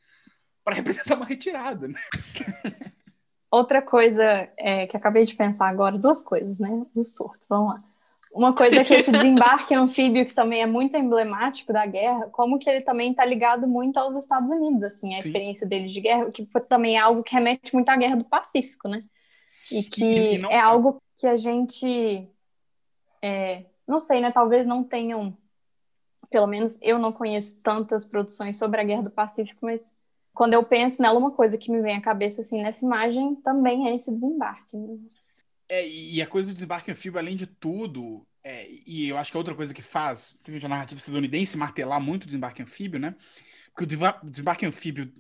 para 0.65 0.76
representar 0.76 1.15
uma 1.15 1.26
retirada, 1.26 1.88
né? 1.88 1.99
Outra 3.49 3.81
coisa 3.81 4.49
é, 4.57 4.85
que 4.85 4.97
acabei 4.97 5.23
de 5.26 5.34
pensar 5.34 5.69
agora, 5.69 5.97
duas 5.97 6.22
coisas, 6.22 6.60
né? 6.60 6.85
O 6.93 7.03
surto, 7.03 7.45
vamos 7.47 7.76
lá. 7.76 7.84
Uma 8.36 8.53
coisa 8.53 8.82
é 8.82 8.84
que 8.84 8.94
esse 8.94 9.10
desembarque 9.10 9.74
anfíbio, 9.74 10.26
que 10.26 10.36
também 10.36 10.62
é 10.62 10.66
muito 10.66 10.98
emblemático 10.98 11.72
da 11.72 11.86
guerra, 11.86 12.28
como 12.34 12.60
que 12.60 12.70
ele 12.70 12.82
também 12.82 13.12
está 13.12 13.24
ligado 13.24 13.66
muito 13.66 13.98
aos 13.98 14.14
Estados 14.18 14.49
Unidos, 14.49 14.84
assim, 14.84 15.16
a 15.16 15.22
Sim. 15.22 15.28
experiência 15.28 15.66
deles 15.66 15.91
de 15.94 16.02
guerra, 16.02 16.30
que 16.30 16.45
também 16.68 16.98
é 16.98 16.99
algo 16.99 17.24
que 17.24 17.34
remete 17.34 17.74
muito 17.74 17.88
à 17.88 17.95
Guerra 17.95 18.18
do 18.18 18.26
Pacífico, 18.26 18.90
né? 18.90 19.02
E 19.72 19.82
que 19.84 20.03
e, 20.03 20.36
e 20.36 20.38
não... 20.40 20.52
é 20.52 20.60
algo 20.60 21.02
que 21.16 21.26
a 21.26 21.38
gente, 21.38 22.28
é, 23.22 23.64
não 23.88 24.02
sei, 24.02 24.20
né? 24.20 24.30
Talvez 24.32 24.68
não 24.68 24.84
tenham, 24.84 25.36
pelo 26.30 26.45
menos 26.45 26.78
eu 26.82 26.99
não 26.99 27.14
conheço 27.14 27.62
tantas 27.64 28.06
produções 28.06 28.57
sobre 28.57 28.82
a 28.82 28.84
Guerra 28.84 29.03
do 29.03 29.12
Pacífico, 29.12 29.66
mas 29.66 29.90
quando 30.34 30.56
eu 30.56 30.64
penso 30.64 31.02
nela, 31.02 31.18
uma 31.18 31.32
coisa 31.32 31.57
que 31.57 31.72
me 31.72 31.82
vem 31.82 31.95
à 31.95 32.02
cabeça, 32.02 32.41
assim, 32.41 32.62
nessa 32.62 32.86
imagem, 32.86 33.36
também 33.36 33.88
é 33.88 33.95
esse 33.95 34.12
desembarque. 34.12 34.76
Né? 34.76 34.98
É, 35.70 35.88
e 35.88 36.22
a 36.22 36.28
coisa 36.28 36.50
do 36.50 36.54
desembarque 36.54 36.92
anfíbio, 36.92 37.20
além 37.20 37.36
de 37.36 37.48
tudo, 37.48 38.28
é, 38.44 38.68
e 38.86 39.10
eu 39.10 39.18
acho 39.18 39.32
que 39.32 39.38
é 39.38 39.40
outra 39.40 39.56
coisa 39.56 39.74
que 39.74 39.82
faz, 39.82 40.40
a 40.64 40.68
narrativa 40.68 41.00
estadunidense, 41.00 41.58
martelar 41.58 42.00
muito 42.00 42.24
o 42.24 42.28
desembarque 42.28 42.62
anfíbio, 42.62 43.00
né? 43.00 43.16
Porque 43.74 43.96
o 43.96 44.30
desembarque 44.30 44.66
anfíbio, 44.66 45.12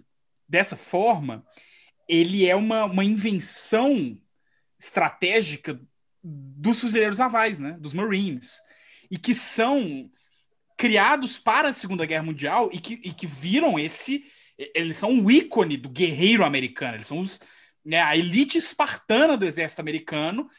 dessa 0.47 0.75
forma, 0.75 1.43
ele 2.07 2.45
é 2.47 2.55
uma, 2.55 2.85
uma 2.85 3.03
invenção 3.03 4.15
estratégica 4.79 5.79
dos 6.23 6.79
fuzileiros 6.79 7.17
navais, 7.17 7.59
né? 7.59 7.77
Dos 7.79 7.93
Marines. 7.93 8.59
E 9.09 9.17
que 9.17 9.33
são 9.33 10.09
criados 10.77 11.39
para 11.39 11.69
a 11.69 11.73
Segunda 11.73 12.05
Guerra 12.05 12.23
Mundial 12.23 12.69
e 12.71 12.79
que, 12.79 12.93
e 13.03 13.11
que 13.11 13.25
viram 13.25 13.79
esse. 13.79 14.23
Eles 14.57 14.97
são 14.97 15.09
um 15.09 15.29
ícone 15.31 15.77
do 15.77 15.89
guerreiro 15.89 16.45
americano. 16.45 16.97
Eles 16.97 17.07
são 17.07 17.19
os, 17.19 17.41
né, 17.85 18.01
a 18.01 18.17
elite 18.17 18.57
espartana 18.57 19.37
do 19.37 19.45
exército 19.45 19.79
americano, 19.79 20.49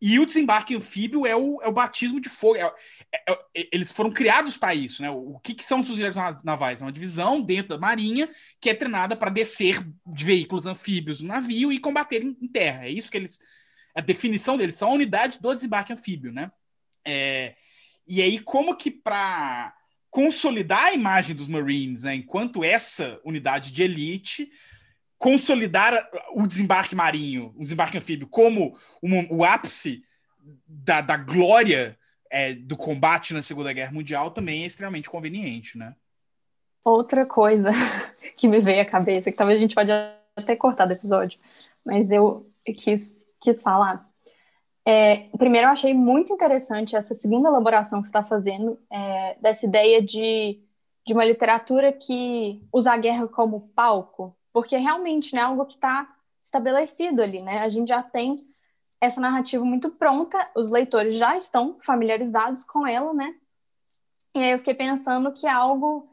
e 0.00 0.18
o 0.20 0.26
desembarque 0.26 0.76
anfíbio 0.76 1.26
é 1.26 1.34
o, 1.34 1.60
é 1.60 1.66
o 1.66 1.72
batismo 1.72 2.20
de 2.20 2.28
fogo. 2.28 2.56
É, 2.56 2.72
é, 3.12 3.32
é, 3.32 3.68
eles 3.72 3.90
foram 3.90 4.12
criados 4.12 4.56
para 4.56 4.74
isso. 4.74 5.02
Né? 5.02 5.10
O, 5.10 5.40
que, 5.42 5.54
que, 5.54 5.64
são 5.64 5.80
os 5.80 5.88
fuzileiros 5.88 6.16
navais? 6.44 6.80
É 6.80 6.84
uma 6.84 6.92
divisão 6.92 7.42
dentro 7.42 7.70
da 7.70 7.78
Marinha 7.78 8.30
que 8.60 8.70
é 8.70 8.74
treinada 8.74 9.16
para 9.16 9.30
descer 9.30 9.84
de 10.06 10.24
veículos 10.24 10.66
anfíbios 10.66 11.20
no 11.20 11.28
navio 11.28 11.72
e 11.72 11.80
combater 11.80 12.22
em, 12.22 12.36
em, 12.40 12.46
terra. 12.46 12.84
É 12.84 12.90
isso 12.90 13.10
que 13.10 13.16
eles. 13.16 13.40
A 13.92 14.00
definição 14.00 14.56
deles 14.56 14.76
são 14.76 14.90
a 14.90 14.94
unidade 14.94 15.40
do 15.40 15.52
desembarque 15.52 15.92
anfíbio. 15.92 16.32
Né? 16.32 16.50
É, 17.04 17.56
e 18.06 18.22
aí, 18.22 18.38
como 18.38 18.76
que 18.76 18.92
para 18.92 19.74
consolidar 20.10 20.84
a 20.84 20.94
imagem 20.94 21.34
dos 21.34 21.48
Marines 21.48 22.04
né, 22.04 22.14
enquanto 22.14 22.64
essa 22.64 23.20
unidade 23.24 23.70
de 23.72 23.82
elite 23.82 24.50
consolidar 25.18 26.08
o 26.32 26.46
desembarque 26.46 26.94
marinho, 26.94 27.52
o 27.56 27.62
desembarque 27.62 27.98
anfíbio, 27.98 28.28
como 28.28 28.74
o 29.30 29.44
ápice 29.44 30.00
da, 30.66 31.00
da 31.00 31.16
glória 31.16 31.98
é, 32.30 32.54
do 32.54 32.76
combate 32.76 33.34
na 33.34 33.42
Segunda 33.42 33.72
Guerra 33.72 33.92
Mundial 33.92 34.30
também 34.30 34.62
é 34.62 34.66
extremamente 34.66 35.10
conveniente, 35.10 35.76
né? 35.76 35.94
Outra 36.84 37.26
coisa 37.26 37.70
que 38.36 38.46
me 38.46 38.60
veio 38.60 38.82
à 38.82 38.84
cabeça, 38.84 39.30
que 39.30 39.36
talvez 39.36 39.58
a 39.58 39.60
gente 39.60 39.74
pode 39.74 39.90
até 40.36 40.54
cortar 40.54 40.86
do 40.86 40.92
episódio, 40.92 41.38
mas 41.84 42.10
eu 42.12 42.48
quis, 42.64 43.24
quis 43.40 43.60
falar. 43.60 44.08
É, 44.86 45.28
primeiro, 45.36 45.66
eu 45.66 45.72
achei 45.72 45.92
muito 45.92 46.32
interessante 46.32 46.96
essa 46.96 47.14
segunda 47.14 47.48
elaboração 47.48 48.00
que 48.00 48.06
você 48.06 48.10
está 48.10 48.22
fazendo, 48.22 48.78
é, 48.90 49.36
dessa 49.40 49.66
ideia 49.66 50.00
de, 50.00 50.62
de 51.06 51.12
uma 51.12 51.24
literatura 51.24 51.92
que 51.92 52.62
usa 52.72 52.92
a 52.92 52.96
guerra 52.96 53.28
como 53.28 53.68
palco, 53.74 54.37
porque 54.52 54.76
realmente 54.76 55.34
né, 55.34 55.40
é 55.40 55.44
algo 55.44 55.64
que 55.64 55.74
está 55.74 56.14
estabelecido 56.42 57.22
ali, 57.22 57.42
né? 57.42 57.58
A 57.60 57.68
gente 57.68 57.88
já 57.88 58.02
tem 58.02 58.36
essa 59.00 59.20
narrativa 59.20 59.64
muito 59.64 59.90
pronta, 59.90 60.50
os 60.56 60.70
leitores 60.70 61.16
já 61.16 61.36
estão 61.36 61.78
familiarizados 61.80 62.64
com 62.64 62.86
ela, 62.86 63.12
né? 63.14 63.34
E 64.34 64.40
aí 64.40 64.50
eu 64.50 64.58
fiquei 64.58 64.74
pensando 64.74 65.32
que 65.32 65.46
algo 65.46 66.08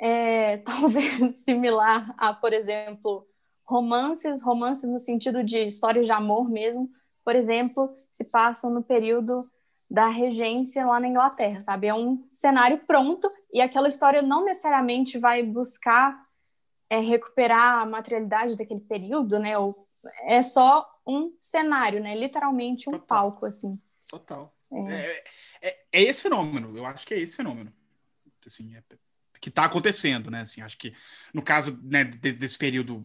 é, 0.00 0.58
talvez 0.64 1.38
similar 1.40 2.14
a, 2.16 2.32
por 2.32 2.52
exemplo, 2.52 3.26
romances, 3.64 4.42
romances 4.42 4.90
no 4.90 4.98
sentido 4.98 5.44
de 5.44 5.58
histórias 5.66 6.06
de 6.06 6.12
amor 6.12 6.48
mesmo, 6.48 6.90
por 7.24 7.36
exemplo, 7.36 7.94
se 8.10 8.24
passam 8.24 8.70
no 8.70 8.82
período 8.82 9.48
da 9.88 10.08
regência 10.08 10.86
lá 10.86 11.00
na 11.00 11.08
Inglaterra, 11.08 11.62
sabe? 11.62 11.88
É 11.88 11.94
um 11.94 12.24
cenário 12.32 12.78
pronto 12.86 13.30
e 13.52 13.60
aquela 13.60 13.88
história 13.88 14.22
não 14.22 14.44
necessariamente 14.44 15.18
vai 15.18 15.42
buscar 15.42 16.29
é, 16.90 16.98
recuperar 16.98 17.82
a 17.82 17.86
materialidade 17.86 18.56
daquele 18.56 18.80
período, 18.80 19.38
né? 19.38 19.56
Ou 19.56 19.88
é 20.24 20.42
só 20.42 20.84
um 21.06 21.32
cenário, 21.40 22.02
né? 22.02 22.16
Literalmente 22.16 22.88
um 22.88 22.92
Total. 22.92 23.06
palco, 23.06 23.46
assim. 23.46 23.80
Total. 24.08 24.52
É. 24.72 24.92
é. 24.92 25.24
É, 25.62 25.78
é, 25.92 26.02
esse 26.02 26.20
fenômeno, 26.20 26.76
eu 26.76 26.84
acho 26.84 27.06
que 27.06 27.14
é 27.14 27.18
esse 27.18 27.36
fenômeno. 27.36 27.72
Assim, 28.44 28.74
é, 28.74 28.82
que 29.40 29.48
está 29.48 29.64
acontecendo, 29.64 30.30
né? 30.30 30.40
Assim, 30.40 30.60
acho 30.62 30.76
que 30.76 30.90
no 31.32 31.42
caso 31.42 31.78
né, 31.82 32.04
desse 32.04 32.58
período 32.58 33.04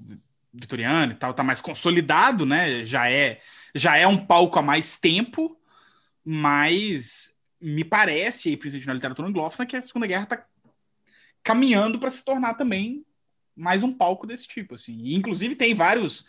vitoriano 0.51 1.11
e 1.11 1.15
tal, 1.15 1.33
tá 1.33 1.43
mais 1.43 1.61
consolidado, 1.61 2.45
né? 2.45 2.83
Já 2.85 3.09
é, 3.09 3.39
já 3.75 3.97
é 3.97 4.07
um 4.07 4.25
palco 4.25 4.57
há 4.57 4.63
mais 4.63 4.97
tempo, 4.97 5.59
mas 6.23 7.37
me 7.61 7.83
parece, 7.83 8.57
principalmente 8.57 8.87
na 8.87 8.93
literatura 8.93 9.27
anglófona, 9.27 9.67
que 9.67 9.75
a 9.75 9.81
Segunda 9.81 10.07
Guerra 10.07 10.23
está 10.23 10.45
caminhando 11.43 11.99
para 11.99 12.09
se 12.09 12.23
tornar 12.23 12.55
também 12.55 13.05
mais 13.55 13.83
um 13.83 13.93
palco 13.93 14.27
desse 14.27 14.47
tipo, 14.47 14.75
assim. 14.75 14.97
E, 14.99 15.15
inclusive 15.15 15.55
tem 15.55 15.73
vários, 15.73 16.25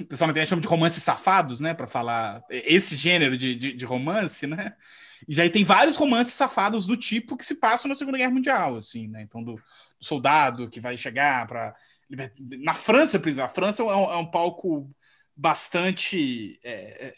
o 0.00 0.04
pessoal 0.04 0.26
na 0.28 0.32
internet 0.32 0.48
chama 0.48 0.62
de 0.62 0.68
romances 0.68 1.02
safados, 1.02 1.60
né, 1.60 1.74
para 1.74 1.86
falar 1.86 2.42
esse 2.50 2.96
gênero 2.96 3.36
de, 3.36 3.54
de, 3.54 3.72
de, 3.72 3.84
romance, 3.84 4.46
né? 4.46 4.74
E 5.26 5.34
já 5.34 5.48
tem 5.50 5.64
vários 5.64 5.96
romances 5.96 6.34
safados 6.34 6.86
do 6.86 6.96
tipo 6.96 7.36
que 7.36 7.44
se 7.44 7.56
passam 7.56 7.88
na 7.88 7.94
Segunda 7.94 8.18
Guerra 8.18 8.32
Mundial, 8.32 8.76
assim, 8.76 9.08
né? 9.08 9.22
Então 9.22 9.42
do, 9.42 9.54
do 9.54 10.04
soldado 10.04 10.68
que 10.68 10.80
vai 10.80 10.96
chegar 10.96 11.46
para 11.46 11.74
na 12.60 12.72
França, 12.72 13.20
a 13.44 13.48
França 13.48 13.82
é 13.82 13.84
um, 13.84 14.12
é 14.12 14.16
um 14.16 14.30
palco 14.30 14.90
bastante 15.36 16.58
é, 16.64 17.08
é 17.08 17.14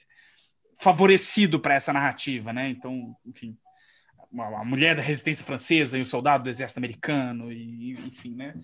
favorecido 0.80 1.60
para 1.60 1.74
essa 1.74 1.92
narrativa, 1.92 2.52
né? 2.54 2.70
Então, 2.70 3.14
enfim, 3.26 3.56
a 4.38 4.64
mulher 4.64 4.96
da 4.96 5.02
resistência 5.02 5.44
francesa 5.44 5.98
e 5.98 6.00
o 6.00 6.06
soldado 6.06 6.44
do 6.44 6.50
exército 6.50 6.78
americano, 6.78 7.52
e, 7.52 7.92
enfim, 7.92 8.34
né? 8.34 8.54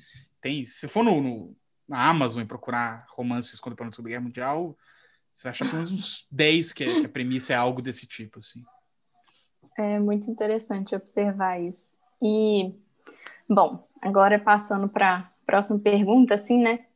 Tem, 0.47 0.65
se 0.65 0.87
for 0.87 1.03
no, 1.03 1.21
no, 1.21 1.57
na 1.89 2.09
Amazon 2.09 2.41
e 2.41 2.47
procurar 2.47 3.05
romances 3.11 3.59
contemporâneos 3.59 3.95
da 3.95 3.97
Segunda 3.97 4.11
Guerra 4.11 4.23
Mundial, 4.23 4.79
você 5.29 5.43
vai 5.43 5.51
achar 5.51 5.65
pelo 5.65 5.75
menos 5.79 5.91
uns 5.91 6.27
10 6.31 6.73
que, 6.73 7.01
que 7.01 7.07
a 7.07 7.09
premissa 7.09 7.53
é 7.53 7.57
algo 7.57 7.83
desse 7.83 8.07
tipo, 8.07 8.39
assim. 8.39 8.63
É 9.77 9.99
muito 9.99 10.31
interessante 10.31 10.95
observar 10.95 11.61
isso. 11.61 11.99
E, 12.23 12.73
bom, 13.49 13.89
agora 14.01 14.39
passando 14.39 14.89
para 14.89 15.19
a 15.19 15.31
próxima 15.45 15.81
pergunta, 15.81 16.37
assim, 16.37 16.63
né? 16.63 16.87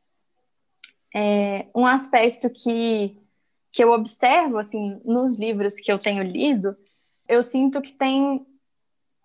É, 1.13 1.67
um 1.75 1.85
aspecto 1.85 2.49
que, 2.49 3.21
que 3.69 3.83
eu 3.83 3.91
observo, 3.91 4.59
assim, 4.59 5.01
nos 5.03 5.37
livros 5.37 5.75
que 5.75 5.91
eu 5.91 5.99
tenho 5.99 6.23
lido, 6.23 6.77
eu 7.27 7.43
sinto 7.43 7.81
que 7.81 7.91
tem 7.91 8.47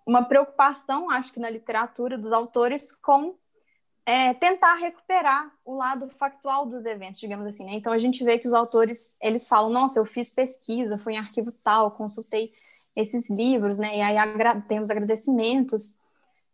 uma 0.05 0.25
preocupação, 0.25 1.13
acho 1.13 1.33
que 1.33 1.39
na 1.39 1.49
literatura 1.49 2.19
dos 2.19 2.33
autores, 2.33 2.91
com 2.91 3.37
é, 4.07 4.33
tentar 4.35 4.77
recuperar 4.77 5.53
o 5.65 5.75
lado 5.75 6.09
factual 6.09 6.65
dos 6.65 6.87
eventos, 6.87 7.21
digamos 7.21 7.45
assim. 7.45 7.65
Né? 7.65 7.75
Então 7.75 7.93
a 7.93 7.99
gente 7.99 8.23
vê 8.23 8.39
que 8.39 8.47
os 8.47 8.55
autores 8.55 9.17
eles 9.21 9.49
falam, 9.49 9.69
nossa, 9.69 9.99
eu 9.99 10.07
fiz 10.07 10.31
pesquisa, 10.31 10.97
fui 10.97 11.15
em 11.15 11.19
arquivo 11.19 11.51
tal, 11.51 11.91
consultei 11.91 12.53
esses 12.95 13.29
livros, 13.29 13.79
né? 13.79 13.99
E 13.99 14.01
aí 14.01 14.17
agra 14.17 14.61
temos 14.63 14.91
agradecimentos. 14.91 15.97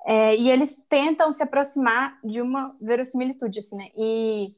É, 0.04 0.34
e 0.34 0.50
eles 0.50 0.82
tentam 0.88 1.30
se 1.32 1.42
aproximar 1.42 2.18
de 2.24 2.40
uma 2.40 2.74
verossimilitude, 2.80 3.58
assim, 3.60 3.76
né? 3.76 3.90
E, 3.96 4.56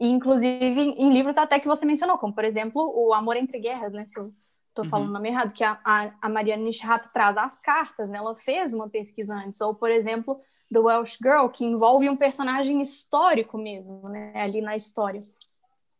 e, 0.00 0.08
inclusive 0.08 0.80
em 0.96 1.12
livros 1.12 1.36
até 1.36 1.58
que 1.58 1.66
você 1.66 1.84
mencionou, 1.84 2.16
como 2.18 2.32
por 2.32 2.44
exemplo 2.44 2.80
o 2.94 3.12
Amor 3.12 3.36
entre 3.36 3.58
Guerras, 3.58 3.92
né? 3.92 4.06
Se 4.06 4.18
eu 4.18 4.32
estou 4.68 4.84
uhum. 4.84 4.90
falando 4.90 5.08
o 5.10 5.12
nome 5.12 5.28
errado, 5.28 5.52
que 5.52 5.64
a, 5.64 5.78
a, 5.84 6.12
a 6.22 6.28
Mariana 6.28 6.62
Nishihata 6.62 7.10
traz 7.12 7.36
as 7.36 7.58
cartas, 7.60 8.08
né? 8.08 8.18
Ela 8.18 8.36
fez 8.36 8.72
uma 8.72 8.88
pesquisa 8.88 9.34
antes, 9.34 9.60
ou 9.60 9.74
por 9.74 9.90
exemplo 9.90 10.40
do 10.70 10.84
Welsh 10.84 11.18
Girl, 11.22 11.48
que 11.48 11.64
envolve 11.64 12.08
um 12.08 12.16
personagem 12.16 12.82
histórico 12.82 13.56
mesmo, 13.56 14.08
né, 14.08 14.32
ali 14.34 14.60
na 14.60 14.76
história. 14.76 15.20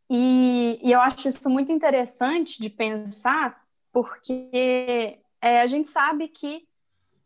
E, 0.09 0.79
e 0.81 0.91
eu 0.91 0.99
acho 1.01 1.27
isso 1.27 1.49
muito 1.49 1.71
interessante 1.71 2.61
de 2.61 2.69
pensar, 2.69 3.63
porque 3.91 5.19
é, 5.41 5.61
a 5.61 5.67
gente 5.67 5.87
sabe 5.87 6.27
que 6.27 6.67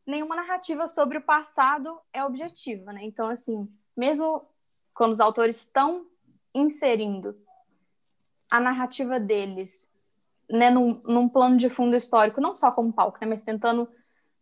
nenhuma 0.05 0.35
narrativa 0.35 0.87
sobre 0.87 1.17
o 1.17 1.21
passado 1.21 1.97
é 2.11 2.23
objetiva, 2.23 2.91
né? 2.91 3.01
Então, 3.03 3.29
assim, 3.29 3.69
mesmo 3.95 4.45
quando 4.93 5.13
os 5.13 5.19
autores 5.19 5.61
estão 5.61 6.05
inserindo 6.53 7.35
a 8.51 8.59
narrativa 8.59 9.19
deles 9.19 9.89
né, 10.49 10.69
num, 10.69 11.01
num 11.05 11.27
plano 11.27 11.57
de 11.57 11.69
fundo 11.69 11.95
histórico, 11.95 12.41
não 12.41 12.55
só 12.55 12.71
como 12.71 12.93
palco, 12.93 13.17
né, 13.19 13.27
mas 13.27 13.43
tentando 13.43 13.89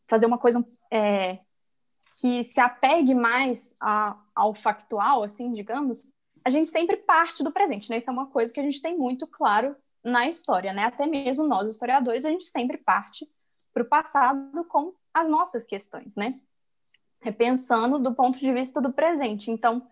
fazer 0.08 0.26
uma 0.26 0.38
coisa 0.38 0.66
é, 0.92 1.40
que 2.20 2.44
se 2.44 2.60
apegue 2.60 3.16
mais 3.16 3.76
a, 3.80 4.18
ao 4.36 4.54
factual, 4.54 5.24
assim, 5.24 5.54
digamos, 5.54 6.12
a 6.44 6.50
gente 6.50 6.70
sempre 6.70 6.98
parte 6.98 7.44
do 7.44 7.52
presente, 7.52 7.90
né? 7.90 7.98
Isso 7.98 8.10
é 8.10 8.14
uma 8.14 8.28
coisa 8.28 8.52
que 8.52 8.60
a 8.60 8.64
gente 8.64 8.82
tem 8.82 8.98
muito 8.98 9.28
claro 9.28 9.76
na 10.04 10.28
história, 10.28 10.74
né? 10.74 10.86
Até 10.86 11.06
mesmo 11.06 11.48
nós, 11.48 11.70
historiadores, 11.70 12.26
a 12.26 12.30
gente 12.30 12.46
sempre 12.46 12.78
parte 12.78 13.30
para 13.74 13.84
o 13.84 13.86
passado 13.86 14.64
com 14.66 14.94
as 15.14 15.30
nossas 15.30 15.66
questões, 15.66 16.16
né? 16.16 16.40
Repensando 17.22 18.00
do 18.00 18.14
ponto 18.14 18.40
de 18.40 18.52
vista 18.52 18.82
do 18.82 18.92
presente. 18.92 19.52
Então, 19.52 19.88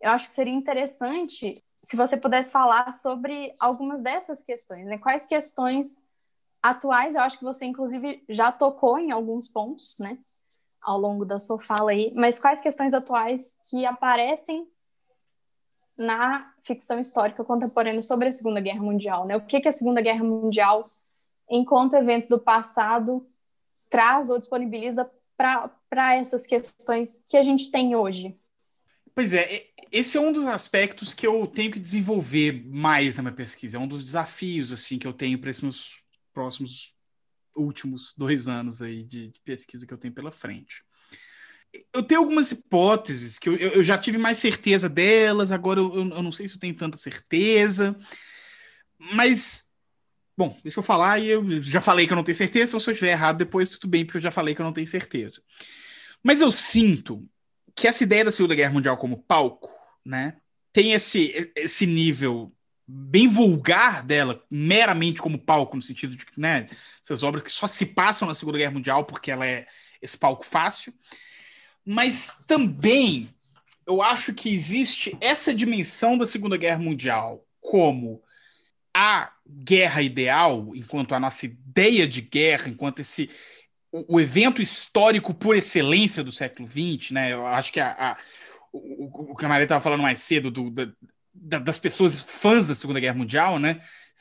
eu 0.00 0.10
acho 0.10 0.28
que 0.28 0.34
seria 0.34 0.52
interessante 0.52 1.64
se 1.82 1.96
você 1.96 2.16
pudesse 2.16 2.52
falar 2.52 2.92
sobre 2.92 3.52
algumas 3.58 4.00
dessas 4.00 4.42
questões, 4.42 4.86
né? 4.86 4.98
Quais 4.98 5.26
questões 5.26 6.02
atuais, 6.62 7.14
eu 7.14 7.20
acho 7.22 7.38
que 7.38 7.44
você, 7.44 7.64
inclusive, 7.64 8.24
já 8.28 8.52
tocou 8.52 8.98
em 8.98 9.10
alguns 9.10 9.48
pontos, 9.48 9.96
né? 9.98 10.18
Ao 10.80 10.98
longo 10.98 11.24
da 11.24 11.38
sua 11.38 11.60
fala 11.60 11.90
aí, 11.90 12.12
mas 12.14 12.38
quais 12.38 12.60
questões 12.60 12.94
atuais 12.94 13.56
que 13.68 13.84
aparecem 13.84 14.68
na 15.96 16.52
ficção 16.62 17.00
histórica 17.00 17.42
contemporânea 17.44 18.02
sobre 18.02 18.28
a 18.28 18.32
Segunda 18.32 18.60
Guerra 18.60 18.82
Mundial, 18.82 19.26
né? 19.26 19.36
O 19.36 19.40
que, 19.40 19.60
que 19.60 19.68
a 19.68 19.72
Segunda 19.72 20.00
Guerra 20.00 20.22
Mundial, 20.22 20.88
enquanto 21.48 21.94
evento 21.94 22.28
do 22.28 22.38
passado, 22.38 23.26
traz 23.88 24.28
ou 24.28 24.38
disponibiliza 24.38 25.10
para 25.36 26.14
essas 26.16 26.46
questões 26.46 27.24
que 27.26 27.36
a 27.36 27.42
gente 27.42 27.70
tem 27.70 27.96
hoje? 27.96 28.38
Pois 29.14 29.32
é, 29.32 29.68
esse 29.90 30.18
é 30.18 30.20
um 30.20 30.32
dos 30.32 30.46
aspectos 30.46 31.14
que 31.14 31.26
eu 31.26 31.46
tenho 31.46 31.72
que 31.72 31.78
desenvolver 31.78 32.64
mais 32.66 33.16
na 33.16 33.22
minha 33.22 33.34
pesquisa, 33.34 33.78
é 33.78 33.80
um 33.80 33.88
dos 33.88 34.04
desafios 34.04 34.72
assim 34.72 34.98
que 34.98 35.06
eu 35.06 35.12
tenho 35.12 35.38
para 35.38 35.48
esses 35.48 36.02
próximos 36.34 36.95
últimos 37.56 38.14
dois 38.16 38.48
anos 38.48 38.82
aí 38.82 39.02
de, 39.02 39.30
de, 39.30 39.40
pesquisa 39.40 39.86
que 39.86 39.92
eu 39.92 39.98
tenho 39.98 40.14
pela 40.14 40.30
frente. 40.30 40.84
Eu 41.92 42.02
tenho 42.02 42.20
algumas 42.20 42.52
hipóteses 42.52 43.38
que 43.38 43.48
eu, 43.48 43.56
eu 43.56 43.84
já 43.84 43.98
tive 43.98 44.18
mais 44.18 44.38
certeza 44.38 44.88
delas, 44.88 45.50
agora 45.50 45.80
eu, 45.80 45.94
eu, 45.94 46.22
não 46.22 46.32
sei 46.32 46.46
se 46.46 46.54
eu 46.54 46.60
tenho 46.60 46.74
tanta 46.74 46.96
certeza, 46.96 47.96
mas, 48.98 49.70
bom, 50.36 50.58
deixa 50.62 50.78
eu 50.78 50.82
falar 50.82 51.18
e 51.18 51.28
eu 51.28 51.60
já 51.60 51.80
falei 51.80 52.06
que 52.06 52.12
eu 52.12 52.16
não 52.16 52.24
tenho 52.24 52.36
certeza, 52.36 52.70
então 52.70 52.80
se 52.80 52.88
eu 52.88 52.92
estiver 52.92 53.12
errado 53.12 53.38
depois 53.38 53.68
tudo 53.70 53.88
bem, 53.88 54.04
porque 54.04 54.18
eu 54.18 54.22
já 54.22 54.30
falei 54.30 54.54
que 54.54 54.60
eu 54.60 54.64
não 54.64 54.72
tenho 54.72 54.86
certeza. 54.86 55.42
Mas 56.22 56.40
eu 56.40 56.50
sinto 56.50 57.28
que 57.74 57.86
essa 57.86 58.04
ideia 58.04 58.24
da 58.24 58.32
Segunda 58.32 58.54
Guerra 58.54 58.72
Mundial 58.72 58.96
como 58.96 59.22
palco, 59.22 59.70
né, 60.04 60.38
tem 60.72 60.92
esse, 60.92 61.52
esse 61.54 61.86
nível 61.86 62.55
bem 62.86 63.26
vulgar 63.26 64.04
dela, 64.04 64.42
meramente 64.50 65.20
como 65.20 65.38
palco, 65.38 65.76
no 65.76 65.82
sentido 65.82 66.14
de 66.16 66.24
que, 66.24 66.40
né, 66.40 66.66
essas 67.02 67.22
obras 67.22 67.42
que 67.42 67.50
só 67.50 67.66
se 67.66 67.86
passam 67.86 68.28
na 68.28 68.34
Segunda 68.34 68.58
Guerra 68.58 68.72
Mundial 68.72 69.04
porque 69.04 69.30
ela 69.30 69.46
é 69.46 69.66
esse 70.00 70.16
palco 70.16 70.44
fácil, 70.44 70.94
mas 71.84 72.44
também 72.46 73.28
eu 73.86 74.02
acho 74.02 74.34
que 74.34 74.52
existe 74.52 75.16
essa 75.20 75.54
dimensão 75.54 76.16
da 76.18 76.26
Segunda 76.26 76.56
Guerra 76.56 76.78
Mundial 76.78 77.44
como 77.60 78.22
a 78.94 79.32
guerra 79.46 80.02
ideal, 80.02 80.72
enquanto 80.74 81.14
a 81.14 81.20
nossa 81.20 81.46
ideia 81.46 82.06
de 82.06 82.20
guerra, 82.20 82.68
enquanto 82.68 83.00
esse 83.00 83.30
o, 83.92 84.16
o 84.16 84.20
evento 84.20 84.60
histórico 84.60 85.32
por 85.32 85.56
excelência 85.56 86.24
do 86.24 86.32
século 86.32 86.66
XX, 86.66 87.12
né? 87.12 87.32
Eu 87.32 87.46
acho 87.46 87.72
que 87.72 87.80
a, 87.80 87.92
a 87.92 88.18
o, 88.72 89.32
o 89.32 89.34
camarada 89.34 89.64
estava 89.64 89.82
falando 89.82 90.02
mais 90.02 90.20
cedo 90.20 90.50
do, 90.50 90.70
da, 90.70 90.88
da, 91.40 91.58
das 91.58 91.78
pessoas 91.78 92.22
fãs 92.22 92.66
da 92.66 92.74
Segunda 92.74 93.00
Guerra 93.00 93.16
Mundial, 93.16 93.58
né? 93.58 93.80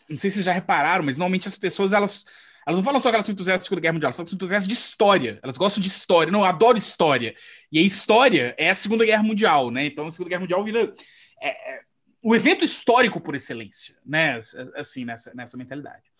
Não 0.09 0.19
sei 0.19 0.29
se 0.29 0.35
vocês 0.35 0.45
já 0.45 0.53
repararam, 0.53 1.03
mas 1.03 1.17
normalmente 1.17 1.47
as 1.47 1.57
pessoas 1.57 1.93
elas 1.93 2.25
elas 2.65 2.79
não 2.79 2.83
falam 2.83 2.99
só 2.99 3.09
que 3.09 3.15
elas 3.15 3.25
são 3.27 3.33
entusiastas 3.33 3.63
da 3.63 3.67
Segunda 3.67 3.81
Guerra 3.81 3.93
Mundial, 3.93 4.07
elas 4.07 4.15
são 4.15 4.35
entusiastas 4.35 4.67
de 4.67 4.73
história. 4.73 5.39
Elas 5.43 5.55
gostam 5.55 5.81
de 5.81 5.87
história. 5.87 6.31
Não, 6.31 6.39
eu 6.39 6.45
adoro 6.45 6.77
história. 6.79 7.35
E 7.71 7.77
a 7.77 7.81
história 7.81 8.55
é 8.57 8.71
a 8.71 8.73
Segunda 8.73 9.05
Guerra 9.05 9.21
Mundial, 9.21 9.69
né? 9.69 9.85
Então 9.85 10.07
a 10.07 10.11
Segunda 10.11 10.29
Guerra 10.29 10.41
Mundial 10.41 10.63
vira 10.63 10.93
é, 11.39 11.49
é, 11.49 11.81
o 12.23 12.35
evento 12.35 12.65
histórico 12.65 13.21
por 13.21 13.35
excelência, 13.35 13.95
né? 14.03 14.39
Assim, 14.75 15.05
nessa, 15.05 15.31
nessa 15.35 15.55
mentalidade. 15.55 16.11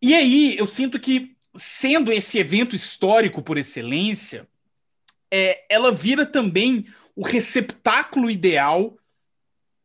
E 0.00 0.14
aí 0.14 0.56
eu 0.56 0.66
sinto 0.66 0.98
que, 0.98 1.36
sendo 1.54 2.10
esse 2.10 2.38
evento 2.38 2.74
histórico 2.74 3.42
por 3.42 3.58
excelência, 3.58 4.48
é, 5.30 5.66
ela 5.68 5.92
vira 5.92 6.24
também 6.24 6.86
o 7.14 7.22
receptáculo 7.22 8.30
ideal 8.30 8.96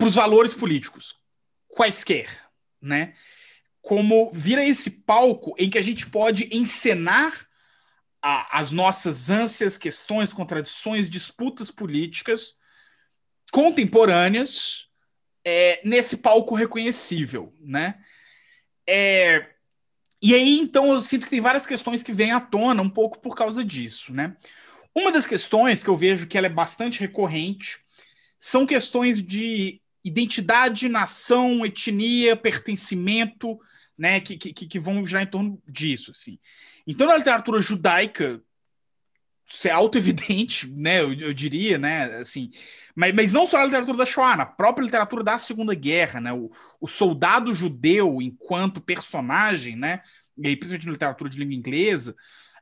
para 0.03 0.09
os 0.09 0.15
valores 0.15 0.53
políticos, 0.53 1.15
quaisquer, 1.69 2.27
né? 2.81 3.13
Como 3.81 4.29
vira 4.33 4.61
esse 4.61 4.91
palco 4.91 5.55
em 5.57 5.69
que 5.69 5.77
a 5.77 5.81
gente 5.81 6.09
pode 6.09 6.49
encenar 6.51 7.47
a, 8.21 8.59
as 8.59 8.69
nossas 8.69 9.29
ânsias, 9.29 9.77
questões, 9.77 10.33
contradições, 10.33 11.09
disputas 11.09 11.71
políticas 11.71 12.57
contemporâneas 13.49 14.89
é, 15.45 15.79
nesse 15.85 16.17
palco 16.17 16.53
reconhecível, 16.53 17.53
né? 17.61 17.95
É, 18.85 19.51
e 20.21 20.35
aí, 20.35 20.59
então, 20.59 20.91
eu 20.91 21.01
sinto 21.01 21.23
que 21.23 21.29
tem 21.29 21.39
várias 21.39 21.65
questões 21.65 22.03
que 22.03 22.11
vêm 22.11 22.33
à 22.33 22.41
tona 22.41 22.81
um 22.81 22.89
pouco 22.89 23.21
por 23.21 23.37
causa 23.37 23.63
disso, 23.63 24.13
né? 24.13 24.35
Uma 24.93 25.13
das 25.13 25.25
questões 25.25 25.81
que 25.81 25.89
eu 25.89 25.95
vejo 25.95 26.27
que 26.27 26.37
ela 26.37 26.47
é 26.47 26.49
bastante 26.49 26.99
recorrente 26.99 27.79
são 28.37 28.65
questões 28.65 29.25
de 29.25 29.81
identidade, 30.03 30.89
nação, 30.89 31.65
etnia, 31.65 32.35
pertencimento, 32.35 33.57
né, 33.97 34.19
que, 34.19 34.37
que, 34.37 34.53
que 34.53 34.79
vão 34.79 35.05
girar 35.05 35.23
em 35.23 35.27
torno 35.27 35.61
disso, 35.67 36.11
assim. 36.11 36.39
Então, 36.85 37.07
na 37.07 37.17
literatura 37.17 37.61
judaica, 37.61 38.41
isso 39.47 39.67
é 39.67 39.71
auto-evidente, 39.71 40.67
né, 40.75 41.01
eu, 41.01 41.13
eu, 41.13 41.33
diria, 41.33 41.77
né, 41.77 42.05
assim, 42.15 42.49
mas, 42.95 43.13
mas 43.13 43.31
não 43.31 43.47
só 43.47 43.57
na 43.59 43.65
literatura 43.65 43.97
da 43.97 44.05
Shoah, 44.05 44.35
na 44.35 44.45
própria 44.45 44.83
literatura 44.83 45.23
da 45.23 45.37
Segunda 45.37 45.73
Guerra, 45.73 46.19
né, 46.19 46.33
o, 46.33 46.51
o 46.81 46.87
soldado 46.87 47.53
judeu 47.53 48.21
enquanto 48.21 48.81
personagem, 48.81 49.75
né, 49.75 50.01
e 50.37 50.47
aí, 50.47 50.55
principalmente 50.55 50.87
na 50.87 50.93
literatura 50.93 51.29
de 51.29 51.37
língua 51.37 51.53
inglesa, 51.53 52.15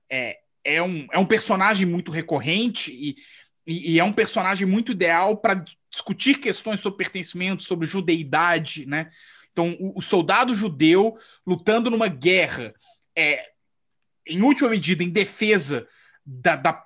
é, 0.09 0.39
é, 0.63 0.83
um, 0.83 1.07
é 1.11 1.17
um 1.17 1.25
personagem 1.25 1.87
muito 1.87 2.11
recorrente 2.11 2.91
e, 2.91 3.15
e, 3.65 3.93
e 3.93 3.99
é 3.99 4.03
um 4.03 4.13
personagem 4.13 4.67
muito 4.67 4.91
ideal 4.91 5.37
para 5.37 5.63
discutir 5.91 6.39
questões 6.39 6.79
sobre 6.79 7.03
pertencimento, 7.03 7.63
sobre 7.63 7.85
judeidade, 7.85 8.85
né? 8.85 9.11
Então, 9.51 9.75
o, 9.79 9.99
o 9.99 10.01
soldado 10.01 10.55
judeu 10.55 11.15
lutando 11.45 11.89
numa 11.89 12.07
guerra, 12.07 12.73
é, 13.15 13.49
em 14.25 14.41
última 14.41 14.69
medida, 14.69 15.03
em 15.03 15.09
defesa 15.09 15.87
da, 16.25 16.55
da, 16.55 16.85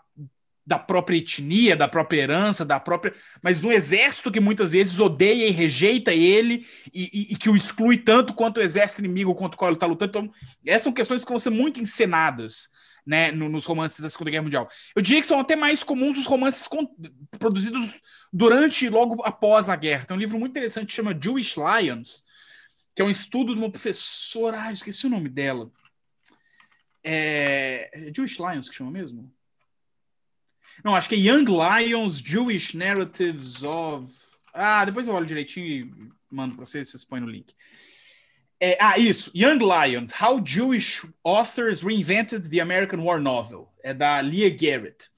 da 0.65 0.80
própria 0.80 1.18
etnia, 1.18 1.76
da 1.76 1.88
própria 1.88 2.22
herança, 2.22 2.65
da 2.65 2.80
própria. 2.80 3.14
Mas 3.44 3.61
no 3.61 3.72
exército 3.72 4.32
que 4.32 4.40
muitas 4.40 4.72
vezes 4.72 4.99
odeia 4.99 5.48
e 5.48 5.52
rejeita 5.52 6.11
ele 6.11 6.65
e, 6.91 7.03
e, 7.03 7.34
e 7.34 7.36
que 7.38 7.49
o 7.49 7.56
exclui 7.56 7.99
tanto 7.99 8.34
quanto 8.34 8.57
o 8.57 8.64
exército 8.64 9.02
inimigo 9.02 9.36
contra 9.36 9.56
o 9.56 9.60
qual 9.60 9.69
ele 9.69 9.76
está 9.76 9.86
lutando. 9.86 10.10
Então, 10.10 10.34
essas 10.65 10.84
são 10.84 10.94
questões 10.94 11.23
que 11.23 11.30
vão 11.30 11.40
ser 11.40 11.52
muito 11.52 11.80
encenadas 11.80 12.72
né, 13.06 13.32
no, 13.32 13.48
nos 13.48 13.65
romances 13.65 13.99
da 13.99 14.10
Segunda 14.10 14.32
Guerra 14.32 14.44
Mundial. 14.44 14.69
Eu 14.95 15.02
diria 15.02 15.22
que 15.22 15.27
são 15.27 15.40
até 15.40 15.56
mais 15.56 15.84
comuns 15.84 16.18
os 16.18 16.26
romances 16.26 16.68
produzidos 17.38 18.02
durante 18.34 18.86
e 18.86 18.90
logo 18.90 19.22
após 19.23 19.69
a 19.69 19.76
guerra. 19.76 20.06
Tem 20.06 20.18
um 20.18 20.19
livro 20.19 20.40
muito 20.40 20.52
interessante 20.52 20.88
que 20.88 20.94
chama 20.94 21.18
Jewish 21.18 21.56
Lions, 21.56 22.26
que 22.95 23.02
é 23.02 23.06
um 23.06 23.10
estudo 23.10 23.53
de 23.53 23.60
uma 23.60 23.69
professora. 23.69 24.64
Ah, 24.64 24.73
esqueci 24.73 25.06
o 25.06 25.10
nome 25.10 25.30
dela. 25.30 25.72
É, 27.03 27.90
é 27.94 28.14
Jewish 28.14 28.40
Lions 28.40 28.68
que 28.68 28.76
chama 28.76 28.90
mesmo? 28.90 29.32
Não, 30.84 30.95
acho 30.95 31.07
que 31.07 31.15
é 31.15 31.18
Young 31.18 31.45
Lions, 31.45 32.18
Jewish 32.18 32.76
Narratives 32.76 33.64
of. 33.64 34.11
Ah, 34.53 34.84
depois 34.86 35.07
eu 35.07 35.14
olho 35.14 35.26
direitinho 35.26 35.65
e 35.68 36.11
mando 36.30 36.56
para 36.56 36.65
vocês, 36.65 36.90
vocês 36.90 37.03
põem 37.03 37.22
no 37.22 37.30
link. 37.30 37.53
É, 38.60 38.77
ah, 38.80 38.98
isso. 38.98 39.32
Young 39.36 39.60
Lions, 39.60 40.11
How 40.19 40.44
Jewish 40.44 41.06
Authors 41.23 41.82
Reinvented 41.82 42.49
the 42.49 42.60
American 42.60 43.02
War 43.02 43.19
Novel. 43.19 43.72
É 43.84 43.94
da 43.94 44.19
Leah 44.19 44.49
Garrett. 44.49 45.10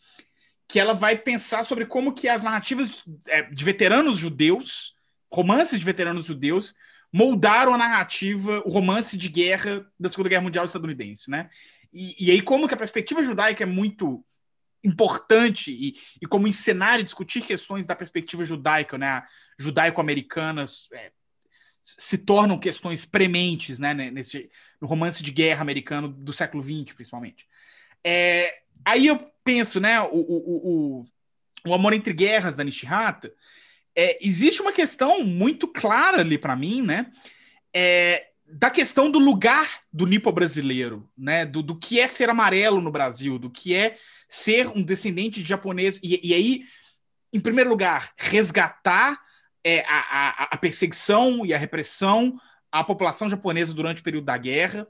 Que 0.68 0.80
ela 0.80 0.94
vai 0.94 1.18
pensar 1.18 1.64
sobre 1.64 1.86
como 1.86 2.14
que 2.14 2.28
as 2.28 2.44
narrativas 2.44 3.04
é, 3.28 3.44
de 3.44 3.64
veteranos 3.64 4.18
judeus, 4.18 4.96
romances 5.32 5.80
de 5.80 5.86
veteranos 5.86 6.26
judeus, 6.26 6.74
moldaram 7.14 7.74
a 7.74 7.78
narrativa, 7.78 8.62
o 8.66 8.70
romance 8.70 9.18
de 9.18 9.30
guerra 9.30 9.86
da 10.00 10.10
Segunda 10.10 10.30
Guerra 10.30 10.42
Mundial 10.42 10.66
estadunidense, 10.66 11.32
né? 11.32 11.50
E, 11.94 12.28
e 12.28 12.32
aí 12.32 12.42
como 12.42 12.68
que 12.68 12.74
a 12.74 12.78
perspectiva 12.78 13.24
judaica 13.24 13.64
é 13.64 13.68
muito 13.68 14.24
importante 14.84 15.72
e, 15.72 15.96
e 16.22 16.26
como 16.26 16.48
encenar 16.48 17.00
e 17.00 17.04
discutir 17.04 17.42
questões 17.42 17.86
da 17.86 17.96
perspectiva 17.96 18.46
judaica, 18.46 18.98
né, 18.98 19.24
judaico-americanas, 19.58 20.88
é, 20.94 21.12
se 21.96 22.18
tornam 22.18 22.60
questões 22.60 23.06
prementes, 23.06 23.80
né, 23.80 23.94
nesse 23.94 24.50
no 24.82 24.88
romance 24.88 25.24
de 25.24 25.32
guerra 25.32 25.62
americano 25.62 26.10
do 26.10 26.34
século 26.34 26.62
XX, 26.62 26.94
principalmente. 26.94 27.48
É, 28.04 28.62
aí 28.84 29.08
eu 29.08 29.18
penso, 29.44 29.80
né, 29.80 30.02
o, 30.02 30.16
o, 30.16 31.02
o, 31.02 31.02
o 31.66 31.74
Amor 31.74 31.94
entre 31.94 32.14
Guerras 32.14 32.56
da 32.56 32.64
Nishihata, 32.64 33.34
é, 33.96 34.18
existe 34.22 34.62
uma 34.62 34.74
questão 34.74 35.24
muito 35.24 35.68
clara 35.68 36.20
ali 36.20 36.38
para 36.38 36.56
mim, 36.56 36.82
né, 36.82 37.10
é, 37.74 38.28
da 38.46 38.70
questão 38.70 39.10
do 39.10 39.20
lugar 39.20 39.82
do 39.92 40.06
nipo 40.06 40.32
brasileiro, 40.32 41.10
né, 41.18 41.46
do, 41.46 41.62
do 41.62 41.78
que 41.78 42.00
é 42.00 42.08
ser 42.08 42.30
amarelo 42.30 42.82
no 42.82 42.92
Brasil, 42.92 43.40
do 43.40 43.50
que 43.50 43.74
é 43.74 43.98
ser 44.28 44.68
um 44.68 44.84
descendente 44.84 45.42
de 45.42 45.48
japonês. 45.48 46.00
E, 46.04 46.20
e 46.22 46.34
aí, 46.34 46.64
em 47.32 47.40
primeiro 47.40 47.70
lugar, 47.70 48.14
resgatar 48.18 49.20
é, 49.68 49.84
a, 49.86 49.98
a, 49.98 50.44
a 50.52 50.58
perseguição 50.58 51.46
e 51.46 51.54
a 51.54 51.58
repressão 51.58 52.40
à 52.72 52.86
população 52.86 53.30
japonesa 53.30 53.74
durante 53.74 54.00
o 54.00 54.04
período 54.04 54.24
da 54.24 54.38
guerra, 54.38 54.88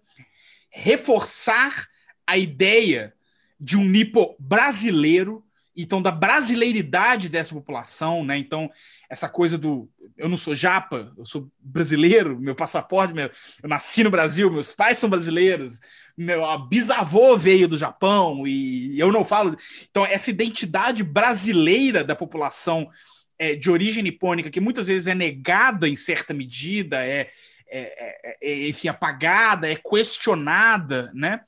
reforçar 0.69 1.87
a 2.27 2.37
ideia 2.37 3.11
de 3.59 3.75
um 3.75 3.83
nipo 3.83 4.35
brasileiro, 4.39 5.43
então 5.75 5.99
da 5.99 6.11
brasileiridade 6.11 7.27
dessa 7.27 7.55
população, 7.55 8.23
né? 8.23 8.37
Então, 8.37 8.69
essa 9.09 9.27
coisa 9.27 9.57
do 9.57 9.89
eu 10.15 10.29
não 10.29 10.37
sou 10.37 10.55
japa, 10.55 11.11
eu 11.17 11.25
sou 11.25 11.51
brasileiro, 11.59 12.39
meu 12.39 12.55
passaporte, 12.55 13.15
meu, 13.15 13.31
eu 13.63 13.69
nasci 13.69 14.03
no 14.03 14.11
Brasil, 14.11 14.51
meus 14.51 14.75
pais 14.75 14.99
são 14.99 15.09
brasileiros, 15.09 15.79
meu 16.15 16.43
bisavô 16.67 17.35
veio 17.35 17.67
do 17.67 17.77
Japão 17.79 18.45
e 18.45 18.99
eu 18.99 19.11
não 19.11 19.23
falo. 19.23 19.55
Então, 19.89 20.05
essa 20.05 20.29
identidade 20.29 21.03
brasileira 21.03 22.03
da 22.03 22.15
população 22.15 22.89
é, 23.37 23.55
de 23.55 23.69
origem 23.69 24.03
nipônica, 24.03 24.49
que 24.49 24.59
muitas 24.59 24.87
vezes 24.87 25.07
é 25.07 25.15
negada 25.15 25.87
em 25.87 25.95
certa 25.95 26.33
medida, 26.33 27.05
é, 27.05 27.29
é, 27.67 27.79
é, 28.23 28.37
é 28.41 28.67
enfim, 28.67 28.87
apagada, 28.87 29.69
é 29.69 29.75
questionada, 29.75 31.11
né? 31.13 31.41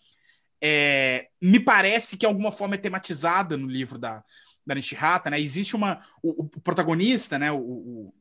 É, 0.61 1.29
me 1.41 1.59
parece 1.59 2.17
que 2.17 2.21
de 2.21 2.25
alguma 2.25 2.51
forma 2.51 2.75
é 2.75 2.77
tematizada 2.77 3.55
no 3.55 3.67
livro 3.67 3.97
da, 3.97 4.23
da 4.65 4.75
Nishihata, 4.75 5.29
né? 5.29 5.39
Existe 5.39 5.75
uma. 5.75 6.05
O, 6.21 6.43
o 6.43 6.49
protagonista, 6.61 7.39
né? 7.39 7.51
O, 7.51 7.57
o 7.57 8.13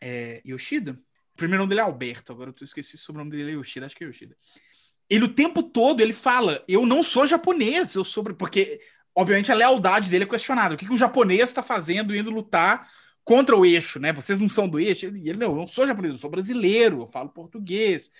é, 0.00 0.40
Yoshida. 0.46 0.92
O 1.34 1.36
primeiro 1.36 1.62
nome 1.62 1.70
dele 1.70 1.80
é 1.80 1.84
Alberto, 1.84 2.32
agora 2.32 2.50
eu 2.50 2.64
esqueci 2.64 2.96
o 3.10 3.14
nome 3.14 3.30
dele 3.30 3.52
é 3.52 3.54
Yoshida, 3.54 3.86
acho 3.86 3.96
que 3.96 4.04
é 4.04 4.06
Yoshida 4.06 4.36
ele 5.12 5.24
o 5.24 5.28
tempo 5.28 5.62
todo 5.62 6.00
ele 6.00 6.14
fala: 6.14 6.64
eu 6.66 6.86
não 6.86 7.02
sou 7.02 7.26
japonês, 7.26 7.94
eu 7.94 8.04
sou. 8.04 8.24
Porque, 8.24 8.80
obviamente, 9.14 9.52
a 9.52 9.54
lealdade 9.54 10.08
dele 10.08 10.24
é 10.24 10.26
questionada. 10.26 10.74
O 10.74 10.78
que, 10.78 10.86
que 10.86 10.92
um 10.92 10.96
japonês 10.96 11.50
está 11.50 11.62
fazendo 11.62 12.16
indo 12.16 12.30
lutar 12.30 12.88
contra 13.24 13.56
o 13.56 13.64
eixo, 13.64 13.98
né? 13.98 14.12
Vocês 14.12 14.38
não 14.38 14.48
são 14.48 14.68
do 14.68 14.80
eixo? 14.80 15.06
Ele, 15.06 15.28
ele 15.28 15.38
não, 15.38 15.48
eu 15.48 15.56
não 15.56 15.66
sou 15.66 15.86
japonês, 15.86 16.14
eu 16.14 16.18
sou 16.18 16.30
brasileiro, 16.30 17.02
eu 17.02 17.06
falo 17.06 17.28
português. 17.28 18.12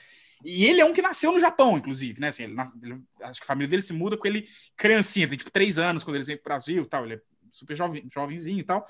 E 0.44 0.64
ele 0.64 0.80
é 0.80 0.84
um 0.84 0.92
que 0.92 1.02
nasceu 1.02 1.32
no 1.32 1.40
Japão, 1.40 1.78
inclusive, 1.78 2.20
né? 2.20 2.28
Assim, 2.28 2.44
ele, 2.44 2.56
ele, 2.82 3.00
acho 3.22 3.40
que 3.40 3.44
a 3.44 3.46
família 3.46 3.68
dele 3.68 3.82
se 3.82 3.92
muda 3.92 4.16
com 4.16 4.26
ele 4.26 4.48
criancinha, 4.76 5.28
tem 5.28 5.38
tipo 5.38 5.50
três 5.50 5.78
anos 5.78 6.02
quando 6.02 6.16
ele 6.16 6.24
vem 6.24 6.36
para 6.36 6.42
o 6.42 6.52
Brasil 6.52 6.86
tal. 6.86 7.04
Ele 7.04 7.14
é 7.14 7.20
super 7.50 7.76
jovem, 7.76 8.08
jovenzinho 8.12 8.58
e 8.58 8.64
tal. 8.64 8.84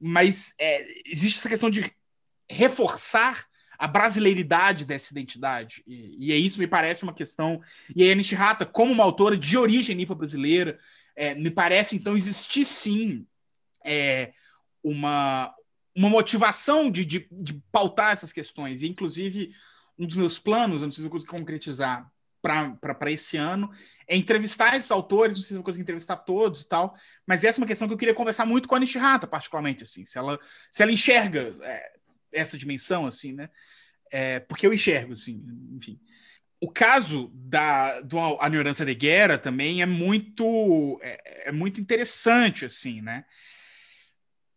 Mas 0.00 0.54
é, 0.58 0.86
existe 1.06 1.38
essa 1.38 1.48
questão 1.48 1.70
de 1.70 1.92
reforçar 2.48 3.46
a 3.78 3.86
brasileiridade 3.86 4.84
dessa 4.84 5.12
identidade. 5.12 5.82
E, 5.86 6.28
e 6.28 6.32
é 6.32 6.36
isso 6.36 6.58
me 6.58 6.66
parece 6.66 7.02
uma 7.02 7.14
questão. 7.14 7.60
E 7.94 8.10
a 8.10 8.14
Nishihata, 8.14 8.66
como 8.66 8.92
uma 8.92 9.04
autora 9.04 9.36
de 9.36 9.56
origem 9.56 9.96
nipa 9.96 10.14
brasileira, 10.14 10.78
é, 11.16 11.34
me 11.34 11.50
parece 11.50 11.96
então 11.96 12.16
existir 12.16 12.64
sim 12.64 13.26
é, 13.84 14.32
uma, 14.82 15.54
uma 15.96 16.08
motivação 16.08 16.90
de, 16.90 17.04
de, 17.04 17.28
de, 17.30 17.62
pautar 17.70 18.12
essas 18.12 18.32
questões. 18.32 18.82
E, 18.82 18.88
inclusive, 18.88 19.52
um 19.98 20.06
dos 20.06 20.16
meus 20.16 20.38
planos, 20.38 20.82
não 20.82 20.90
sei 20.90 21.02
se 21.02 21.06
eu 21.06 21.10
consigo 21.10 21.32
concretizar 21.32 22.10
para 22.42 23.10
esse 23.10 23.36
ano, 23.36 23.70
é 24.08 24.16
entrevistar 24.16 24.74
esses 24.74 24.90
autores, 24.90 25.36
não 25.36 25.42
sei 25.42 25.54
se 25.54 25.60
eu 25.60 25.62
consigo 25.62 25.82
entrevistar 25.82 26.16
todos 26.16 26.62
e 26.62 26.68
tal, 26.68 26.96
mas 27.26 27.44
essa 27.44 27.58
é 27.58 27.60
uma 27.60 27.66
questão 27.66 27.86
que 27.86 27.92
eu 27.92 27.98
queria 27.98 28.14
conversar 28.14 28.46
muito 28.46 28.66
com 28.66 28.74
a 28.74 28.80
Nishihata, 28.80 29.26
particularmente, 29.26 29.82
assim, 29.82 30.06
se 30.06 30.16
ela, 30.16 30.38
se 30.70 30.82
ela 30.82 30.90
enxerga 30.90 31.54
é, 31.62 31.92
essa 32.32 32.56
dimensão, 32.56 33.06
assim, 33.06 33.32
né? 33.32 33.50
É, 34.10 34.40
porque 34.40 34.66
eu 34.66 34.72
enxergo, 34.72 35.12
assim, 35.12 35.44
enfim. 35.76 36.00
O 36.60 36.70
caso 36.70 37.30
da 37.34 38.00
do 38.02 38.18
a 38.18 38.46
ignorância 38.46 38.84
de 38.84 38.94
guerra 38.94 39.38
também 39.38 39.80
é 39.80 39.86
muito 39.86 41.00
é, 41.02 41.48
é, 41.48 41.52
muito 41.52 41.80
interessante, 41.80 42.64
assim, 42.64 43.00
né? 43.00 43.24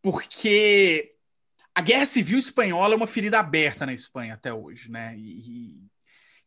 Porque 0.03 1.15
a 1.73 1.81
guerra 1.81 2.05
civil 2.05 2.38
espanhola 2.38 2.93
é 2.93 2.97
uma 2.97 3.07
ferida 3.07 3.39
aberta 3.39 3.85
na 3.85 3.93
Espanha 3.93 4.34
até 4.34 4.53
hoje, 4.53 4.91
né? 4.91 5.15
E, 5.17 5.39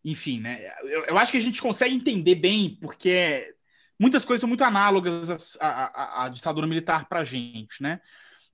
e 0.04 0.10
enfim, 0.12 0.38
né? 0.38 0.72
Eu, 0.84 1.06
eu, 1.06 1.18
acho 1.18 1.32
que 1.32 1.38
a 1.38 1.40
gente 1.40 1.60
consegue 1.60 1.94
entender 1.94 2.36
bem 2.36 2.78
porque 2.80 3.52
muitas 3.98 4.24
coisas 4.24 4.40
são 4.40 4.48
muito 4.48 4.62
análogas 4.62 5.56
à, 5.60 6.28
ditadura 6.32 6.66
militar 6.66 7.08
para 7.08 7.20
a 7.20 7.24
gente, 7.24 7.82
né? 7.82 8.00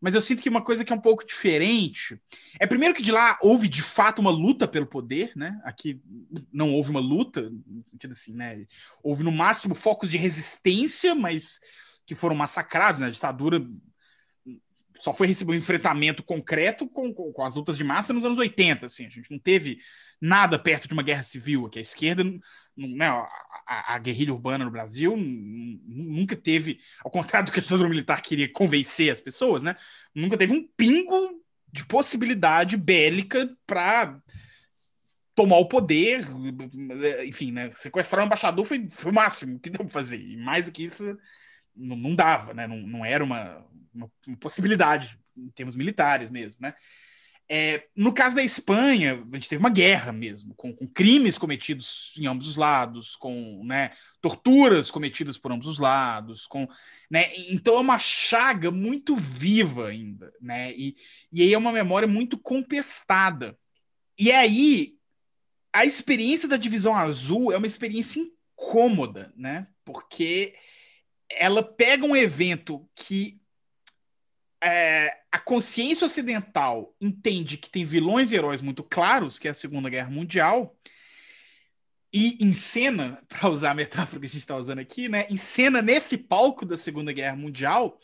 mas 0.02 0.16
eu 0.16 0.20
sinto 0.20 0.42
que 0.42 0.48
uma 0.48 0.62
coisa 0.62 0.84
que 0.84 0.92
é 0.92 0.96
um 0.96 1.00
pouco 1.00 1.24
diferente 1.24 2.20
é 2.58 2.66
primeiro 2.66 2.92
que 2.92 3.00
de 3.02 3.12
lá 3.12 3.38
houve 3.40 3.68
de 3.68 3.82
fato 3.82 4.18
uma 4.18 4.32
luta 4.32 4.66
pelo 4.66 4.84
poder, 4.84 5.30
né? 5.36 5.60
Aqui 5.62 6.02
não 6.52 6.74
houve 6.74 6.90
uma 6.90 6.98
luta, 6.98 7.52
sentido 7.88 8.10
assim, 8.10 8.34
né? 8.34 8.66
Houve 9.00 9.22
no 9.22 9.30
máximo 9.30 9.76
focos 9.76 10.10
de 10.10 10.16
resistência, 10.16 11.14
mas 11.14 11.60
que 12.04 12.16
foram 12.16 12.34
massacrados, 12.34 13.00
né? 13.00 13.06
A 13.06 13.10
ditadura 13.10 13.64
só 15.02 15.12
foi 15.12 15.26
receber 15.26 15.50
um 15.50 15.56
enfrentamento 15.56 16.22
concreto 16.22 16.88
com, 16.88 17.12
com, 17.12 17.32
com, 17.32 17.42
as 17.42 17.56
lutas 17.56 17.76
de 17.76 17.82
massa 17.82 18.12
nos 18.12 18.24
anos 18.24 18.38
80, 18.38 18.86
assim, 18.86 19.04
a 19.04 19.08
gente 19.08 19.28
não 19.32 19.38
teve 19.38 19.78
nada 20.20 20.56
perto 20.60 20.86
de 20.86 20.94
uma 20.94 21.02
guerra 21.02 21.24
civil, 21.24 21.68
que 21.68 21.80
a 21.80 21.82
esquerda, 21.82 22.22
né, 22.76 23.08
a, 23.08 23.94
a, 23.94 23.98
guerrilha 23.98 24.32
urbana 24.32 24.64
no 24.64 24.70
Brasil 24.70 25.16
nunca 25.16 26.36
teve, 26.36 26.78
ao 27.04 27.10
contrário 27.10 27.46
do 27.46 27.52
que 27.52 27.58
a 27.58 27.62
ditadura 27.64 27.88
militar 27.88 28.22
queria 28.22 28.48
convencer 28.52 29.10
as 29.10 29.18
pessoas, 29.18 29.60
né, 29.60 29.74
nunca 30.14 30.38
teve 30.38 30.52
um 30.52 30.68
pingo 30.76 31.42
de 31.72 31.84
possibilidade 31.84 32.76
bélica 32.76 33.50
para 33.66 34.22
tomar 35.34 35.56
o 35.56 35.66
poder, 35.66 36.24
enfim, 37.26 37.50
né, 37.50 37.72
sequestrar 37.74 38.22
o 38.22 38.26
embaixador 38.26 38.64
foi, 38.64 38.88
foi 38.88 39.10
o 39.10 39.14
máximo 39.14 39.58
que 39.58 39.68
deu 39.68 39.80
para 39.80 39.92
fazer, 39.92 40.20
e 40.20 40.36
mais 40.36 40.66
do 40.66 40.70
que 40.70 40.84
isso 40.84 41.18
não, 41.74 41.96
não 41.96 42.14
dava, 42.14 42.54
né, 42.54 42.66
não, 42.66 42.78
não 42.78 43.04
era 43.04 43.22
uma 43.22 43.64
uma, 43.94 44.10
possibilidade 44.40 45.18
em 45.36 45.48
termos 45.50 45.74
militares 45.74 46.30
mesmo, 46.30 46.58
né? 46.60 46.74
É, 47.48 47.86
no 47.94 48.14
caso 48.14 48.34
da 48.34 48.42
Espanha, 48.42 49.22
a 49.30 49.36
gente 49.36 49.48
teve 49.48 49.60
uma 49.60 49.68
guerra 49.68 50.10
mesmo, 50.10 50.54
com, 50.54 50.72
com, 50.72 50.86
crimes 50.86 51.36
cometidos 51.36 52.14
em 52.16 52.26
ambos 52.26 52.48
os 52.48 52.56
lados, 52.56 53.14
com 53.14 53.62
né, 53.64 53.92
torturas 54.22 54.90
cometidas 54.90 55.36
por 55.36 55.52
ambos 55.52 55.66
os 55.66 55.78
lados, 55.78 56.46
com, 56.46 56.66
né, 57.10 57.30
então 57.50 57.74
é 57.74 57.80
uma 57.80 57.98
chaga 57.98 58.70
muito 58.70 59.14
viva 59.14 59.88
ainda, 59.88 60.32
né, 60.40 60.72
e, 60.72 60.96
e 61.30 61.42
aí 61.42 61.52
é 61.52 61.58
uma 61.58 61.72
memória 61.72 62.08
muito 62.08 62.38
contestada. 62.38 63.58
E 64.18 64.32
aí, 64.32 64.94
a 65.72 65.84
experiência 65.84 66.48
da 66.48 66.56
Divisão 66.56 66.96
Azul 66.96 67.52
é 67.52 67.56
uma 67.58 67.66
experiência 67.66 68.20
incômoda, 68.20 69.30
né, 69.36 69.66
porque 69.84 70.54
ela 71.30 71.62
pega 71.62 72.04
um 72.04 72.16
evento 72.16 72.88
que 72.94 73.40
é, 74.62 75.22
a 75.30 75.38
consciência 75.38 76.04
ocidental 76.04 76.94
entende 77.00 77.56
que 77.56 77.70
tem 77.70 77.84
vilões 77.84 78.30
e 78.30 78.36
heróis 78.36 78.60
muito 78.60 78.82
claros, 78.82 79.38
que 79.38 79.48
é 79.48 79.50
a 79.50 79.54
Segunda 79.54 79.90
Guerra 79.90 80.10
Mundial, 80.10 80.76
e 82.12 82.38
encena, 82.44 83.22
para 83.28 83.48
usar 83.48 83.72
a 83.72 83.74
metáfora 83.74 84.20
que 84.20 84.26
a 84.26 84.28
gente 84.28 84.38
está 84.38 84.56
usando 84.56 84.78
aqui, 84.78 85.08
né, 85.08 85.26
encena 85.30 85.82
nesse 85.82 86.16
palco 86.16 86.64
da 86.64 86.76
Segunda 86.76 87.12
Guerra 87.12 87.36
Mundial 87.36 87.98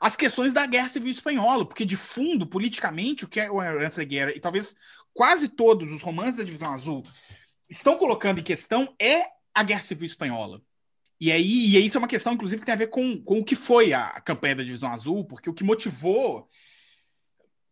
as 0.00 0.16
questões 0.16 0.52
da 0.52 0.66
Guerra 0.66 0.88
Civil 0.88 1.12
Espanhola, 1.12 1.64
porque 1.64 1.84
de 1.84 1.96
fundo, 1.96 2.44
politicamente, 2.44 3.24
o 3.24 3.28
que 3.28 3.38
é 3.38 3.48
essa 3.84 4.02
guerra, 4.02 4.32
e 4.34 4.40
talvez 4.40 4.74
quase 5.14 5.48
todos 5.48 5.92
os 5.92 6.02
romances 6.02 6.34
da 6.34 6.42
Divisão 6.42 6.74
Azul 6.74 7.04
estão 7.70 7.96
colocando 7.96 8.40
em 8.40 8.42
questão 8.42 8.92
é 8.98 9.26
a 9.54 9.62
Guerra 9.62 9.82
Civil 9.82 10.06
Espanhola. 10.06 10.60
E 11.22 11.30
aí, 11.30 11.76
e 11.76 11.86
isso 11.86 11.96
é 11.96 12.00
uma 12.00 12.08
questão, 12.08 12.32
inclusive, 12.32 12.58
que 12.58 12.66
tem 12.66 12.74
a 12.74 12.78
ver 12.78 12.88
com, 12.88 13.22
com 13.22 13.38
o 13.38 13.44
que 13.44 13.54
foi 13.54 13.92
a 13.92 14.20
campanha 14.22 14.56
da 14.56 14.64
Divisão 14.64 14.92
Azul, 14.92 15.24
porque 15.24 15.48
o 15.48 15.54
que 15.54 15.62
motivou 15.62 16.48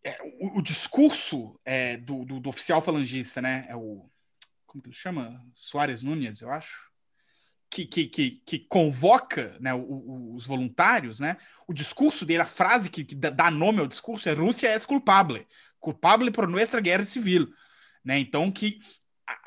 é, 0.04 0.16
o, 0.38 0.60
o, 0.60 0.62
discurso 0.62 1.58
é, 1.64 1.96
do, 1.96 2.24
do, 2.24 2.38
do, 2.38 2.48
oficial 2.48 2.80
falangista, 2.80 3.42
né? 3.42 3.66
É 3.68 3.74
o. 3.74 4.08
Como 4.64 4.80
que 4.80 4.90
ele 4.90 4.96
chama? 4.96 5.44
Soares 5.52 6.00
Nunes, 6.00 6.40
eu 6.40 6.48
acho. 6.48 6.80
Que, 7.68 7.84
que, 7.84 8.06
que, 8.06 8.30
que 8.46 8.58
convoca 8.60 9.56
né, 9.58 9.74
o, 9.74 9.80
o, 9.80 10.34
os 10.36 10.46
voluntários, 10.46 11.18
né? 11.18 11.36
O 11.66 11.72
discurso 11.72 12.24
dele, 12.24 12.42
a 12.42 12.46
frase 12.46 12.88
que, 12.88 13.02
que 13.02 13.16
dá 13.16 13.50
nome 13.50 13.80
ao 13.80 13.88
discurso 13.88 14.28
é 14.28 14.32
Rússia 14.32 14.68
é 14.68 14.78
culpável. 14.78 15.44
Culpável 15.80 16.30
por 16.30 16.46
nossa 16.46 16.80
guerra 16.80 17.02
civil. 17.02 17.48
Né? 18.04 18.20
Então, 18.20 18.48
que 18.52 18.78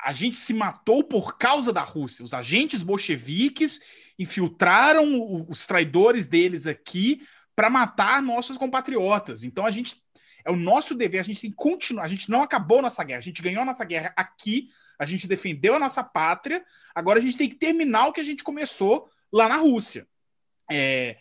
a, 0.04 0.12
gente 0.12 0.36
se 0.36 0.52
matou 0.52 1.02
por 1.04 1.36
causa 1.36 1.72
da 1.72 1.82
Rússia. 1.82 2.24
Os 2.24 2.34
agentes 2.34 2.82
bolcheviques 2.82 3.80
infiltraram 4.18 5.46
os 5.48 5.66
traidores 5.66 6.26
deles 6.26 6.66
aqui 6.66 7.22
para 7.54 7.70
matar 7.70 8.22
nossos 8.22 8.58
compatriotas. 8.58 9.44
Então 9.44 9.64
a 9.64 9.70
gente 9.70 10.02
é 10.44 10.50
o 10.50 10.56
nosso 10.56 10.94
dever, 10.94 11.20
a 11.20 11.22
gente 11.22 11.40
tem 11.40 11.50
que 11.50 11.56
continuar, 11.56 12.04
a 12.04 12.08
gente 12.08 12.30
não 12.30 12.42
acabou 12.42 12.82
nossa 12.82 13.02
guerra, 13.02 13.18
a 13.18 13.22
gente 13.22 13.40
ganhou 13.40 13.64
nossa 13.64 13.84
guerra 13.84 14.12
aqui, 14.14 14.68
a 14.98 15.06
gente 15.06 15.26
defendeu 15.26 15.74
a 15.74 15.78
nossa 15.78 16.04
pátria, 16.04 16.62
agora 16.94 17.18
a 17.18 17.22
gente 17.22 17.38
tem 17.38 17.48
que 17.48 17.54
terminar 17.54 18.08
o 18.08 18.12
que 18.12 18.20
a 18.20 18.24
gente 18.24 18.44
começou 18.44 19.08
lá 19.32 19.48
na 19.48 19.56
Rússia. 19.56 20.06
É, 20.70 21.16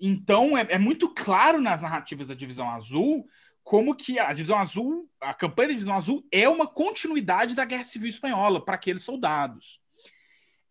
então 0.00 0.58
é, 0.58 0.66
é 0.70 0.78
muito 0.78 1.08
claro 1.14 1.60
nas 1.60 1.82
narrativas 1.82 2.28
da 2.28 2.34
Divisão 2.34 2.68
Azul 2.68 3.24
como 3.64 3.96
que 3.96 4.18
a 4.18 4.30
Divisão 4.32 4.58
Azul, 4.58 5.10
a 5.18 5.32
campanha 5.32 5.68
da 5.68 5.74
Divisão 5.74 5.96
Azul 5.96 6.24
é 6.30 6.46
uma 6.46 6.66
continuidade 6.66 7.54
da 7.54 7.64
Guerra 7.64 7.82
Civil 7.82 8.10
Espanhola 8.10 8.62
para 8.62 8.74
aqueles 8.74 9.02
soldados. 9.02 9.80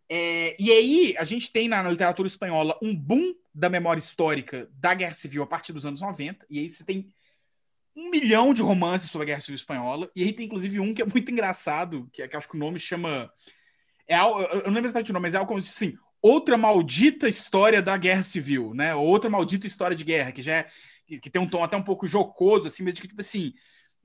É, 0.07 0.55
e 0.59 0.71
aí 0.71 1.15
a 1.17 1.23
gente 1.23 1.51
tem 1.51 1.67
na, 1.67 1.81
na, 1.81 1.89
literatura 1.89 2.27
espanhola 2.27 2.77
um 2.83 2.95
boom 2.95 3.33
da 3.51 3.67
memória 3.67 3.99
histórica 3.99 4.69
da 4.73 4.93
Guerra 4.93 5.15
Civil 5.15 5.41
a 5.41 5.47
partir 5.47 5.73
dos 5.73 5.87
anos 5.87 6.01
90, 6.01 6.45
e 6.47 6.59
aí 6.59 6.69
você 6.69 6.83
tem 6.83 7.07
um 7.95 8.11
milhão 8.11 8.53
de 8.53 8.61
romances 8.61 9.09
sobre 9.09 9.25
a 9.25 9.27
Guerra 9.29 9.41
Civil 9.41 9.55
Espanhola, 9.55 10.11
e 10.15 10.23
aí 10.23 10.31
tem 10.31 10.45
inclusive 10.45 10.79
um 10.79 10.93
que 10.93 11.01
é 11.01 11.05
muito 11.05 11.31
engraçado, 11.31 12.07
que, 12.13 12.21
é, 12.21 12.27
que 12.27 12.37
acho 12.37 12.47
que 12.47 12.55
o 12.55 12.59
nome 12.59 12.79
chama. 12.79 13.31
É, 14.07 14.19
eu 14.19 14.63
não 14.65 14.73
lembro 14.73 14.85
exatamente 14.85 15.09
o 15.09 15.13
nome, 15.13 15.23
mas 15.23 15.33
é 15.33 15.37
algo 15.37 15.47
como 15.47 15.59
assim, 15.59 15.97
outra 16.21 16.57
maldita 16.57 17.27
história 17.27 17.81
da 17.81 17.97
Guerra 17.97 18.23
Civil, 18.23 18.73
né? 18.75 18.93
Outra 18.93 19.29
maldita 19.29 19.65
história 19.65 19.95
de 19.95 20.03
guerra, 20.03 20.31
que 20.31 20.41
já 20.41 20.57
é 20.57 20.67
que, 21.05 21.19
que 21.19 21.29
tem 21.29 21.41
um 21.41 21.47
tom 21.47 21.63
até 21.63 21.77
um 21.77 21.83
pouco 21.83 22.07
jocoso, 22.07 22.67
assim, 22.67 22.83
mas 22.83 22.93
de 22.93 23.01
que, 23.01 23.07
tipo 23.07 23.21
assim, 23.21 23.53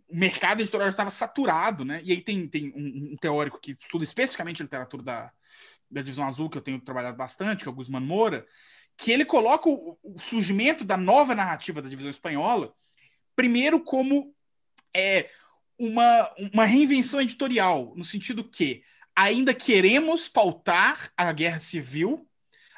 o 0.09 0.17
mercado 0.17 0.61
editorial 0.61 0.89
estava 0.89 1.11
saturado, 1.11 1.85
né? 1.85 2.01
E 2.03 2.13
aí 2.13 2.21
tem, 2.21 2.49
tem 2.49 2.73
um, 2.75 3.13
um, 3.13 3.17
teórico 3.17 3.61
que 3.61 3.73
estuda 3.73 4.05
especificamente 4.05 4.63
a 4.63 4.65
literatura 4.65 5.03
da, 5.03 5.33
da 5.91 6.01
Divisão 6.01 6.27
Azul, 6.27 6.49
que 6.49 6.57
eu 6.57 6.63
tenho 6.63 6.81
trabalhado 6.81 7.17
bastante, 7.17 7.63
que 7.63 7.69
é 7.69 7.71
o 7.71 7.75
Guzmán 7.75 8.01
Moura, 8.01 8.47
que 8.97 9.13
ele 9.13 9.25
coloca 9.25 9.69
o, 9.69 9.99
o, 10.03 10.21
surgimento 10.21 10.85
da 10.85 10.97
nova 10.97 11.35
narrativa 11.35 11.83
da 11.83 11.89
Divisão 11.89 12.11
Espanhola, 12.11 12.73
primeiro 13.37 13.83
como 13.83 14.35
é, 14.95 15.31
uma, 15.79 16.35
uma 16.53 16.65
reinvenção 16.65 17.21
editorial, 17.21 17.93
no 17.95 18.05
sentido 18.05 18.43
que 18.43 18.83
ainda 19.15 19.53
queremos 19.53 20.29
pautar 20.29 21.13
a 21.17 21.33
guerra 21.33 21.59
civil, 21.59 22.27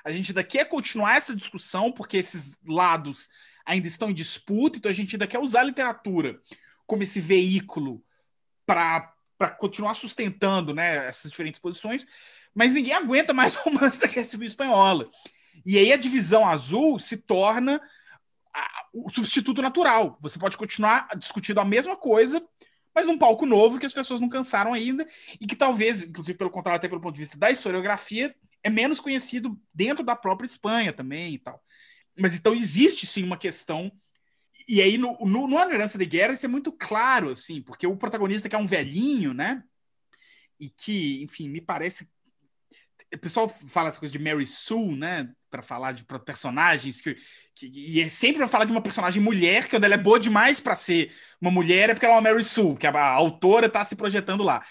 a 0.05 0.11
gente 0.11 0.31
ainda 0.31 0.45
quer 0.45 0.65
continuar 0.67 1.17
essa 1.17 1.37
discussão, 1.37 1.93
porque 1.93 2.17
esses 2.17 2.57
lados 2.67 3.29
ainda 3.71 3.87
estão 3.87 4.11
em 4.11 4.15
disputa, 4.15 4.79
então 4.79 4.91
a 4.91 4.95
gente 4.95 5.15
ainda 5.15 5.29
quer 5.29 5.39
usar 5.39 5.61
a 5.61 5.65
literatura 5.65 6.41
como 6.87 7.05
esse 7.05 7.21
veículo 7.21 8.05
para 8.67 9.15
continuar 9.59 9.95
sustentando 9.95 10.75
né, 10.75 11.07
essas 11.07 11.31
diferentes 11.31 11.61
posições, 11.61 12.05
mas 12.53 12.73
ninguém 12.73 12.95
aguenta 12.95 13.33
mais 13.33 13.55
o 13.59 13.61
romance 13.61 14.01
da 14.01 14.09
Guerra 14.09 14.27
Civil 14.27 14.49
Espanhola. 14.49 15.09
E 15.65 15.79
aí 15.79 15.93
a 15.93 15.97
divisão 15.97 16.45
azul 16.49 16.99
se 16.99 17.17
torna 17.17 17.81
a, 18.53 18.87
o 18.93 19.09
substituto 19.09 19.63
natural. 19.63 20.19
Você 20.21 20.37
pode 20.37 20.57
continuar 20.57 21.09
discutindo 21.17 21.61
a 21.61 21.65
mesma 21.65 21.97
coisa, 21.97 22.45
mas 22.93 23.07
num 23.07 23.19
palco 23.19 23.47
novo 23.47 23.79
que 23.79 23.87
as 23.87 23.95
pessoas 23.95 24.21
não 24.21 24.29
cansaram 24.29 24.75
ainda 24.75 25.07
e 25.41 25.47
que 25.47 25.55
talvez, 25.55 26.03
inclusive 26.03 26.37
pelo 26.37 26.51
contrário, 26.51 26.79
até 26.79 26.89
pelo 26.89 27.01
ponto 27.01 27.15
de 27.15 27.21
vista 27.21 27.39
da 27.39 27.53
historiografia, 27.53 28.35
é 28.65 28.69
menos 28.69 28.99
conhecido 28.99 29.57
dentro 29.73 30.03
da 30.03 30.17
própria 30.17 30.47
Espanha 30.47 30.93
também 30.93 31.35
e 31.35 31.39
tal. 31.39 31.63
Mas 32.21 32.37
então 32.37 32.55
existe 32.55 33.07
sim 33.07 33.25
uma 33.25 33.37
questão. 33.37 33.91
E 34.69 34.81
aí, 34.81 34.99
no, 34.99 35.17
no, 35.21 35.49
no 35.49 35.59
Herança 35.59 35.99
de 35.99 36.07
Guerra, 36.07 36.35
isso 36.35 36.47
é 36.47 36.49
muito 36.49 36.71
claro, 36.71 37.31
assim, 37.31 37.61
porque 37.63 37.87
o 37.87 37.97
protagonista 37.97 38.49
que 38.49 38.55
é 38.55 38.59
um 38.59 38.67
velhinho, 38.67 39.33
né? 39.33 39.65
E 40.59 40.69
que, 40.69 41.23
enfim, 41.23 41.49
me 41.49 41.61
parece. 41.61 42.09
O 43.13 43.19
pessoal 43.19 43.49
fala 43.49 43.89
essa 43.89 43.99
coisa 43.99 44.13
de 44.13 44.19
Mary 44.19 44.47
Sue, 44.47 44.95
né? 44.97 45.31
Para 45.51 45.63
falar 45.63 45.93
de 45.93 46.05
personagens 46.25 47.01
que, 47.01 47.17
que. 47.55 47.67
E 47.67 48.01
é 48.01 48.09
sempre 48.09 48.39
para 48.39 48.49
falar 48.49 48.67
de 48.67 48.71
uma 48.71 48.83
personagem 48.83 49.21
mulher, 49.21 49.69
que 49.69 49.75
ela 49.75 49.87
é 49.87 49.97
boa 49.97 50.21
demais 50.21 50.61
para 50.61 50.77
ser 50.77 51.13
uma 51.41 51.51
mulher, 51.51 51.91
é 51.91 51.95
porque 51.95 52.07
ela 52.07 52.17
é 52.17 52.19
uma 52.19 52.31
Mary 52.31 52.45
Sue, 52.45 52.77
que 52.77 52.87
a, 52.87 52.91
a 52.91 53.13
autora 53.15 53.69
tá 53.69 53.83
se 53.83 53.97
projetando 53.97 54.45
lá. 54.45 54.65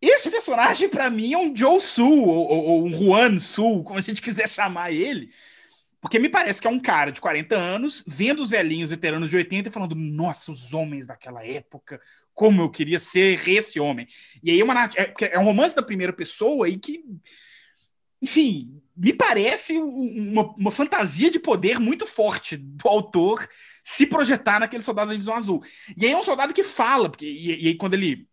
Esse 0.00 0.30
personagem, 0.30 0.88
para 0.88 1.08
mim, 1.10 1.32
é 1.32 1.38
um 1.38 1.56
Joe 1.56 1.80
Sue, 1.80 2.02
ou, 2.02 2.48
ou, 2.48 2.64
ou, 2.64 2.84
um 2.86 2.90
Juan 2.90 3.38
Sue, 3.38 3.84
como 3.84 3.98
a 3.98 4.02
gente 4.02 4.20
quiser 4.20 4.48
chamar 4.48 4.90
ele, 4.90 5.30
porque 6.02 6.18
me 6.18 6.28
parece 6.28 6.60
que 6.60 6.66
é 6.66 6.70
um 6.70 6.80
cara 6.80 7.12
de 7.12 7.20
40 7.20 7.56
anos, 7.56 8.02
vendo 8.08 8.42
os 8.42 8.50
velhinhos 8.50 8.90
veteranos 8.90 9.30
de 9.30 9.36
80 9.36 9.68
e 9.68 9.72
falando: 9.72 9.94
nossa, 9.94 10.50
os 10.50 10.74
homens 10.74 11.06
daquela 11.06 11.46
época, 11.46 12.00
como 12.34 12.60
eu 12.60 12.68
queria 12.68 12.98
ser 12.98 13.48
esse 13.48 13.78
homem. 13.78 14.08
E 14.42 14.50
aí 14.50 14.60
é, 14.60 14.64
uma, 14.64 14.90
é, 14.96 15.14
é 15.20 15.38
um 15.38 15.44
romance 15.44 15.76
da 15.76 15.82
primeira 15.82 16.12
pessoa 16.12 16.68
e 16.68 16.76
que, 16.76 17.04
enfim, 18.20 18.82
me 18.96 19.12
parece 19.12 19.78
uma, 19.78 20.52
uma, 20.56 20.72
fantasia 20.72 21.30
de 21.30 21.38
poder 21.38 21.78
muito 21.78 22.04
forte 22.04 22.56
do 22.56 22.88
autor 22.88 23.48
se 23.80 24.04
projetar 24.04 24.58
naquele 24.58 24.82
soldado 24.82 25.08
da 25.08 25.14
divisão 25.14 25.36
azul. 25.36 25.62
E 25.96 26.04
aí 26.04 26.10
é 26.10 26.16
um 26.16 26.24
soldado 26.24 26.52
que 26.52 26.64
fala, 26.64 27.08
porque, 27.08 27.26
e, 27.26 27.62
e 27.62 27.68
aí 27.68 27.74
quando 27.76 27.94
ele 27.94 28.26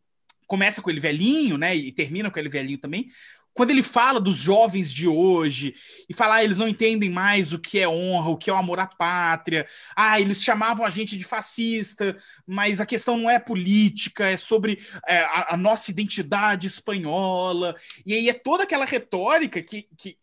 começa 0.48 0.82
com 0.82 0.90
ele 0.90 1.00
velhinho, 1.00 1.60
né, 1.60 1.76
e 1.76 1.92
termina 1.92 2.32
com 2.32 2.40
ele 2.40 2.50
velhinho 2.50 2.80
também, 2.80 3.12
quando 3.60 3.72
ele 3.72 3.84
fala 3.84 4.22
dos 4.22 4.38
jovens 4.38 4.90
de 4.90 5.06
hoje 5.06 5.76
e 6.08 6.14
falar 6.14 6.36
ah, 6.36 6.44
eles 6.46 6.56
não 6.56 6.66
entendem 6.66 7.10
mais 7.10 7.52
o 7.52 7.60
que 7.60 7.78
é 7.78 7.90
honra, 7.90 8.30
o 8.30 8.38
que 8.38 8.50
é 8.50 8.54
o 8.54 8.56
amor 8.56 8.80
à 8.80 8.88
pátria, 8.88 9.68
ah, 9.94 10.18
eles 10.18 10.42
chamavam 10.42 10.86
a 10.86 10.90
gente 10.90 11.18
de 11.18 11.26
fascista, 11.26 12.16
mas 12.48 12.80
a 12.80 12.86
questão 12.86 13.18
não 13.18 13.30
é 13.30 13.38
política, 13.38 14.30
é 14.30 14.38
sobre 14.38 14.82
é, 15.06 15.20
a, 15.20 15.56
a, 15.56 15.58
nossa 15.58 15.92
identidade 15.92 16.68
espanhola, 16.68 17.76
e 18.06 18.14
aí 18.14 18.30
é 18.30 18.34
toda 18.34 18.64
aquela 18.64 18.86
retórica 18.86 19.62
que, 19.62 19.90
que 19.98 20.18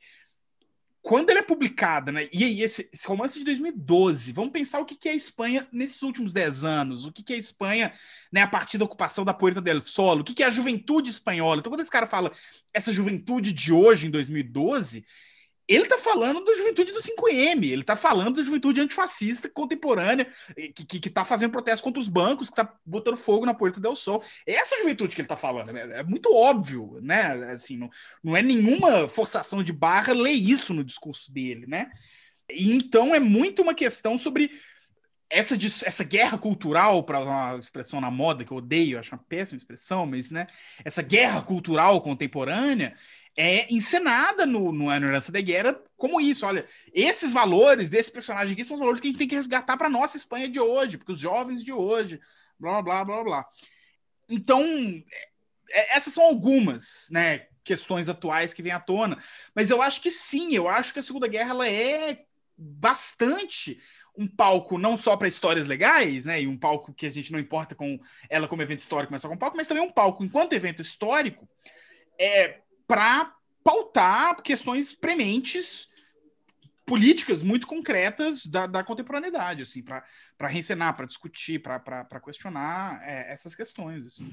quando 1.06 1.30
ele 1.30 1.38
é 1.38 1.42
publicada, 1.42 2.10
né? 2.10 2.28
E 2.32 2.42
aí, 2.42 2.62
esse, 2.62 2.90
esse, 2.92 3.06
romance 3.06 3.38
de 3.38 3.44
2012, 3.44 4.32
vamos 4.32 4.50
pensar 4.50 4.80
o 4.80 4.84
que, 4.84 4.96
que 4.96 5.08
é 5.08 5.12
a 5.12 5.14
Espanha 5.14 5.68
nesses 5.70 6.02
últimos 6.02 6.32
10 6.32 6.64
anos, 6.64 7.04
o 7.04 7.12
que, 7.12 7.22
que 7.22 7.32
é 7.32 7.36
a 7.36 7.38
Espanha, 7.38 7.92
né, 8.32 8.42
a 8.42 8.46
partir 8.48 8.76
da 8.76 8.86
ocupação 8.86 9.24
da 9.24 9.32
Puerta 9.32 9.60
del 9.60 9.80
Sol, 9.80 10.18
o 10.18 10.24
que, 10.24 10.34
que 10.34 10.42
é 10.42 10.46
a 10.46 10.50
juventude 10.50 11.08
espanhola. 11.08 11.60
Então, 11.60 11.70
quando 11.70 11.82
esse 11.82 11.92
cara 11.92 12.08
fala 12.08 12.32
essa 12.74 12.92
juventude 12.92 13.52
de 13.52 13.72
hoje, 13.72 14.08
em 14.08 14.10
2012, 14.10 15.06
ele 15.68 15.82
está 15.82 15.98
falando 15.98 16.44
da 16.44 16.54
juventude 16.54 16.92
do 16.92 17.00
5M, 17.00 17.64
ele 17.64 17.80
está 17.80 17.96
falando 17.96 18.36
da 18.36 18.42
juventude 18.42 18.80
antifascista 18.80 19.48
contemporânea, 19.48 20.26
que, 20.74 20.84
que, 20.84 21.00
que 21.00 21.10
tá 21.10 21.24
fazendo 21.24 21.50
protesto 21.50 21.82
contra 21.82 22.00
os 22.00 22.08
bancos, 22.08 22.48
que 22.48 22.52
está 22.52 22.72
botando 22.84 23.16
fogo 23.16 23.44
na 23.44 23.54
Porta 23.54 23.80
del 23.80 23.96
Sol. 23.96 24.22
É 24.46 24.54
essa 24.54 24.78
juventude 24.78 25.14
que 25.14 25.20
ele 25.20 25.26
está 25.26 25.36
falando, 25.36 25.72
né? 25.72 25.98
é 25.98 26.02
muito 26.04 26.32
óbvio, 26.32 27.00
né? 27.02 27.32
Assim, 27.52 27.76
não, 27.76 27.90
não 28.22 28.36
é 28.36 28.42
nenhuma 28.42 29.08
forçação 29.08 29.62
de 29.62 29.72
barra 29.72 30.12
ler 30.12 30.30
isso 30.30 30.72
no 30.72 30.84
discurso 30.84 31.32
dele, 31.32 31.66
né? 31.66 31.90
E 32.48 32.72
então 32.72 33.12
é 33.12 33.18
muito 33.18 33.62
uma 33.62 33.74
questão 33.74 34.16
sobre 34.16 34.52
essa, 35.28 35.56
essa 35.84 36.04
guerra 36.04 36.38
cultural, 36.38 37.02
para 37.02 37.20
uma 37.20 37.56
expressão 37.56 38.00
na 38.00 38.10
moda 38.10 38.44
que 38.44 38.52
eu 38.52 38.58
odeio, 38.58 38.98
acho 38.98 39.14
uma 39.14 39.24
péssima 39.28 39.56
expressão, 39.56 40.06
mas 40.06 40.30
né, 40.30 40.46
essa 40.84 41.02
guerra 41.02 41.42
cultural 41.42 42.00
contemporânea, 42.00 42.96
é 43.36 43.72
encenada 43.72 44.46
no, 44.46 44.72
no 44.72 44.90
Herança 44.90 45.30
da 45.30 45.40
Guerra 45.40 45.78
como 45.96 46.20
isso. 46.20 46.46
Olha, 46.46 46.66
esses 46.92 47.32
valores 47.32 47.90
desse 47.90 48.10
personagem 48.10 48.54
aqui 48.54 48.64
são 48.64 48.74
os 48.74 48.80
valores 48.80 49.00
que 49.00 49.08
a 49.08 49.10
gente 49.10 49.18
tem 49.18 49.28
que 49.28 49.34
resgatar 49.34 49.76
para 49.76 49.88
nossa 49.88 50.16
Espanha 50.16 50.48
de 50.48 50.58
hoje, 50.58 50.96
porque 50.96 51.12
os 51.12 51.18
jovens 51.18 51.62
de 51.62 51.72
hoje, 51.72 52.20
blá, 52.58 52.80
blá, 52.80 53.04
blá, 53.04 53.22
blá. 53.22 53.46
Então, 54.28 54.62
é, 54.62 55.28
é, 55.70 55.96
essas 55.96 56.14
são 56.14 56.24
algumas, 56.24 57.08
né, 57.10 57.46
questões 57.62 58.08
atuais 58.08 58.54
que 58.54 58.62
vêm 58.62 58.72
à 58.72 58.80
tona. 58.80 59.22
Mas 59.54 59.68
eu 59.70 59.82
acho 59.82 60.00
que 60.00 60.10
sim, 60.10 60.54
eu 60.54 60.68
acho 60.68 60.92
que 60.92 60.98
a 60.98 61.02
Segunda 61.02 61.28
Guerra 61.28 61.50
ela 61.50 61.68
é 61.68 62.24
bastante 62.56 63.78
um 64.18 64.26
palco 64.26 64.78
não 64.78 64.96
só 64.96 65.14
para 65.14 65.28
histórias 65.28 65.66
legais, 65.66 66.24
né, 66.24 66.40
e 66.40 66.46
um 66.46 66.56
palco 66.56 66.94
que 66.94 67.04
a 67.04 67.10
gente 67.10 67.30
não 67.30 67.38
importa 67.38 67.74
com 67.74 68.00
ela 68.30 68.48
como 68.48 68.62
evento 68.62 68.80
histórico, 68.80 69.12
mas 69.12 69.20
só 69.20 69.28
como 69.28 69.38
palco, 69.38 69.58
mas 69.58 69.66
também 69.66 69.82
um 69.82 69.92
palco 69.92 70.24
enquanto 70.24 70.54
evento 70.54 70.80
histórico 70.80 71.46
é 72.18 72.60
para 72.86 73.32
pautar 73.64 74.40
questões 74.42 74.94
prementes 74.94 75.88
políticas 76.86 77.42
muito 77.42 77.66
concretas 77.66 78.46
da, 78.46 78.66
da 78.66 78.84
contemporaneidade, 78.84 79.62
assim, 79.62 79.82
para 79.82 80.04
reencenar, 80.48 80.96
para 80.96 81.04
discutir, 81.04 81.60
para 81.60 82.20
questionar 82.24 83.00
é, 83.02 83.32
essas 83.32 83.56
questões. 83.56 84.06
Assim. 84.06 84.32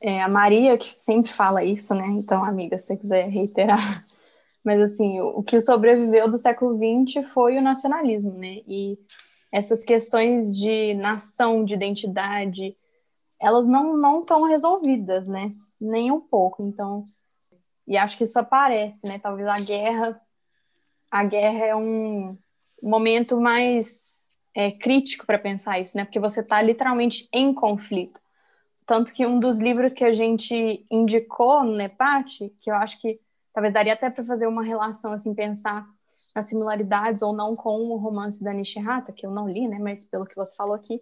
É, 0.00 0.20
a 0.20 0.28
Maria 0.28 0.76
que 0.76 0.92
sempre 0.92 1.30
fala 1.30 1.62
isso, 1.62 1.94
né? 1.94 2.06
Então, 2.08 2.44
amiga, 2.44 2.76
se 2.76 2.86
você 2.86 2.96
quiser 2.96 3.28
reiterar. 3.28 4.04
Mas, 4.64 4.80
assim, 4.80 5.20
o, 5.20 5.38
o 5.38 5.42
que 5.44 5.60
sobreviveu 5.60 6.28
do 6.28 6.36
século 6.36 6.76
XX 6.76 7.24
foi 7.32 7.56
o 7.56 7.62
nacionalismo, 7.62 8.36
né? 8.36 8.60
E 8.66 8.98
essas 9.52 9.84
questões 9.84 10.56
de 10.56 10.94
nação, 10.94 11.64
de 11.64 11.74
identidade, 11.74 12.74
elas 13.40 13.68
não 13.68 13.96
não 13.96 14.22
estão 14.22 14.44
resolvidas, 14.44 15.28
né? 15.28 15.54
Nem 15.78 16.10
um 16.10 16.20
pouco. 16.20 16.62
Então, 16.62 17.04
e 17.86 17.96
acho 17.96 18.16
que 18.16 18.24
isso 18.24 18.38
aparece, 18.38 19.06
né? 19.06 19.18
Talvez 19.18 19.46
a 19.46 19.60
guerra, 19.60 20.20
a 21.10 21.24
guerra 21.24 21.66
é 21.66 21.76
um 21.76 22.38
momento 22.82 23.38
mais 23.38 24.30
é, 24.54 24.70
crítico 24.70 25.26
para 25.26 25.38
pensar 25.38 25.78
isso, 25.78 25.96
né? 25.96 26.04
Porque 26.04 26.18
você 26.18 26.40
está 26.40 26.62
literalmente 26.62 27.28
em 27.32 27.52
conflito. 27.52 28.20
Tanto 28.86 29.12
que 29.12 29.26
um 29.26 29.38
dos 29.38 29.60
livros 29.60 29.92
que 29.92 30.04
a 30.04 30.12
gente 30.12 30.86
indicou 30.90 31.62
no 31.62 31.76
NEPAT, 31.76 32.52
que 32.58 32.70
eu 32.70 32.74
acho 32.74 33.00
que 33.00 33.20
talvez 33.52 33.72
daria 33.72 33.92
até 33.92 34.10
para 34.10 34.24
fazer 34.24 34.46
uma 34.46 34.62
relação, 34.62 35.12
assim, 35.12 35.34
pensar 35.34 35.86
nas 36.34 36.46
similaridades 36.46 37.22
ou 37.22 37.32
não 37.32 37.54
com 37.54 37.90
o 37.90 37.96
romance 37.96 38.42
da 38.42 38.52
Nishihata, 38.52 39.12
que 39.12 39.26
eu 39.26 39.30
não 39.30 39.48
li, 39.48 39.68
né? 39.68 39.78
Mas 39.78 40.04
pelo 40.04 40.26
que 40.26 40.36
você 40.36 40.54
falou 40.54 40.74
aqui, 40.74 41.00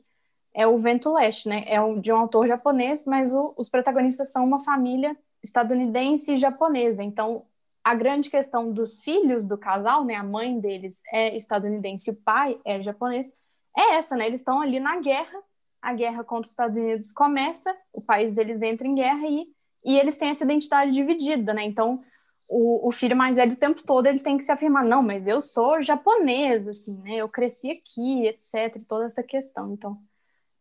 é 0.54 0.66
o 0.66 0.78
Vento 0.78 1.12
Leste, 1.12 1.48
né? 1.48 1.64
É 1.66 1.78
de 2.00 2.12
um 2.12 2.16
autor 2.16 2.46
japonês, 2.46 3.06
mas 3.06 3.32
o, 3.32 3.54
os 3.56 3.68
protagonistas 3.68 4.32
são 4.32 4.44
uma 4.44 4.60
família 4.60 5.16
estadunidense 5.42 6.34
e 6.34 6.36
japonesa. 6.36 7.02
Então, 7.02 7.44
a 7.82 7.94
grande 7.94 8.30
questão 8.30 8.72
dos 8.72 9.00
filhos 9.02 9.46
do 9.46 9.56
casal, 9.56 10.04
né? 10.04 10.14
A 10.14 10.24
mãe 10.24 10.58
deles 10.60 11.02
é 11.12 11.34
estadunidense 11.36 12.10
o 12.10 12.16
pai 12.16 12.58
é 12.64 12.82
japonês. 12.82 13.32
É 13.76 13.94
essa, 13.94 14.16
né? 14.16 14.26
Eles 14.26 14.40
estão 14.40 14.60
ali 14.60 14.80
na 14.80 14.96
guerra. 15.00 15.38
A 15.80 15.94
guerra 15.94 16.22
contra 16.22 16.44
os 16.44 16.50
Estados 16.50 16.76
Unidos 16.76 17.10
começa, 17.10 17.74
o 17.90 18.02
país 18.02 18.34
deles 18.34 18.60
entra 18.60 18.86
em 18.86 18.94
guerra 18.94 19.26
e, 19.26 19.46
e 19.82 19.98
eles 19.98 20.18
têm 20.18 20.28
essa 20.28 20.44
identidade 20.44 20.92
dividida, 20.92 21.54
né? 21.54 21.64
Então, 21.64 22.02
o, 22.50 22.88
o, 22.88 22.92
filho 22.92 23.16
mais 23.16 23.36
velho 23.36 23.52
o 23.52 23.56
tempo 23.56 23.80
todo 23.84 24.08
ele 24.08 24.18
tem 24.18 24.36
que 24.36 24.42
se 24.42 24.50
afirmar, 24.50 24.84
não, 24.84 25.02
mas 25.02 25.28
eu 25.28 25.40
sou 25.40 25.80
japonesa, 25.80 26.72
assim, 26.72 26.92
né? 27.04 27.14
Eu 27.16 27.28
cresci 27.28 27.70
aqui, 27.70 28.26
etc. 28.26 28.82
Toda 28.88 29.04
essa 29.04 29.22
questão. 29.22 29.72
Então, 29.72 29.96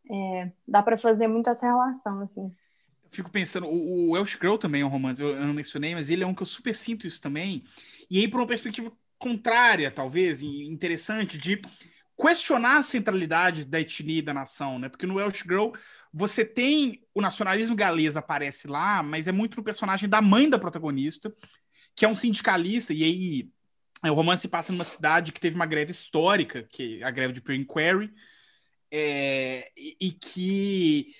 é, 0.10 0.52
dá 0.68 0.84
para 0.84 0.96
fazer 0.96 1.28
muito 1.28 1.50
essa 1.50 1.66
relação, 1.66 2.22
assim. 2.22 2.44
Eu 2.44 3.10
fico 3.10 3.32
pensando, 3.32 3.66
o, 3.66 4.12
Welsh 4.12 4.38
Girl 4.40 4.56
também 4.58 4.82
é 4.82 4.86
um 4.86 4.90
romance, 4.90 5.20
eu, 5.20 5.36
não 5.40 5.54
mencionei, 5.54 5.96
mas 5.96 6.12
ele 6.12 6.24
é 6.24 6.28
um 6.28 6.34
que 6.34 6.44
eu 6.44 6.48
super 6.48 6.76
sinto 6.76 7.08
isso 7.08 7.20
também. 7.20 7.64
E 8.08 8.20
aí, 8.20 8.28
por 8.28 8.40
uma 8.40 8.48
perspectiva 8.48 8.92
contrária, 9.18 9.90
talvez, 9.90 10.44
interessante, 10.44 11.40
de 11.40 11.60
questionar 12.16 12.78
a 12.78 12.84
centralidade 12.84 13.66
da 13.66 13.82
etnia 13.82 14.20
e 14.20 14.22
da 14.22 14.34
nação, 14.34 14.78
né? 14.78 14.90
Porque 14.90 15.08
no 15.08 15.16
Welsh 15.16 15.42
Girl 15.42 15.72
você 16.14 16.44
tem 16.44 17.02
o 17.16 17.22
nacionalismo 17.22 17.76
galês 17.76 18.18
aparece 18.18 18.68
lá, 18.68 19.02
mas 19.02 19.28
é 19.28 19.32
muito 19.32 19.58
no 19.58 19.64
personagem 19.64 20.10
da 20.10 20.22
mãe 20.22 20.50
da 20.50 20.60
protagonista, 20.60 21.34
que 22.00 22.06
é 22.06 22.08
um 22.08 22.16
sindicalista, 22.16 22.94
e 22.94 23.04
aí 23.04 23.50
o 24.10 24.14
romance 24.14 24.48
passa 24.48 24.72
numa 24.72 24.86
cidade 24.86 25.34
que 25.34 25.40
teve 25.40 25.58
uma 25.58 25.66
greve 25.66 25.92
histórica, 25.92 26.64
que 26.64 27.02
é 27.02 27.04
a 27.04 27.12
greve 27.12 27.34
de 27.34 27.42
Pure 27.42 27.58
Inquiry, 27.58 28.10
é, 28.90 29.70
e, 29.76 29.98
e, 30.00 30.12
que 30.14 31.14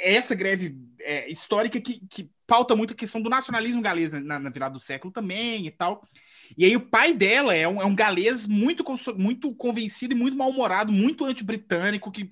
essa 0.00 0.34
greve 0.34 0.74
é, 1.00 1.30
histórica 1.30 1.78
que, 1.78 2.00
que, 2.08 2.30
pauta 2.46 2.74
muito 2.74 2.94
a 2.94 2.96
questão 2.96 3.20
do 3.20 3.28
nacionalismo 3.28 3.82
galês 3.82 4.14
na, 4.14 4.38
na, 4.38 4.50
virada 4.50 4.72
do 4.72 4.80
século 4.80 5.12
também 5.12 5.66
e 5.66 5.70
tal. 5.70 6.02
E 6.56 6.64
aí 6.64 6.74
o 6.76 6.88
pai 6.88 7.12
dela 7.12 7.54
é 7.54 7.68
um, 7.68 7.82
é 7.82 7.84
um 7.84 7.94
galês 7.94 8.46
muito, 8.46 8.82
muito 9.18 9.54
convencido 9.54 10.14
e 10.14 10.16
muito 10.16 10.36
mal-humorado, 10.36 10.90
muito 10.90 11.26
anti-britânico, 11.26 12.10
que 12.10 12.28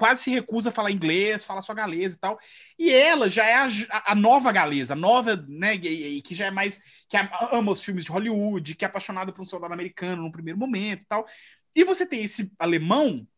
quase 0.00 0.22
se 0.22 0.30
recusa 0.30 0.70
a 0.70 0.72
falar 0.72 0.90
inglês, 0.90 1.44
fala 1.44 1.60
só 1.60 1.74
galês 1.74 2.14
e 2.14 2.18
tal. 2.18 2.40
E 2.78 2.90
ela 2.90 3.28
já 3.28 3.44
é 3.44 3.54
a, 3.54 4.12
a 4.12 4.14
nova 4.14 4.50
galesa, 4.50 4.94
a 4.94 4.96
nova, 4.96 5.36
né, 5.46 5.76
que 5.76 6.34
já 6.34 6.46
é 6.46 6.50
mais 6.50 6.80
que 7.06 7.18
ama 7.52 7.70
os 7.70 7.84
filmes 7.84 8.02
de 8.02 8.10
Hollywood, 8.10 8.74
que 8.74 8.84
é 8.84 8.88
apaixonada 8.88 9.30
por 9.30 9.42
um 9.42 9.44
soldado 9.44 9.74
americano 9.74 10.22
no 10.22 10.32
primeiro 10.32 10.58
momento 10.58 11.02
e 11.02 11.06
tal. 11.06 11.26
E 11.76 11.84
você 11.84 12.06
tem 12.06 12.22
esse 12.24 12.50
alemão 12.58 13.28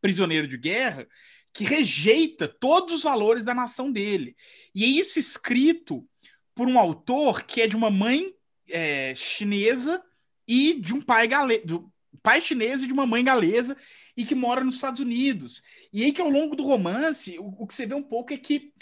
prisioneiro 0.00 0.48
de 0.48 0.58
guerra 0.58 1.06
que 1.52 1.62
rejeita 1.62 2.48
todos 2.48 2.92
os 2.92 3.02
valores 3.04 3.44
da 3.44 3.54
nação 3.54 3.92
dele. 3.92 4.34
E 4.74 4.82
é 4.82 4.88
isso 4.88 5.20
escrito 5.20 6.04
por 6.52 6.66
um 6.66 6.80
autor 6.80 7.44
que 7.44 7.60
é 7.60 7.68
de 7.68 7.76
uma 7.76 7.90
mãe 7.90 8.34
é, 8.68 9.14
chinesa 9.14 10.02
e 10.48 10.74
de 10.74 10.92
um 10.94 11.00
pai 11.00 11.28
galês, 11.28 11.62
do 11.64 11.88
pai 12.24 12.40
chinês 12.40 12.82
e 12.82 12.88
de 12.88 12.92
uma 12.92 13.06
mãe 13.06 13.22
galesa 13.22 13.76
e 14.16 14.24
que 14.24 14.34
mora 14.34 14.64
nos 14.64 14.76
Estados 14.76 15.00
Unidos. 15.00 15.62
E 15.92 16.04
aí 16.04 16.12
que 16.12 16.20
ao 16.20 16.28
longo 16.28 16.54
do 16.54 16.62
romance, 16.62 17.38
o, 17.38 17.54
o 17.58 17.66
que 17.66 17.74
você 17.74 17.86
vê 17.86 17.94
um 17.94 18.02
pouco 18.02 18.32
é 18.32 18.36
que 18.36 18.72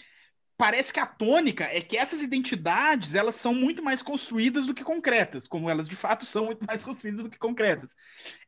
parece 0.56 0.92
que 0.92 1.00
a 1.00 1.06
tônica 1.06 1.64
é 1.64 1.80
que 1.80 1.96
essas 1.96 2.20
identidades 2.20 3.14
elas 3.14 3.34
são 3.34 3.54
muito 3.54 3.82
mais 3.82 4.02
construídas 4.02 4.66
do 4.66 4.74
que 4.74 4.84
concretas, 4.84 5.48
como 5.48 5.70
elas 5.70 5.88
de 5.88 5.96
fato 5.96 6.26
são 6.26 6.44
muito 6.46 6.62
mais 6.66 6.84
construídas 6.84 7.22
do 7.22 7.30
que 7.30 7.38
concretas. 7.38 7.96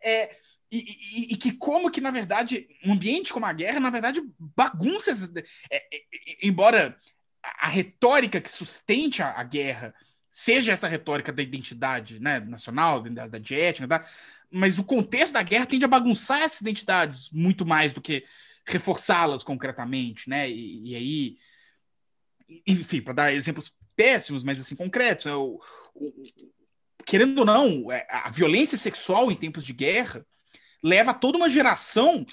É, 0.02 0.36
e, 0.70 0.78
e, 0.78 1.32
e, 1.32 1.36
que 1.36 1.52
como 1.52 1.90
que, 1.90 2.00
na 2.00 2.10
verdade, 2.10 2.66
um 2.84 2.94
ambiente 2.94 3.30
como 3.30 3.44
a 3.44 3.52
guerra, 3.52 3.78
na 3.78 3.90
verdade, 3.90 4.22
bagunça. 4.38 5.10
É, 5.70 5.76
é, 5.76 6.02
embora 6.42 6.96
a, 7.42 7.68
retórica 7.68 8.40
que 8.40 8.50
sustente 8.50 9.22
a, 9.22 9.38
a, 9.38 9.42
guerra 9.42 9.94
seja 10.30 10.72
essa 10.72 10.88
retórica 10.88 11.30
da 11.30 11.42
identidade 11.42 12.20
né, 12.20 12.40
nacional, 12.40 13.02
da, 13.02 13.26
da 13.26 13.38
de 13.38 13.54
étnica, 13.54 13.86
tá? 13.86 14.09
Mas 14.52 14.78
o 14.78 14.84
contexto 14.84 15.32
da 15.32 15.42
guerra 15.42 15.66
tende 15.66 15.84
a 15.84 15.88
bagunçar 15.88 16.42
essas 16.42 16.60
identidades 16.60 17.30
muito 17.32 17.64
mais 17.64 17.94
do 17.94 18.00
que 18.00 18.24
reforçá-las 18.66 19.42
concretamente, 19.42 20.28
né? 20.28 20.48
E, 20.50 20.90
e 20.90 20.96
aí, 20.96 21.36
enfim, 22.66 23.00
para 23.00 23.14
dar 23.14 23.32
exemplos 23.32 23.74
péssimos, 23.96 24.44
mas 24.44 24.60
assim 24.60 24.76
concretos, 24.76 25.26
é 25.26 25.34
o, 25.34 25.60
o, 25.94 26.12
querendo 27.04 27.38
ou 27.38 27.44
não, 27.44 27.90
é, 27.90 28.06
a 28.10 28.30
violência 28.30 28.76
sexual 28.76 29.30
em 29.30 29.36
tempos 29.36 29.64
de 29.64 29.72
guerra 29.72 30.24
leva 30.82 31.14
toda 31.14 31.38
uma 31.38 31.50
geração 31.50 32.24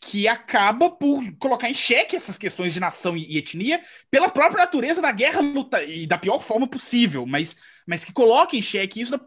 que 0.00 0.26
acaba 0.26 0.90
por 0.90 1.22
colocar 1.38 1.70
em 1.70 1.74
xeque 1.74 2.16
essas 2.16 2.36
questões 2.36 2.74
de 2.74 2.80
nação 2.80 3.16
e, 3.16 3.38
etnia 3.38 3.80
pela 4.10 4.28
própria 4.28 4.64
natureza 4.64 5.00
da 5.00 5.12
guerra 5.12 5.40
luta, 5.40 5.82
e 5.84 6.06
da 6.06 6.18
pior 6.18 6.40
forma 6.40 6.66
possível, 6.66 7.24
mas, 7.24 7.56
mas 7.86 8.04
que 8.04 8.12
coloca 8.12 8.56
em 8.56 8.62
xeque 8.62 9.00
isso 9.00 9.12
da, 9.12 9.24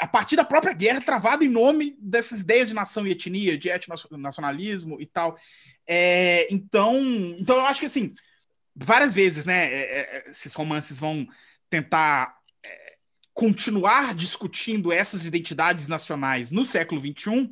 a 0.00 0.06
partir 0.06 0.36
da 0.36 0.44
própria 0.44 0.72
guerra 0.72 1.00
travada 1.00 1.44
em 1.44 1.48
nome 1.48 1.96
dessas 2.00 2.40
ideias 2.40 2.68
de 2.68 2.74
nação 2.74 3.06
e 3.06 3.10
etnia, 3.10 3.56
de 3.56 3.68
etnonacionalismo 3.68 5.00
e 5.00 5.06
tal. 5.06 5.36
É, 5.86 6.46
então, 6.52 6.96
então 7.38 7.56
eu 7.56 7.66
acho 7.66 7.80
que 7.80 7.86
assim, 7.86 8.12
várias 8.74 9.14
vezes, 9.14 9.44
né, 9.44 9.72
é, 9.72 10.00
é 10.26 10.30
esses 10.30 10.52
romances 10.54 10.98
vão 10.98 11.26
tentar 11.68 12.34
continuar 13.34 14.14
discutindo 14.14 14.92
essas 14.92 15.26
identidades 15.26 15.88
nacionais 15.88 16.52
no 16.52 16.64
século 16.64 17.00
XXI, 17.00 17.50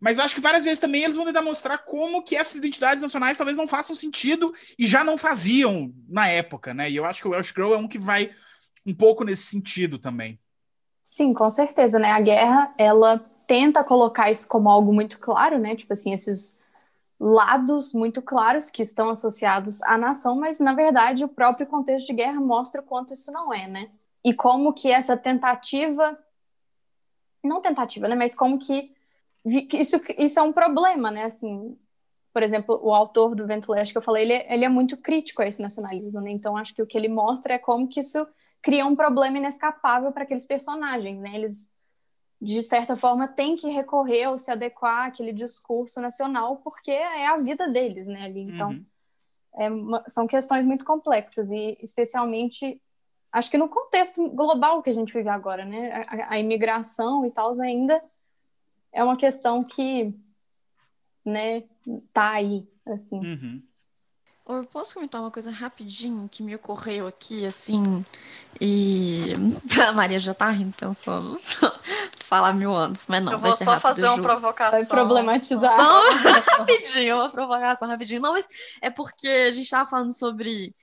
mas 0.00 0.16
eu 0.16 0.24
acho 0.24 0.36
que 0.36 0.40
várias 0.40 0.64
vezes 0.64 0.78
também 0.78 1.02
eles 1.02 1.16
vão 1.16 1.26
tentar 1.26 1.42
mostrar 1.42 1.78
como 1.78 2.22
que 2.22 2.36
essas 2.36 2.54
identidades 2.54 3.02
nacionais 3.02 3.36
talvez 3.36 3.56
não 3.56 3.66
façam 3.66 3.96
sentido 3.96 4.54
e 4.78 4.86
já 4.86 5.02
não 5.02 5.18
faziam 5.18 5.92
na 6.08 6.28
época, 6.28 6.72
né? 6.72 6.88
E 6.88 6.94
eu 6.94 7.04
acho 7.04 7.20
que 7.20 7.26
o 7.26 7.32
Welsh 7.32 7.52
Girl 7.52 7.74
é 7.74 7.76
um 7.76 7.88
que 7.88 7.98
vai 7.98 8.30
um 8.86 8.94
pouco 8.94 9.24
nesse 9.24 9.42
sentido 9.42 9.98
também. 9.98 10.38
Sim, 11.10 11.32
com 11.32 11.48
certeza, 11.50 11.98
né? 11.98 12.10
A 12.12 12.20
guerra, 12.20 12.74
ela 12.78 13.18
tenta 13.46 13.82
colocar 13.82 14.30
isso 14.30 14.46
como 14.46 14.68
algo 14.68 14.92
muito 14.92 15.18
claro, 15.18 15.58
né? 15.58 15.74
Tipo 15.74 15.92
assim, 15.94 16.12
esses 16.12 16.56
lados 17.20 17.92
muito 17.94 18.22
claros 18.22 18.70
que 18.70 18.82
estão 18.82 19.10
associados 19.10 19.82
à 19.82 19.98
nação, 19.98 20.36
mas 20.36 20.60
na 20.60 20.74
verdade 20.74 21.24
o 21.24 21.28
próprio 21.28 21.66
contexto 21.66 22.08
de 22.08 22.14
guerra 22.14 22.40
mostra 22.40 22.82
o 22.82 22.84
quanto 22.84 23.14
isso 23.14 23.32
não 23.32 23.52
é, 23.54 23.66
né? 23.68 23.90
e 24.24 24.34
como 24.34 24.72
que 24.74 24.90
essa 24.90 25.16
tentativa, 25.16 26.18
não 27.42 27.60
tentativa, 27.60 28.08
né, 28.08 28.14
mas 28.14 28.34
como 28.34 28.58
que, 28.58 28.92
isso, 29.46 30.00
isso 30.18 30.38
é 30.38 30.42
um 30.42 30.52
problema, 30.52 31.10
né, 31.10 31.24
assim, 31.24 31.74
por 32.32 32.42
exemplo, 32.42 32.78
o 32.82 32.92
autor 32.94 33.34
do 33.34 33.46
Vento 33.46 33.72
Leste 33.72 33.92
que 33.92 33.98
eu 33.98 34.02
falei, 34.02 34.24
ele, 34.24 34.32
é, 34.34 34.54
ele 34.54 34.64
é 34.64 34.68
muito 34.68 34.96
crítico 34.96 35.42
a 35.42 35.46
esse 35.46 35.62
nacionalismo, 35.62 36.20
né, 36.20 36.30
então 36.30 36.56
acho 36.56 36.74
que 36.74 36.82
o 36.82 36.86
que 36.86 36.98
ele 36.98 37.08
mostra 37.08 37.54
é 37.54 37.58
como 37.58 37.88
que 37.88 38.00
isso 38.00 38.26
cria 38.62 38.86
um 38.86 38.96
problema 38.96 39.38
inescapável 39.38 40.12
para 40.12 40.24
aqueles 40.24 40.46
personagens, 40.46 41.18
né, 41.20 41.34
eles 41.34 41.68
de 42.40 42.62
certa 42.62 42.94
forma, 42.94 43.26
tem 43.26 43.56
que 43.56 43.68
recorrer 43.68 44.28
ou 44.28 44.38
se 44.38 44.50
adequar 44.50 45.06
àquele 45.06 45.32
discurso 45.32 46.00
nacional, 46.00 46.58
porque 46.58 46.92
é 46.92 47.26
a 47.26 47.36
vida 47.36 47.68
deles, 47.68 48.06
né, 48.06 48.24
ali. 48.24 48.42
Então, 48.42 48.70
uhum. 48.70 48.84
é 49.56 49.70
uma, 49.70 50.04
são 50.08 50.26
questões 50.26 50.64
muito 50.64 50.84
complexas 50.84 51.50
e, 51.50 51.76
especialmente, 51.82 52.80
acho 53.32 53.50
que 53.50 53.58
no 53.58 53.68
contexto 53.68 54.28
global 54.30 54.82
que 54.82 54.90
a 54.90 54.92
gente 54.92 55.12
vive 55.12 55.28
agora, 55.28 55.64
né, 55.64 56.00
a, 56.06 56.34
a 56.34 56.38
imigração 56.38 57.26
e 57.26 57.30
tal 57.30 57.60
ainda 57.60 58.00
é 58.92 59.02
uma 59.02 59.16
questão 59.16 59.64
que, 59.64 60.14
né, 61.24 61.64
tá 62.12 62.34
aí, 62.34 62.68
assim. 62.86 63.18
Uhum. 63.18 63.62
Eu 64.48 64.64
posso 64.64 64.94
comentar 64.94 65.20
uma 65.20 65.30
coisa 65.30 65.50
rapidinho 65.50 66.26
que 66.26 66.42
me 66.42 66.54
ocorreu 66.54 67.06
aqui, 67.06 67.44
assim, 67.44 68.02
e 68.58 69.34
a 69.86 69.92
Maria 69.92 70.18
já 70.18 70.32
tá 70.32 70.48
rindo 70.48 70.74
pensando 70.74 71.36
falar 72.24 72.54
mil 72.54 72.74
anos, 72.74 73.06
mas 73.08 73.22
não. 73.22 73.32
Eu 73.32 73.38
vou 73.38 73.54
só 73.54 73.72
rápido, 73.72 73.80
fazer 73.82 74.06
uma 74.08 74.22
provocação. 74.22 74.80
Vai 74.80 74.88
problematizar. 74.88 75.76
Não, 75.76 76.12
rapidinho, 76.58 77.16
uma 77.16 77.30
provocação 77.30 77.86
rapidinho. 77.86 78.22
Não, 78.22 78.32
mas 78.32 78.46
é 78.80 78.88
porque 78.88 79.28
a 79.28 79.52
gente 79.52 79.68
tava 79.68 79.88
falando 79.88 80.12
sobre 80.12 80.74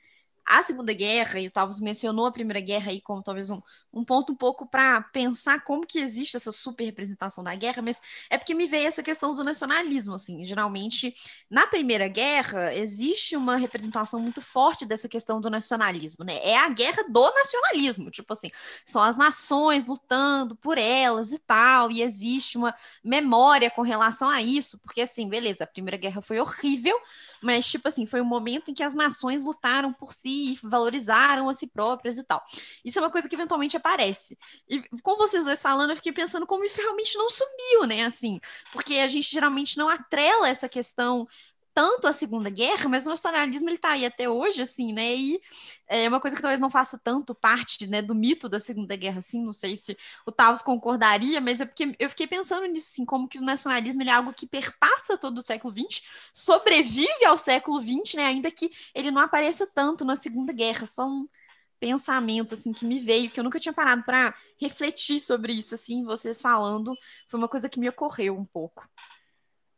a 0.46 0.62
Segunda 0.62 0.94
Guerra, 0.94 1.40
e 1.40 1.48
o 1.48 1.52
Tavos 1.52 1.80
mencionou 1.80 2.28
a 2.28 2.32
Primeira 2.32 2.60
Guerra 2.60 2.92
aí 2.92 3.02
como 3.02 3.24
talvez 3.24 3.50
um, 3.50 3.60
um 3.95 4.03
ponto 4.03 4.34
um 4.34 4.35
pouco 4.35 4.67
para 4.67 5.01
pensar 5.01 5.63
como 5.63 5.88
que 5.88 5.99
existe 5.99 6.35
essa 6.35 6.51
super 6.51 6.84
representação 6.84 7.43
da 7.43 7.55
guerra, 7.55 7.81
mas 7.81 8.01
é 8.30 8.38
porque 8.38 8.53
me 8.53 8.67
veio 8.67 8.88
essa 8.88 9.01
questão 9.01 9.34
do 9.34 9.43
nacionalismo, 9.43 10.13
assim, 10.13 10.45
geralmente 10.45 11.15
na 11.49 11.65
Primeira 11.65 12.07
Guerra 12.09 12.76
existe 12.76 13.38
uma 13.38 13.55
representação 13.55 14.19
muito 14.19 14.41
forte 14.41 14.85
dessa 14.85 15.07
questão 15.07 15.39
do 15.39 15.49
nacionalismo, 15.49 16.26
né? 16.26 16.39
É 16.43 16.57
a 16.57 16.67
guerra 16.67 17.03
do 17.07 17.31
nacionalismo, 17.31 18.11
tipo 18.11 18.34
assim, 18.34 18.51
são 18.85 19.01
as 19.01 19.17
nações 19.17 19.85
lutando 19.85 20.55
por 20.57 20.77
elas 20.77 21.31
e 21.31 21.39
tal, 21.39 21.89
e 21.89 22.01
existe 22.01 22.57
uma 22.57 22.76
memória 23.03 23.72
com 23.72 23.81
relação 23.81 24.30
a 24.30 24.41
isso, 24.41 24.77
porque 24.80 25.01
assim, 25.01 25.30
beleza, 25.30 25.63
a 25.63 25.67
Primeira 25.67 25.97
Guerra 25.97 26.22
foi 26.22 26.39
horrível, 26.39 26.99
mas 27.41 27.65
tipo 27.65 27.88
assim, 27.88 28.05
foi 28.05 28.19
um 28.19 28.26
momento 28.26 28.72
em 28.72 28.73
que 28.73 28.84
as 28.84 28.93
nações 28.93 29.45
lutaram 29.45 29.93
por 29.93 30.13
si, 30.13 30.59
valorizaram 30.61 31.47
a 31.47 31.53
si 31.53 31.67
próprias 31.67 32.17
e 32.17 32.23
tal. 32.23 32.43
Isso 32.84 32.99
é 32.99 33.01
uma 33.01 33.11
coisa 33.11 33.30
que 33.30 33.35
eventualmente 33.35 33.77
aparece. 33.86 34.38
E 34.68 34.82
com 35.02 35.16
vocês 35.18 35.45
dois 35.45 35.62
falando, 35.62 35.91
eu 35.91 35.95
fiquei 35.95 36.12
pensando 36.12 36.48
como 36.48 36.64
isso 36.64 36.82
realmente 36.82 37.18
não 37.18 37.30
sumiu, 37.30 37.86
né? 37.86 38.06
Assim, 38.06 38.40
porque 38.72 38.95
a 38.95 39.07
gente 39.07 39.30
geralmente 39.30 39.78
não 39.78 39.88
atrela 39.88 40.49
essa 40.49 40.68
questão 40.68 41.28
tanto 41.74 42.07
a 42.07 42.14
Segunda 42.14 42.49
Guerra, 42.49 42.88
mas 42.88 43.06
o 43.06 43.10
nacionalismo 43.10 43.70
ele 43.70 43.78
tá 43.78 43.90
aí 43.91 44.06
até 44.06 44.30
hoje, 44.30 44.62
assim, 44.62 44.94
né? 44.94 45.14
E 45.14 45.41
é 45.88 46.07
uma 46.07 46.22
coisa 46.22 46.34
que 46.34 46.41
talvez 46.41 46.57
não 46.57 46.72
faça 46.72 46.98
tanto 46.98 47.36
parte, 47.36 47.86
né, 47.86 48.02
do 48.02 48.16
mito 48.16 48.48
da 48.48 48.60
Segunda 48.60 48.95
Guerra, 48.95 49.20
assim, 49.20 49.44
não 49.44 49.52
sei 49.52 49.76
se 49.76 49.95
o 50.26 50.32
Tavos 50.32 50.62
concordaria, 50.62 51.41
mas 51.41 51.60
é 51.60 51.66
porque 51.66 51.94
eu 51.99 52.10
fiquei 52.10 52.28
pensando 52.28 52.66
nisso, 52.66 52.91
assim, 52.94 53.06
como 53.06 53.28
que 53.28 53.40
o 53.40 53.41
nacionalismo 53.41 54.03
é 54.03 54.10
algo 54.10 54.34
que 54.34 54.48
perpassa 54.48 55.18
todo 55.18 55.40
o 55.40 55.41
século 55.41 55.74
XX, 55.78 56.02
sobrevive 56.34 57.26
ao 57.26 57.36
século 57.36 57.82
XX, 57.82 58.16
né, 58.16 58.26
ainda 58.26 58.49
que 58.49 58.72
ele 58.94 59.12
não 59.12 59.22
apareça 59.22 59.68
tanto 59.68 60.06
na 60.06 60.16
Segunda 60.16 60.53
Guerra, 60.53 60.86
só 60.86 61.06
um 61.06 61.28
pensamento 61.80 62.53
assim 62.53 62.72
que 62.72 62.85
me 62.85 62.99
veio, 62.99 63.30
que 63.30 63.39
eu 63.39 63.43
nunca 63.43 63.60
tinha 63.60 63.73
parado 63.73 64.03
para 64.03 64.35
refletir 64.60 65.19
sobre 65.19 65.53
isso 65.53 65.76
assim, 65.76 66.03
vocês 66.03 66.41
falando, 66.41 66.93
foi 67.27 67.38
uma 67.38 67.47
coisa 67.47 67.69
que 67.69 67.80
me 67.80 67.89
ocorreu 67.89 68.38
um 68.38 68.45
pouco. 68.45 68.88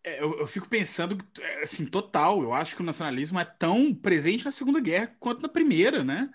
É, 0.03 0.22
eu, 0.22 0.40
eu, 0.40 0.48
fico 0.48 0.69
pensando, 0.69 1.18
assim, 1.61 1.86
total, 1.86 2.41
eu 2.41 2.53
acho 2.53 2.76
que 2.76 2.82
o 2.82 2.86
nacionalismo 2.86 3.40
é 3.40 3.45
tão 3.45 3.94
presente 3.94 4.45
na 4.45 4.52
Segunda 4.52 4.80
Guerra 4.80 5.14
quanto 5.19 5.41
na 5.41 5.49
Primeira, 5.49 6.03
né? 6.03 6.30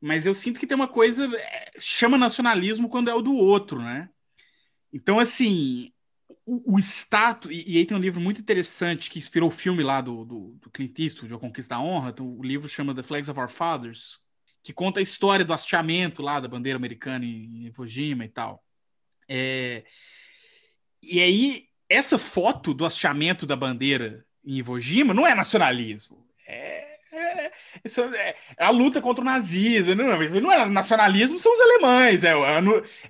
Mas 0.00 0.24
eu 0.24 0.32
sinto 0.32 0.58
que 0.58 0.66
tem 0.66 0.74
uma 0.74 0.88
coisa, 0.88 1.30
é, 1.36 1.72
chama 1.78 2.16
nacionalismo 2.16 2.88
quando 2.88 3.10
é 3.10 3.14
o 3.14 3.20
do 3.20 3.34
outro, 3.34 3.78
né? 3.82 4.08
Então, 4.90 5.18
assim, 5.18 5.92
o, 6.46 6.76
o 6.76 6.78
status, 6.78 7.50
e, 7.50 7.74
e, 7.74 7.78
aí 7.78 7.84
tem 7.84 7.96
um 7.96 8.00
livro 8.00 8.20
muito 8.20 8.40
interessante 8.40 9.10
que 9.10 9.18
inspirou 9.18 9.48
o 9.48 9.52
filme 9.52 9.82
lá 9.82 10.00
do, 10.00 10.24
do, 10.24 10.58
do 10.60 10.70
Clint 10.70 10.98
Eastwood, 10.98 11.34
A 11.34 11.38
Conquista 11.38 11.74
da 11.74 11.80
Honra, 11.80 12.10
então, 12.10 12.26
o 12.26 12.42
livro 12.42 12.68
chama 12.68 12.94
The 12.94 13.02
Flags 13.02 13.28
of 13.28 13.38
Our 13.38 13.48
Fathers, 13.48 14.20
que 14.62 14.72
conta 14.72 15.00
a 15.00 15.02
história 15.02 15.44
do 15.44 15.52
hasteamento 15.52 16.22
lá 16.22 16.38
da 16.38 16.48
bandeira 16.48 16.76
americana 16.76 17.24
em 17.24 17.66
Iwo 17.66 17.86
Jima 17.86 18.24
e 18.24 18.28
tal. 18.28 18.62
É... 19.28 19.84
E 21.02 21.20
aí, 21.20 21.64
essa 21.88 22.18
foto 22.18 22.74
do 22.74 22.84
hasteamento 22.84 23.46
da 23.46 23.56
bandeira 23.56 24.24
em 24.44 24.56
Iwo 24.56 24.78
Jima 24.78 25.14
não 25.14 25.26
é 25.26 25.34
nacionalismo. 25.34 26.26
É, 26.46 26.98
é, 27.12 27.46
é, 27.46 28.34
é 28.58 28.64
a 28.64 28.70
luta 28.70 29.00
contra 29.00 29.22
o 29.22 29.24
nazismo. 29.24 29.94
Não, 29.94 30.04
não 30.40 30.52
é 30.52 30.66
nacionalismo, 30.66 31.38
são 31.38 31.52
os 31.54 31.60
alemães. 31.60 32.22
É, 32.22 32.32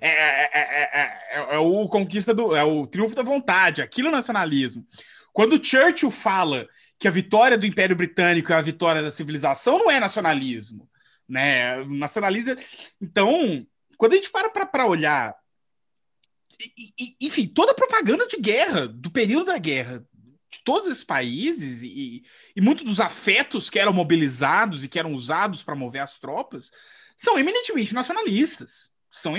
é, 0.01 1.57
o 1.57 1.87
conquista 1.89 2.33
do. 2.33 2.55
É 2.55 2.63
o 2.63 2.87
triunfo 2.87 3.15
da 3.15 3.23
vontade. 3.23 3.81
Aquilo 3.81 4.07
é 4.07 4.11
nacionalismo. 4.11 4.85
Quando 5.33 5.63
Churchill 5.63 6.11
fala 6.11 6.67
que 6.97 7.07
a 7.07 7.11
vitória 7.11 7.57
do 7.57 7.65
Império 7.65 7.95
Britânico 7.95 8.53
é 8.53 8.55
a 8.55 8.61
vitória 8.61 9.01
da 9.01 9.11
civilização, 9.11 9.79
não 9.79 9.91
é 9.91 9.99
nacionalismo 9.99 10.90
né? 11.31 11.83
Nacionaliza. 11.85 12.57
Então, 13.01 13.65
quando 13.97 14.13
a 14.13 14.15
gente 14.15 14.29
para 14.29 14.49
para 14.49 14.85
olhar, 14.85 15.35
e, 16.59 16.93
e, 16.99 17.15
enfim, 17.21 17.47
toda 17.47 17.71
a 17.71 17.75
propaganda 17.75 18.27
de 18.27 18.37
guerra, 18.37 18.87
do 18.87 19.09
período 19.09 19.45
da 19.45 19.57
guerra, 19.57 20.05
de 20.51 20.61
todos 20.63 20.91
esses 20.91 21.03
países, 21.03 21.81
e, 21.81 22.23
e 22.55 22.61
muitos 22.61 22.83
dos 22.83 22.99
afetos 22.99 23.69
que 23.69 23.79
eram 23.79 23.93
mobilizados 23.93 24.83
e 24.83 24.89
que 24.89 24.99
eram 24.99 25.13
usados 25.13 25.63
para 25.63 25.75
mover 25.75 26.01
as 26.01 26.19
tropas, 26.19 26.71
são 27.15 27.39
eminentemente 27.39 27.93
nacionalistas. 27.93 28.91
São, 29.09 29.33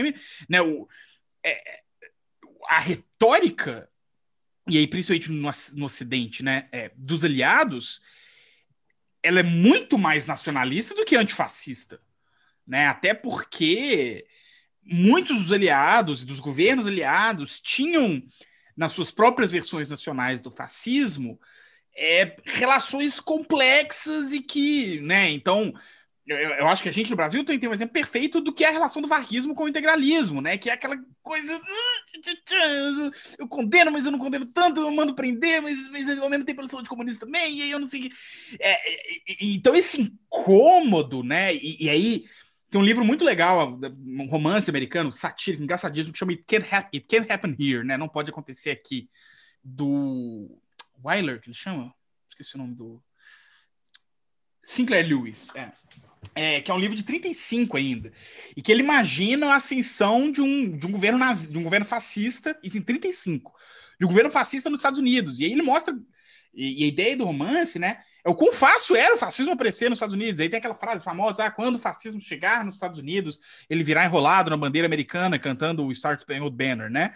né, 0.48 0.62
o, 0.62 0.88
é, 1.44 1.80
a 2.68 2.80
retórica, 2.80 3.88
e 4.68 4.78
aí 4.78 4.86
principalmente 4.86 5.30
no, 5.30 5.50
no 5.74 5.84
Ocidente, 5.84 6.42
né, 6.42 6.68
é, 6.72 6.90
dos 6.96 7.24
aliados, 7.24 8.00
ela 9.22 9.40
é 9.40 9.42
muito 9.42 9.96
mais 9.96 10.26
nacionalista 10.26 10.94
do 10.94 11.04
que 11.04 11.16
antifascista, 11.16 12.00
né? 12.66 12.86
Até 12.86 13.14
porque 13.14 14.26
muitos 14.82 15.42
dos 15.42 15.52
aliados 15.52 16.22
e 16.22 16.26
dos 16.26 16.40
governos 16.40 16.86
aliados 16.86 17.60
tinham 17.60 18.22
nas 18.76 18.92
suas 18.92 19.10
próprias 19.10 19.52
versões 19.52 19.90
nacionais 19.90 20.40
do 20.40 20.50
fascismo 20.50 21.38
é, 21.94 22.34
relações 22.46 23.20
complexas 23.20 24.32
e 24.32 24.40
que, 24.40 25.00
né? 25.00 25.30
Então 25.30 25.72
eu, 26.32 26.50
eu, 26.50 26.68
acho 26.68 26.82
que 26.82 26.88
a 26.88 26.92
gente 26.92 27.10
no 27.10 27.16
Brasil 27.16 27.44
tem, 27.44 27.58
tem 27.58 27.68
um 27.68 27.74
exemplo 27.74 27.92
perfeito 27.92 28.40
do 28.40 28.52
que 28.52 28.64
é 28.64 28.68
a 28.68 28.72
relação 28.72 29.00
do 29.00 29.08
varguismo 29.08 29.54
com 29.54 29.64
o 29.64 29.68
integralismo, 29.68 30.40
né? 30.40 30.58
Que 30.58 30.70
é 30.70 30.72
aquela 30.72 30.96
coisa. 31.22 31.60
Eu 33.38 33.48
condeno, 33.48 33.90
mas 33.90 34.04
eu 34.04 34.12
não 34.12 34.18
condeno 34.18 34.46
tanto, 34.46 34.80
eu 34.80 34.90
mando 34.90 35.14
prender, 35.14 35.62
mas, 35.62 35.88
mas 35.90 36.20
ao 36.20 36.28
mesmo 36.28 36.44
tempo 36.44 36.60
eu 36.60 36.68
sou 36.68 36.82
de 36.82 36.88
comunista 36.88 37.26
também, 37.26 37.58
e 37.58 37.62
aí 37.62 37.70
eu 37.70 37.78
não 37.78 37.88
sei. 37.88 38.10
É, 38.60 38.78
então, 39.40 39.74
esse 39.74 40.00
incômodo, 40.00 41.22
né? 41.22 41.54
E, 41.54 41.84
e, 41.84 41.90
aí 41.90 42.24
tem 42.70 42.80
um 42.80 42.84
livro 42.84 43.04
muito 43.04 43.24
legal, 43.24 43.78
um 44.06 44.26
romance 44.26 44.70
americano, 44.70 45.12
satírico, 45.12 45.62
engraçadíssimo, 45.62 46.12
que 46.12 46.18
chama 46.18 46.32
It 46.32 46.44
Can't, 46.46 46.74
Happen, 46.74 47.00
It 47.00 47.06
Can't 47.06 47.32
Happen 47.32 47.56
Here, 47.58 47.84
né? 47.84 47.96
Não 47.96 48.08
pode 48.08 48.30
acontecer 48.30 48.70
aqui. 48.70 49.08
Do 49.64 50.58
Wyler, 51.04 51.40
que 51.40 51.48
ele 51.48 51.54
chama? 51.54 51.94
Esqueci 52.28 52.56
o 52.56 52.58
nome 52.58 52.74
do. 52.74 53.02
Sinclair 54.64 55.06
Lewis, 55.06 55.54
é 55.54 55.72
é, 56.34 56.60
que 56.60 56.70
é 56.70 56.74
um 56.74 56.78
livro 56.78 56.96
de 56.96 57.02
35 57.02 57.76
ainda, 57.76 58.12
e 58.56 58.62
que 58.62 58.70
ele 58.70 58.82
imagina 58.82 59.52
a 59.52 59.56
ascensão 59.56 60.30
de 60.30 60.40
um, 60.40 60.76
de 60.76 60.86
um 60.86 60.92
governo 60.92 61.18
nazi, 61.18 61.52
de 61.52 61.58
um 61.58 61.62
governo 61.62 61.84
fascista, 61.86 62.58
isso 62.62 62.78
em 62.78 62.82
35, 62.82 63.52
de 63.98 64.04
um 64.04 64.08
governo 64.08 64.30
fascista 64.30 64.70
nos 64.70 64.80
Estados 64.80 64.98
Unidos. 64.98 65.40
E 65.40 65.44
aí 65.44 65.52
ele 65.52 65.62
mostra, 65.62 65.94
e, 66.54 66.82
e 66.82 66.84
a 66.84 66.88
ideia 66.88 67.16
do 67.16 67.24
romance, 67.24 67.78
né, 67.78 67.98
é 68.24 68.30
o 68.30 68.34
quão 68.34 68.52
fácil 68.52 68.94
era 68.94 69.14
o 69.14 69.18
fascismo 69.18 69.52
aparecer 69.52 69.90
nos 69.90 69.96
Estados 69.96 70.14
Unidos. 70.14 70.40
Aí 70.40 70.48
tem 70.48 70.58
aquela 70.58 70.74
frase 70.74 71.02
famosa: 71.02 71.44
ah, 71.44 71.50
quando 71.50 71.74
o 71.74 71.78
fascismo 71.78 72.20
chegar 72.20 72.64
nos 72.64 72.74
Estados 72.74 73.00
Unidos, 73.00 73.40
ele 73.68 73.82
virá 73.82 74.04
enrolado 74.04 74.48
na 74.48 74.56
bandeira 74.56 74.86
americana 74.86 75.38
cantando 75.38 75.84
o 75.84 75.94
Star 75.94 76.18
Spangled 76.18 76.54
Banner, 76.54 76.88
né? 76.88 77.12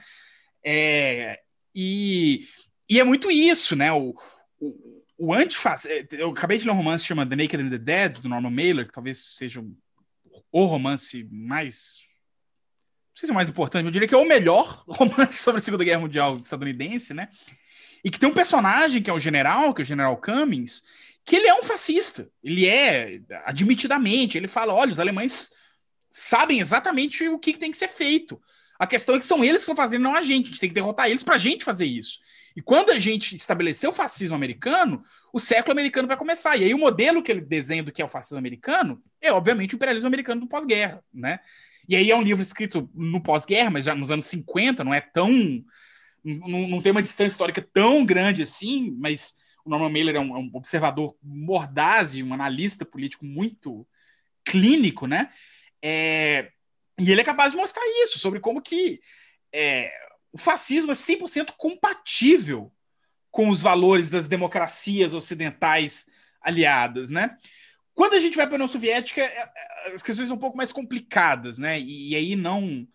É, 0.64 1.38
e, 1.72 2.48
e 2.88 2.98
é 2.98 3.04
muito 3.04 3.30
isso, 3.30 3.76
né? 3.76 3.92
O, 3.92 4.16
o, 4.58 4.95
o 5.18 5.32
antifascismo. 5.32 6.08
É, 6.12 6.22
eu 6.22 6.30
acabei 6.30 6.58
de 6.58 6.64
ler 6.64 6.72
um 6.72 6.76
romance 6.76 7.02
que 7.02 7.08
chama 7.08 7.26
The 7.26 7.36
Naked 7.36 7.62
and 7.62 7.70
the 7.70 7.78
Dead, 7.78 8.20
do 8.20 8.28
Norman 8.28 8.50
Mailer, 8.50 8.86
que 8.86 8.92
talvez 8.92 9.18
seja 9.18 9.64
o 10.52 10.64
romance 10.64 11.26
mais. 11.30 11.98
Não 13.10 13.20
sei 13.20 13.26
se 13.26 13.30
é 13.30 13.32
o 13.32 13.34
mais 13.34 13.48
importante, 13.48 13.86
eu 13.86 13.90
diria 13.90 14.06
que 14.06 14.14
é 14.14 14.18
o 14.18 14.28
melhor 14.28 14.84
romance 14.88 15.38
sobre 15.38 15.58
a 15.58 15.64
Segunda 15.64 15.84
Guerra 15.84 16.00
Mundial 16.00 16.36
estadunidense, 16.38 17.14
né? 17.14 17.28
E 18.04 18.10
que 18.10 18.20
tem 18.20 18.28
um 18.28 18.34
personagem 18.34 19.02
que 19.02 19.10
é 19.10 19.12
o 19.12 19.18
general, 19.18 19.72
que 19.72 19.82
é 19.82 19.84
o 19.84 19.86
general 19.86 20.16
Cummings, 20.18 20.82
que 21.24 21.36
ele 21.36 21.48
é 21.48 21.54
um 21.54 21.62
fascista. 21.62 22.30
Ele 22.42 22.66
é, 22.66 23.20
admitidamente, 23.44 24.36
ele 24.36 24.46
fala: 24.46 24.74
olha, 24.74 24.92
os 24.92 25.00
alemães 25.00 25.50
sabem 26.10 26.60
exatamente 26.60 27.26
o 27.28 27.38
que 27.38 27.54
tem 27.54 27.70
que 27.70 27.78
ser 27.78 27.88
feito. 27.88 28.40
A 28.78 28.86
questão 28.86 29.14
é 29.14 29.18
que 29.18 29.24
são 29.24 29.42
eles 29.42 29.64
que 29.64 29.70
estão 29.70 29.76
fazendo, 29.76 30.02
não 30.02 30.14
a 30.14 30.22
gente. 30.22 30.46
A 30.46 30.48
gente 30.50 30.60
tem 30.60 30.68
que 30.68 30.74
derrotar 30.74 31.08
eles 31.08 31.22
para 31.22 31.34
a 31.34 31.38
gente 31.38 31.64
fazer 31.64 31.86
isso. 31.86 32.20
E 32.56 32.62
quando 32.62 32.90
a 32.90 32.98
gente 32.98 33.36
estabeleceu 33.36 33.90
o 33.90 33.92
fascismo 33.92 34.34
americano, 34.34 35.04
o 35.30 35.38
século 35.38 35.72
americano 35.72 36.08
vai 36.08 36.16
começar. 36.16 36.56
E 36.56 36.64
aí 36.64 36.72
o 36.72 36.78
modelo 36.78 37.22
que 37.22 37.30
ele 37.30 37.42
desenha 37.42 37.82
do 37.82 37.92
que 37.92 38.00
é 38.00 38.04
o 38.04 38.08
fascismo 38.08 38.38
americano 38.38 39.02
é, 39.20 39.30
obviamente, 39.30 39.74
o 39.74 39.76
imperialismo 39.76 40.06
americano 40.06 40.40
do 40.40 40.48
pós-guerra, 40.48 41.04
né? 41.12 41.38
E 41.86 41.94
aí 41.94 42.10
é 42.10 42.16
um 42.16 42.22
livro 42.22 42.42
escrito 42.42 42.90
no 42.94 43.22
pós-guerra, 43.22 43.70
mas 43.70 43.84
já 43.84 43.94
nos 43.94 44.10
anos 44.10 44.24
50, 44.26 44.82
não 44.82 44.94
é 44.94 45.00
tão. 45.00 45.30
Não, 46.24 46.80
tem 46.80 46.90
uma 46.90 47.02
distância 47.02 47.32
histórica 47.32 47.60
tão 47.72 48.04
grande 48.04 48.42
assim, 48.42 48.96
mas 48.98 49.36
o 49.64 49.70
Norman 49.70 49.90
Mailer 49.90 50.16
é 50.16 50.20
um, 50.20 50.36
é 50.36 50.38
um 50.40 50.50
observador 50.54 51.14
mordaz 51.22 52.16
e 52.16 52.22
um 52.22 52.32
analista 52.32 52.84
político 52.84 53.24
muito 53.24 53.86
clínico, 54.44 55.06
né? 55.06 55.30
É, 55.82 56.50
e 56.98 57.12
ele 57.12 57.20
é 57.20 57.24
capaz 57.24 57.52
de 57.52 57.58
mostrar 57.58 57.84
isso, 58.02 58.18
sobre 58.18 58.40
como 58.40 58.62
que 58.62 59.00
é, 59.52 59.92
o 60.36 60.38
fascismo 60.38 60.92
é 60.92 60.94
100% 60.94 61.54
compatível 61.56 62.70
com 63.30 63.48
os 63.48 63.62
valores 63.62 64.10
das 64.10 64.28
democracias 64.28 65.14
ocidentais 65.14 66.10
aliadas, 66.42 67.08
né? 67.08 67.38
Quando 67.94 68.12
a 68.12 68.20
gente 68.20 68.36
vai 68.36 68.44
para 68.46 68.56
a 68.56 68.56
União 68.56 68.68
Soviética, 68.68 69.22
é, 69.22 69.24
é, 69.24 69.94
as 69.94 70.02
questões 70.02 70.28
são 70.28 70.36
um 70.36 70.40
pouco 70.40 70.54
mais 70.54 70.72
complicadas, 70.72 71.58
né? 71.58 71.80
E, 71.80 72.10
e 72.10 72.16
aí 72.16 72.36
não, 72.36 72.86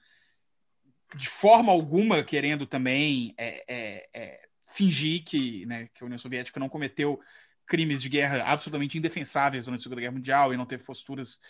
de 1.15 1.27
forma 1.27 1.71
alguma, 1.71 2.23
querendo 2.23 2.67
também 2.67 3.33
é, 3.35 3.65
é, 3.67 4.09
é, 4.13 4.41
fingir 4.71 5.23
que, 5.23 5.65
né, 5.65 5.89
que 5.95 6.03
a 6.03 6.05
União 6.05 6.19
Soviética 6.19 6.59
não 6.59 6.69
cometeu 6.69 7.19
crimes 7.65 8.03
de 8.03 8.09
guerra 8.09 8.43
absolutamente 8.43 8.99
indefensáveis 8.99 9.65
durante 9.65 9.79
a 9.79 9.83
Segunda 9.83 10.01
Guerra 10.01 10.13
Mundial 10.13 10.53
e 10.53 10.57
não 10.57 10.67
teve 10.67 10.83
posturas, 10.83 11.41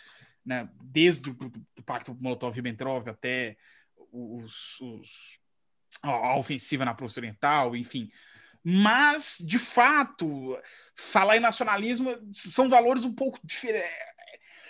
né, 0.42 0.66
desde 0.82 1.28
o 1.28 1.34
do 1.34 1.82
Pacto 1.84 2.14
Molotov-Ribbentrop 2.14 3.10
até 3.10 3.58
os, 4.10 4.80
os, 4.80 5.41
a 6.02 6.36
ofensiva 6.36 6.84
na 6.84 6.94
Prússia 6.94 7.20
Oriental, 7.20 7.76
enfim, 7.76 8.10
mas, 8.64 9.38
de 9.40 9.58
fato, 9.58 10.56
falar 10.94 11.36
em 11.36 11.40
nacionalismo 11.40 12.16
são 12.32 12.68
valores 12.68 13.04
um 13.04 13.12
pouco 13.12 13.40
diferentes. 13.42 13.90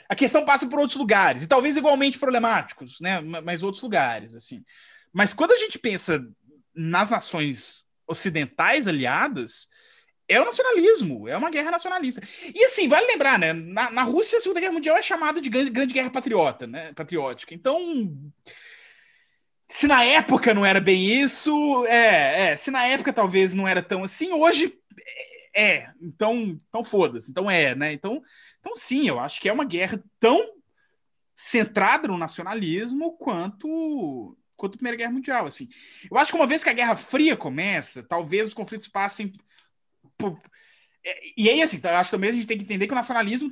A 0.08 0.14
questão 0.14 0.44
passa 0.44 0.66
por 0.66 0.78
outros 0.78 0.98
lugares, 0.98 1.42
e 1.42 1.48
talvez 1.48 1.76
igualmente 1.76 2.18
problemáticos, 2.18 3.00
né? 3.00 3.20
mas 3.20 3.62
outros 3.62 3.82
lugares. 3.82 4.34
assim. 4.34 4.64
Mas 5.12 5.32
quando 5.32 5.52
a 5.52 5.56
gente 5.56 5.78
pensa 5.78 6.26
nas 6.74 7.10
nações 7.10 7.84
ocidentais 8.06 8.88
aliadas, 8.88 9.68
é 10.28 10.40
o 10.40 10.44
nacionalismo, 10.44 11.28
é 11.28 11.36
uma 11.36 11.50
guerra 11.50 11.70
nacionalista. 11.70 12.22
E 12.54 12.64
assim, 12.64 12.88
vale 12.88 13.06
lembrar, 13.06 13.38
né? 13.38 13.52
Na, 13.52 13.90
na 13.90 14.02
Rússia, 14.02 14.38
a 14.38 14.40
Segunda 14.40 14.60
Guerra 14.60 14.72
Mundial 14.72 14.96
é 14.96 15.02
chamada 15.02 15.40
de 15.40 15.50
grande, 15.50 15.70
grande 15.70 15.92
guerra 15.92 16.10
patriota, 16.10 16.66
né? 16.66 16.92
Patriótica. 16.94 17.54
Então, 17.54 17.78
se 19.72 19.86
na 19.86 20.04
época 20.04 20.52
não 20.52 20.66
era 20.66 20.78
bem 20.78 21.02
isso, 21.02 21.86
é, 21.86 22.50
é, 22.50 22.56
se 22.56 22.70
na 22.70 22.84
época 22.84 23.10
talvez 23.10 23.54
não 23.54 23.66
era 23.66 23.82
tão 23.82 24.04
assim, 24.04 24.30
hoje 24.30 24.78
é, 25.56 25.90
então, 25.98 26.60
então 26.68 26.84
foda-se, 26.84 27.30
então 27.30 27.50
é, 27.50 27.74
né? 27.74 27.90
Então, 27.90 28.22
então 28.60 28.74
sim, 28.74 29.08
eu 29.08 29.18
acho 29.18 29.40
que 29.40 29.48
é 29.48 29.52
uma 29.52 29.64
guerra 29.64 30.02
tão 30.20 30.38
centrada 31.34 32.06
no 32.06 32.18
nacionalismo 32.18 33.16
quanto 33.16 34.36
quanto 34.56 34.74
a 34.74 34.76
Primeira 34.76 34.96
Guerra 34.96 35.12
Mundial, 35.12 35.46
assim. 35.46 35.68
Eu 36.08 36.18
acho 36.18 36.30
que 36.30 36.36
uma 36.36 36.46
vez 36.46 36.62
que 36.62 36.70
a 36.70 36.74
Guerra 36.74 36.94
Fria 36.94 37.34
começa, 37.34 38.02
talvez 38.02 38.46
os 38.46 38.54
conflitos 38.54 38.86
passem 38.86 39.32
por... 40.16 40.40
É, 41.04 41.18
e 41.36 41.50
aí, 41.50 41.62
assim, 41.62 41.80
eu 41.82 41.96
acho 41.96 42.10
que 42.10 42.16
também 42.16 42.30
a 42.30 42.32
gente 42.32 42.46
tem 42.46 42.56
que 42.56 42.62
entender 42.62 42.86
que 42.86 42.92
o 42.92 42.94
nacionalismo 42.94 43.50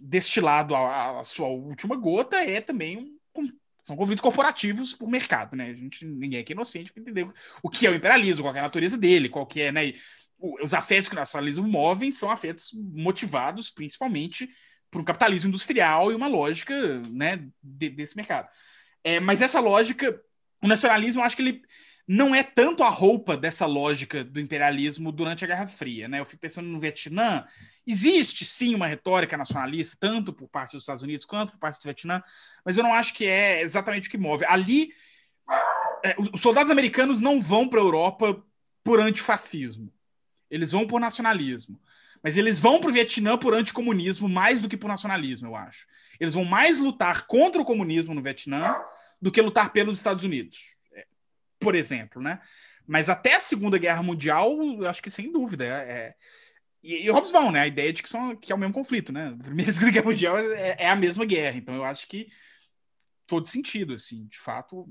destilado 0.00 0.74
à 0.74 1.22
sua 1.22 1.46
última 1.46 1.94
gota 1.94 2.38
é 2.38 2.60
também 2.60 2.96
um 3.36 3.48
são 3.82 3.96
conflitos 3.96 4.20
corporativos 4.20 4.94
por 4.94 5.08
mercado, 5.08 5.56
né? 5.56 5.70
A 5.70 5.74
gente, 5.74 6.04
ninguém 6.04 6.40
aqui 6.40 6.52
é 6.52 6.54
inocente 6.54 6.92
para 6.92 7.02
entender 7.02 7.28
o 7.62 7.68
que 7.68 7.86
é 7.86 7.90
o 7.90 7.94
imperialismo, 7.94 8.44
qual 8.44 8.54
é 8.54 8.58
a 8.58 8.62
natureza 8.62 8.96
dele, 8.96 9.28
qual 9.28 9.46
que 9.46 9.60
é, 9.60 9.72
né? 9.72 9.94
Os 10.38 10.74
afetos 10.74 11.08
que 11.08 11.14
o 11.14 11.18
nacionalismo 11.18 11.66
movem 11.66 12.10
são 12.10 12.30
afetos 12.30 12.70
motivados 12.74 13.70
principalmente 13.70 14.48
por 14.90 15.00
um 15.00 15.04
capitalismo 15.04 15.48
industrial 15.48 16.12
e 16.12 16.14
uma 16.14 16.28
lógica, 16.28 17.00
né, 17.10 17.48
de, 17.62 17.88
desse 17.88 18.14
mercado. 18.16 18.48
É, 19.02 19.18
mas 19.18 19.40
essa 19.40 19.58
lógica, 19.58 20.20
o 20.62 20.68
nacionalismo, 20.68 21.20
eu 21.20 21.24
acho 21.24 21.34
que 21.34 21.42
ele 21.42 21.62
não 22.06 22.34
é 22.34 22.42
tanto 22.42 22.82
a 22.82 22.88
roupa 22.88 23.36
dessa 23.36 23.66
lógica 23.66 24.24
do 24.24 24.40
imperialismo 24.40 25.12
durante 25.12 25.44
a 25.44 25.48
Guerra 25.48 25.66
Fria, 25.66 26.08
né? 26.08 26.20
Eu 26.20 26.26
fico 26.26 26.40
pensando 26.40 26.68
no 26.68 26.80
Vietnã, 26.80 27.46
Existe 27.86 28.44
sim 28.44 28.74
uma 28.74 28.86
retórica 28.86 29.36
nacionalista, 29.36 29.96
tanto 29.98 30.32
por 30.32 30.48
parte 30.48 30.72
dos 30.72 30.82
Estados 30.82 31.02
Unidos 31.02 31.26
quanto 31.26 31.52
por 31.52 31.58
parte 31.58 31.80
do 31.80 31.84
Vietnã, 31.84 32.22
mas 32.64 32.76
eu 32.76 32.82
não 32.82 32.94
acho 32.94 33.12
que 33.12 33.26
é 33.26 33.60
exatamente 33.60 34.08
o 34.08 34.10
que 34.10 34.18
move. 34.18 34.44
Ali, 34.44 34.92
é, 36.04 36.14
os 36.32 36.40
soldados 36.40 36.70
americanos 36.70 37.20
não 37.20 37.40
vão 37.40 37.68
para 37.68 37.80
a 37.80 37.82
Europa 37.82 38.40
por 38.84 39.00
antifascismo, 39.00 39.92
eles 40.48 40.72
vão 40.72 40.86
por 40.86 41.00
nacionalismo. 41.00 41.80
Mas 42.22 42.36
eles 42.36 42.60
vão 42.60 42.78
para 42.78 42.88
o 42.88 42.92
Vietnã 42.92 43.36
por 43.36 43.52
anticomunismo 43.52 44.28
mais 44.28 44.62
do 44.62 44.68
que 44.68 44.76
por 44.76 44.86
nacionalismo, 44.86 45.48
eu 45.48 45.56
acho. 45.56 45.88
Eles 46.20 46.34
vão 46.34 46.44
mais 46.44 46.78
lutar 46.78 47.26
contra 47.26 47.60
o 47.60 47.64
comunismo 47.64 48.14
no 48.14 48.22
Vietnã 48.22 48.76
do 49.20 49.32
que 49.32 49.42
lutar 49.42 49.72
pelos 49.72 49.96
Estados 49.98 50.22
Unidos, 50.22 50.76
por 51.62 51.74
exemplo, 51.74 52.20
né? 52.20 52.40
Mas 52.86 53.08
até 53.08 53.36
a 53.36 53.40
Segunda 53.40 53.78
Guerra 53.78 54.02
Mundial, 54.02 54.56
acho 54.86 55.02
que 55.02 55.10
sem 55.10 55.30
dúvida, 55.30 55.64
é, 55.64 56.14
e, 56.82 57.04
e 57.04 57.10
o 57.10 57.14
Hobsbawm, 57.14 57.52
né? 57.52 57.60
A 57.60 57.66
ideia 57.66 57.92
de 57.92 58.02
que, 58.02 58.08
são, 58.08 58.34
que 58.36 58.50
é 58.50 58.54
o 58.54 58.58
mesmo 58.58 58.74
conflito, 58.74 59.12
né? 59.12 59.28
A 59.28 59.44
Primeira 59.44 59.70
e 59.70 59.74
Segunda 59.74 59.92
Guerra 59.92 60.06
Mundial 60.06 60.38
é, 60.38 60.76
é, 60.78 60.88
a 60.88 60.96
mesma 60.96 61.24
guerra. 61.24 61.56
Então 61.56 61.74
eu 61.74 61.84
acho 61.84 62.06
que 62.08 62.28
todo 63.26 63.46
sentido, 63.46 63.94
assim, 63.94 64.26
de 64.26 64.38
fato. 64.38 64.86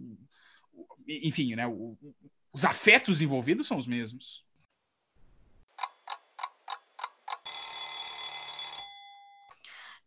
Enfim, 1.08 1.56
né? 1.56 1.68
O, 1.68 1.98
os 2.54 2.64
afetos 2.66 3.22
envolvidos 3.22 3.68
são 3.68 3.78
os 3.78 3.88
mesmos. 3.88 4.46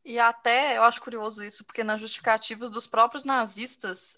E 0.04 0.18
até 0.18 0.76
eu 0.76 0.82
acho 0.82 1.00
curioso 1.00 1.42
isso, 1.42 1.64
porque 1.64 1.82
nas 1.82 2.00
justificativas 2.00 2.70
dos 2.70 2.86
próprios 2.86 3.24
nazistas, 3.24 4.14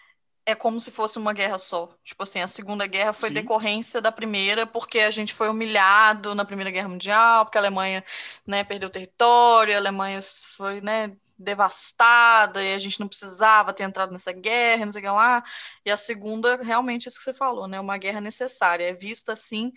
é 0.47 0.55
como 0.55 0.79
se 0.79 0.91
fosse 0.91 1.19
uma 1.19 1.33
guerra 1.33 1.59
só. 1.59 1.93
Tipo 2.05 2.23
assim, 2.23 2.39
a 2.39 2.47
Segunda 2.47 2.87
Guerra 2.87 3.11
foi 3.11 3.27
Sim. 3.27 3.35
decorrência 3.35 3.99
da 3.99 4.13
Primeira, 4.13 4.65
porque 4.65 4.99
a 4.99 5.11
gente 5.11 5.33
foi 5.33 5.49
humilhado 5.49 6.33
na 6.33 6.45
Primeira 6.45 6.71
Guerra 6.71 6.87
Mundial, 6.87 7.43
porque 7.43 7.57
a 7.57 7.61
Alemanha 7.61 8.01
né, 8.45 8.63
perdeu 8.63 8.89
território, 8.89 9.75
a 9.75 9.77
Alemanha 9.77 10.21
foi 10.55 10.79
né, 10.79 11.11
devastada, 11.37 12.63
e 12.63 12.73
a 12.73 12.79
gente 12.79 12.97
não 12.97 13.09
precisava 13.09 13.73
ter 13.73 13.83
entrado 13.83 14.13
nessa 14.13 14.31
guerra, 14.31 14.85
não 14.85 14.91
sei 14.93 15.01
o 15.01 15.03
que 15.03 15.09
lá. 15.09 15.43
E 15.85 15.91
a 15.91 15.97
Segunda, 15.97 16.55
realmente, 16.63 17.09
isso 17.09 17.17
que 17.17 17.25
você 17.25 17.33
falou, 17.33 17.67
né? 17.67 17.77
Uma 17.77 17.97
guerra 17.97 18.21
necessária. 18.21 18.85
É 18.85 18.93
vista 18.93 19.33
assim, 19.33 19.73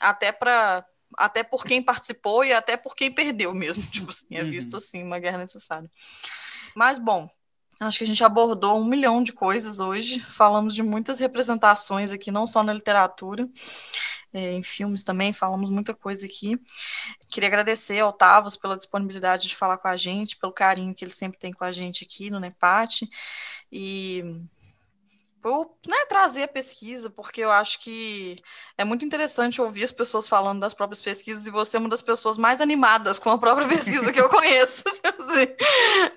até 0.00 0.32
para 0.32 0.82
até 1.18 1.42
por 1.42 1.64
quem 1.64 1.82
participou 1.82 2.44
e 2.44 2.52
até 2.52 2.76
por 2.76 2.96
quem 2.96 3.12
perdeu 3.12 3.54
mesmo. 3.54 3.84
Tipo 3.92 4.10
assim, 4.10 4.26
é 4.30 4.42
visto 4.42 4.72
uhum. 4.72 4.78
assim, 4.78 5.02
uma 5.02 5.18
guerra 5.18 5.38
necessária. 5.38 5.90
Mas, 6.74 6.98
bom, 6.98 7.28
Acho 7.78 7.98
que 7.98 8.04
a 8.04 8.06
gente 8.06 8.24
abordou 8.24 8.80
um 8.80 8.84
milhão 8.86 9.22
de 9.22 9.32
coisas 9.32 9.80
hoje. 9.80 10.18
Falamos 10.20 10.74
de 10.74 10.82
muitas 10.82 11.18
representações 11.18 12.10
aqui, 12.10 12.30
não 12.30 12.46
só 12.46 12.62
na 12.62 12.72
literatura, 12.72 13.46
é, 14.32 14.52
em 14.52 14.62
filmes 14.62 15.04
também, 15.04 15.32
falamos 15.32 15.68
muita 15.68 15.94
coisa 15.94 16.24
aqui. 16.24 16.58
Queria 17.28 17.48
agradecer 17.48 18.00
ao 18.00 18.12
Tavos 18.12 18.56
pela 18.56 18.76
disponibilidade 18.76 19.48
de 19.48 19.56
falar 19.56 19.78
com 19.78 19.88
a 19.88 19.96
gente, 19.96 20.36
pelo 20.36 20.52
carinho 20.52 20.94
que 20.94 21.04
ele 21.04 21.12
sempre 21.12 21.38
tem 21.38 21.52
com 21.52 21.64
a 21.64 21.72
gente 21.72 22.04
aqui 22.04 22.30
no 22.30 22.40
NEPAT. 22.40 23.08
E 23.70 24.22
por 25.46 25.70
né, 25.86 25.96
trazer 26.08 26.42
a 26.42 26.48
pesquisa, 26.48 27.08
porque 27.08 27.40
eu 27.40 27.52
acho 27.52 27.78
que 27.78 28.42
é 28.76 28.84
muito 28.84 29.04
interessante 29.04 29.60
ouvir 29.60 29.84
as 29.84 29.92
pessoas 29.92 30.28
falando 30.28 30.58
das 30.58 30.74
próprias 30.74 31.00
pesquisas 31.00 31.46
e 31.46 31.52
você 31.52 31.76
é 31.76 31.80
uma 31.80 31.88
das 31.88 32.02
pessoas 32.02 32.36
mais 32.36 32.60
animadas 32.60 33.20
com 33.20 33.30
a 33.30 33.38
própria 33.38 33.68
pesquisa 33.68 34.12
que 34.12 34.20
eu 34.20 34.28
conheço. 34.28 34.82
Tipo 34.90 35.22
assim, 35.22 35.46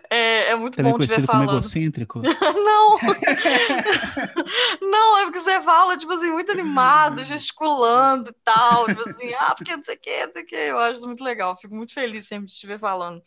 é, 0.09 0.49
é, 0.49 0.55
muito 0.55 0.77
Também 0.77 0.93
bom 0.93 0.97
te 0.97 1.05
ver 1.05 1.21
falando. 1.21 1.45
Como 1.45 1.59
egocêntrico? 1.59 2.21
Não! 2.25 2.97
não, 4.81 5.17
é 5.19 5.25
porque 5.25 5.41
você 5.41 5.61
fala, 5.61 5.95
tipo 5.95 6.11
assim, 6.11 6.31
muito 6.31 6.51
animado, 6.51 7.23
gesticulando 7.23 8.31
e 8.31 8.35
tal, 8.43 8.87
tipo 8.87 9.07
assim, 9.07 9.31
ah, 9.39 9.53
porque 9.55 9.75
não 9.75 9.83
sei 9.83 9.95
o 9.95 9.99
que, 9.99 10.25
não 10.25 10.33
sei 10.33 10.41
o 10.41 10.45
que. 10.45 10.55
Eu 10.55 10.79
acho 10.79 10.95
isso 10.95 11.07
muito 11.07 11.23
legal, 11.23 11.55
fico 11.55 11.75
muito 11.75 11.93
feliz 11.93 12.27
sempre 12.27 12.47
de 12.47 12.55
te 12.55 12.65
ver 12.65 12.79
falando. 12.79 13.21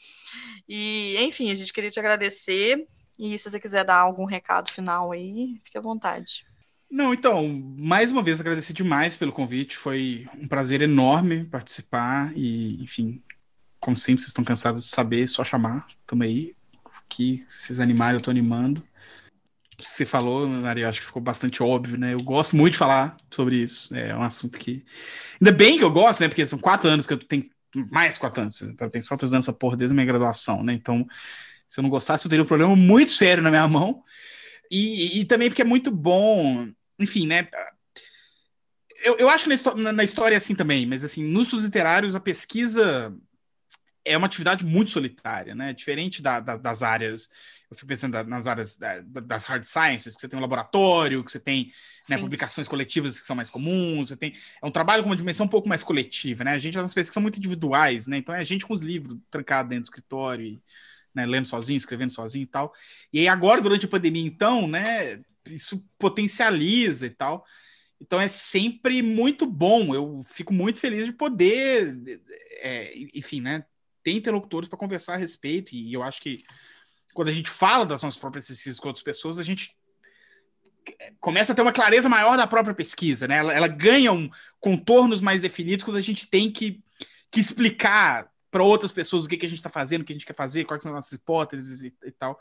E, 0.69 1.16
enfim, 1.20 1.53
a 1.53 1.55
gente 1.55 1.73
queria 1.73 1.91
te 1.91 2.01
agradecer 2.01 2.85
e 3.24 3.39
se 3.39 3.49
você 3.49 3.61
quiser 3.61 3.85
dar 3.85 3.99
algum 3.99 4.24
recado 4.24 4.69
final 4.73 5.12
aí, 5.12 5.61
fique 5.62 5.78
à 5.78 5.81
vontade. 5.81 6.44
Não, 6.90 7.15
então, 7.15 7.49
mais 7.78 8.11
uma 8.11 8.20
vez 8.20 8.40
agradecer 8.40 8.73
demais 8.73 9.15
pelo 9.15 9.31
convite. 9.31 9.77
Foi 9.77 10.27
um 10.36 10.49
prazer 10.49 10.82
enorme 10.82 11.44
participar 11.44 12.32
e, 12.35 12.82
enfim, 12.82 13.23
como 13.78 13.97
sempre, 13.97 14.23
vocês 14.23 14.31
estão 14.31 14.43
cansados 14.43 14.82
de 14.82 14.89
saber, 14.89 15.23
é 15.23 15.27
só 15.28 15.44
chamar. 15.44 15.86
Tamo 16.05 16.24
aí. 16.24 16.57
Que 17.09 17.44
vocês 17.47 17.78
animarem, 17.78 18.16
eu 18.19 18.20
tô 18.20 18.31
animando. 18.32 18.82
Você 19.78 20.05
falou, 20.05 20.49
Maria, 20.49 20.89
acho 20.89 20.99
que 20.99 21.07
ficou 21.07 21.23
bastante 21.23 21.62
óbvio, 21.62 21.97
né? 21.97 22.15
Eu 22.15 22.23
gosto 22.24 22.57
muito 22.57 22.73
de 22.73 22.78
falar 22.78 23.16
sobre 23.31 23.57
isso. 23.57 23.94
É 23.94 24.16
um 24.16 24.23
assunto 24.23 24.59
que. 24.59 24.85
Ainda 25.40 25.53
bem 25.53 25.78
que 25.78 25.85
eu 25.85 25.93
gosto, 25.93 26.23
né? 26.23 26.28
Porque 26.28 26.44
são 26.44 26.59
quatro 26.59 26.89
anos 26.89 27.07
que 27.07 27.12
eu 27.12 27.19
tenho. 27.19 27.49
Mais 27.90 28.19
quatro 28.19 28.43
anos. 28.43 28.61
Para 28.77 28.90
pensar, 28.90 29.11
quatro 29.11 29.27
anos 29.27 29.32
nessa 29.32 29.53
porra 29.53 29.77
desde 29.77 29.93
a 29.93 29.94
minha 29.94 30.07
graduação, 30.07 30.65
né? 30.65 30.73
Então, 30.73 31.07
se 31.73 31.81
eu 31.81 31.82
não 31.82 31.89
gostasse, 31.89 32.27
eu 32.27 32.28
teria 32.28 32.43
um 32.43 32.47
problema 32.47 32.77
muito 32.77 33.12
sério 33.12 33.43
na 33.43 33.49
minha 33.49 33.66
mão. 33.66 34.05
E, 34.70 35.20
e 35.20 35.24
também 35.24 35.49
porque 35.49 35.62
é 35.62 35.65
muito 35.65 35.90
bom, 35.90 36.69
enfim, 36.99 37.27
né? 37.27 37.49
Eu, 39.03 39.16
eu 39.16 39.27
acho 39.31 39.49
que 39.49 39.81
na, 39.81 39.90
na, 39.90 40.05
história 40.05 40.35
é 40.35 40.36
assim 40.36 40.55
também, 40.55 40.85
mas 40.85 41.03
assim, 41.03 41.24
nos 41.24 41.44
estudos 41.44 41.65
literários, 41.65 42.15
a 42.15 42.20
pesquisa 42.20 43.16
é 44.05 44.15
uma 44.19 44.27
atividade 44.27 44.66
muito 44.66 44.90
solitária, 44.90 45.55
né? 45.55 45.73
Diferente 45.73 46.20
da, 46.20 46.40
da, 46.40 46.59
das 46.59 46.82
áreas, 46.82 47.31
eu 47.70 47.74
fico 47.74 47.89
pensando 47.89 48.23
nas 48.24 48.47
áreas 48.47 48.77
da, 48.77 49.01
das 49.01 49.44
hard 49.44 49.65
sciences, 49.65 50.15
que 50.15 50.20
você 50.20 50.28
tem 50.28 50.39
um 50.39 50.43
laboratório, 50.43 51.24
que 51.24 51.32
você 51.32 51.40
tem 51.40 51.73
né, 52.07 52.19
publicações 52.19 52.69
coletivas 52.69 53.19
que 53.19 53.27
são 53.27 53.35
mais 53.35 53.49
comuns, 53.49 54.09
você 54.09 54.16
tem. 54.16 54.35
É 54.62 54.66
um 54.66 54.70
trabalho 54.70 55.03
com 55.03 55.09
uma 55.09 55.16
dimensão 55.16 55.47
um 55.47 55.49
pouco 55.49 55.70
mais 55.70 55.82
coletiva, 55.82 56.44
né? 56.44 56.53
A 56.53 56.59
gente 56.59 56.74
faz 56.74 56.85
umas 56.85 56.93
pesquisas 56.93 57.15
são 57.15 57.23
muito 57.23 57.39
individuais, 57.39 58.07
né? 58.07 58.19
Então 58.19 58.35
é 58.35 58.40
a 58.40 58.44
gente 58.44 58.66
com 58.66 58.74
os 58.74 58.82
livros 58.82 59.16
trancados 59.31 59.70
dentro 59.70 59.85
do 59.85 59.86
escritório 59.86 60.44
e 60.44 60.62
né, 61.15 61.27
lendo 61.27 61.47
sozinho, 61.47 61.77
escrevendo 61.77 62.11
sozinho 62.11 62.45
e 62.45 62.47
tal. 62.47 62.73
E 63.13 63.21
aí 63.21 63.29
agora, 63.29 63.61
durante 63.61 63.87
a 63.87 63.89
pandemia, 63.89 64.27
então, 64.27 64.67
né? 64.67 65.21
Isso 65.47 65.85
potencializa 65.99 67.07
e 67.07 67.11
tal. 67.11 67.45
Então 68.01 68.21
é 68.21 68.29
sempre 68.29 69.03
muito 69.03 69.47
bom. 69.47 69.95
Eu 69.95 70.25
fico 70.27 70.53
muito 70.53 70.81
feliz 70.81 71.07
de 71.07 71.13
poder, 71.13 72.21
é, 72.61 72.93
enfim, 73.15 73.41
né? 73.41 73.65
Ter 74.03 74.13
interlocutores 74.13 74.69
para 74.69 74.79
conversar 74.79 75.15
a 75.15 75.19
respeito. 75.19 75.75
E 75.75 75.93
eu 75.93 76.03
acho 76.03 76.21
que 76.21 76.43
quando 77.15 77.29
a 77.29 77.33
gente 77.33 77.51
fala 77.51 77.87
das 77.87 78.03
nossas 78.03 78.19
próprias 78.19 78.49
pesquisas 78.49 78.81
com 78.81 78.89
outras 78.89 79.05
pessoas, 79.05 79.39
a 79.39 79.43
gente 79.43 79.77
começa 81.21 81.53
a 81.53 81.55
ter 81.55 81.63
uma 81.63 81.73
clareza 81.73 82.09
maior 82.09 82.37
da 82.37 82.47
própria 82.47 82.75
pesquisa, 82.75 83.29
né? 83.29 83.37
Ela, 83.37 83.53
ela 83.53 83.69
ganha 83.69 84.13
um, 84.13 84.29
contornos 84.59 85.21
mais 85.21 85.41
definidos 85.41 85.85
quando 85.85 85.99
a 85.99 86.03
gente 86.03 86.27
tem 86.27 86.51
que, 86.51 86.83
que 87.31 87.39
explicar 87.39 88.32
para 88.53 88.62
outras 88.62 88.93
pessoas 88.93 89.24
o 89.24 89.29
que, 89.29 89.39
que 89.39 89.47
a 89.47 89.49
gente 89.49 89.59
está 89.59 89.70
fazendo, 89.70 90.03
o 90.03 90.05
que 90.05 90.12
a 90.12 90.15
gente 90.15 90.27
quer 90.27 90.37
fazer, 90.37 90.66
quais 90.66 90.83
são 90.83 90.93
as 90.93 90.97
nossas 90.97 91.12
hipóteses 91.12 91.83
e, 91.83 91.93
e 92.05 92.11
tal. 92.12 92.39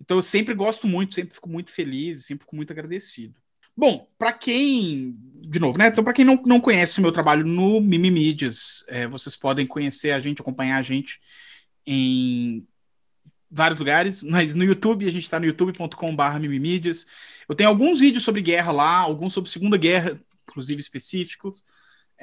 Então 0.00 0.18
eu 0.18 0.22
sempre 0.22 0.54
gosto 0.54 0.86
muito, 0.86 1.14
sempre 1.14 1.34
fico 1.34 1.48
muito 1.48 1.72
feliz, 1.72 2.26
sempre 2.26 2.44
fico 2.44 2.54
muito 2.54 2.70
agradecido. 2.70 3.34
Bom, 3.76 4.08
para 4.16 4.32
quem, 4.32 5.18
de 5.40 5.58
novo, 5.58 5.76
né? 5.76 5.88
Então, 5.88 6.04
para 6.04 6.12
quem 6.12 6.24
não, 6.24 6.40
não 6.46 6.60
conhece 6.60 7.00
o 7.00 7.02
meu 7.02 7.10
trabalho 7.10 7.44
no 7.44 7.80
Mimimídias, 7.80 8.84
é, 8.86 9.08
vocês 9.08 9.34
podem 9.34 9.66
conhecer 9.66 10.12
a 10.12 10.20
gente, 10.20 10.40
acompanhar 10.40 10.78
a 10.78 10.82
gente 10.82 11.18
em 11.84 12.64
vários 13.50 13.78
lugares, 13.80 14.22
mas 14.22 14.54
no 14.54 14.62
YouTube, 14.62 15.06
a 15.06 15.10
gente 15.10 15.24
está 15.24 15.40
no 15.40 15.46
youtube.com.br 15.46 16.38
mimimídias. 16.40 17.06
Eu 17.48 17.54
tenho 17.54 17.70
alguns 17.70 18.00
vídeos 18.00 18.22
sobre 18.22 18.42
guerra 18.42 18.70
lá, 18.70 18.98
alguns 18.98 19.32
sobre 19.32 19.50
Segunda 19.50 19.76
Guerra, 19.76 20.20
inclusive 20.46 20.80
específicos. 20.80 21.64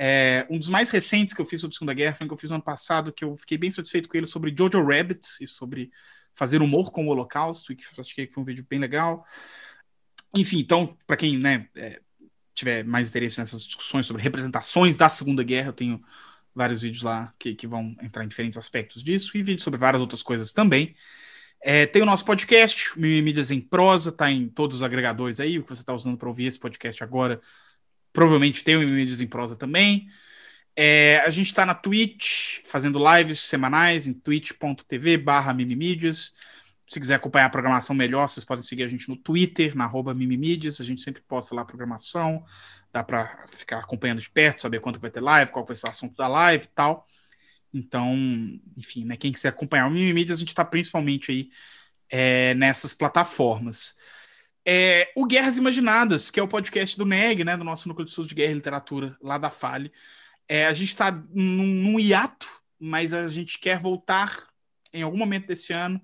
É, 0.04 0.48
um 0.50 0.58
dos 0.58 0.68
mais 0.68 0.90
recentes 0.90 1.32
que 1.32 1.40
eu 1.40 1.46
fiz 1.46 1.62
sobre 1.62 1.76
Segunda 1.76 1.94
Guerra 1.94 2.16
foi 2.16 2.26
um 2.26 2.28
que 2.28 2.34
eu 2.34 2.38
fiz 2.38 2.50
no 2.50 2.56
ano 2.56 2.64
passado, 2.64 3.14
que 3.14 3.24
eu 3.24 3.38
fiquei 3.38 3.56
bem 3.56 3.70
satisfeito 3.70 4.10
com 4.10 4.18
ele, 4.18 4.26
sobre 4.26 4.52
Jojo 4.58 4.84
Rabbit 4.84 5.30
e 5.40 5.46
sobre 5.46 5.92
fazer 6.34 6.60
humor 6.60 6.92
com 6.92 7.06
o 7.06 7.10
Holocausto, 7.10 7.76
que 7.76 7.86
achei 8.00 8.26
que 8.26 8.34
foi 8.34 8.42
um 8.42 8.46
vídeo 8.46 8.66
bem 8.68 8.80
legal. 8.80 9.24
Enfim, 10.34 10.58
então, 10.58 10.98
para 11.06 11.16
quem 11.16 11.38
né, 11.38 11.68
é, 11.76 12.02
tiver 12.56 12.84
mais 12.84 13.10
interesse 13.10 13.40
nessas 13.40 13.64
discussões 13.64 14.08
sobre 14.08 14.24
representações 14.24 14.96
da 14.96 15.08
Segunda 15.08 15.44
Guerra, 15.44 15.68
eu 15.68 15.74
tenho 15.74 16.04
vários 16.56 16.82
vídeos 16.82 17.04
lá 17.04 17.32
que, 17.38 17.54
que 17.54 17.68
vão 17.68 17.96
entrar 18.02 18.24
em 18.24 18.28
diferentes 18.28 18.58
aspectos 18.58 19.04
disso 19.04 19.38
e 19.38 19.44
vídeos 19.44 19.62
sobre 19.62 19.80
várias 19.80 20.02
outras 20.02 20.24
coisas 20.24 20.52
também. 20.52 20.96
É, 21.62 21.86
tem 21.86 22.02
o 22.02 22.08
nosso 22.08 22.26
podcast, 22.26 23.00
Mídias 23.00 23.52
em 23.52 23.62
Prosa, 23.62 24.12
tá 24.12 24.32
em 24.32 24.50
todos 24.50 24.78
os 24.78 24.84
agregadores 24.84 25.40
aí, 25.40 25.60
o 25.60 25.64
que 25.64 25.70
você 25.70 25.84
está 25.84 25.94
usando 25.94 26.18
para 26.18 26.28
ouvir 26.28 26.46
esse 26.46 26.58
podcast 26.58 27.04
agora, 27.04 27.40
provavelmente 28.14 28.64
tem 28.64 28.76
o 28.76 28.80
Mídias 28.82 29.22
em 29.22 29.28
Prosa 29.28 29.56
também. 29.56 30.08
É, 30.76 31.20
a 31.26 31.30
gente 31.30 31.48
está 31.48 31.66
na 31.66 31.74
Twitch, 31.76 32.60
fazendo 32.66 33.00
lives 33.16 33.42
semanais 33.42 34.08
em 34.08 34.14
twitch.tv 34.14 35.18
barra 35.18 35.54
mimimídias. 35.54 36.34
Se 36.88 37.00
quiser 37.00 37.16
acompanhar 37.16 37.46
a 37.46 37.50
programação 37.50 37.96
melhor, 37.96 38.28
vocês 38.28 38.44
podem 38.44 38.64
seguir 38.64 38.84
a 38.84 38.88
gente 38.88 39.08
no 39.08 39.16
Twitter, 39.16 39.76
na 39.78 39.86
arroba 39.86 40.14
Mimimídias. 40.14 40.82
A 40.82 40.84
gente 40.84 41.02
sempre 41.02 41.22
posta 41.22 41.56
lá 41.56 41.62
a 41.62 41.66
programação. 41.66 42.44
Dá 42.92 43.02
para 43.02 43.46
ficar 43.48 43.80
acompanhando 43.80 44.20
de 44.20 44.30
perto, 44.30 44.60
saber 44.60 44.82
quanto 44.82 45.00
vai 45.00 45.10
ter 45.10 45.22
live, 45.22 45.52
qual 45.52 45.66
vai 45.66 45.74
ser 45.74 45.88
o 45.88 45.90
assunto 45.90 46.18
da 46.18 46.28
live 46.28 46.66
e 46.66 46.68
tal. 46.68 47.08
Então, 47.74 48.14
enfim, 48.76 49.06
né, 49.06 49.16
quem 49.16 49.32
quiser 49.32 49.50
acompanhar 49.50 49.88
o 49.88 49.90
Mimimídias, 49.90 50.38
a 50.38 50.42
gente 50.42 50.50
está 50.50 50.66
principalmente 50.66 51.32
aí 51.32 51.50
é, 52.10 52.54
nessas 52.56 52.94
plataformas. 52.94 53.96
É, 54.66 55.12
o 55.16 55.26
Guerras 55.26 55.58
Imaginadas, 55.58 56.30
que 56.30 56.40
é 56.40 56.44
o 56.44 56.48
podcast 56.48 56.98
do 56.98 57.06
NEG, 57.06 57.44
né, 57.44 57.58
do 57.58 57.64
nosso 57.64 57.88
Núcleo 57.88 58.06
de 58.06 58.12
Estudos 58.12 58.30
de 58.30 58.36
Guerra 58.36 58.52
e 58.52 58.56
Literatura, 58.56 59.18
lá 59.22 59.38
da 59.38 59.50
Fale. 59.50 59.92
É, 60.48 60.68
a 60.68 60.74
gente 60.74 60.90
está 60.90 61.12
num, 61.12 61.66
num 61.66 62.00
hiato, 62.00 62.48
mas 62.80 63.14
a 63.14 63.28
gente 63.28 63.60
quer 63.60 63.80
voltar 63.80 64.48
em 64.94 65.02
algum 65.02 65.18
momento 65.18 65.48
desse 65.48 65.74
ano 65.74 66.02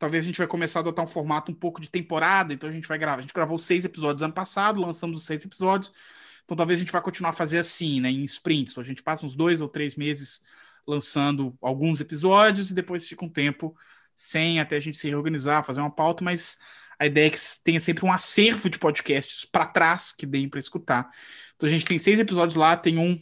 talvez 0.00 0.24
a 0.24 0.26
gente 0.26 0.38
vai 0.38 0.46
começar 0.46 0.78
a 0.78 0.80
adotar 0.80 1.04
um 1.04 1.08
formato 1.08 1.52
um 1.52 1.54
pouco 1.54 1.78
de 1.78 1.88
temporada, 1.88 2.54
então 2.54 2.70
a 2.70 2.72
gente 2.72 2.88
vai 2.88 2.98
gravar. 2.98 3.18
A 3.18 3.20
gente 3.20 3.34
gravou 3.34 3.58
seis 3.58 3.84
episódios 3.84 4.22
ano 4.22 4.32
passado, 4.32 4.80
lançamos 4.80 5.18
os 5.18 5.26
seis 5.26 5.44
episódios, 5.44 5.92
então 6.42 6.56
talvez 6.56 6.78
a 6.78 6.80
gente 6.80 6.90
vá 6.90 7.02
continuar 7.02 7.30
a 7.30 7.34
fazer 7.34 7.58
assim, 7.58 8.00
né, 8.00 8.10
em 8.10 8.24
sprints. 8.24 8.78
A 8.78 8.82
gente 8.82 9.02
passa 9.02 9.26
uns 9.26 9.36
dois 9.36 9.60
ou 9.60 9.68
três 9.68 9.96
meses 9.96 10.42
lançando 10.86 11.54
alguns 11.60 12.00
episódios 12.00 12.70
e 12.70 12.74
depois 12.74 13.06
fica 13.06 13.24
um 13.26 13.28
tempo 13.28 13.76
sem 14.14 14.58
até 14.58 14.76
a 14.76 14.80
gente 14.80 14.96
se 14.96 15.06
reorganizar, 15.06 15.62
fazer 15.64 15.80
uma 15.80 15.90
pauta, 15.90 16.24
mas 16.24 16.58
a 17.00 17.06
ideia 17.06 17.28
é 17.28 17.30
que 17.30 17.38
tenha 17.64 17.80
sempre 17.80 18.04
um 18.04 18.12
acervo 18.12 18.68
de 18.68 18.78
podcasts 18.78 19.46
para 19.46 19.64
trás 19.64 20.12
que 20.12 20.26
deem 20.26 20.50
para 20.50 20.60
escutar. 20.60 21.10
Então 21.56 21.66
a 21.66 21.72
gente 21.72 21.86
tem 21.86 21.98
seis 21.98 22.18
episódios 22.18 22.56
lá, 22.56 22.76
tem 22.76 22.98
um 22.98 23.18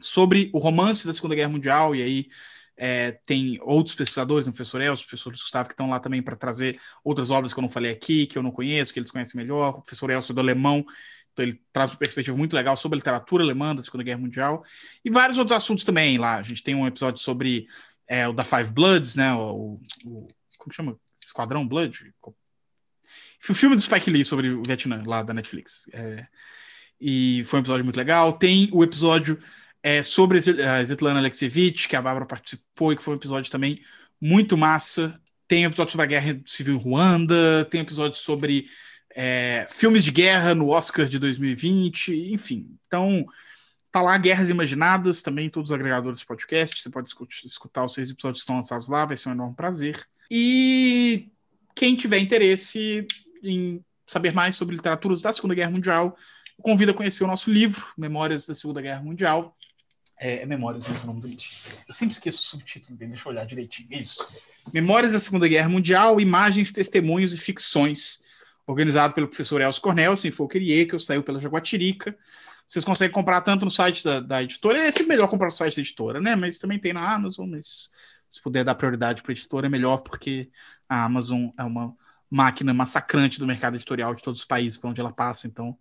sobre 0.00 0.50
o 0.54 0.58
romance 0.58 1.06
da 1.06 1.12
Segunda 1.12 1.34
Guerra 1.34 1.50
Mundial, 1.50 1.94
e 1.94 2.02
aí 2.02 2.26
é, 2.74 3.12
tem 3.26 3.58
outros 3.60 3.94
pesquisadores, 3.94 4.46
o 4.46 4.50
professor 4.50 4.80
Elcio, 4.80 5.04
o 5.04 5.08
professor 5.08 5.30
Gustavo, 5.30 5.68
que 5.68 5.74
estão 5.74 5.90
lá 5.90 6.00
também 6.00 6.22
para 6.22 6.34
trazer 6.34 6.80
outras 7.04 7.30
obras 7.30 7.52
que 7.52 7.60
eu 7.60 7.62
não 7.62 7.68
falei 7.68 7.92
aqui, 7.92 8.26
que 8.26 8.38
eu 8.38 8.42
não 8.42 8.50
conheço, 8.50 8.94
que 8.94 8.98
eles 8.98 9.10
conhecem 9.10 9.38
melhor. 9.38 9.76
O 9.76 9.82
professor 9.82 10.08
Elcio 10.08 10.32
é 10.32 10.34
do 10.34 10.40
alemão, 10.40 10.82
então 11.32 11.44
ele 11.44 11.60
traz 11.70 11.90
uma 11.90 11.98
perspectiva 11.98 12.36
muito 12.36 12.56
legal 12.56 12.78
sobre 12.78 12.96
a 12.96 13.00
literatura 13.00 13.44
alemã 13.44 13.74
da 13.74 13.82
Segunda 13.82 14.04
Guerra 14.04 14.20
Mundial 14.20 14.64
e 15.04 15.10
vários 15.10 15.36
outros 15.36 15.54
assuntos 15.54 15.84
também 15.84 16.16
lá. 16.16 16.36
A 16.36 16.42
gente 16.42 16.62
tem 16.62 16.74
um 16.74 16.86
episódio 16.86 17.20
sobre 17.20 17.66
é, 18.08 18.26
o 18.26 18.32
da 18.32 18.42
Five 18.42 18.72
Bloods, 18.72 19.16
né? 19.16 19.34
O, 19.34 19.78
o 20.06 20.28
como 20.56 20.72
chama? 20.72 20.98
Esquadrão 21.14 21.68
Blood? 21.68 22.12
O 23.48 23.54
filme 23.54 23.74
do 23.74 23.82
Spike 23.82 24.10
Lee 24.10 24.24
sobre 24.24 24.50
o 24.50 24.62
Vietnã, 24.62 25.02
lá 25.06 25.22
da 25.22 25.34
Netflix. 25.34 25.88
É, 25.92 26.26
e 27.00 27.42
foi 27.44 27.58
um 27.58 27.62
episódio 27.62 27.84
muito 27.84 27.96
legal. 27.96 28.32
Tem 28.34 28.68
o 28.72 28.84
episódio 28.84 29.38
é, 29.82 30.02
sobre 30.02 30.38
a 30.38 30.80
Svetlana 30.82 31.18
Alexievich, 31.18 31.88
que 31.88 31.96
a 31.96 32.02
Bárbara 32.02 32.24
participou 32.24 32.92
e 32.92 32.96
que 32.96 33.02
foi 33.02 33.14
um 33.14 33.16
episódio 33.16 33.50
também 33.50 33.80
muito 34.20 34.56
massa. 34.56 35.20
Tem 35.48 35.64
episódio 35.64 35.90
sobre 35.90 36.04
a 36.04 36.08
guerra 36.08 36.40
civil 36.46 36.76
em 36.76 36.78
Ruanda, 36.78 37.66
tem 37.68 37.80
episódio 37.80 38.16
sobre 38.16 38.68
é, 39.14 39.66
filmes 39.68 40.04
de 40.04 40.12
guerra 40.12 40.54
no 40.54 40.68
Oscar 40.68 41.06
de 41.06 41.18
2020, 41.18 42.32
enfim. 42.32 42.78
Então, 42.86 43.26
tá 43.90 44.00
lá 44.00 44.16
Guerras 44.16 44.48
Imaginadas, 44.48 45.20
também 45.20 45.50
todos 45.50 45.70
os 45.70 45.74
agregadores 45.74 46.20
de 46.20 46.26
podcast. 46.26 46.80
Você 46.80 46.88
pode 46.88 47.12
escutar 47.44 47.84
os 47.84 47.92
seis 47.92 48.10
episódios 48.10 48.40
que 48.40 48.44
estão 48.44 48.56
lançados 48.56 48.88
lá, 48.88 49.04
vai 49.04 49.16
ser 49.16 49.28
um 49.28 49.32
enorme 49.32 49.56
prazer. 49.56 50.06
E 50.30 51.28
quem 51.74 51.96
tiver 51.96 52.18
interesse 52.18 53.06
em 53.42 53.84
saber 54.06 54.32
mais 54.32 54.56
sobre 54.56 54.74
literaturas 54.74 55.20
da 55.20 55.32
Segunda 55.32 55.54
Guerra 55.54 55.70
Mundial, 55.70 56.16
convido 56.60 56.92
a 56.92 56.94
conhecer 56.94 57.24
o 57.24 57.26
nosso 57.26 57.50
livro, 57.50 57.84
Memórias 57.96 58.46
da 58.46 58.54
Segunda 58.54 58.80
Guerra 58.80 59.02
Mundial, 59.02 59.56
é, 60.18 60.42
é 60.42 60.46
Memórias, 60.46 60.84
esse 60.84 61.00
é 61.00 61.02
o 61.02 61.06
nome 61.06 61.20
do 61.20 61.26
livro. 61.26 61.44
Eu 61.88 61.94
sempre 61.94 62.14
esqueço 62.14 62.40
o 62.40 62.44
subtítulo 62.44 62.96
bem, 62.96 63.08
deixa 63.08 63.28
eu 63.28 63.32
olhar 63.32 63.44
direitinho. 63.44 63.88
Isso. 63.90 64.24
Memórias 64.72 65.12
da 65.12 65.18
Segunda 65.18 65.48
Guerra 65.48 65.68
Mundial, 65.68 66.20
Imagens, 66.20 66.72
Testemunhos 66.72 67.32
e 67.32 67.36
Ficções, 67.36 68.22
organizado 68.66 69.14
pelo 69.14 69.26
professor 69.26 69.60
Elcio 69.60 69.82
Cornel, 69.82 70.16
sem 70.16 70.30
Fouquerier, 70.30 70.86
que 70.86 70.98
saiu 71.00 71.22
pela 71.22 71.40
Jaguatirica. 71.40 72.16
Vocês 72.66 72.84
conseguem 72.84 73.12
comprar 73.12 73.40
tanto 73.40 73.64
no 73.64 73.70
site 73.70 74.04
da, 74.04 74.20
da 74.20 74.42
editora, 74.42 74.78
é 74.78 74.90
sempre 74.90 75.08
melhor 75.08 75.28
comprar 75.28 75.46
no 75.48 75.52
site 75.52 75.74
da 75.74 75.82
editora, 75.82 76.20
né? 76.20 76.36
Mas 76.36 76.58
também 76.58 76.78
tem 76.78 76.92
na 76.92 77.12
Amazon, 77.12 77.50
mas 77.50 77.90
se 78.28 78.40
puder 78.40 78.64
dar 78.64 78.76
prioridade 78.76 79.22
para 79.22 79.32
a 79.32 79.34
editora 79.34 79.66
é 79.66 79.70
melhor, 79.70 79.98
porque 79.98 80.48
a 80.88 81.04
Amazon 81.04 81.48
é 81.58 81.64
uma 81.64 81.94
máquina 82.32 82.72
massacrante 82.72 83.38
do 83.38 83.46
mercado 83.46 83.76
editorial 83.76 84.14
de 84.14 84.22
todos 84.22 84.40
os 84.40 84.46
países 84.46 84.78
por 84.78 84.88
onde 84.88 85.00
ela 85.00 85.12
passa, 85.12 85.46
então 85.46 85.76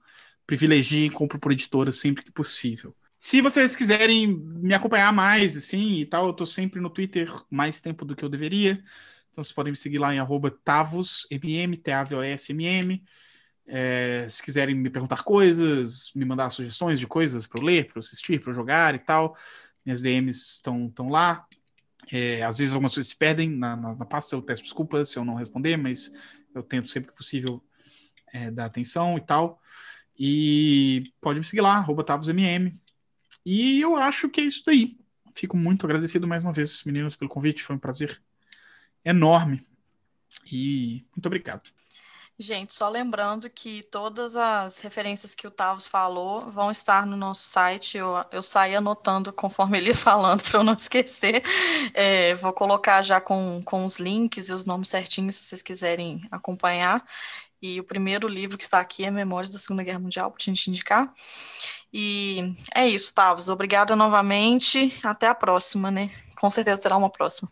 privilegie 0.45 1.05
e 1.05 1.09
compre 1.09 1.39
por 1.39 1.53
editora 1.53 1.93
sempre 1.93 2.23
que 2.23 2.31
possível. 2.31 2.93
Se 3.17 3.39
vocês 3.39 3.73
quiserem 3.73 4.27
me 4.27 4.73
acompanhar 4.73 5.13
mais, 5.13 5.55
assim, 5.55 5.95
e 5.95 6.05
tal, 6.05 6.27
eu 6.27 6.33
tô 6.33 6.45
sempre 6.45 6.81
no 6.81 6.89
Twitter 6.89 7.31
mais 7.49 7.79
tempo 7.79 8.03
do 8.03 8.15
que 8.15 8.25
eu 8.25 8.29
deveria. 8.29 8.83
Então 9.31 9.41
vocês 9.43 9.53
podem 9.53 9.71
me 9.71 9.77
seguir 9.77 9.99
lá 9.99 10.13
em 10.13 10.19
arroba 10.19 10.51
TavosMM, 10.51 11.77
T-A-V-O-S-M-M. 11.77 13.01
É, 13.65 14.27
se 14.29 14.43
quiserem 14.43 14.75
me 14.75 14.89
perguntar 14.89 15.23
coisas, 15.23 16.11
me 16.13 16.25
mandar 16.25 16.49
sugestões 16.49 16.99
de 16.99 17.07
coisas 17.07 17.47
para 17.47 17.61
eu 17.61 17.65
ler, 17.65 17.85
para 17.85 17.97
eu 17.97 17.99
assistir, 17.99 18.41
para 18.41 18.51
eu 18.51 18.55
jogar 18.55 18.95
e 18.95 18.99
tal, 18.99 19.37
minhas 19.85 20.01
DMs 20.01 20.55
estão 20.55 20.91
lá. 21.09 21.45
É, 22.11 22.43
às 22.43 22.57
vezes 22.57 22.73
algumas 22.73 22.93
coisas 22.93 23.09
se 23.09 23.17
perdem 23.17 23.49
na, 23.49 23.75
na, 23.77 23.95
na, 23.95 24.05
pasta, 24.05 24.35
eu 24.35 24.41
peço 24.41 24.63
desculpas 24.63 25.09
se 25.09 25.17
eu 25.17 25.23
não 25.23 25.35
responder, 25.35 25.77
mas 25.77 26.11
eu 26.53 26.63
tento 26.63 26.89
sempre 26.89 27.11
que 27.11 27.17
possível 27.17 27.63
é, 28.33 28.51
dar 28.51 28.65
atenção 28.65 29.17
e 29.17 29.21
tal. 29.21 29.61
E 30.17 31.11
pode 31.19 31.39
me 31.39 31.45
seguir 31.45 31.61
lá, 31.61 31.75
arroba 31.77 32.03
TavosMM. 32.03 32.71
E 33.45 33.81
eu 33.81 33.95
acho 33.95 34.29
que 34.29 34.41
é 34.41 34.43
isso 34.43 34.63
daí. 34.65 34.97
Fico 35.33 35.57
muito 35.57 35.85
agradecido 35.85 36.27
mais 36.27 36.43
uma 36.43 36.53
vez, 36.53 36.83
meninos, 36.83 37.15
pelo 37.15 37.29
convite. 37.29 37.63
Foi 37.63 37.75
um 37.75 37.79
prazer 37.79 38.21
enorme. 39.03 39.65
E 40.51 41.05
muito 41.15 41.25
obrigado. 41.25 41.63
Gente, 42.39 42.73
só 42.73 42.89
lembrando 42.89 43.49
que 43.49 43.83
todas 43.83 44.35
as 44.35 44.79
referências 44.79 45.35
que 45.35 45.45
o 45.45 45.51
Tavos 45.51 45.87
falou 45.87 46.49
vão 46.49 46.71
estar 46.71 47.05
no 47.05 47.15
nosso 47.15 47.47
site. 47.47 47.97
Eu, 47.97 48.25
eu 48.31 48.41
saí 48.41 48.75
anotando 48.75 49.31
conforme 49.31 49.77
ele 49.79 49.89
ia 49.89 49.95
falando 49.95 50.41
para 50.41 50.59
eu 50.59 50.63
não 50.63 50.73
esquecer. 50.73 51.43
É, 51.93 52.33
vou 52.35 52.51
colocar 52.51 53.03
já 53.03 53.21
com, 53.21 53.61
com 53.63 53.85
os 53.85 53.99
links 53.99 54.49
e 54.49 54.53
os 54.53 54.65
nomes 54.65 54.89
certinhos 54.89 55.35
se 55.35 55.43
vocês 55.43 55.61
quiserem 55.61 56.21
acompanhar. 56.31 57.05
E 57.61 57.79
o 57.79 57.83
primeiro 57.83 58.27
livro 58.27 58.57
que 58.57 58.63
está 58.63 58.79
aqui 58.79 59.05
é 59.05 59.11
Memórias 59.11 59.53
da 59.53 59.59
Segunda 59.59 59.83
Guerra 59.83 59.99
Mundial, 59.99 60.31
para 60.31 60.41
a 60.41 60.43
gente 60.43 60.67
indicar. 60.67 61.13
E 61.93 62.55
é 62.73 62.87
isso, 62.87 63.13
Tavos. 63.13 63.49
Obrigada 63.49 63.95
novamente. 63.95 64.99
Até 65.03 65.27
a 65.27 65.35
próxima, 65.35 65.91
né? 65.91 66.09
Com 66.35 66.49
certeza 66.49 66.81
terá 66.81 66.97
uma 66.97 67.09
próxima. 67.09 67.51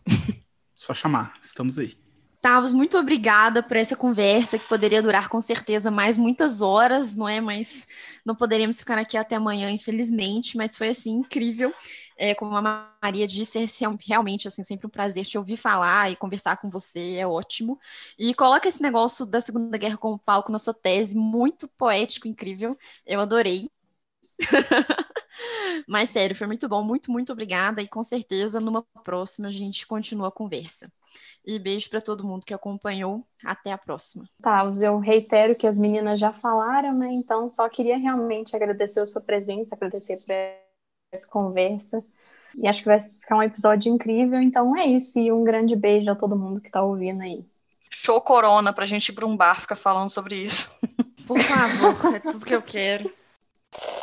Só 0.74 0.92
chamar, 0.92 1.34
estamos 1.40 1.78
aí. 1.78 1.99
Tavos, 2.40 2.72
muito 2.72 2.96
obrigada 2.96 3.62
por 3.62 3.76
essa 3.76 3.94
conversa 3.94 4.58
que 4.58 4.66
poderia 4.66 5.02
durar 5.02 5.28
com 5.28 5.42
certeza 5.42 5.90
mais 5.90 6.16
muitas 6.16 6.62
horas, 6.62 7.14
não 7.14 7.28
é? 7.28 7.38
Mas 7.38 7.86
não 8.24 8.34
poderíamos 8.34 8.78
ficar 8.80 8.96
aqui 8.96 9.14
até 9.18 9.36
amanhã, 9.36 9.70
infelizmente, 9.70 10.56
mas 10.56 10.74
foi 10.74 10.88
assim 10.88 11.10
incrível. 11.16 11.70
É, 12.16 12.34
como 12.34 12.56
a 12.56 12.94
Maria 13.02 13.28
disse, 13.28 13.58
é 13.62 13.66
realmente 14.06 14.48
assim 14.48 14.62
sempre 14.64 14.86
um 14.86 14.90
prazer 14.90 15.26
te 15.26 15.36
ouvir 15.36 15.58
falar 15.58 16.10
e 16.10 16.16
conversar 16.16 16.56
com 16.56 16.70
você, 16.70 17.16
é 17.16 17.26
ótimo. 17.26 17.78
E 18.18 18.32
coloca 18.34 18.66
esse 18.68 18.80
negócio 18.80 19.26
da 19.26 19.40
Segunda 19.40 19.76
Guerra 19.76 19.98
como 19.98 20.18
palco 20.18 20.50
na 20.50 20.58
sua 20.58 20.72
tese, 20.72 21.14
muito 21.14 21.68
poético, 21.68 22.26
incrível. 22.26 22.74
Eu 23.04 23.20
adorei. 23.20 23.70
Mas 25.86 26.10
sério, 26.10 26.36
foi 26.36 26.46
muito 26.46 26.68
bom, 26.68 26.82
muito, 26.82 27.10
muito 27.10 27.32
obrigada. 27.32 27.80
E 27.80 27.88
com 27.88 28.02
certeza, 28.02 28.60
numa 28.60 28.82
próxima, 29.04 29.48
a 29.48 29.50
gente 29.50 29.86
continua 29.86 30.28
a 30.28 30.32
conversa. 30.32 30.90
E 31.44 31.58
beijo 31.58 31.88
para 31.88 32.00
todo 32.00 32.26
mundo 32.26 32.44
que 32.44 32.54
acompanhou. 32.54 33.26
Até 33.44 33.72
a 33.72 33.78
próxima. 33.78 34.28
Tá, 34.42 34.70
eu 34.82 34.98
reitero 34.98 35.54
que 35.54 35.66
as 35.66 35.78
meninas 35.78 36.20
já 36.20 36.32
falaram, 36.32 36.94
né? 36.94 37.10
Então, 37.14 37.48
só 37.48 37.68
queria 37.68 37.96
realmente 37.96 38.54
agradecer 38.54 39.00
a 39.00 39.06
sua 39.06 39.20
presença, 39.20 39.74
agradecer 39.74 40.18
por 40.18 40.34
essa 41.12 41.26
conversa. 41.26 42.04
E 42.54 42.66
acho 42.66 42.80
que 42.80 42.88
vai 42.88 43.00
ficar 43.00 43.36
um 43.36 43.42
episódio 43.42 43.92
incrível. 43.92 44.40
Então 44.40 44.76
é 44.76 44.86
isso. 44.86 45.18
E 45.18 45.32
um 45.32 45.44
grande 45.44 45.74
beijo 45.76 46.10
a 46.10 46.16
todo 46.16 46.36
mundo 46.36 46.60
que 46.60 46.68
está 46.68 46.82
ouvindo 46.82 47.22
aí. 47.22 47.46
Show 47.90 48.20
Corona 48.20 48.72
pra 48.72 48.86
gente 48.86 49.08
ir 49.08 49.12
para 49.12 49.26
um 49.26 49.36
bar 49.36 49.60
ficar 49.60 49.76
falando 49.76 50.10
sobre 50.10 50.36
isso. 50.36 50.76
Por 51.26 51.38
favor, 51.38 52.14
é 52.14 52.20
tudo 52.20 52.46
que 52.46 52.54
eu 52.54 52.62
quero. 52.62 53.12